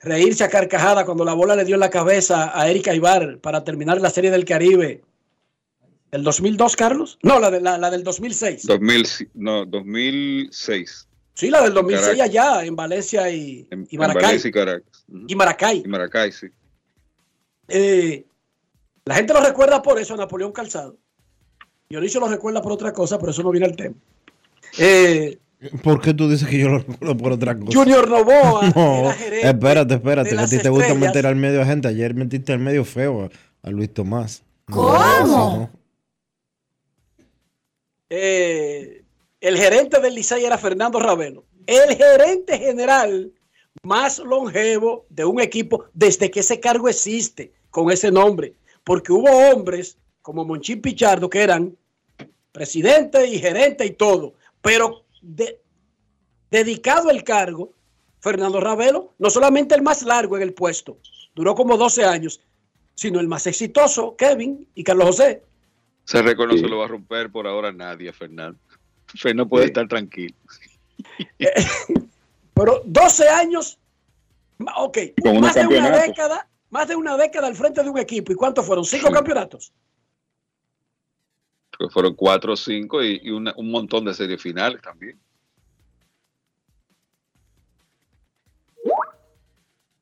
reírse 0.00 0.42
a 0.42 0.48
carcajada 0.48 1.04
cuando 1.04 1.26
la 1.26 1.34
bola 1.34 1.54
le 1.54 1.66
dio 1.66 1.74
en 1.74 1.80
la 1.80 1.90
cabeza 1.90 2.58
a 2.58 2.70
Erika 2.70 2.94
Ibar 2.94 3.38
para 3.40 3.64
terminar 3.64 4.00
la 4.00 4.08
Serie 4.08 4.30
del 4.30 4.46
Caribe. 4.46 5.02
¿El 6.10 6.24
2002, 6.24 6.74
Carlos? 6.76 7.18
No, 7.22 7.38
la, 7.38 7.50
de, 7.50 7.60
la, 7.60 7.76
la 7.76 7.90
del 7.90 8.02
2006. 8.02 8.66
2000, 8.66 9.30
no, 9.34 9.66
2006. 9.66 11.08
Sí, 11.34 11.50
la 11.50 11.62
del 11.62 11.72
2006 11.74 12.06
Caracas. 12.08 12.28
allá 12.28 12.64
en 12.64 12.76
Valencia 12.76 13.30
y, 13.30 13.66
En, 13.70 13.86
y 13.90 13.94
en 13.96 14.00
Maracay. 14.00 14.22
Valencia 14.22 14.48
y 14.48 14.52
Caracas. 14.52 15.04
Ujú. 15.08 15.24
Y 15.28 15.34
Maracay. 15.34 15.82
Y 15.84 15.88
Maracay, 15.88 16.32
sí. 16.32 16.46
Eh, 17.68 18.24
la 19.04 19.14
gente 19.14 19.32
lo 19.32 19.40
recuerda 19.40 19.82
por 19.82 19.98
eso 19.98 20.14
a 20.14 20.16
Napoleón 20.18 20.52
Calzado. 20.52 20.96
Dionisio 21.88 22.20
lo 22.20 22.28
recuerda 22.28 22.62
por 22.62 22.72
otra 22.72 22.92
cosa, 22.92 23.18
pero 23.18 23.32
eso 23.32 23.42
no 23.42 23.50
viene 23.50 23.66
al 23.66 23.76
tema. 23.76 23.94
Eh, 24.78 25.38
¿Por 25.82 26.00
qué 26.00 26.12
tú 26.14 26.28
dices 26.28 26.48
que 26.48 26.58
yo 26.58 26.68
lo 26.68 26.78
recuerdo 26.78 27.16
por 27.16 27.32
otra 27.32 27.58
cosa? 27.58 27.78
Junior 27.78 28.08
Novoa 28.08 28.68
No, 28.74 29.00
era 29.00 29.12
gerente 29.12 29.48
espérate, 29.48 29.94
espérate, 29.94 30.30
que 30.30 30.38
a 30.38 30.46
ti 30.46 30.58
te 30.58 30.68
gusta 30.68 30.94
meter 30.94 31.26
al 31.26 31.36
medio 31.36 31.62
a 31.62 31.66
gente. 31.66 31.88
Ayer 31.88 32.14
metiste 32.14 32.52
al 32.52 32.58
medio 32.58 32.84
feo 32.84 33.24
a, 33.24 33.68
a 33.68 33.70
Luis 33.70 33.92
Tomás. 33.92 34.42
¿Cómo? 34.66 34.98
no. 35.26 35.70
Eh, 38.10 39.01
el 39.42 39.58
gerente 39.58 40.00
del 40.00 40.14
Licey 40.14 40.44
era 40.44 40.56
Fernando 40.56 40.98
Ravelo. 41.00 41.44
El 41.66 41.94
gerente 41.96 42.58
general 42.58 43.32
más 43.82 44.18
longevo 44.18 45.04
de 45.08 45.24
un 45.24 45.40
equipo 45.40 45.86
desde 45.92 46.30
que 46.30 46.40
ese 46.40 46.60
cargo 46.60 46.88
existe 46.88 47.52
con 47.70 47.90
ese 47.90 48.10
nombre. 48.10 48.54
Porque 48.84 49.12
hubo 49.12 49.28
hombres 49.50 49.98
como 50.22 50.44
Monchín 50.44 50.80
Pichardo 50.80 51.28
que 51.28 51.40
eran 51.42 51.76
presidente 52.52 53.26
y 53.26 53.38
gerente 53.38 53.84
y 53.86 53.90
todo. 53.90 54.34
Pero 54.60 55.04
de- 55.20 55.60
dedicado 56.50 57.10
el 57.10 57.24
cargo, 57.24 57.72
Fernando 58.20 58.60
Ravelo, 58.60 59.14
no 59.18 59.30
solamente 59.30 59.74
el 59.74 59.82
más 59.82 60.02
largo 60.02 60.36
en 60.36 60.42
el 60.42 60.54
puesto, 60.54 60.98
duró 61.34 61.54
como 61.54 61.76
12 61.76 62.04
años, 62.04 62.40
sino 62.94 63.18
el 63.18 63.26
más 63.26 63.46
exitoso, 63.46 64.14
Kevin 64.16 64.68
y 64.74 64.84
Carlos 64.84 65.06
José. 65.06 65.42
Se 66.04 66.20
reconoce, 66.22 66.68
lo 66.68 66.78
va 66.78 66.84
a 66.84 66.88
romper 66.88 67.30
por 67.32 67.46
ahora 67.46 67.72
nadie, 67.72 68.12
Fernando. 68.12 68.58
Fernando 69.18 69.48
puede 69.48 69.66
estar 69.66 69.86
tranquilo. 69.88 70.34
Pero 72.54 72.82
12 72.84 73.28
años, 73.28 73.78
ok, 74.76 74.98
Con 75.22 75.40
más 75.40 75.54
de 75.54 75.66
una 75.66 75.90
década, 75.90 76.48
más 76.70 76.88
de 76.88 76.96
una 76.96 77.16
década 77.16 77.46
al 77.48 77.56
frente 77.56 77.82
de 77.82 77.90
un 77.90 77.98
equipo. 77.98 78.32
¿Y 78.32 78.34
cuántos 78.34 78.66
fueron? 78.66 78.84
¿Cinco 78.84 79.10
campeonatos? 79.10 79.72
fueron 81.90 82.14
cuatro 82.14 82.52
o 82.52 82.56
cinco 82.56 83.02
y, 83.02 83.20
y 83.24 83.30
una- 83.30 83.54
un 83.56 83.70
montón 83.70 84.04
de 84.04 84.14
series 84.14 84.40
finales 84.40 84.80
también. 84.82 85.18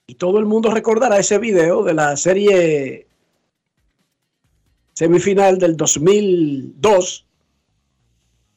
Y 0.07 0.15
todo 0.17 0.39
el 0.39 0.45
mundo 0.45 0.71
recordará 0.71 1.19
ese 1.19 1.39
video 1.39 1.85
de 1.85 1.95
la 1.95 2.17
serie 2.17 3.07
semifinal 4.93 5.59
del 5.59 5.77
2002, 5.77 7.27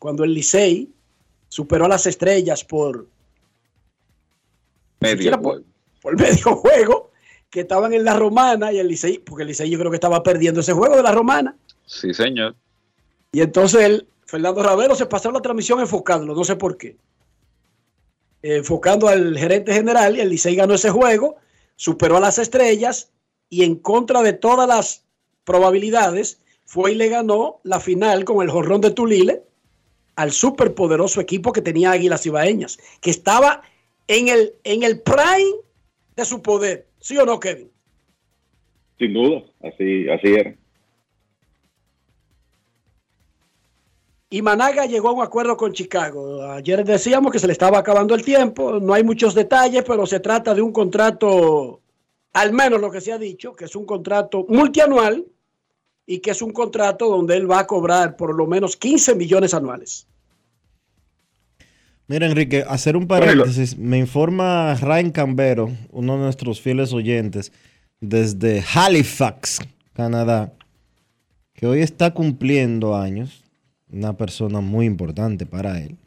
cuando 0.04 0.26
el 0.26 0.34
Licey 0.34 0.90
superó 1.48 1.86
a 1.86 1.88
las 1.88 2.06
estrellas 2.08 2.66
por, 2.66 3.08
Medio 5.00 5.32
por, 5.32 5.42
juego. 5.42 5.66
por 6.02 6.20
medio 6.20 6.56
juego, 6.58 7.12
que 7.50 7.62
estaban 7.62 7.94
en 7.94 8.04
la 8.04 8.14
romana 8.14 8.74
y 8.74 8.80
el 8.80 8.90
Licey, 8.90 9.20
porque 9.20 9.44
el 9.44 9.48
Licey 9.48 9.70
yo 9.70 9.80
creo 9.80 9.90
que 9.90 9.96
estaba 9.96 10.22
perdiendo 10.22 10.60
ese 10.60 10.74
juego 10.74 10.98
de 10.98 11.04
la 11.04 11.14
romana. 11.14 11.56
Sí, 11.86 12.14
señor. 12.14 12.54
Y 13.32 13.40
entonces 13.40 13.80
él, 13.80 14.08
Fernando 14.26 14.62
Ravelo 14.62 14.94
se 14.94 15.06
pasó 15.06 15.32
la 15.32 15.40
transmisión 15.40 15.80
enfocándolo, 15.80 16.36
no 16.36 16.44
sé 16.44 16.58
por 16.58 16.76
qué. 16.76 16.98
Enfocando 18.42 19.08
al 19.08 19.38
gerente 19.38 19.72
general 19.72 20.18
y 20.18 20.20
el 20.20 20.28
Licey 20.28 20.54
ganó 20.58 20.74
ese 20.74 20.90
juego, 20.90 21.38
superó 21.78 22.18
a 22.18 22.20
las 22.20 22.40
estrellas 22.40 23.10
y 23.50 23.64
en 23.64 23.78
contra 23.78 24.22
de 24.22 24.34
todas 24.34 24.68
las 24.68 25.06
probabilidades 25.46 26.42
fue 26.66 26.92
y 26.92 26.96
le 26.96 27.08
ganó 27.08 27.62
la 27.64 27.80
final 27.80 28.26
con 28.26 28.44
el 28.44 28.52
jorrón 28.52 28.82
de 28.82 28.92
Tulile 28.92 29.44
al 30.16 30.32
superpoderoso 30.32 31.22
equipo 31.22 31.52
que 31.52 31.62
tenía 31.62 31.92
Águilas 31.92 32.26
Ibaeñas, 32.26 32.78
que 33.02 33.10
estaba 33.10 33.62
en 34.08 34.28
el, 34.28 34.54
en 34.64 34.84
el 34.84 35.02
prime 35.02 35.56
de 36.16 36.26
su 36.26 36.42
poder. 36.42 36.88
¿Sí 37.00 37.18
o 37.18 37.26
no, 37.26 37.40
Kevin? 37.40 37.72
Sin 39.00 39.14
duda, 39.14 39.44
así, 39.62 40.10
así 40.10 40.28
era. 40.28 40.56
Y 44.30 44.42
Managa 44.42 44.88
llegó 44.88 45.10
a 45.10 45.14
un 45.14 45.22
acuerdo 45.22 45.56
con 45.56 45.74
Chicago. 45.74 46.44
Ayer 46.44 46.84
decíamos 46.84 47.32
que 47.32 47.38
se 47.38 47.46
le 47.46 47.54
estaba 47.54 47.78
acabando 47.78 48.16
el 48.16 48.24
tiempo, 48.24 48.80
no 48.80 48.94
hay 48.94 49.04
muchos 49.04 49.36
detalles, 49.36 49.84
pero 49.86 50.08
se 50.08 50.20
trata 50.20 50.56
de 50.56 50.62
un 50.62 50.72
contrato, 50.72 51.82
al 52.34 52.52
menos 52.52 52.82
lo 52.82 52.90
que 52.90 53.02
se 53.02 53.12
ha 53.12 53.20
dicho, 53.20 53.56
que 53.56 53.66
es 53.66 53.76
un 53.76 53.86
contrato 53.86 54.46
multianual 54.50 55.24
y 56.06 56.20
que 56.20 56.32
es 56.32 56.42
un 56.42 56.52
contrato 56.52 57.08
donde 57.08 57.38
él 57.38 57.50
va 57.50 57.60
a 57.60 57.68
cobrar 57.68 58.16
por 58.16 58.36
lo 58.36 58.48
menos 58.48 58.76
15 58.78 59.16
millones 59.16 59.54
anuales. 59.54 60.08
Mira, 62.08 62.26
Enrique, 62.26 62.66
hacer 62.68 62.98
un 62.98 63.08
paréntesis. 63.08 63.78
Me 63.78 63.98
informa 63.98 64.76
Ryan 64.76 65.12
Cambero, 65.12 65.72
uno 65.92 66.18
de 66.18 66.24
nuestros 66.24 66.60
fieles 66.60 66.92
oyentes, 66.92 67.52
desde 68.02 68.64
Halifax, 68.74 69.62
Canadá, 69.94 70.54
que 71.54 71.66
hoy 71.66 71.82
está 71.82 72.14
cumpliendo 72.14 72.96
años. 72.96 73.44
Una 73.90 74.18
persona 74.18 74.60
muy 74.60 74.88
importante 74.88 75.46
para 75.46 75.80
él. 75.80 75.98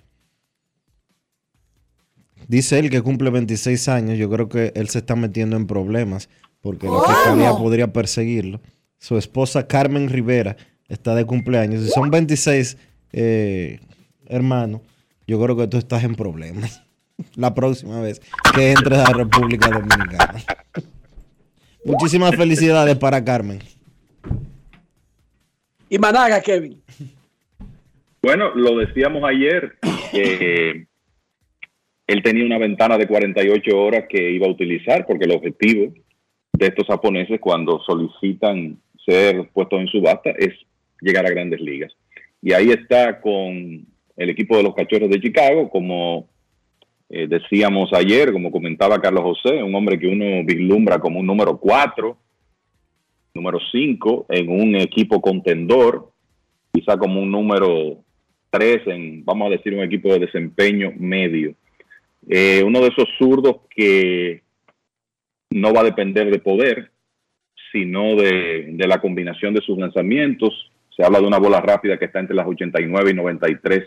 Dice 2.48 2.78
él 2.78 2.90
que 2.90 3.00
cumple 3.00 3.30
26 3.30 3.88
años. 3.88 4.18
Yo 4.18 4.28
creo 4.28 4.48
que 4.48 4.72
él 4.74 4.88
se 4.88 4.98
está 4.98 5.16
metiendo 5.16 5.56
en 5.56 5.66
problemas 5.66 6.28
porque 6.60 6.88
la 6.88 7.00
fiscalía 7.00 7.52
podría 7.52 7.92
perseguirlo. 7.92 8.60
Su 8.98 9.16
esposa 9.16 9.66
Carmen 9.66 10.08
Rivera 10.08 10.56
está 10.88 11.14
de 11.14 11.24
cumpleaños. 11.24 11.82
Si 11.82 11.90
son 11.90 12.10
26 12.10 12.78
eh, 13.12 13.80
hermanos, 14.26 14.80
yo 15.26 15.42
creo 15.42 15.56
que 15.56 15.66
tú 15.66 15.78
estás 15.78 16.04
en 16.04 16.14
problemas. 16.14 16.82
La 17.34 17.54
próxima 17.54 18.00
vez 18.00 18.20
que 18.54 18.72
entres 18.72 18.98
a 18.98 19.10
la 19.10 19.16
República 19.16 19.70
Dominicana. 19.70 20.34
Muchísimas 21.84 22.36
felicidades 22.36 22.96
para 22.96 23.24
Carmen. 23.24 23.60
Y 25.88 25.98
Managa, 25.98 26.40
Kevin. 26.42 26.82
Bueno, 28.20 28.54
lo 28.54 28.76
decíamos 28.76 29.22
ayer, 29.24 29.78
que 30.10 30.86
él 32.06 32.22
tenía 32.22 32.44
una 32.44 32.58
ventana 32.58 32.98
de 32.98 33.06
48 33.06 33.78
horas 33.78 34.04
que 34.08 34.30
iba 34.32 34.46
a 34.46 34.50
utilizar, 34.50 35.06
porque 35.06 35.24
el 35.24 35.32
objetivo 35.32 35.94
de 36.52 36.66
estos 36.66 36.86
japoneses 36.86 37.40
cuando 37.40 37.80
solicitan 37.80 38.78
ser 39.06 39.48
puestos 39.52 39.80
en 39.80 39.86
subasta 39.86 40.30
es 40.30 40.52
llegar 41.00 41.24
a 41.24 41.30
grandes 41.30 41.60
ligas. 41.60 41.92
Y 42.42 42.52
ahí 42.52 42.70
está 42.70 43.20
con 43.20 43.86
el 44.16 44.30
equipo 44.30 44.56
de 44.56 44.62
los 44.64 44.74
Cachorros 44.74 45.10
de 45.10 45.20
Chicago, 45.20 45.70
como 45.70 46.28
eh, 47.08 47.26
decíamos 47.28 47.92
ayer, 47.92 48.32
como 48.32 48.50
comentaba 48.50 49.00
Carlos 49.00 49.22
José, 49.22 49.62
un 49.62 49.74
hombre 49.74 49.98
que 49.98 50.08
uno 50.08 50.44
vislumbra 50.44 50.98
como 50.98 51.20
un 51.20 51.26
número 51.26 51.58
4, 51.58 52.16
número 53.34 53.58
5 53.70 54.26
en 54.30 54.48
un 54.48 54.76
equipo 54.76 55.20
contendor, 55.20 56.10
quizá 56.72 56.96
como 56.96 57.22
un 57.22 57.30
número 57.30 57.98
3 58.50 58.86
en, 58.86 59.24
vamos 59.24 59.46
a 59.46 59.50
decir, 59.50 59.74
un 59.74 59.84
equipo 59.84 60.12
de 60.12 60.20
desempeño 60.20 60.92
medio. 60.96 61.54
Eh, 62.28 62.62
uno 62.64 62.80
de 62.80 62.88
esos 62.88 63.08
zurdos 63.18 63.58
que 63.70 64.42
no 65.50 65.72
va 65.72 65.82
a 65.82 65.84
depender 65.84 66.30
de 66.30 66.40
poder, 66.40 66.90
sino 67.72 68.16
de, 68.16 68.68
de 68.72 68.86
la 68.86 69.00
combinación 69.00 69.54
de 69.54 69.60
sus 69.60 69.78
lanzamientos. 69.78 70.70
Se 70.96 71.04
habla 71.04 71.20
de 71.20 71.26
una 71.26 71.38
bola 71.38 71.60
rápida 71.60 71.98
que 71.98 72.06
está 72.06 72.20
entre 72.20 72.36
las 72.36 72.46
89 72.46 73.10
y 73.10 73.14
93 73.14 73.84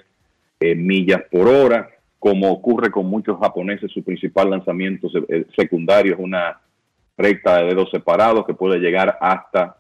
eh, 0.59 0.75
millas 0.75 1.21
por 1.31 1.47
hora. 1.47 1.89
Como 2.19 2.51
ocurre 2.51 2.91
con 2.91 3.05
muchos 3.05 3.39
japoneses, 3.39 3.91
su 3.91 4.03
principal 4.03 4.49
lanzamiento 4.49 5.07
eh, 5.29 5.45
secundario 5.55 6.13
es 6.13 6.19
una 6.19 6.59
recta 7.17 7.59
de 7.59 7.67
dedos 7.67 7.89
separados 7.91 8.45
que 8.45 8.53
puede 8.53 8.79
llegar 8.79 9.17
hasta 9.21 9.77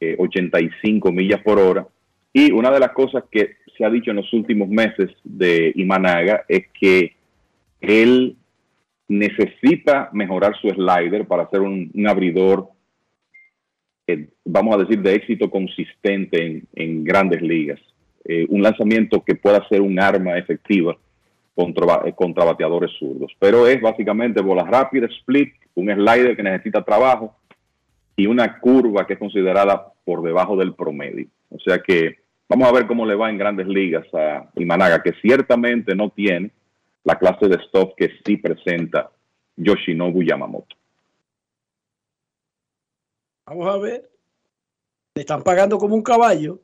eh, 0.00 0.14
85 0.18 1.10
millas 1.12 1.40
por 1.42 1.58
hora. 1.58 1.86
Y 2.32 2.52
una 2.52 2.70
de 2.70 2.80
las 2.80 2.90
cosas 2.92 3.24
que 3.30 3.56
se 3.76 3.84
ha 3.84 3.90
dicho 3.90 4.10
en 4.10 4.18
los 4.18 4.32
últimos 4.34 4.68
meses 4.68 5.10
de 5.24 5.72
Imanaga 5.76 6.44
es 6.46 6.66
que 6.78 7.16
él 7.80 8.36
necesita 9.08 10.10
mejorar 10.12 10.54
su 10.60 10.68
slider 10.68 11.26
para 11.26 11.48
ser 11.48 11.60
un, 11.60 11.90
un 11.94 12.06
abridor, 12.06 12.68
eh, 14.08 14.26
vamos 14.42 14.74
a 14.74 14.78
decir, 14.78 15.02
de 15.02 15.14
éxito 15.14 15.50
consistente 15.50 16.62
en, 16.74 17.04
grandes 17.04 17.42
ligas. 17.42 17.78
Eh, 18.24 18.46
un 18.48 18.62
lanzamiento 18.62 19.22
que 19.22 19.34
pueda 19.34 19.68
ser 19.68 19.82
un 19.82 20.00
arma 20.00 20.38
efectiva 20.38 20.96
contra, 21.54 22.02
eh, 22.06 22.14
contra 22.14 22.46
bateadores 22.46 22.90
zurdos. 22.98 23.30
Pero 23.38 23.66
es 23.66 23.80
básicamente 23.82 24.40
bola 24.40 24.64
rápida, 24.64 25.06
split, 25.20 25.52
un 25.74 25.92
slider 25.92 26.34
que 26.34 26.42
necesita 26.42 26.82
trabajo 26.82 27.36
y 28.16 28.26
una 28.26 28.58
curva 28.58 29.06
que 29.06 29.12
es 29.12 29.18
considerada 29.18 29.92
por 30.04 30.22
debajo 30.22 30.56
del 30.56 30.74
promedio. 30.74 31.26
O 31.50 31.58
sea 31.58 31.78
que 31.80 32.16
vamos 32.48 32.66
a 32.66 32.72
ver 32.72 32.86
cómo 32.86 33.04
le 33.04 33.14
va 33.14 33.28
en 33.28 33.36
grandes 33.36 33.68
ligas 33.68 34.06
a 34.14 34.48
Imanaga, 34.56 35.02
que 35.02 35.12
ciertamente 35.20 35.94
no 35.94 36.08
tiene 36.08 36.50
la 37.04 37.16
clase 37.16 37.46
de 37.46 37.62
stuff 37.64 37.90
que 37.94 38.10
sí 38.24 38.38
presenta 38.38 39.10
Yoshinobu 39.56 40.22
Yamamoto. 40.22 40.77
Vamos 43.48 43.74
a 43.74 43.78
ver. 43.78 44.10
Le 45.14 45.20
están 45.22 45.42
pagando 45.42 45.78
como 45.78 45.94
un 45.94 46.02
caballo. 46.02 46.60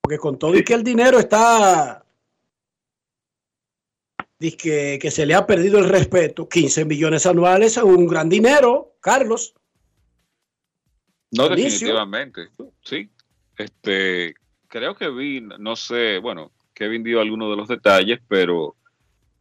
Porque 0.00 0.18
con 0.18 0.38
todo 0.38 0.56
y 0.56 0.64
que 0.64 0.74
el 0.74 0.82
dinero 0.82 1.18
está. 1.18 2.04
Dice 4.38 4.56
que, 4.56 4.98
que 5.00 5.10
se 5.10 5.24
le 5.24 5.34
ha 5.34 5.46
perdido 5.46 5.78
el 5.78 5.88
respeto. 5.88 6.48
15 6.48 6.84
millones 6.84 7.26
anuales 7.26 7.76
es 7.76 7.82
un 7.82 8.08
gran 8.08 8.28
dinero, 8.28 8.96
Carlos. 9.00 9.54
No, 11.30 11.46
Inicio. 11.46 11.70
definitivamente. 11.70 12.48
Sí. 12.82 13.08
Este, 13.56 14.34
creo 14.68 14.94
que 14.96 15.08
vi, 15.08 15.40
no 15.40 15.76
sé, 15.76 16.18
bueno, 16.18 16.50
Kevin 16.74 17.04
dio 17.04 17.20
algunos 17.20 17.50
de 17.50 17.56
los 17.56 17.68
detalles, 17.68 18.20
pero 18.26 18.76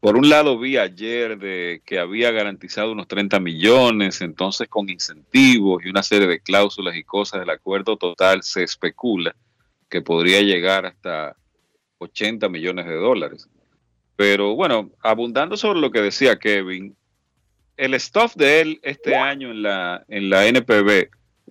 por 0.01 0.17
un 0.17 0.29
lado 0.29 0.57
vi 0.57 0.77
ayer 0.77 1.37
de 1.37 1.83
que 1.85 1.99
había 1.99 2.31
garantizado 2.31 2.91
unos 2.91 3.07
30 3.07 3.39
millones, 3.39 4.21
entonces 4.21 4.67
con 4.67 4.89
incentivos 4.89 5.85
y 5.85 5.89
una 5.89 6.01
serie 6.01 6.27
de 6.27 6.41
cláusulas 6.41 6.95
y 6.95 7.03
cosas 7.03 7.39
del 7.39 7.51
acuerdo 7.51 7.97
total 7.97 8.41
se 8.41 8.63
especula 8.63 9.35
que 9.89 10.01
podría 10.01 10.41
llegar 10.41 10.87
hasta 10.87 11.37
80 11.99 12.49
millones 12.49 12.87
de 12.87 12.95
dólares. 12.95 13.47
Pero 14.15 14.55
bueno, 14.55 14.89
abundando 15.03 15.55
sobre 15.55 15.79
lo 15.79 15.91
que 15.91 16.01
decía 16.01 16.39
Kevin, 16.39 16.95
el 17.77 17.99
stuff 17.99 18.33
de 18.35 18.61
él 18.61 18.79
este 18.81 19.15
año 19.15 19.51
en 19.51 19.61
la, 19.61 20.03
en 20.07 20.31
la 20.31 20.47
NPB, 20.47 21.09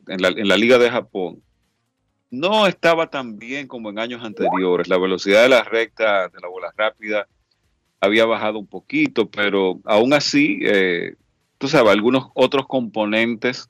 en 0.09 0.23
la, 0.23 0.29
en 0.29 0.49
la 0.49 0.57
Liga 0.57 0.79
de 0.79 0.91
Japón, 0.91 1.41
no 2.31 2.67
estaba 2.67 3.11
tan 3.11 3.39
bien 3.39 3.69
como 3.69 3.91
en 3.91 4.01
años 4.01 4.25
anteriores. 4.25 4.89
La 4.89 4.99
velocidad 4.99 5.45
de 5.45 5.51
la 5.51 5.63
recta, 5.63 6.29
de 6.29 6.41
la 6.41 6.49
bola 6.49 6.73
rápida, 6.77 7.29
había 8.01 8.25
bajado 8.25 8.59
un 8.59 8.67
poquito, 8.67 9.31
pero 9.31 9.81
aún 9.85 10.13
así, 10.13 10.61
eh, 10.63 11.15
tú 11.59 11.69
sabes, 11.69 11.93
algunos 11.93 12.29
otros 12.35 12.67
componentes 12.67 13.69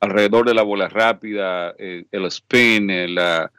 alrededor 0.00 0.46
de 0.46 0.54
la 0.54 0.62
bola 0.62 0.88
rápida, 0.88 1.74
eh, 1.78 2.04
el 2.10 2.26
spin, 2.26 2.90
eh, 2.90 3.08
la, 3.08 3.50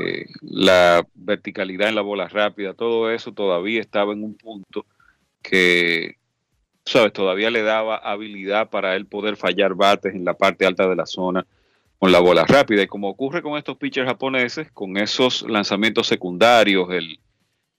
eh, 0.00 0.26
la 0.40 1.06
verticalidad 1.14 1.88
en 1.88 1.96
la 1.96 2.02
bola 2.02 2.28
rápida, 2.28 2.72
todo 2.72 3.10
eso 3.10 3.32
todavía 3.32 3.80
estaba 3.80 4.12
en 4.12 4.22
un 4.22 4.34
punto 4.34 4.86
que, 5.42 6.16
sabes, 6.84 7.12
todavía 7.12 7.50
le 7.50 7.62
daba 7.62 7.96
habilidad 7.96 8.70
para 8.70 8.96
él 8.96 9.06
poder 9.06 9.36
fallar 9.36 9.74
bates 9.74 10.14
en 10.14 10.24
la 10.24 10.34
parte 10.34 10.66
alta 10.66 10.88
de 10.88 10.96
la 10.96 11.06
zona. 11.06 11.46
con 11.98 12.12
la 12.12 12.20
bola 12.20 12.44
rápida. 12.44 12.82
Y 12.82 12.86
como 12.86 13.08
ocurre 13.08 13.40
con 13.42 13.56
estos 13.56 13.78
pitchers 13.78 14.06
japoneses, 14.06 14.70
con 14.72 14.98
esos 14.98 15.42
lanzamientos 15.48 16.06
secundarios, 16.06 16.90
el, 16.90 17.18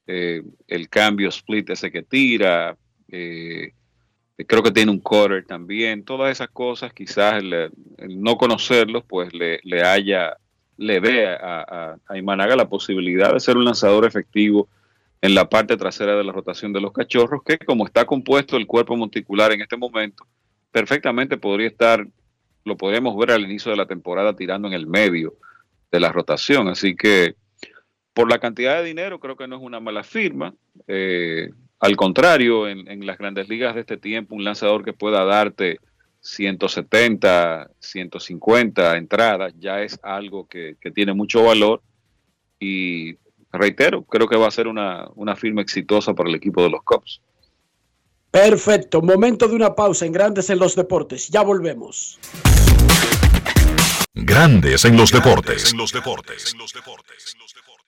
eh, 0.08 0.42
el 0.68 0.90
cambio 0.90 1.30
split 1.30 1.70
ese 1.70 1.92
que 1.92 2.02
tira, 2.02 2.78
eh, 3.10 3.74
creo 4.46 4.64
que 4.64 4.72
tiene 4.72 4.92
un 4.92 5.00
quarter 5.00 5.46
también, 5.46 6.04
todas 6.04 6.32
esas 6.32 6.50
cosas, 6.50 6.94
quizás 6.94 7.44
el, 7.44 7.72
no 8.08 8.38
conocerlos, 8.38 9.04
pues 9.06 9.34
le, 9.34 9.60
le 9.64 9.82
haya, 9.82 10.38
le 10.78 11.02
dé 11.02 11.28
a, 11.28 11.98
a, 12.08 12.18
Imanaga 12.18 12.56
la 12.56 12.70
posibilidad 12.70 13.34
de 13.34 13.40
ser 13.40 13.58
un 13.58 13.66
lanzador 13.66 14.06
efectivo 14.06 14.70
en 15.22 15.34
la 15.34 15.50
parte 15.50 15.76
trasera 15.76 16.16
de 16.16 16.24
la 16.24 16.32
rotación 16.32 16.72
de 16.72 16.82
los 16.82 16.94
cachorros, 16.94 17.42
que 17.44 17.58
como 17.58 17.86
está 17.86 18.06
compuesto 18.06 18.56
el 18.56 18.68
cuerpo 18.68 18.96
monticular 18.96 19.52
en 19.52 19.62
este 19.62 19.76
momento, 19.76 20.26
perfectamente 20.72 21.38
podría 21.38 21.68
estar, 21.68 22.08
lo 22.64 22.78
podríamos 22.78 23.18
ver 23.18 23.32
al 23.32 23.42
inicio 23.42 23.72
de 23.72 23.78
la 23.78 23.88
temporada 23.88 24.36
tirando 24.36 24.68
en 24.68 24.74
el 24.76 24.86
medio 24.86 25.36
de 25.92 26.00
la 26.00 26.12
rotación. 26.12 26.68
Así 26.68 26.96
que 26.96 27.36
por 28.18 28.32
la 28.32 28.40
cantidad 28.40 28.80
de 28.80 28.84
dinero 28.84 29.20
creo 29.20 29.36
que 29.36 29.48
no 29.48 29.58
es 29.58 29.62
una 29.62 29.80
mala 29.80 30.04
firma. 30.04 30.52
Eh, 30.88 31.52
al 31.80 31.96
contrario, 31.96 32.68
en, 32.68 33.06
las 33.06 33.20
grandes 33.20 33.48
ligas 33.48 33.76
de 33.76 33.82
este 33.82 33.98
tiempo, 33.98 34.34
un 34.34 34.44
lanzador 34.44 34.84
que 34.84 34.92
pueda 34.92 35.24
darte 35.24 35.78
170, 36.22 37.70
150 37.80 38.98
entradas 38.98 39.54
ya 39.60 39.84
es 39.84 40.00
algo 40.02 40.48
que, 40.48 40.78
tiene 40.96 41.14
mucho 41.14 41.44
valor 41.44 41.84
y 42.60 43.18
reitero, 43.52 44.02
creo 44.02 44.28
que 44.28 44.36
va 44.36 44.48
a 44.48 44.52
ser 44.52 44.68
una, 44.68 45.08
una 45.14 45.36
firma 45.36 45.62
exitosa 45.62 46.16
para 46.16 46.28
el 46.28 46.36
equipo 46.36 46.64
de 46.64 46.72
los 46.72 46.82
Cubs. 46.82 47.22
Perfecto, 48.32 49.04
momento 49.04 49.48
de 49.48 49.56
una 49.56 49.76
pausa 49.76 50.08
en 50.08 50.12
Grandes 50.12 50.50
en 50.50 50.58
los 50.58 50.76
Deportes. 50.76 51.30
Ya 51.30 51.44
volvemos. 51.44 52.20
Grandes 54.16 54.84
en 54.86 54.98
los 54.98 55.12
Deportes. 55.12 55.72
En 55.72 55.78
los 55.78 55.92
Deportes. 55.92 56.56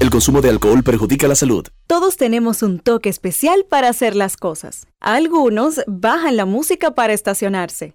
El 0.00 0.10
consumo 0.10 0.40
de 0.40 0.48
alcohol 0.48 0.84
perjudica 0.84 1.26
la 1.26 1.34
salud. 1.34 1.66
Todos 1.88 2.16
tenemos 2.16 2.62
un 2.62 2.78
toque 2.78 3.08
especial 3.08 3.66
para 3.68 3.88
hacer 3.88 4.14
las 4.14 4.36
cosas. 4.36 4.86
Algunos 5.00 5.80
bajan 5.88 6.36
la 6.36 6.44
música 6.44 6.92
para 6.94 7.12
estacionarse. 7.12 7.94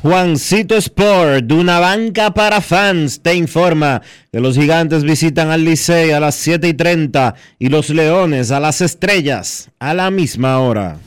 Juancito 0.00 0.76
Sport, 0.76 1.46
de 1.46 1.54
una 1.54 1.80
banca 1.80 2.32
para 2.32 2.60
fans, 2.60 3.20
te 3.20 3.34
informa 3.34 4.00
que 4.30 4.38
los 4.38 4.54
gigantes 4.56 5.02
visitan 5.02 5.50
al 5.50 5.64
Licey 5.64 6.12
a 6.12 6.20
las 6.20 6.36
7 6.36 6.68
y 6.68 6.74
30 6.74 7.34
y 7.58 7.68
los 7.68 7.90
leones 7.90 8.52
a 8.52 8.60
las 8.60 8.80
estrellas 8.80 9.70
a 9.80 9.94
la 9.94 10.12
misma 10.12 10.60
hora. 10.60 10.98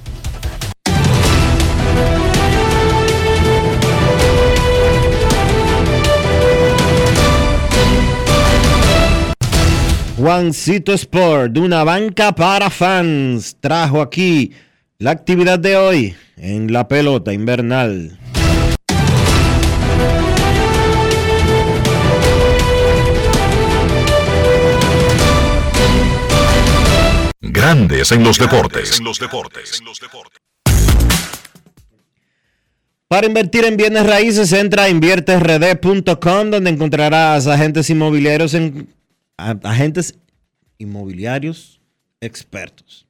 Juancito 10.18 10.92
Sport, 10.92 11.54
de 11.54 11.62
una 11.62 11.86
banca 11.86 12.36
para 12.36 12.70
fans, 12.70 13.56
trajo 13.62 14.02
aquí 14.02 14.52
la 15.00 15.12
actividad 15.12 15.60
de 15.60 15.78
hoy 15.78 16.16
en 16.36 16.74
la 16.74 16.90
pelota 16.90 17.32
invernal. 17.32 18.20
Grandes 27.44 28.12
en 28.12 28.24
los 28.24 28.38
deportes. 28.38 29.00
En 29.00 29.06
los 29.06 29.18
deportes. 29.20 29.82
Para 33.08 33.26
invertir 33.26 33.66
en 33.66 33.78
bienes 33.78 34.06
raíces, 34.06 34.54
entra 34.54 34.84
a 34.84 34.90
inviertesrd.com 34.90 36.52
donde 36.52 36.70
encontrarás 36.70 37.48
agentes 37.48 37.90
inmobiliarios 37.90 38.54
en 38.54 38.94
agentes 39.38 40.20
inmobiliarios 40.78 41.82
expertos. 42.22 43.08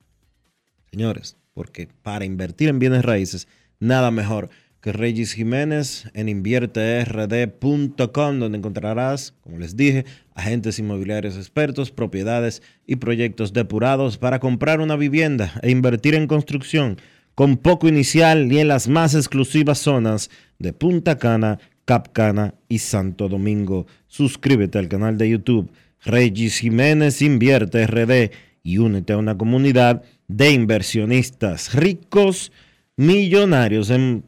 Señores, 0.89 1.35
porque 1.53 1.89
para 2.01 2.23
invertir 2.23 2.69
en 2.69 2.79
bienes 2.79 3.03
raíces, 3.03 3.49
nada 3.79 4.11
mejor 4.11 4.49
que 4.81 4.91
Regis 4.91 5.33
Jiménez 5.33 6.09
en 6.13 6.27
invierterd.com, 6.27 8.39
donde 8.39 8.57
encontrarás, 8.57 9.35
como 9.41 9.59
les 9.59 9.77
dije, 9.77 10.05
agentes 10.33 10.79
inmobiliarios 10.79 11.37
expertos, 11.37 11.91
propiedades 11.91 12.63
y 12.87 12.95
proyectos 12.95 13.53
depurados 13.53 14.17
para 14.17 14.39
comprar 14.39 14.81
una 14.81 14.95
vivienda 14.95 15.53
e 15.61 15.69
invertir 15.69 16.15
en 16.15 16.27
construcción 16.27 16.97
con 17.35 17.57
poco 17.57 17.87
inicial 17.87 18.51
y 18.51 18.59
en 18.59 18.67
las 18.67 18.87
más 18.87 19.15
exclusivas 19.15 19.77
zonas 19.77 20.29
de 20.59 20.73
Punta 20.73 21.17
Cana, 21.17 21.59
Capcana 21.85 22.55
y 22.67 22.79
Santo 22.79 23.29
Domingo. 23.29 23.85
Suscríbete 24.07 24.79
al 24.79 24.89
canal 24.89 25.17
de 25.17 25.29
YouTube 25.29 25.71
Regis 26.03 26.59
Jiménez 26.59 27.21
Invierte 27.21 27.85
RD 27.85 28.31
y 28.63 28.79
únete 28.79 29.13
a 29.13 29.17
una 29.17 29.37
comunidad 29.37 30.03
de 30.27 30.51
inversionistas 30.51 31.73
ricos, 31.73 32.51
millonarios 32.95 33.89
en 33.89 34.23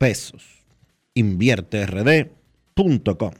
pesos. 0.00 0.42
InvierteRD.com. 1.12 3.34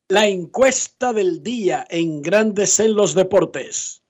La 0.08 0.26
encuesta 0.26 1.12
del 1.12 1.44
día 1.44 1.86
en 1.88 2.22
Grandes 2.22 2.80
en 2.80 2.96
los 2.96 3.14
Deportes. 3.14 4.02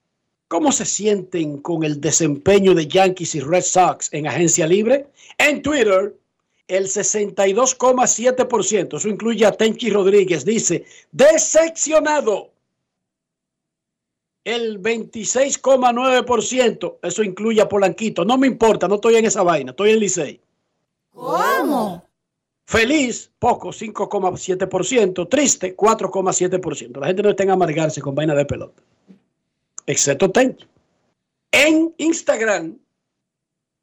¿Cómo 0.48 0.72
se 0.72 0.86
sienten 0.86 1.58
con 1.58 1.84
el 1.84 2.00
desempeño 2.00 2.72
de 2.72 2.86
Yankees 2.86 3.34
y 3.34 3.40
Red 3.40 3.60
Sox 3.60 4.08
en 4.14 4.26
agencia 4.26 4.66
libre? 4.66 5.08
En 5.36 5.60
Twitter, 5.60 6.16
el 6.66 6.84
62,7%, 6.84 8.96
eso 8.96 9.08
incluye 9.10 9.44
a 9.44 9.52
Tenchi 9.52 9.90
Rodríguez, 9.90 10.46
dice, 10.46 10.86
decepcionado. 11.12 12.52
El 14.44 14.80
26,9%, 14.80 16.96
eso 17.02 17.22
incluye 17.22 17.60
a 17.60 17.68
Polanquito. 17.68 18.24
No 18.24 18.38
me 18.38 18.46
importa, 18.46 18.88
no 18.88 18.94
estoy 18.94 19.16
en 19.16 19.26
esa 19.26 19.42
vaina, 19.42 19.72
estoy 19.72 19.90
en 19.90 20.00
Licey. 20.00 20.40
¿Cómo? 21.20 22.08
Feliz, 22.64 23.30
poco, 23.38 23.70
5,7%. 23.70 25.28
Triste, 25.28 25.76
4,7%. 25.76 27.00
La 27.00 27.06
gente 27.08 27.22
no 27.22 27.30
está 27.30 27.42
en 27.42 27.50
amargarse 27.50 28.00
con 28.00 28.14
vaina 28.14 28.34
de 28.34 28.46
pelota. 28.46 28.82
Excepto 29.86 30.30
Tenchi. 30.30 30.66
En 31.52 31.92
Instagram, 31.98 32.78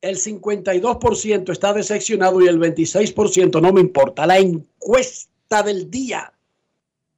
el 0.01 0.17
52% 0.17 1.51
está 1.51 1.73
decepcionado 1.73 2.41
y 2.41 2.47
el 2.47 2.59
26% 2.59 3.61
no 3.61 3.73
me 3.73 3.81
importa. 3.81 4.25
La 4.25 4.37
encuesta 4.37 5.63
del 5.63 5.91
día 5.91 6.33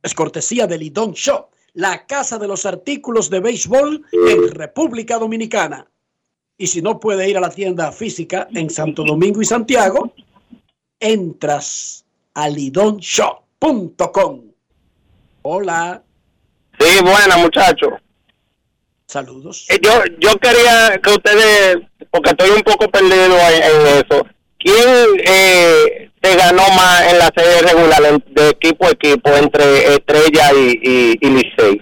es 0.02 0.14
cortesía 0.14 0.66
del 0.66 0.80
Lidón 0.80 1.12
Shop, 1.14 1.50
la 1.74 2.08
casa 2.08 2.38
de 2.40 2.48
los 2.48 2.66
artículos 2.66 3.30
de 3.30 3.42
béisbol 3.42 4.06
en 4.12 4.52
República 4.52 5.20
Dominicana. 5.20 5.88
Y 6.60 6.68
si 6.68 6.82
no 6.82 7.00
puede 7.00 7.30
ir 7.30 7.38
a 7.38 7.40
la 7.40 7.50
tienda 7.50 7.90
física 7.94 8.50
en 8.54 8.70
Santo 8.70 9.06
Domingo 9.06 9.42
y 9.42 9.46
Santiago, 9.46 10.14
entras 11.00 12.04
a 12.34 12.50
lidonshop.com. 12.50 14.42
Hola. 15.42 16.04
Sí, 16.78 17.02
buena, 17.02 17.38
muchacho. 17.38 17.88
Saludos. 19.08 19.68
Eh, 19.70 19.80
yo, 19.82 19.92
yo 20.20 20.36
quería 20.36 21.00
que 21.02 21.12
ustedes, 21.12 21.78
porque 22.12 22.32
estoy 22.32 22.50
un 22.50 22.62
poco 22.64 22.90
perdido 22.90 23.38
en, 23.38 23.64
en 23.64 23.88
eso, 24.06 24.28
¿quién 24.60 25.22
eh, 25.26 26.12
te 26.20 26.36
ganó 26.36 26.68
más 26.76 27.10
en 27.10 27.20
la 27.20 27.32
serie 27.38 27.62
regular 27.72 28.22
de 28.22 28.50
equipo 28.50 28.86
a 28.86 28.92
equipo 28.92 29.30
entre 29.30 29.94
Estrella 29.96 30.52
y, 30.54 30.78
y, 30.84 31.18
y 31.22 31.30
Licey? 31.30 31.82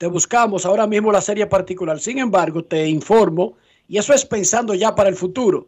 Te 0.00 0.06
buscamos 0.06 0.64
ahora 0.64 0.86
mismo 0.86 1.12
la 1.12 1.20
serie 1.20 1.46
particular. 1.46 2.00
Sin 2.00 2.18
embargo, 2.18 2.64
te 2.64 2.88
informo, 2.88 3.58
y 3.86 3.98
eso 3.98 4.14
es 4.14 4.24
pensando 4.24 4.74
ya 4.74 4.94
para 4.94 5.10
el 5.10 5.14
futuro. 5.14 5.66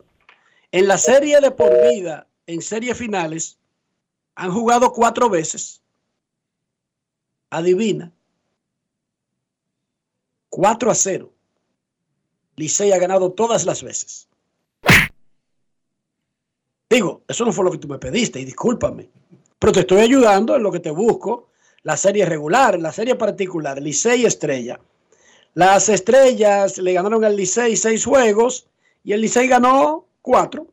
En 0.70 0.88
la 0.88 0.96
serie 0.96 1.38
de 1.38 1.50
por 1.50 1.70
vida, 1.90 2.26
en 2.46 2.62
series 2.62 2.96
finales, 2.96 3.58
han 4.34 4.50
jugado 4.50 4.90
cuatro 4.90 5.28
veces. 5.28 5.82
Adivina. 7.50 8.10
4 10.48 10.90
a 10.90 10.94
0. 10.94 11.30
Licey 12.56 12.90
ha 12.90 12.98
ganado 12.98 13.32
todas 13.32 13.66
las 13.66 13.82
veces. 13.82 14.28
Digo, 16.88 17.20
eso 17.28 17.44
no 17.44 17.52
fue 17.52 17.66
lo 17.66 17.70
que 17.70 17.76
tú 17.76 17.86
me 17.86 17.98
pediste 17.98 18.40
y 18.40 18.46
discúlpame. 18.46 19.10
Pero 19.58 19.74
te 19.74 19.80
estoy 19.80 20.00
ayudando 20.00 20.56
en 20.56 20.62
lo 20.62 20.72
que 20.72 20.80
te 20.80 20.90
busco. 20.90 21.51
La 21.82 21.96
serie 21.96 22.24
regular, 22.26 22.78
la 22.78 22.92
serie 22.92 23.16
particular, 23.16 23.80
Licey 23.80 24.24
Estrella. 24.24 24.80
Las 25.54 25.88
estrellas 25.88 26.78
le 26.78 26.92
ganaron 26.92 27.24
al 27.24 27.36
Licey 27.36 27.76
seis 27.76 28.04
juegos 28.04 28.66
y 29.04 29.12
el 29.12 29.20
Licey 29.20 29.48
ganó 29.48 30.06
cuatro. 30.22 30.72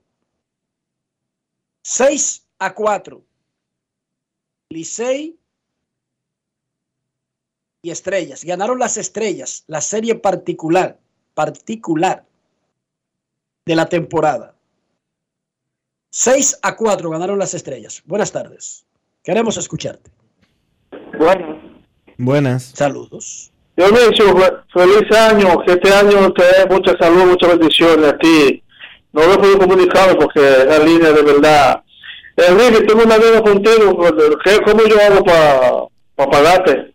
6 1.91 2.45
a 2.59 2.75
4. 2.75 3.21
Licey 4.69 5.39
y 7.81 7.89
Estrellas. 7.89 8.43
Ganaron 8.43 8.77
las 8.77 8.97
Estrellas, 8.97 9.63
la 9.65 9.81
serie 9.81 10.13
particular, 10.13 10.99
particular 11.33 12.25
de 13.65 13.75
la 13.75 13.87
temporada. 13.87 14.53
6 16.11 16.59
a 16.61 16.75
4 16.75 17.09
ganaron 17.09 17.39
las 17.39 17.55
Estrellas. 17.55 18.03
Buenas 18.05 18.31
tardes. 18.31 18.85
Queremos 19.23 19.57
escucharte. 19.57 20.11
Bueno, 21.19 21.59
Buenas. 22.17 22.63
Saludos. 22.75 23.51
Dionisio, 23.75 24.35
fe- 24.37 24.53
feliz 24.73 25.11
año, 25.17 25.59
que 25.65 25.73
este 25.73 25.93
año 25.93 26.31
te 26.33 26.43
dé 26.43 26.65
mucha 26.69 26.97
salud, 26.97 27.25
muchas 27.25 27.57
bendiciones 27.57 28.13
a 28.13 28.17
ti. 28.17 28.63
No 29.13 29.25
lo 29.25 29.33
he 29.33 29.37
podido 29.37 29.59
comunicar 29.59 30.17
porque 30.17 30.39
la 30.39 30.79
línea 30.79 31.11
de 31.11 31.21
verdad. 31.21 31.81
Enrique, 32.37 32.85
tengo 32.85 33.03
una 33.03 33.17
deuda 33.17 33.41
contigo, 33.41 34.01
¿qué- 34.43 34.61
¿cómo 34.65 34.83
yo 34.85 34.95
hago 35.01 35.23
para 36.15 36.29
pagarte? 36.31 36.93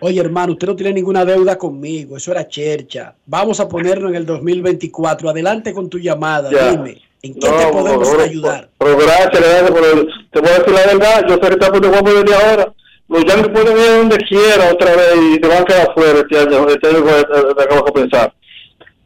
Oye, 0.00 0.20
hermano, 0.20 0.52
usted 0.52 0.66
no 0.66 0.76
tiene 0.76 0.94
ninguna 0.94 1.24
deuda 1.24 1.56
conmigo. 1.58 2.16
Eso 2.16 2.32
era 2.32 2.48
chercha. 2.48 3.14
Vamos 3.26 3.60
a 3.60 3.68
ponerlo 3.68 4.08
en 4.08 4.14
el 4.14 4.26
2024. 4.26 5.28
Adelante 5.30 5.72
con 5.72 5.88
tu 5.90 5.98
llamada. 5.98 6.50
Ya. 6.50 6.70
Dime, 6.70 7.00
¿en 7.22 7.34
qué 7.34 7.48
No, 7.48 7.56
te 7.56 7.66
podemos 7.66 8.08
no, 8.08 8.16
no, 8.16 8.22
ayudar? 8.22 8.68
Pero 8.78 8.96
gracias, 8.96 9.30
gracias 9.32 9.70
por 9.70 9.84
el- 9.84 10.08
te 10.32 10.40
voy 10.40 10.48
a 10.48 10.58
decir 10.58 10.72
la 10.72 10.86
verdad, 10.86 11.24
yo 11.28 11.34
sé 11.34 11.40
que 11.40 11.46
estás 11.48 11.70
por 11.70 11.80
de 12.24 12.34
ahora. 12.34 12.72
Los 13.08 13.24
Yankees 13.24 13.48
pueden 13.52 13.76
ir 13.76 13.86
donde 13.98 14.16
quiera 14.18 14.72
otra 14.72 14.94
vez 14.94 15.14
y 15.20 15.38
te 15.40 15.48
van 15.48 15.62
a 15.62 15.64
quedar 15.64 15.94
fuera 15.94 16.20
este 16.20 16.38
año, 16.38 16.68
este 16.68 16.88
año 16.88 16.98
eh, 17.08 17.20
eh, 17.20 17.62
acabo 17.62 17.84
de 17.86 17.92
pensar. 17.92 18.32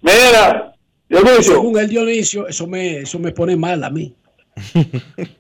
Mira, 0.02 0.74
Dionisio, 1.08 1.42
Según 1.54 1.78
el 1.78 1.88
Dionisio, 1.88 2.46
eso 2.46 2.66
me, 2.66 2.98
eso 2.98 3.18
me 3.18 3.32
pone 3.32 3.56
mal 3.56 3.82
a 3.82 3.88
mí. 3.88 4.14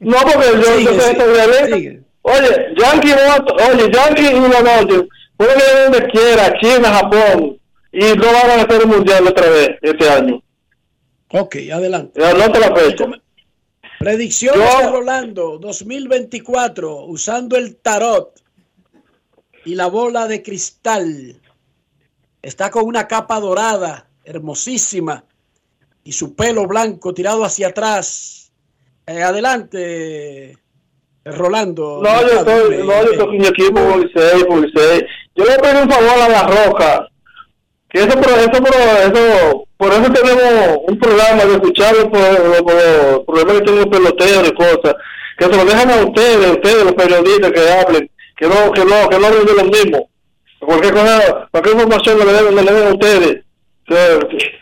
no 0.00 0.16
porque 0.22 0.46
yo, 0.54 0.62
Sigue, 0.62 0.84
yo 0.84 1.00
sé 1.00 1.74
sigue. 1.74 2.00
Oye, 2.22 2.74
Yankee, 2.78 3.12
oye, 3.12 3.92
Yankee 3.92 4.26
y 4.28 4.40
Dodgers 4.40 5.08
pueden 5.36 5.58
ir 5.58 5.90
donde 5.92 6.08
quiera, 6.10 6.52
China, 6.60 6.88
Japón, 6.94 7.58
y 7.92 8.00
no 8.16 8.26
van 8.26 8.50
a 8.50 8.62
hacer 8.62 8.82
el 8.82 8.86
mundial 8.88 9.26
otra 9.28 9.48
vez 9.48 9.70
este 9.82 10.08
año. 10.08 10.42
Ok, 11.30 11.56
adelante. 11.72 12.20
Ya 12.20 12.32
no 12.34 12.52
te 12.52 12.60
la 12.60 12.74
fecha. 12.74 13.06
Predicciones 13.98 14.68
Yo- 14.72 14.78
de 14.80 14.90
Rolando 14.90 15.58
2024 15.58 17.04
usando 17.06 17.56
el 17.56 17.76
tarot 17.76 18.40
y 19.64 19.74
la 19.74 19.86
bola 19.86 20.26
de 20.26 20.42
cristal. 20.42 21.40
Está 22.42 22.70
con 22.70 22.84
una 22.84 23.08
capa 23.08 23.40
dorada, 23.40 24.06
hermosísima, 24.24 25.24
y 26.04 26.12
su 26.12 26.34
pelo 26.34 26.66
blanco 26.66 27.14
tirado 27.14 27.44
hacia 27.44 27.68
atrás. 27.68 28.52
Eh, 29.06 29.22
adelante, 29.22 30.58
Rolando. 31.24 32.00
No, 32.02 32.20
yo 32.22 32.38
estoy, 32.40 32.76
no, 32.78 32.84
yo 32.86 33.10
estoy 33.12 33.16
con 33.16 33.38
mi 33.38 33.46
equipo, 33.46 33.80
Policey, 33.90 34.44
Policey. 34.44 35.06
Yo 35.34 35.44
le 35.44 35.58
pedí 35.58 35.82
un 35.82 35.90
favor 35.90 36.20
a 36.20 36.28
la 36.28 36.42
Roca, 36.46 37.08
que 37.90 38.00
eso, 38.00 38.20
por 38.20 38.30
eso, 38.30 38.50
por 38.50 38.74
eso, 38.74 39.66
por 39.76 39.92
eso 39.92 40.12
tenemos 40.12 40.78
un 40.86 40.98
programa 40.98 41.44
de 41.44 41.52
escuchar 41.54 41.94
los, 41.94 42.04
los, 42.04 42.60
los 42.60 43.24
problemas 43.24 43.54
que 43.54 43.62
tienen 43.62 43.80
los 43.80 43.86
peloteros 43.86 44.48
y 44.48 44.54
cosas, 44.54 44.94
que 45.38 45.44
se 45.44 45.56
lo 45.56 45.64
dejan 45.64 45.90
a 45.90 45.96
ustedes, 46.04 46.50
ustedes 46.52 46.84
los 46.84 46.94
periodistas 46.94 47.52
que 47.52 47.70
hablen, 47.70 48.10
que 48.36 48.46
no, 48.46 48.72
que 48.72 48.84
no, 48.84 49.08
que 49.08 49.18
no 49.18 49.26
hablen 49.26 49.46
de 49.46 49.54
lo 49.54 49.64
mismo. 49.64 50.08
Cualquier 50.60 50.94
cosa, 50.94 51.48
cualquier 51.50 51.74
información 51.74 52.18
le 52.18 52.32
den, 52.32 52.54
le 52.54 52.72
den 52.72 52.86
a 52.88 52.92
ustedes. 52.92 53.44
Que, 53.86 54.18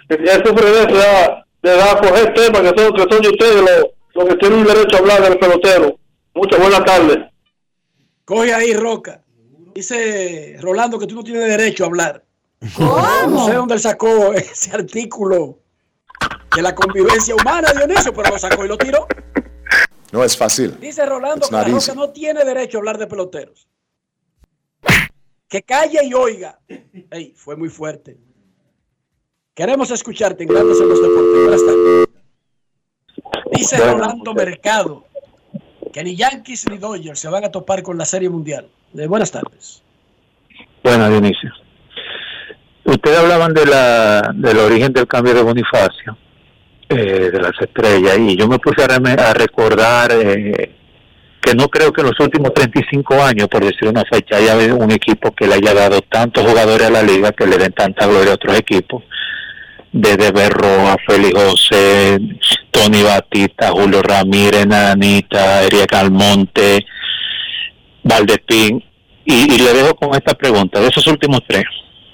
que, 0.08 0.16
que 0.16 0.24
eso 0.24 0.54
le 0.54 0.98
da, 0.98 1.46
le 1.62 1.70
da 1.70 1.92
a 1.92 1.98
coger 2.00 2.34
temas 2.34 2.60
que 2.62 2.82
son, 2.82 2.92
que 2.94 3.02
son 3.02 3.22
de 3.22 3.28
ustedes 3.28 3.60
los, 3.62 3.86
los 4.14 4.28
que 4.28 4.36
tienen 4.36 4.64
derecho 4.64 4.96
a 4.96 4.98
hablar 4.98 5.22
del 5.22 5.38
pelotero. 5.38 5.96
Muchas 6.34 6.58
buenas 6.58 6.84
tardes. 6.84 7.18
Coge 8.24 8.52
ahí, 8.52 8.74
Roca. 8.74 9.21
Dice 9.74 10.56
Rolando 10.60 10.98
que 10.98 11.06
tú 11.06 11.14
no 11.14 11.24
tienes 11.24 11.48
derecho 11.48 11.84
a 11.84 11.86
hablar. 11.86 12.24
No 12.78 13.46
sé 13.46 13.54
dónde 13.54 13.74
él 13.74 13.80
sacó 13.80 14.32
ese 14.32 14.70
artículo 14.72 15.58
de 16.54 16.62
la 16.62 16.74
convivencia 16.74 17.34
humana, 17.34 17.72
Dionisio, 17.72 18.12
pero 18.12 18.30
lo 18.30 18.38
sacó 18.38 18.64
y 18.64 18.68
lo 18.68 18.78
tiró. 18.78 19.06
No 20.12 20.22
es 20.22 20.36
fácil. 20.36 20.78
Dice 20.78 21.04
Rolando 21.06 21.48
que 21.48 21.54
la 21.54 21.64
Roca 21.64 21.94
no 21.94 22.10
tiene 22.10 22.44
derecho 22.44 22.78
a 22.78 22.80
hablar 22.80 22.98
de 22.98 23.06
peloteros. 23.06 23.66
Que 25.48 25.62
calle 25.62 26.00
y 26.04 26.14
oiga. 26.14 26.60
Ey, 27.10 27.34
fue 27.36 27.56
muy 27.56 27.68
fuerte. 27.68 28.18
Queremos 29.54 29.90
escucharte 29.90 30.44
en 30.44 30.48
Grandes 30.48 30.80
en 30.80 30.88
los 30.88 31.02
Deportes. 31.02 31.42
Buenas 31.42 31.66
tardes. 31.66 32.08
Dice 33.52 33.76
Rolando 33.76 34.34
Mercado 34.34 35.04
que 35.92 36.02
ni 36.02 36.16
Yankees 36.16 36.68
ni 36.70 36.78
Dodgers 36.78 37.20
se 37.20 37.28
van 37.28 37.44
a 37.44 37.50
topar 37.50 37.82
con 37.82 37.98
la 37.98 38.04
Serie 38.04 38.28
Mundial. 38.28 38.66
Eh, 38.96 39.06
buenas 39.06 39.30
tardes. 39.30 39.82
Bueno, 40.82 41.08
Dionisio. 41.08 41.52
Ustedes 42.84 43.18
hablaban 43.18 43.54
de 43.54 43.66
la, 43.66 44.32
del 44.34 44.58
origen 44.58 44.92
del 44.92 45.06
cambio 45.06 45.34
de 45.34 45.42
Bonifacio, 45.42 46.16
eh, 46.88 47.30
de 47.30 47.40
las 47.40 47.52
estrellas, 47.60 48.18
y 48.18 48.36
yo 48.36 48.48
me 48.48 48.58
puse 48.58 48.82
a, 48.82 49.34
recordar 49.34 50.10
eh, 50.12 50.74
que 51.40 51.54
no 51.54 51.68
creo 51.68 51.92
que 51.92 52.00
en 52.00 52.08
los 52.08 52.18
últimos 52.20 52.52
35 52.52 53.22
años, 53.22 53.48
por 53.48 53.64
decir 53.64 53.88
una 53.88 54.02
fecha, 54.04 54.36
haya 54.36 54.74
un 54.74 54.90
equipo 54.90 55.32
que 55.32 55.46
le 55.46 55.54
haya 55.54 55.74
dado 55.74 56.00
tantos 56.02 56.44
jugadores 56.44 56.88
a 56.88 56.90
la 56.90 57.02
liga 57.02 57.32
que 57.32 57.46
le 57.46 57.56
den 57.56 57.72
tanta 57.72 58.06
gloria 58.06 58.32
a 58.32 58.34
otros 58.34 58.58
equipos. 58.58 59.04
Desde 59.92 60.32
Berroa, 60.32 60.96
Félix 61.06 61.34
José, 61.34 62.18
Tony 62.70 63.02
Batista, 63.02 63.70
Julio 63.70 64.02
Ramírez, 64.02 64.66
Nanita, 64.66 65.62
Eric 65.64 65.94
Almonte, 65.94 66.84
Valdespín. 68.02 68.82
Y, 69.24 69.54
y 69.54 69.58
le 69.58 69.72
dejo 69.74 69.94
con 69.94 70.14
esta 70.14 70.34
pregunta, 70.34 70.80
de 70.80 70.88
esos 70.88 71.06
últimos 71.06 71.40
tres, 71.46 71.64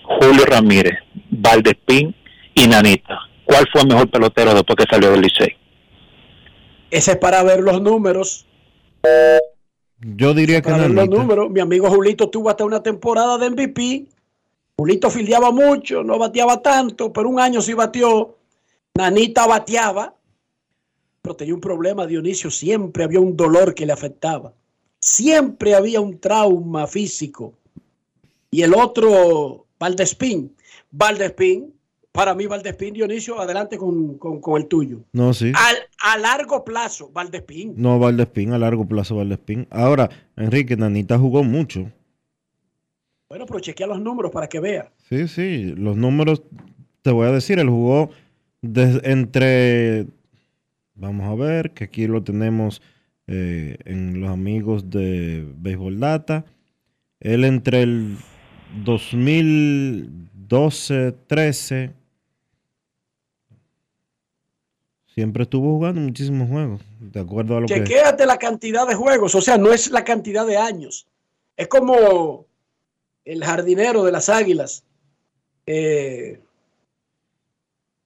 Julio 0.03 0.45
Ramírez, 0.45 0.99
Valdespín 1.31 2.15
y 2.55 2.67
Nanita, 2.67 3.19
¿cuál 3.45 3.67
fue 3.73 3.83
el 3.83 3.89
mejor 3.89 4.11
pelotero 4.11 4.53
después 4.53 4.77
que 4.77 4.85
salió 4.91 5.11
del 5.13 5.23
Licey? 5.23 5.57
Ese 6.91 7.13
es 7.13 7.17
para 7.19 7.43
ver 7.43 7.61
los 7.61 7.81
números. 7.81 8.47
Yo 10.01 10.35
diría 10.35 10.61
que 10.61 10.71
Para 10.71 10.83
ver 10.83 10.91
los 10.91 11.09
números. 11.09 11.51
Mi 11.51 11.61
amigo 11.61 11.89
Julito 11.89 12.31
tuvo 12.31 12.51
hasta 12.51 12.65
una 12.65 12.83
temporada 12.83 13.39
de 13.39 13.51
MVP. 13.51 14.07
Julito 14.79 15.11
fildeaba 15.11 15.51
mucho, 15.51 16.05
no 16.05 16.19
bateaba 16.21 16.63
tanto, 16.63 17.13
pero 17.13 17.29
un 17.29 17.41
año 17.41 17.61
sí 17.61 17.75
batió. 17.75 18.37
Nanita 18.95 19.45
bateaba, 19.47 20.15
pero 21.21 21.35
tenía 21.35 21.55
un 21.55 21.61
problema, 21.61 22.07
Dionisio. 22.07 22.49
Siempre 22.51 23.03
había 23.03 23.19
un 23.19 23.37
dolor 23.37 23.75
que 23.75 23.85
le 23.87 23.93
afectaba. 23.93 24.53
Siempre 25.01 25.75
había 25.75 26.01
un 26.01 26.19
trauma 26.21 26.87
físico. 26.87 27.55
Y 28.53 28.63
el 28.63 28.73
otro, 28.75 29.67
Valdespín. 29.81 30.55
Valdespín, 30.93 31.75
para 32.13 32.35
mí, 32.35 32.47
Valdespín, 32.47 32.95
Dionisio, 32.95 33.41
adelante 33.41 33.79
con, 33.79 34.17
con- 34.17 34.41
con 34.41 34.61
el 34.63 34.69
tuyo. 34.69 35.01
No, 35.13 35.35
sí. 35.35 35.53
Al- 35.57 35.89
a 36.03 36.19
largo 36.19 36.65
plazo, 36.65 37.11
Valdespín. 37.13 37.75
No, 37.77 37.99
Valdespín, 37.99 38.53
a 38.53 38.59
largo 38.59 38.87
plazo 38.87 39.17
Valdespín. 39.17 39.67
Ahora, 39.71 40.09
Enrique, 40.37 40.77
Nanita 40.77 41.19
jugó 41.19 41.43
mucho. 41.43 41.91
Bueno, 43.29 43.45
pero 43.45 43.61
chequea 43.61 43.87
los 43.87 44.01
números 44.01 44.33
para 44.33 44.49
que 44.49 44.59
vea. 44.59 44.91
Sí, 45.09 45.29
sí, 45.29 45.75
los 45.77 45.99
números, 45.99 46.43
te 47.03 47.11
voy 47.11 47.29
a 47.29 47.31
decir, 47.31 47.59
él 47.59 47.69
jugó 47.69 48.09
entre, 48.63 50.07
vamos 50.95 51.29
a 51.29 51.35
ver, 51.35 51.73
que 51.73 51.85
aquí 51.85 52.07
lo 52.07 52.25
tenemos 52.25 52.81
eh, 53.27 53.77
en 53.85 54.23
los 54.23 54.31
amigos 54.31 54.89
de 54.89 55.47
Baseball 55.57 56.01
Data, 56.01 56.47
él 57.21 57.45
entre 57.45 57.83
el 57.83 58.17
2012, 58.83 61.13
13, 61.27 61.93
siempre 65.15 65.43
estuvo 65.43 65.75
jugando 65.75 66.01
muchísimos 66.01 66.49
juegos, 66.49 66.81
de 66.99 67.21
acuerdo 67.21 67.59
a 67.59 67.61
lo 67.61 67.67
que... 67.67 67.75
Chequéate 67.75 68.25
la 68.25 68.39
cantidad 68.39 68.89
de 68.89 68.95
juegos, 68.95 69.35
o 69.35 69.43
sea, 69.43 69.59
no 69.59 69.71
es 69.71 69.91
la 69.91 70.03
cantidad 70.03 70.47
de 70.47 70.57
años. 70.57 71.07
Es 71.59 71.69
como 71.69 72.48
el 73.29 73.45
jardinero 73.45 74.05
de 74.05 74.13
las 74.13 74.31
águilas. 74.31 74.85
Eh, 75.67 76.41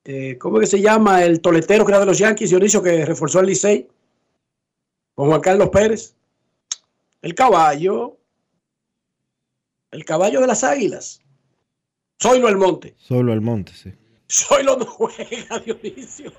eh, 0.04 0.36
¿Cómo 0.38 0.58
que 0.58 0.66
se 0.66 0.80
llama? 0.80 1.22
El 1.22 1.40
toletero 1.40 1.84
que 1.84 1.92
era 1.92 2.00
de 2.00 2.06
los 2.06 2.18
Yankees, 2.18 2.50
Dionisio, 2.50 2.82
que 2.82 3.06
reforzó 3.06 3.38
el 3.38 3.46
Licey. 3.46 3.88
Con 5.14 5.28
Juan 5.28 5.40
Carlos 5.40 5.68
Pérez. 5.68 6.16
El 7.22 7.36
caballo. 7.36 8.16
El 9.92 10.04
caballo 10.04 10.40
de 10.40 10.48
las 10.48 10.64
águilas. 10.64 11.20
Zoilo 12.20 12.48
el 12.48 12.56
Monte. 12.56 12.94
Solo 12.98 13.32
el 13.32 13.40
monte, 13.40 13.72
sí. 13.74 13.92
Zoilo 14.28 14.76
no 14.76 14.86
juega, 14.86 15.58
Dionisio. 15.64 16.32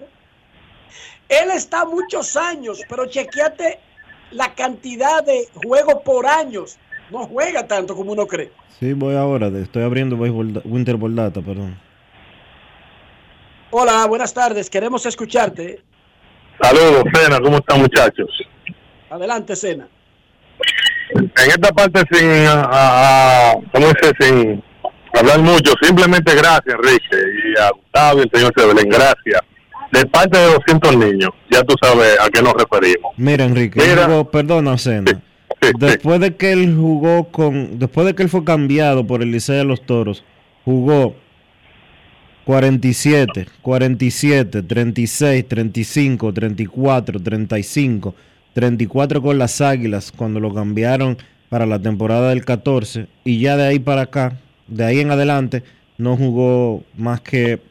Él 1.29 1.51
está 1.51 1.85
muchos 1.85 2.35
años, 2.35 2.81
pero 2.89 3.05
chequeate 3.05 3.79
la 4.31 4.53
cantidad 4.55 5.23
de 5.23 5.47
juegos 5.53 6.01
por 6.03 6.25
años. 6.25 6.77
No 7.13 7.27
juega 7.27 7.67
tanto 7.67 7.95
como 7.95 8.11
uno 8.11 8.25
cree. 8.25 8.51
Sí, 8.79 8.93
voy 8.93 9.15
ahora, 9.15 9.47
estoy 9.59 9.83
abriendo 9.83 10.15
Winter 10.15 10.95
Ball 10.97 11.15
Data, 11.15 11.41
perdón. 11.41 11.77
Hola, 13.69 14.07
buenas 14.07 14.33
tardes. 14.33 14.67
Queremos 14.67 15.05
escucharte. 15.05 15.79
Saludos, 16.59 17.03
Cena, 17.13 17.39
¿cómo 17.39 17.57
están 17.57 17.81
muchachos? 17.81 18.27
Adelante, 19.11 19.55
Cena. 19.55 19.87
En 21.13 21.31
esta 21.35 21.71
parte 21.71 22.01
sin, 22.11 22.27
a, 22.47 22.63
a- 22.71 23.53
¿cómo 23.71 23.87
dice? 23.89 24.11
Sin 24.19 24.63
hablar 25.15 25.37
mucho, 25.39 25.71
simplemente 25.83 26.33
gracias 26.33 26.73
Enrique 26.75 27.15
y 27.55 27.59
a 27.61 27.69
Gustavo 27.69 28.19
y 28.19 28.21
el 28.23 28.31
señor 28.33 28.53
Sebelén, 28.57 28.89
gracias. 28.89 29.41
De 29.91 30.03
parte 30.07 30.35
de 30.39 30.45
200 30.53 30.97
niños, 30.97 31.29
ya 31.51 31.61
tú 31.63 31.75
sabes 31.79 32.17
a 32.19 32.27
qué 32.29 32.41
nos 32.41 32.53
referimos. 32.53 33.11
Mira, 33.17 33.43
Enrique, 33.45 33.79
Mira. 33.79 34.05
jugó- 34.07 34.31
perdona, 34.31 34.75
Cena. 34.79 35.21
Después 35.79 36.19
de 36.19 36.35
que 36.35 36.51
él 36.51 36.75
jugó 36.75 37.25
con. 37.25 37.79
Después 37.79 38.05
de 38.07 38.15
que 38.15 38.23
él 38.23 38.29
fue 38.29 38.43
cambiado 38.43 39.05
por 39.05 39.21
el 39.21 39.31
Liceo 39.31 39.55
de 39.55 39.63
los 39.63 39.85
Toros, 39.85 40.23
jugó 40.65 41.15
47, 42.45 43.47
47, 43.61 44.63
36, 44.63 45.47
35, 45.47 46.33
34, 46.33 47.19
35, 47.19 48.15
34 48.53 49.21
con 49.21 49.37
las 49.37 49.61
Águilas 49.61 50.11
cuando 50.11 50.39
lo 50.39 50.53
cambiaron 50.53 51.17
para 51.49 51.65
la 51.65 51.79
temporada 51.79 52.29
del 52.29 52.43
14 52.43 53.07
y 53.23 53.39
ya 53.39 53.55
de 53.55 53.65
ahí 53.65 53.79
para 53.79 54.01
acá, 54.03 54.39
de 54.67 54.83
ahí 54.83 54.99
en 54.99 55.11
adelante, 55.11 55.63
no 55.97 56.17
jugó 56.17 56.83
más 56.97 57.21
que 57.21 57.61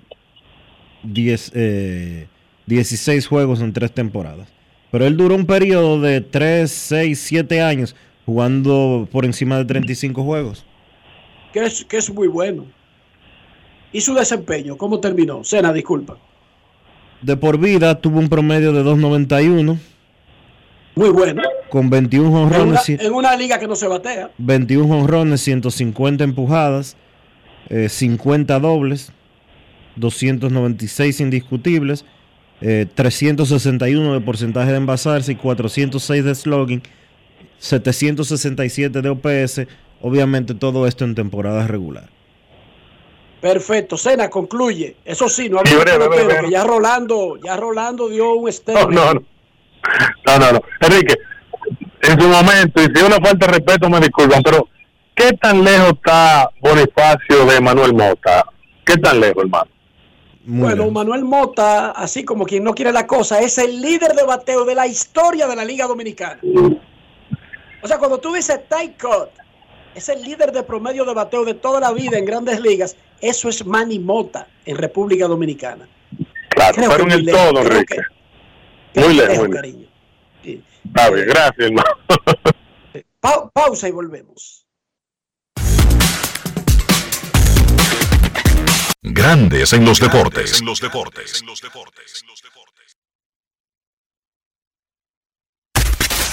10, 1.02 1.52
eh, 1.54 2.26
16 2.66 3.26
juegos 3.26 3.60
en 3.60 3.72
tres 3.72 3.92
temporadas. 3.92 4.48
Pero 4.92 5.06
él 5.06 5.16
duró 5.16 5.34
un 5.34 5.46
periodo 5.46 6.00
de 6.00 6.20
3, 6.20 6.70
6, 6.70 7.18
7 7.18 7.60
años 7.62 7.96
jugando 8.24 9.08
por 9.10 9.24
encima 9.24 9.58
de 9.58 9.64
35 9.64 10.22
juegos. 10.22 10.64
Que 11.52 11.64
es, 11.64 11.84
que 11.84 11.96
es 11.96 12.08
muy 12.12 12.28
bueno. 12.28 12.66
¿Y 13.92 14.00
su 14.00 14.14
desempeño? 14.14 14.76
¿Cómo 14.76 15.00
terminó? 15.00 15.42
Cena, 15.44 15.72
disculpa. 15.72 16.16
De 17.20 17.36
por 17.36 17.58
vida 17.58 18.00
tuvo 18.00 18.18
un 18.20 18.28
promedio 18.28 18.72
de 18.72 18.82
2.91. 18.84 19.78
Muy 20.94 21.08
bueno. 21.10 21.42
Con 21.70 21.88
21 21.88 22.26
En 22.26 22.32
una, 22.34 22.42
jonrones, 22.58 22.80
cien- 22.88 23.00
en 23.02 23.12
una 23.14 23.34
liga 23.34 23.58
que 23.58 23.66
no 23.66 23.74
se 23.76 23.86
batea. 23.88 24.30
21 24.38 24.86
jonrones, 24.88 25.40
150 25.40 26.22
empujadas, 26.24 26.96
eh, 27.70 27.88
50 27.88 28.58
dobles, 28.60 29.10
296 29.96 31.20
indiscutibles, 31.20 32.04
eh, 32.62 32.86
361 32.94 34.14
de 34.14 34.20
porcentaje 34.20 34.70
de 34.70 34.76
envasarse 34.76 35.32
y 35.32 35.36
406 35.36 36.24
de 36.24 36.34
slugging, 36.34 36.82
767 37.58 39.02
de 39.02 39.08
OPS. 39.08 39.66
Obviamente 40.00 40.54
todo 40.54 40.86
esto 40.86 41.04
en 41.04 41.14
temporada 41.14 41.66
regular. 41.66 42.08
Perfecto. 43.40 43.96
Cena, 43.96 44.30
concluye. 44.30 44.96
Eso 45.04 45.28
sí, 45.28 45.48
no 45.48 45.58
había 45.58 45.78
breve, 45.78 46.08
breve. 46.08 46.50
ya 46.50 46.62
Rolando, 46.62 47.36
ya 47.42 47.56
Rolando 47.56 48.08
dio 48.08 48.34
un 48.34 48.50
No, 48.68 48.86
no, 48.88 49.14
no. 49.14 49.24
No, 50.24 50.38
no, 50.38 50.52
no. 50.52 50.60
Enrique, 50.80 51.16
en 52.02 52.20
su 52.20 52.28
momento, 52.28 52.80
y 52.80 52.86
si 52.94 53.04
una 53.04 53.16
falta 53.16 53.46
de 53.46 53.52
respeto 53.54 53.90
me 53.90 53.98
disculpan, 53.98 54.42
pero 54.44 54.68
¿qué 55.16 55.32
tan 55.40 55.64
lejos 55.64 55.94
está 55.94 56.48
Bonifacio 56.60 57.44
de 57.46 57.60
Manuel 57.60 57.92
Mota? 57.94 58.44
¿Qué 58.84 58.96
tan 58.96 59.18
lejos, 59.18 59.42
hermano? 59.42 59.68
Bueno, 60.44 60.90
Manuel 60.90 61.24
Mota, 61.24 61.90
así 61.92 62.24
como 62.24 62.44
quien 62.44 62.64
no 62.64 62.74
quiere 62.74 62.92
la 62.92 63.06
cosa, 63.06 63.40
es 63.40 63.58
el 63.58 63.80
líder 63.80 64.12
de 64.14 64.24
bateo 64.24 64.64
de 64.64 64.74
la 64.74 64.86
historia 64.86 65.46
de 65.46 65.54
la 65.56 65.64
Liga 65.64 65.86
Dominicana. 65.86 66.40
O 67.82 67.86
sea, 67.88 67.98
cuando 67.98 68.18
tú 68.18 68.32
dices 68.32 68.60
Ty 68.68 68.94
Cott, 69.00 69.30
es 69.94 70.08
el 70.08 70.22
líder 70.22 70.50
de 70.52 70.62
promedio 70.62 71.04
de 71.04 71.14
bateo 71.14 71.44
de 71.44 71.54
toda 71.54 71.78
la 71.80 71.92
vida 71.92 72.18
en 72.18 72.24
grandes 72.24 72.60
ligas, 72.60 72.96
eso 73.20 73.48
es 73.48 73.64
Manny 73.64 73.98
Mota 74.00 74.48
en 74.64 74.76
República 74.76 75.28
Dominicana. 75.28 75.88
Claro, 76.48 76.74
Creo 76.74 76.96
el 76.96 77.02
muy 77.06 77.22
lejos, 77.22 77.40
todo, 77.50 77.62
Enrique. 77.62 77.96
que 78.92 79.00
Muy 79.00 79.14
lejos, 79.14 79.28
lejos, 79.28 79.48
muy 79.48 79.56
cariño. 79.56 79.86
Está 80.44 81.10
bien, 81.10 81.26
gracias, 81.26 81.58
hermano. 81.58 81.88
Pa- 83.20 83.48
pausa 83.50 83.88
y 83.88 83.92
volvemos. 83.92 84.61
Grandes 89.04 89.72
en 89.72 89.84
los 89.84 89.98
deportes. 89.98 90.60
En 90.60 90.66
los 90.66 90.80
deportes. 90.80 91.42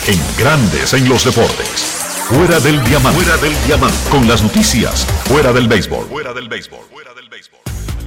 En 0.05 0.19
Grandes 0.37 0.93
en 0.93 1.09
los 1.09 1.25
deportes. 1.25 1.67
Fuera 2.29 2.59
del 2.59 2.83
diamante. 2.83 3.23
Fuera 3.23 3.37
del 3.37 3.65
diamante. 3.65 3.97
Con 4.11 4.27
las 4.27 4.43
noticias. 4.43 5.03
Fuera 5.25 5.51
del 5.51 5.67
béisbol. 5.67 6.05
Fuera 6.09 6.31
del 6.31 6.47
béisbol. 6.47 6.81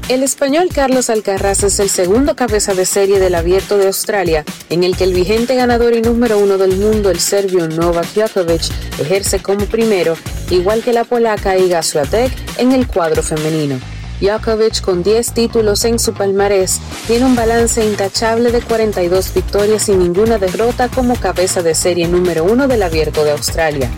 El 0.08 0.22
español 0.22 0.68
Carlos 0.72 1.10
Alcaraz 1.10 1.64
es 1.64 1.80
el 1.80 1.90
segundo 1.90 2.36
cabeza 2.36 2.72
de 2.72 2.86
serie 2.86 3.18
del 3.18 3.34
Abierto 3.34 3.78
de 3.78 3.88
Australia, 3.88 4.44
en 4.70 4.84
el 4.84 4.96
que 4.96 5.02
el 5.02 5.12
vigente 5.12 5.56
ganador 5.56 5.92
y 5.92 6.02
número 6.02 6.38
uno 6.38 6.56
del 6.56 6.76
mundo, 6.76 7.10
el 7.10 7.18
serbio 7.18 7.66
Novak 7.66 8.14
Djokovic, 8.14 8.62
ejerce 9.00 9.42
como 9.42 9.66
primero, 9.66 10.16
igual 10.50 10.84
que 10.84 10.92
la 10.92 11.02
polaca 11.02 11.58
Iga 11.58 11.82
Swiatek 11.82 12.32
en 12.58 12.70
el 12.70 12.86
cuadro 12.86 13.24
femenino. 13.24 13.80
Djokovic, 14.22 14.82
con 14.82 15.02
10 15.02 15.32
títulos 15.32 15.84
en 15.84 15.98
su 15.98 16.14
palmarés, 16.14 16.80
tiene 17.08 17.24
un 17.24 17.34
balance 17.34 17.84
intachable 17.84 18.52
de 18.52 18.62
42 18.62 19.34
victorias 19.34 19.88
y 19.88 19.96
ninguna 19.96 20.38
derrota 20.38 20.88
como 20.88 21.16
cabeza 21.16 21.60
de 21.62 21.74
serie 21.74 22.06
número 22.06 22.44
uno 22.44 22.68
del 22.68 22.84
Abierto 22.84 23.24
de 23.24 23.32
Australia. 23.32 23.90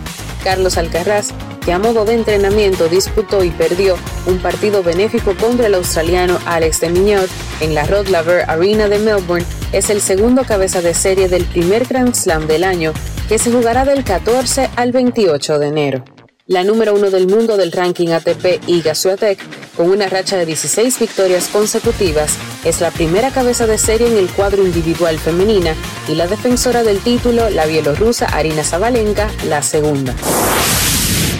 Carlos 0.43 0.77
Alcaraz, 0.77 1.29
que 1.63 1.73
a 1.73 1.79
modo 1.79 2.05
de 2.05 2.15
entrenamiento 2.15 2.87
disputó 2.87 3.43
y 3.43 3.51
perdió 3.51 3.97
un 4.25 4.39
partido 4.39 4.81
benéfico 4.81 5.35
contra 5.35 5.67
el 5.67 5.75
australiano 5.75 6.39
Alex 6.47 6.81
de 6.81 6.89
Mignot 6.89 7.29
en 7.59 7.75
la 7.75 7.85
Rod 7.85 8.07
Laver 8.07 8.49
Arena 8.49 8.87
de 8.87 8.97
Melbourne, 8.97 9.45
es 9.73 9.91
el 9.91 10.01
segundo 10.01 10.43
cabeza 10.43 10.81
de 10.81 10.95
serie 10.95 11.29
del 11.29 11.45
primer 11.45 11.85
Grand 11.85 12.15
Slam 12.15 12.47
del 12.47 12.63
año, 12.63 12.93
que 13.29 13.37
se 13.37 13.51
jugará 13.51 13.85
del 13.85 14.03
14 14.03 14.71
al 14.75 14.91
28 14.91 15.59
de 15.59 15.67
enero. 15.67 16.14
La 16.47 16.63
número 16.63 16.93
uno 16.93 17.09
del 17.09 17.27
mundo 17.27 17.57
del 17.57 17.71
ranking 17.71 18.09
ATP, 18.09 18.67
Iga 18.67 18.93
Swiatek, 18.93 19.39
con 19.75 19.89
una 19.89 20.07
racha 20.07 20.37
de 20.37 20.45
16 20.45 20.99
victorias 20.99 21.47
consecutivas, 21.47 22.37
es 22.63 22.81
la 22.81 22.91
primera 22.91 23.31
cabeza 23.31 23.65
de 23.65 23.79
serie 23.79 24.05
en 24.05 24.15
el 24.15 24.29
cuadro 24.29 24.63
individual 24.63 25.17
femenina 25.17 25.73
y 26.07 26.13
la 26.13 26.27
defensora 26.27 26.83
del 26.83 26.99
título, 26.99 27.49
la 27.49 27.65
bielorrusa 27.65 28.27
Arina 28.27 28.63
Zabalenka, 28.63 29.27
la 29.49 29.63
segunda. 29.63 30.13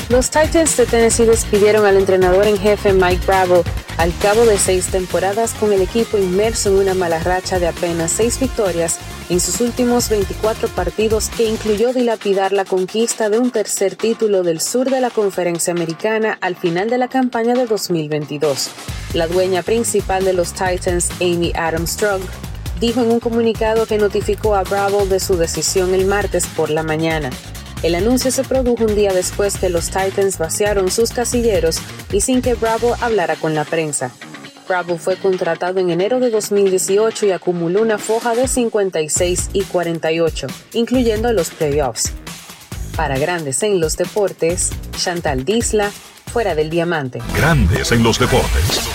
Los 0.08 0.30
Titans 0.30 0.78
de 0.78 0.86
Tennessee 0.86 1.26
despidieron 1.26 1.84
al 1.84 1.98
entrenador 1.98 2.46
en 2.46 2.60
jefe 2.60 2.94
Mike 2.94 3.26
Bravo 3.26 3.64
al 3.98 4.16
cabo 4.20 4.46
de 4.46 4.60
seis 4.60 4.88
temporadas 4.88 5.54
con 5.56 5.74
el 5.74 5.82
equipo 5.82 6.20
inmerso 6.20 6.70
en 6.70 6.76
una 6.76 6.94
mala 6.94 7.18
racha 7.18 7.58
de 7.58 7.68
apenas 7.68 8.12
seis 8.12 8.40
victorias 8.40 9.00
en 9.30 9.40
sus 9.40 9.62
últimos 9.62 10.10
24 10.10 10.68
partidos 10.70 11.30
que 11.30 11.50
incluyó 11.50 11.92
dilapidar 11.92 12.52
la 12.52 12.66
conquista 12.66 13.30
de 13.30 13.40
un 13.40 13.50
tercer 13.50 13.96
título 13.96 14.44
del 14.44 14.62
sur 14.62 14.92
de 14.92 15.02
la 15.02 15.10
conferencia 15.10 15.74
americana 15.74 16.38
al 16.40 16.56
final 16.56 16.88
de 16.90 17.00
la 17.00 17.08
campaña 17.08 17.56
de 17.56 17.66
2022. 17.66 18.70
La 19.16 19.26
dueña 19.26 19.64
principal 19.64 20.24
de 20.24 20.34
los 20.34 20.54
Titans, 20.54 21.10
Amy 21.20 21.52
Armstrong, 21.56 22.22
dijo 22.80 23.02
en 23.02 23.10
un 23.12 23.20
comunicado 23.20 23.88
que 23.88 23.98
notificó 23.98 24.54
a 24.54 24.64
Bravo 24.64 25.08
de 25.08 25.20
su 25.20 25.36
decisión 25.36 25.96
el 25.96 26.06
martes 26.06 26.46
por 26.46 26.70
la 26.70 26.84
mañana. 26.84 27.32
El 27.84 27.96
anuncio 27.96 28.32
se 28.32 28.44
produjo 28.44 28.86
un 28.86 28.96
día 28.96 29.14
después 29.14 29.58
que 29.58 29.70
los 29.70 29.88
Titans 29.88 30.38
vaciaron 30.38 30.90
sus 30.90 31.12
casilleros 31.12 31.80
y 32.12 32.22
sin 32.22 32.42
que 32.42 32.56
Bravo 32.56 32.96
hablara 33.02 33.36
con 33.36 33.54
la 33.54 33.66
prensa. 33.66 34.12
Bravo 34.68 34.98
fue 34.98 35.16
contratado 35.18 35.80
en 35.80 35.92
enero 35.92 36.20
de 36.20 36.32
2018 36.32 37.28
y 37.28 37.32
acumuló 37.32 37.82
una 37.82 37.98
foja 37.98 38.34
de 38.34 38.48
56 38.48 39.50
y 39.54 39.64
48, 39.64 40.48
incluyendo 40.74 41.32
los 41.34 41.52
playoffs. 41.52 42.12
Para 42.96 43.18
Grandes 43.20 43.62
en 43.62 43.80
los 43.80 43.98
Deportes, 43.98 44.72
Chantal 44.98 45.46
Disla, 45.46 45.92
fuera 46.32 46.56
del 46.56 46.70
diamante. 46.70 47.20
Grandes 47.36 47.92
en 47.92 48.04
los 48.04 48.18
deportes. 48.18 48.95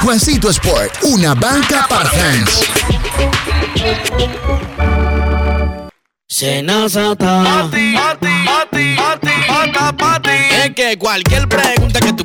Juancito 0.00 0.50
Sport, 0.50 0.92
una 1.02 1.34
banca 1.34 1.86
para 1.88 2.08
fans. 2.10 2.60
Senazata. 6.28 7.68
Es 10.64 10.74
que 10.74 10.98
cualquier 10.98 11.48
pregunta 11.48 12.00
que 12.00 12.12
tú 12.12 12.24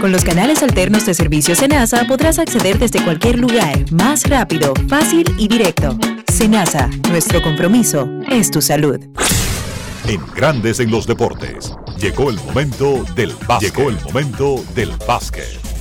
Con 0.00 0.12
los 0.12 0.24
canales 0.24 0.62
alternos 0.62 1.06
de 1.06 1.14
servicio 1.14 1.54
Senasa 1.56 2.04
podrás 2.06 2.38
acceder 2.38 2.78
desde 2.78 3.02
cualquier 3.02 3.38
lugar, 3.38 3.90
más 3.92 4.28
rápido, 4.28 4.74
fácil 4.88 5.24
y 5.38 5.48
directo. 5.48 5.98
Senasa, 6.32 6.88
nuestro 7.08 7.42
compromiso 7.42 8.08
es 8.28 8.50
tu 8.50 8.60
salud. 8.60 9.00
En 10.06 10.20
Grandes 10.34 10.80
en 10.80 10.90
los 10.90 11.06
deportes. 11.06 11.72
Llegó 11.98 12.30
el 12.30 12.36
momento 12.36 13.04
del 13.14 13.32
básquet. 13.48 13.74
Llegó 13.74 13.88
el 13.88 13.96
momento 14.04 14.64
del 14.74 14.92
básquet. 15.08 15.75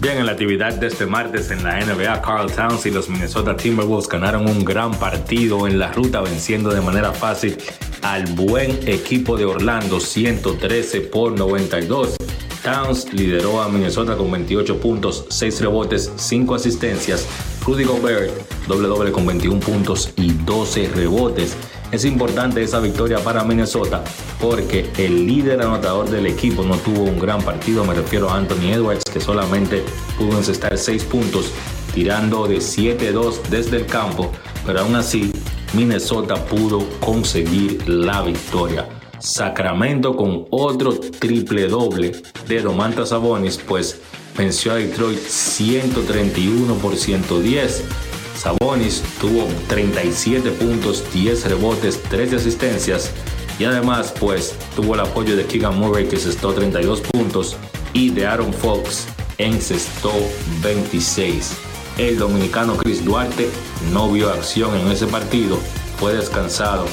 Bien, 0.00 0.16
en 0.16 0.26
la 0.26 0.32
actividad 0.32 0.74
de 0.74 0.86
este 0.86 1.06
martes 1.06 1.50
en 1.50 1.64
la 1.64 1.80
NBA, 1.80 2.22
Carl 2.22 2.52
Towns 2.52 2.86
y 2.86 2.92
los 2.92 3.08
Minnesota 3.08 3.56
Timberwolves 3.56 4.08
ganaron 4.08 4.48
un 4.48 4.64
gran 4.64 4.92
partido 4.92 5.66
en 5.66 5.80
la 5.80 5.92
ruta, 5.92 6.20
venciendo 6.20 6.70
de 6.70 6.80
manera 6.80 7.12
fácil 7.12 7.58
al 8.02 8.24
buen 8.26 8.78
equipo 8.86 9.36
de 9.36 9.44
Orlando, 9.44 9.98
113 9.98 11.00
por 11.00 11.36
92. 11.36 12.14
Towns 12.62 13.12
lideró 13.12 13.60
a 13.60 13.68
Minnesota 13.68 14.16
con 14.16 14.30
28 14.30 14.78
puntos, 14.78 15.26
6 15.30 15.62
rebotes, 15.62 16.12
5 16.14 16.54
asistencias. 16.54 17.26
Rudy 17.68 17.84
Gobert, 17.84 18.32
doble 18.66 18.88
doble 18.88 19.12
con 19.12 19.26
21 19.26 19.60
puntos 19.60 20.14
y 20.16 20.32
12 20.32 20.88
rebotes. 20.88 21.54
Es 21.92 22.06
importante 22.06 22.62
esa 22.62 22.80
victoria 22.80 23.18
para 23.18 23.44
Minnesota 23.44 24.02
porque 24.40 24.90
el 24.96 25.26
líder 25.26 25.60
anotador 25.60 26.08
del 26.08 26.24
equipo 26.24 26.62
no 26.62 26.78
tuvo 26.78 27.02
un 27.02 27.18
gran 27.18 27.42
partido, 27.42 27.84
me 27.84 27.92
refiero 27.92 28.30
a 28.30 28.38
Anthony 28.38 28.72
Edwards, 28.72 29.04
que 29.12 29.20
solamente 29.20 29.84
pudo 30.16 30.38
encestar 30.38 30.78
6 30.78 31.04
puntos, 31.04 31.52
tirando 31.92 32.46
de 32.46 32.56
7-2 32.56 33.42
desde 33.50 33.76
el 33.76 33.84
campo, 33.84 34.32
pero 34.64 34.80
aún 34.80 34.96
así 34.96 35.30
Minnesota 35.74 36.42
pudo 36.46 36.88
conseguir 37.00 37.86
la 37.86 38.22
victoria. 38.22 38.88
Sacramento 39.18 40.16
con 40.16 40.46
otro 40.48 40.98
triple 40.98 41.68
doble 41.68 42.12
de 42.46 42.62
Domantas 42.62 43.10
Sabonis, 43.10 43.58
pues 43.58 44.00
venció 44.38 44.72
a 44.72 44.76
Detroit 44.76 45.18
131 45.18 46.74
por 46.74 46.96
110. 46.96 47.84
Sabonis 48.36 49.02
tuvo 49.20 49.48
37 49.66 50.52
puntos, 50.52 51.04
10 51.12 51.44
rebotes, 51.46 52.00
13 52.04 52.36
asistencias 52.36 53.10
y 53.58 53.64
además 53.64 54.14
pues 54.18 54.54
tuvo 54.76 54.94
el 54.94 55.00
apoyo 55.00 55.36
de 55.36 55.44
Keegan 55.44 55.76
Murray 55.76 56.06
que 56.06 56.14
encestó 56.14 56.52
32 56.54 57.00
puntos 57.00 57.56
y 57.92 58.10
de 58.10 58.26
Aaron 58.26 58.54
Fox 58.54 59.06
encestó 59.38 60.12
26. 60.62 61.54
El 61.98 62.16
dominicano 62.16 62.76
Chris 62.76 63.04
Duarte 63.04 63.50
no 63.92 64.12
vio 64.12 64.30
acción 64.30 64.76
en 64.76 64.86
ese 64.92 65.08
partido, 65.08 65.58
fue 65.98 66.14
descansado 66.14 66.86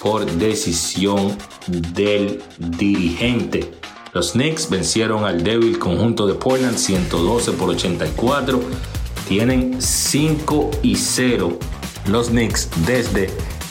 por 0.00 0.26
decisión 0.26 1.38
del 1.68 2.42
dirigente. 2.58 3.70
Los 4.12 4.32
Knicks 4.32 4.68
vencieron 4.68 5.24
al 5.24 5.44
débil 5.44 5.78
conjunto 5.78 6.26
de 6.26 6.34
Portland 6.34 6.76
112 6.76 7.52
por 7.52 7.70
84 7.70 8.60
tienen 9.28 9.80
5 9.80 10.70
y 10.82 10.96
0 10.96 11.56
los 12.08 12.30
Knicks 12.30 12.68
desde 12.84 13.30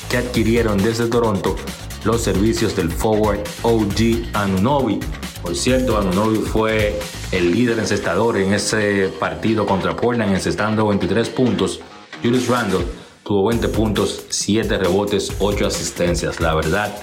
que 0.09 0.17
adquirieron 0.17 0.77
desde 0.81 1.07
Toronto 1.07 1.57
los 2.05 2.21
servicios 2.21 2.73
del 2.77 2.89
forward 2.89 3.39
OG 3.63 4.29
Anunobi. 4.33 5.01
Por 5.41 5.57
cierto, 5.57 5.97
Anunobi 5.97 6.37
fue 6.37 6.97
el 7.33 7.51
líder 7.51 7.79
encestador 7.79 8.37
en 8.37 8.53
ese 8.53 9.11
partido 9.19 9.65
contra 9.65 9.95
Portland, 9.97 10.33
encestando 10.33 10.87
23 10.87 11.29
puntos. 11.29 11.81
Julius 12.23 12.47
Randle 12.47 12.85
tuvo 13.23 13.49
20 13.49 13.67
puntos, 13.67 14.23
7 14.29 14.77
rebotes, 14.77 15.33
8 15.39 15.67
asistencias. 15.67 16.39
La 16.39 16.55
verdad 16.55 16.95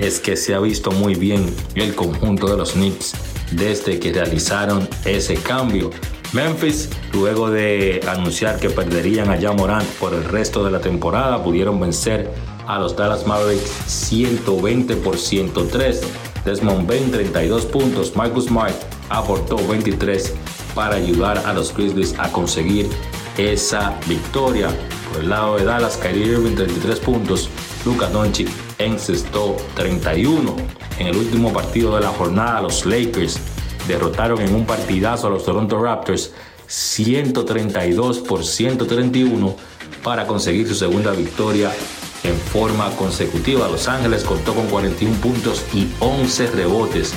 es 0.00 0.18
que 0.18 0.36
se 0.36 0.54
ha 0.54 0.60
visto 0.60 0.90
muy 0.90 1.14
bien 1.14 1.54
el 1.74 1.94
conjunto 1.94 2.48
de 2.48 2.56
los 2.56 2.72
Knicks 2.72 3.12
desde 3.52 4.00
que 4.00 4.12
realizaron 4.12 4.88
ese 5.04 5.34
cambio. 5.34 5.90
Memphis, 6.32 6.88
luego 7.12 7.50
de 7.50 8.00
anunciar 8.08 8.58
que 8.58 8.70
perderían 8.70 9.28
a 9.30 9.52
Morant 9.52 9.86
por 9.98 10.14
el 10.14 10.24
resto 10.24 10.64
de 10.64 10.70
la 10.70 10.80
temporada, 10.80 11.42
pudieron 11.42 11.78
vencer 11.78 12.30
a 12.66 12.78
los 12.78 12.96
Dallas 12.96 13.26
Mavericks 13.26 13.70
120 13.86 14.96
por 14.96 15.18
103. 15.18 16.00
Desmond 16.44 16.88
Bain 16.88 17.10
32 17.10 17.66
puntos, 17.66 18.16
Marcus 18.16 18.46
Smart 18.46 18.74
aportó 19.10 19.56
23 19.56 20.34
para 20.74 20.96
ayudar 20.96 21.38
a 21.44 21.52
los 21.52 21.74
Grizzlies 21.76 22.14
a 22.18 22.32
conseguir 22.32 22.88
esa 23.36 23.98
victoria. 24.08 24.68
Por 25.12 25.22
el 25.22 25.30
lado 25.30 25.56
de 25.56 25.64
Dallas, 25.64 25.96
Kyrie 25.96 26.26
Irving 26.26 26.54
33 26.54 27.00
puntos, 27.00 27.50
Luka 27.84 28.08
Doncic 28.08 28.48
encestó 28.80 29.56
31. 29.74 30.56
En 30.98 31.06
el 31.06 31.16
último 31.16 31.52
partido 31.52 31.94
de 31.94 32.02
la 32.02 32.08
jornada, 32.08 32.60
los 32.60 32.84
Lakers 32.86 33.38
derrotaron 33.86 34.40
en 34.40 34.54
un 34.54 34.66
partidazo 34.66 35.26
a 35.26 35.30
los 35.30 35.44
Toronto 35.44 35.82
Raptors 35.82 36.32
132 36.66 38.18
por 38.20 38.44
131 38.44 39.56
para 40.02 40.26
conseguir 40.26 40.68
su 40.68 40.74
segunda 40.74 41.12
victoria 41.12 41.72
en 42.22 42.36
forma 42.36 42.90
consecutiva. 42.96 43.68
Los 43.68 43.88
Ángeles 43.88 44.24
contó 44.24 44.54
con 44.54 44.66
41 44.66 45.16
puntos 45.16 45.64
y 45.72 45.88
11 46.00 46.48
rebotes 46.48 47.12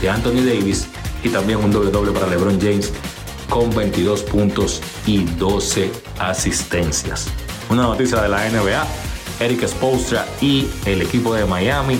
de 0.00 0.10
Anthony 0.10 0.42
Davis 0.44 0.88
y 1.22 1.28
también 1.28 1.58
un 1.58 1.70
doble 1.70 1.90
doble 1.90 2.12
para 2.12 2.26
LeBron 2.26 2.60
James 2.60 2.92
con 3.48 3.74
22 3.74 4.22
puntos 4.22 4.80
y 5.06 5.24
12 5.24 5.90
asistencias. 6.18 7.28
Una 7.70 7.82
noticia 7.82 8.20
de 8.22 8.28
la 8.28 8.48
NBA, 8.48 8.86
Eric 9.40 9.66
Spoelstra 9.66 10.26
y 10.40 10.68
el 10.84 11.02
equipo 11.02 11.34
de 11.34 11.44
Miami 11.44 11.98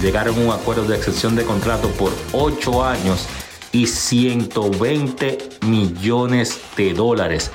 llegaron 0.00 0.36
a 0.36 0.40
un 0.40 0.50
acuerdo 0.50 0.84
de 0.84 0.96
extensión 0.96 1.36
de 1.36 1.44
contrato 1.44 1.88
por 1.90 2.12
8 2.32 2.84
años 2.84 3.26
y 3.72 3.86
120 3.86 5.38
millones 5.66 6.60
de 6.76 6.92
dólares. 6.92 7.50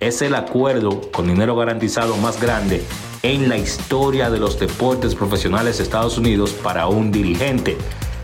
Es 0.00 0.22
el 0.22 0.34
acuerdo 0.34 1.10
con 1.10 1.26
dinero 1.26 1.56
garantizado 1.56 2.16
más 2.16 2.40
grande 2.40 2.84
en 3.22 3.48
la 3.48 3.58
historia 3.58 4.30
de 4.30 4.38
los 4.38 4.58
deportes 4.58 5.14
profesionales 5.14 5.78
de 5.78 5.84
Estados 5.84 6.18
Unidos 6.18 6.52
para 6.52 6.86
un 6.86 7.10
dirigente. 7.10 7.76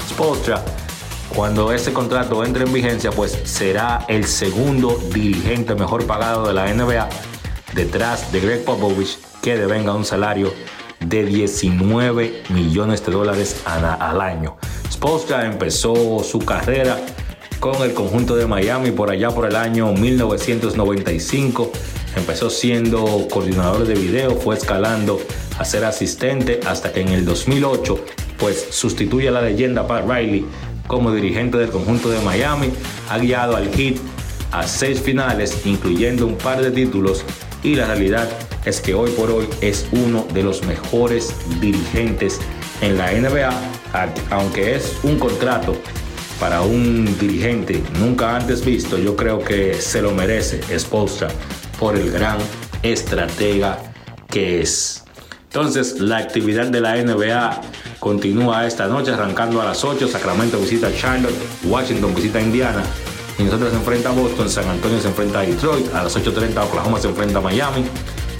Spoelstra 0.08 0.64
cuando 1.34 1.72
ese 1.72 1.92
contrato 1.92 2.44
entre 2.44 2.64
en 2.64 2.72
vigencia, 2.72 3.10
pues 3.10 3.36
será 3.42 4.04
el 4.08 4.24
segundo 4.24 5.00
dirigente 5.12 5.74
mejor 5.74 6.06
pagado 6.06 6.46
de 6.46 6.54
la 6.54 6.72
NBA 6.72 7.08
detrás 7.74 8.30
de 8.30 8.38
Greg 8.40 8.64
Popovich, 8.64 9.18
que 9.44 9.58
devenga 9.58 9.92
un 9.92 10.06
salario 10.06 10.54
de 11.00 11.22
19 11.22 12.44
millones 12.48 13.04
de 13.04 13.12
dólares 13.12 13.60
al 13.66 14.22
año. 14.22 14.56
Spoelstra 14.90 15.44
empezó 15.44 16.24
su 16.24 16.38
carrera 16.38 16.98
con 17.60 17.82
el 17.82 17.92
conjunto 17.92 18.36
de 18.36 18.46
Miami 18.46 18.90
por 18.90 19.10
allá 19.10 19.28
por 19.28 19.44
el 19.44 19.54
año 19.54 19.92
1995. 19.92 21.70
Empezó 22.16 22.48
siendo 22.48 23.28
coordinador 23.30 23.86
de 23.86 23.94
video, 23.94 24.30
fue 24.34 24.56
escalando 24.56 25.20
a 25.58 25.64
ser 25.66 25.84
asistente 25.84 26.60
hasta 26.66 26.90
que 26.90 27.02
en 27.02 27.08
el 27.08 27.26
2008 27.26 28.02
pues 28.38 28.68
sustituye 28.70 29.28
a 29.28 29.32
la 29.32 29.42
leyenda 29.42 29.86
Pat 29.86 30.08
Riley 30.08 30.46
como 30.86 31.12
dirigente 31.12 31.58
del 31.58 31.68
conjunto 31.68 32.08
de 32.08 32.18
Miami, 32.20 32.70
ha 33.10 33.18
guiado 33.18 33.56
al 33.56 33.70
Heat 33.74 33.96
a 34.52 34.66
seis 34.66 35.00
finales, 35.00 35.66
incluyendo 35.66 36.26
un 36.26 36.36
par 36.36 36.62
de 36.62 36.70
títulos, 36.70 37.24
y 37.64 37.74
la 37.74 37.86
realidad 37.86 38.28
es 38.64 38.80
que 38.80 38.94
hoy 38.94 39.10
por 39.10 39.30
hoy 39.30 39.48
es 39.60 39.86
uno 39.90 40.24
de 40.32 40.44
los 40.44 40.64
mejores 40.64 41.34
dirigentes 41.60 42.38
en 42.80 42.96
la 42.96 43.10
NBA, 43.10 43.50
aunque 44.30 44.76
es 44.76 44.98
un 45.02 45.18
contrato 45.18 45.74
para 46.38 46.60
un 46.60 47.18
dirigente 47.18 47.82
nunca 47.98 48.36
antes 48.36 48.64
visto, 48.64 48.98
yo 48.98 49.16
creo 49.16 49.38
que 49.38 49.74
se 49.74 50.02
lo 50.02 50.12
merece 50.12 50.60
Spolstra 50.78 51.28
por 51.78 51.96
el 51.96 52.10
gran 52.10 52.38
estratega 52.82 53.78
que 54.28 54.60
es. 54.60 55.04
Entonces, 55.44 56.00
la 56.00 56.18
actividad 56.18 56.66
de 56.66 56.80
la 56.80 56.96
NBA 56.96 57.60
continúa 58.00 58.66
esta 58.66 58.88
noche, 58.88 59.12
arrancando 59.12 59.62
a 59.62 59.64
las 59.64 59.84
8. 59.84 60.08
Sacramento 60.08 60.58
visita 60.58 60.90
Charlotte, 60.94 61.34
Washington 61.64 62.14
visita 62.14 62.40
Indiana. 62.40 62.82
Minnesota 63.38 63.70
se 63.70 63.76
enfrenta 63.76 64.10
a 64.10 64.12
Boston, 64.12 64.48
San 64.48 64.68
Antonio 64.68 65.00
se 65.00 65.08
enfrenta 65.08 65.40
a 65.40 65.42
Detroit, 65.42 65.92
a 65.94 66.04
las 66.04 66.16
8.30 66.16 66.64
Oklahoma 66.64 67.00
se 67.00 67.08
enfrenta 67.08 67.38
a 67.38 67.42
Miami, 67.42 67.84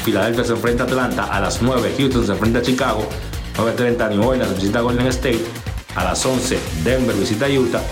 Filadelfia 0.04 0.44
se 0.44 0.52
enfrenta 0.52 0.84
a 0.84 0.86
Atlanta, 0.86 1.24
a 1.24 1.40
las 1.40 1.62
9 1.62 1.94
Houston 1.98 2.26
se 2.26 2.32
enfrenta 2.32 2.60
a 2.60 2.62
Chicago, 2.62 3.08
9.30 3.56 4.10
New 4.10 4.28
Orleans 4.28 4.54
visita 4.54 4.80
Golden 4.80 5.06
State, 5.08 5.44
a 5.96 6.04
las 6.04 6.24
11 6.24 6.58
Denver 6.84 7.16
visita 7.16 7.48
Utah 7.48 7.82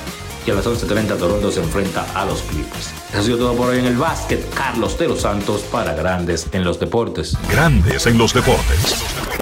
y 0.47 0.51
a 0.51 0.55
las 0.55 0.67
11.30 0.67 1.19
Toronto 1.19 1.51
se 1.51 1.61
enfrenta 1.61 2.07
a 2.15 2.25
los 2.25 2.43
Clippers. 2.43 2.91
Eso 3.11 3.19
ha 3.19 3.23
sido 3.23 3.39
todo 3.39 3.55
por 3.55 3.69
hoy 3.69 3.79
en 3.79 3.87
el 3.87 3.97
básquet. 3.97 4.43
Carlos 4.55 4.99
de 4.99 5.09
los 5.09 5.21
Santos 5.21 5.63
para 5.63 5.95
Grandes 5.95 6.49
en 6.53 6.65
los 6.65 6.81
Deportes. 6.81 7.37
Grandes 7.49 8.07
en 8.07 8.19
los 8.19 8.35
Deportes. 8.35 9.42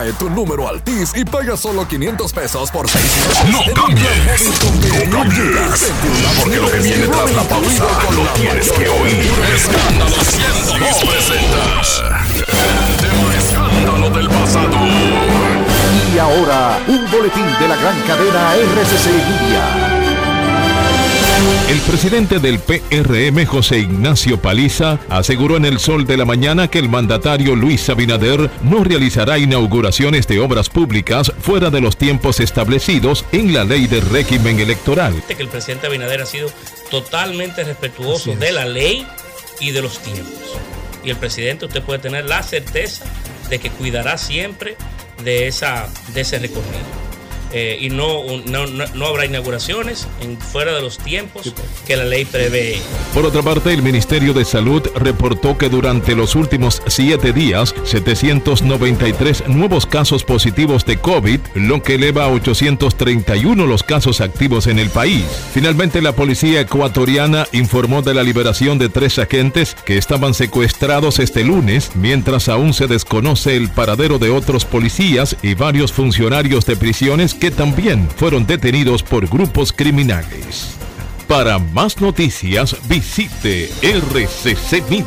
Trae 0.00 0.14
tu 0.14 0.30
número 0.30 0.66
al 0.66 0.82
TIS 0.82 1.12
y 1.14 1.26
paga 1.26 1.58
solo 1.58 1.86
500 1.86 2.32
pesos 2.32 2.70
por 2.70 2.88
6 2.88 3.04
No 3.52 3.58
cambies, 3.74 5.08
no 5.10 5.18
cambies, 5.18 5.92
porque 6.40 6.56
lo 6.56 6.70
que 6.70 6.78
viene 6.78 7.06
tras 7.06 7.30
la 7.34 7.42
pausa 7.42 7.84
lo 8.16 8.22
tienes 8.40 8.72
que 8.72 8.88
oír. 8.88 9.30
Escándalo 9.54 10.16
102 10.24 11.04
presenta 11.04 11.82
el 12.38 12.96
tema 12.96 13.34
escándalo 13.36 14.08
del 14.08 14.28
pasado. 14.30 14.70
Y 16.14 16.18
ahora, 16.18 16.78
un 16.88 17.10
boletín 17.10 17.44
de 17.60 17.68
la 17.68 17.76
gran 17.76 18.00
cadena 18.06 18.54
RCC 18.54 19.04
Media. 19.04 19.89
El 21.68 21.78
presidente 21.82 22.40
del 22.40 22.58
PRM, 22.58 23.46
José 23.46 23.78
Ignacio 23.78 24.40
Paliza, 24.40 24.98
aseguró 25.08 25.56
en 25.56 25.64
el 25.64 25.78
sol 25.78 26.04
de 26.04 26.16
la 26.16 26.24
mañana 26.24 26.68
que 26.68 26.80
el 26.80 26.88
mandatario 26.88 27.54
Luis 27.54 27.88
Abinader 27.88 28.50
no 28.62 28.82
realizará 28.82 29.38
inauguraciones 29.38 30.26
de 30.26 30.40
obras 30.40 30.68
públicas 30.68 31.32
fuera 31.40 31.70
de 31.70 31.80
los 31.80 31.96
tiempos 31.96 32.40
establecidos 32.40 33.24
en 33.32 33.54
la 33.54 33.64
ley 33.64 33.86
de 33.86 34.00
régimen 34.00 34.58
electoral. 34.58 35.22
Que 35.28 35.42
el 35.42 35.48
presidente 35.48 35.86
Abinader 35.86 36.22
ha 36.22 36.26
sido 36.26 36.50
totalmente 36.90 37.62
respetuoso 37.62 38.34
de 38.34 38.50
la 38.50 38.66
ley 38.66 39.06
y 39.60 39.70
de 39.70 39.82
los 39.82 40.00
tiempos. 40.00 40.58
Y 41.04 41.10
el 41.10 41.16
presidente, 41.16 41.66
usted 41.66 41.82
puede 41.82 42.00
tener 42.00 42.24
la 42.24 42.42
certeza 42.42 43.04
de 43.48 43.58
que 43.58 43.70
cuidará 43.70 44.18
siempre 44.18 44.76
de, 45.24 45.46
esa, 45.46 45.88
de 46.14 46.22
ese 46.22 46.38
recorrido. 46.38 47.09
Eh, 47.52 47.78
y 47.80 47.90
no, 47.90 48.22
no, 48.46 48.66
no, 48.66 49.06
habrá 49.06 49.26
inauguraciones 49.26 50.06
fuera 50.52 50.72
de 50.72 50.82
los 50.82 50.98
tiempos 50.98 51.52
que 51.86 51.96
la 51.96 52.04
ley 52.04 52.24
prevé. 52.24 52.78
Por 53.14 53.26
otra 53.26 53.42
parte, 53.42 53.72
el 53.72 53.82
Ministerio 53.82 54.32
de 54.32 54.44
Salud 54.44 54.82
reportó 54.94 55.58
que 55.58 55.68
durante 55.68 56.14
los 56.14 56.34
últimos 56.34 56.82
siete 56.86 57.32
días, 57.32 57.74
793 57.84 59.48
nuevos 59.48 59.86
casos 59.86 60.24
positivos 60.24 60.84
de 60.86 60.98
COVID, 60.98 61.40
lo 61.54 61.82
que 61.82 61.96
eleva 61.96 62.24
a 62.24 62.28
831 62.28 63.66
los 63.66 63.82
casos 63.82 64.20
activos 64.20 64.66
en 64.66 64.78
el 64.78 64.90
país. 64.90 65.24
Finalmente, 65.52 66.02
la 66.02 66.12
policía 66.12 66.60
ecuatoriana 66.60 67.46
informó 67.52 68.02
de 68.02 68.14
la 68.14 68.22
liberación 68.22 68.78
de 68.78 68.88
tres 68.88 69.18
agentes 69.18 69.76
que 69.84 69.98
estaban 69.98 70.34
secuestrados 70.34 71.18
este 71.18 71.44
lunes, 71.44 71.92
mientras 71.94 72.48
aún 72.48 72.74
se 72.74 72.86
desconoce 72.86 73.56
el 73.56 73.70
paradero 73.70 74.18
de 74.18 74.30
otros 74.30 74.64
policías 74.64 75.36
y 75.42 75.54
varios 75.54 75.92
funcionarios 75.92 76.66
de 76.66 76.76
prisiones 76.76 77.34
que 77.40 77.50
también 77.50 78.08
fueron 78.16 78.46
detenidos 78.46 79.02
por 79.02 79.26
grupos 79.26 79.72
criminales. 79.72 80.76
Para 81.26 81.58
más 81.58 82.00
noticias 82.00 82.76
visite 82.86 83.70
rccmedia.com.do. 83.82 85.00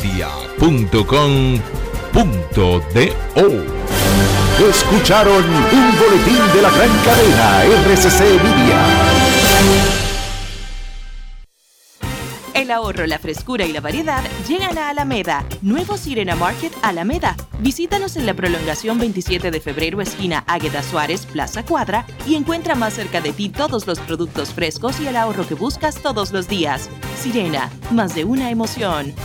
Escucharon 4.70 5.44
un 5.46 6.00
boletín 6.00 6.42
de 6.54 6.62
la 6.62 6.70
gran 6.70 6.90
cadena 7.04 7.64
RCC 7.64 8.22
Media. 8.44 10.03
El 12.54 12.70
ahorro, 12.70 13.08
la 13.08 13.18
frescura 13.18 13.66
y 13.66 13.74
la 13.74 13.82
variedad 13.82 14.24
llegan 14.48 14.78
a 14.78 14.90
Alameda. 14.90 15.44
Nuevo 15.64 15.98
Sirena 15.98 16.36
Market 16.36 16.72
Alameda. 16.84 17.36
Visítanos 17.60 18.16
en 18.16 18.28
la 18.28 18.36
prolongación 18.36 19.00
27 19.00 19.50
de 19.50 19.60
febrero, 19.60 20.02
esquina 20.02 20.44
Águeda 20.46 20.84
Suárez, 20.84 21.26
Plaza 21.26 21.66
Cuadra, 21.66 22.06
y 22.28 22.36
encuentra 22.36 22.76
más 22.76 22.94
cerca 22.94 23.22
de 23.22 23.34
ti 23.34 23.50
todos 23.50 23.88
los 23.88 24.00
productos 24.00 24.54
frescos 24.54 25.00
y 25.00 25.08
el 25.08 25.16
ahorro 25.16 25.48
que 25.48 25.56
buscas 25.56 25.96
todos 25.96 26.32
los 26.32 26.48
días. 26.48 26.92
Sirena, 27.20 27.72
más 27.90 28.14
de 28.14 28.24
una 28.24 28.52
emoción. 28.52 29.16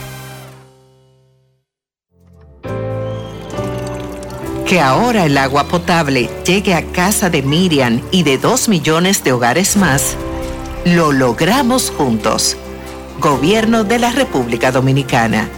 Que 4.67 4.81
ahora 4.81 5.27
el 5.27 5.37
agua 5.37 5.65
potable 5.65 6.31
llegue 6.47 6.75
a 6.75 6.83
casa 6.93 7.29
de 7.29 7.43
Miriam 7.43 8.01
y 8.11 8.23
de 8.23 8.39
dos 8.39 8.69
millones 8.69 9.23
de 9.23 9.33
hogares 9.33 9.77
más, 9.77 10.17
lo 10.85 11.13
logramos 11.13 11.91
juntos. 11.91 12.57
Gobierno 13.19 13.83
de 13.83 13.99
la 13.99 14.13
República 14.13 14.71
Dominicana. 14.71 15.49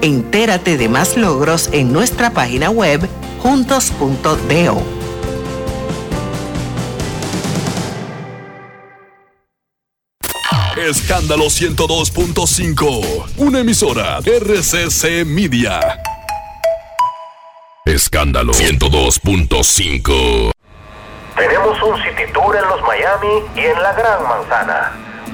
Entérate 0.00 0.76
de 0.76 0.88
más 0.88 1.16
logros 1.16 1.68
en 1.72 1.92
nuestra 1.92 2.30
página 2.30 2.70
web 2.70 3.00
juntos.do. 3.42 4.82
Escándalo 10.76 11.46
102.5. 11.46 13.24
Una 13.38 13.58
emisora 13.58 14.18
RCC 14.18 15.26
Media. 15.26 15.80
Escándalo 17.84 18.52
102.5. 18.52 20.52
Tenemos 21.36 21.82
un 21.82 22.00
city 22.02 22.32
tour 22.32 22.56
en 22.56 22.68
los 22.68 22.80
Miami 22.82 23.42
y 23.56 23.60
en 23.60 23.82
la 23.82 23.92
Gran 23.94 24.22
Manzana. 24.22 25.09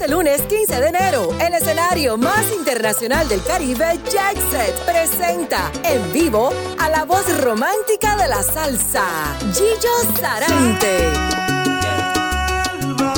Este 0.00 0.14
lunes 0.14 0.40
15 0.40 0.80
de 0.80 0.88
enero, 0.88 1.28
el 1.38 1.52
escenario 1.52 2.16
más 2.16 2.50
internacional 2.56 3.28
del 3.28 3.42
Caribe, 3.44 4.00
Jackset, 4.10 4.74
presenta 4.86 5.70
en 5.84 6.10
vivo 6.10 6.54
a 6.78 6.88
la 6.88 7.04
voz 7.04 7.26
romántica 7.42 8.16
de 8.16 8.26
la 8.26 8.42
salsa, 8.42 9.04
Gillo 9.52 10.18
Sarante. 10.18 11.06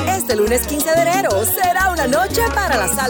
Este 0.09 0.35
lunes 0.35 0.67
15 0.67 0.91
de 0.91 1.03
enero 1.03 1.45
será 1.45 1.93
una 1.93 2.09
noche 2.09 2.43
para 2.53 2.77
la 2.77 2.89
salsa. 2.89 3.03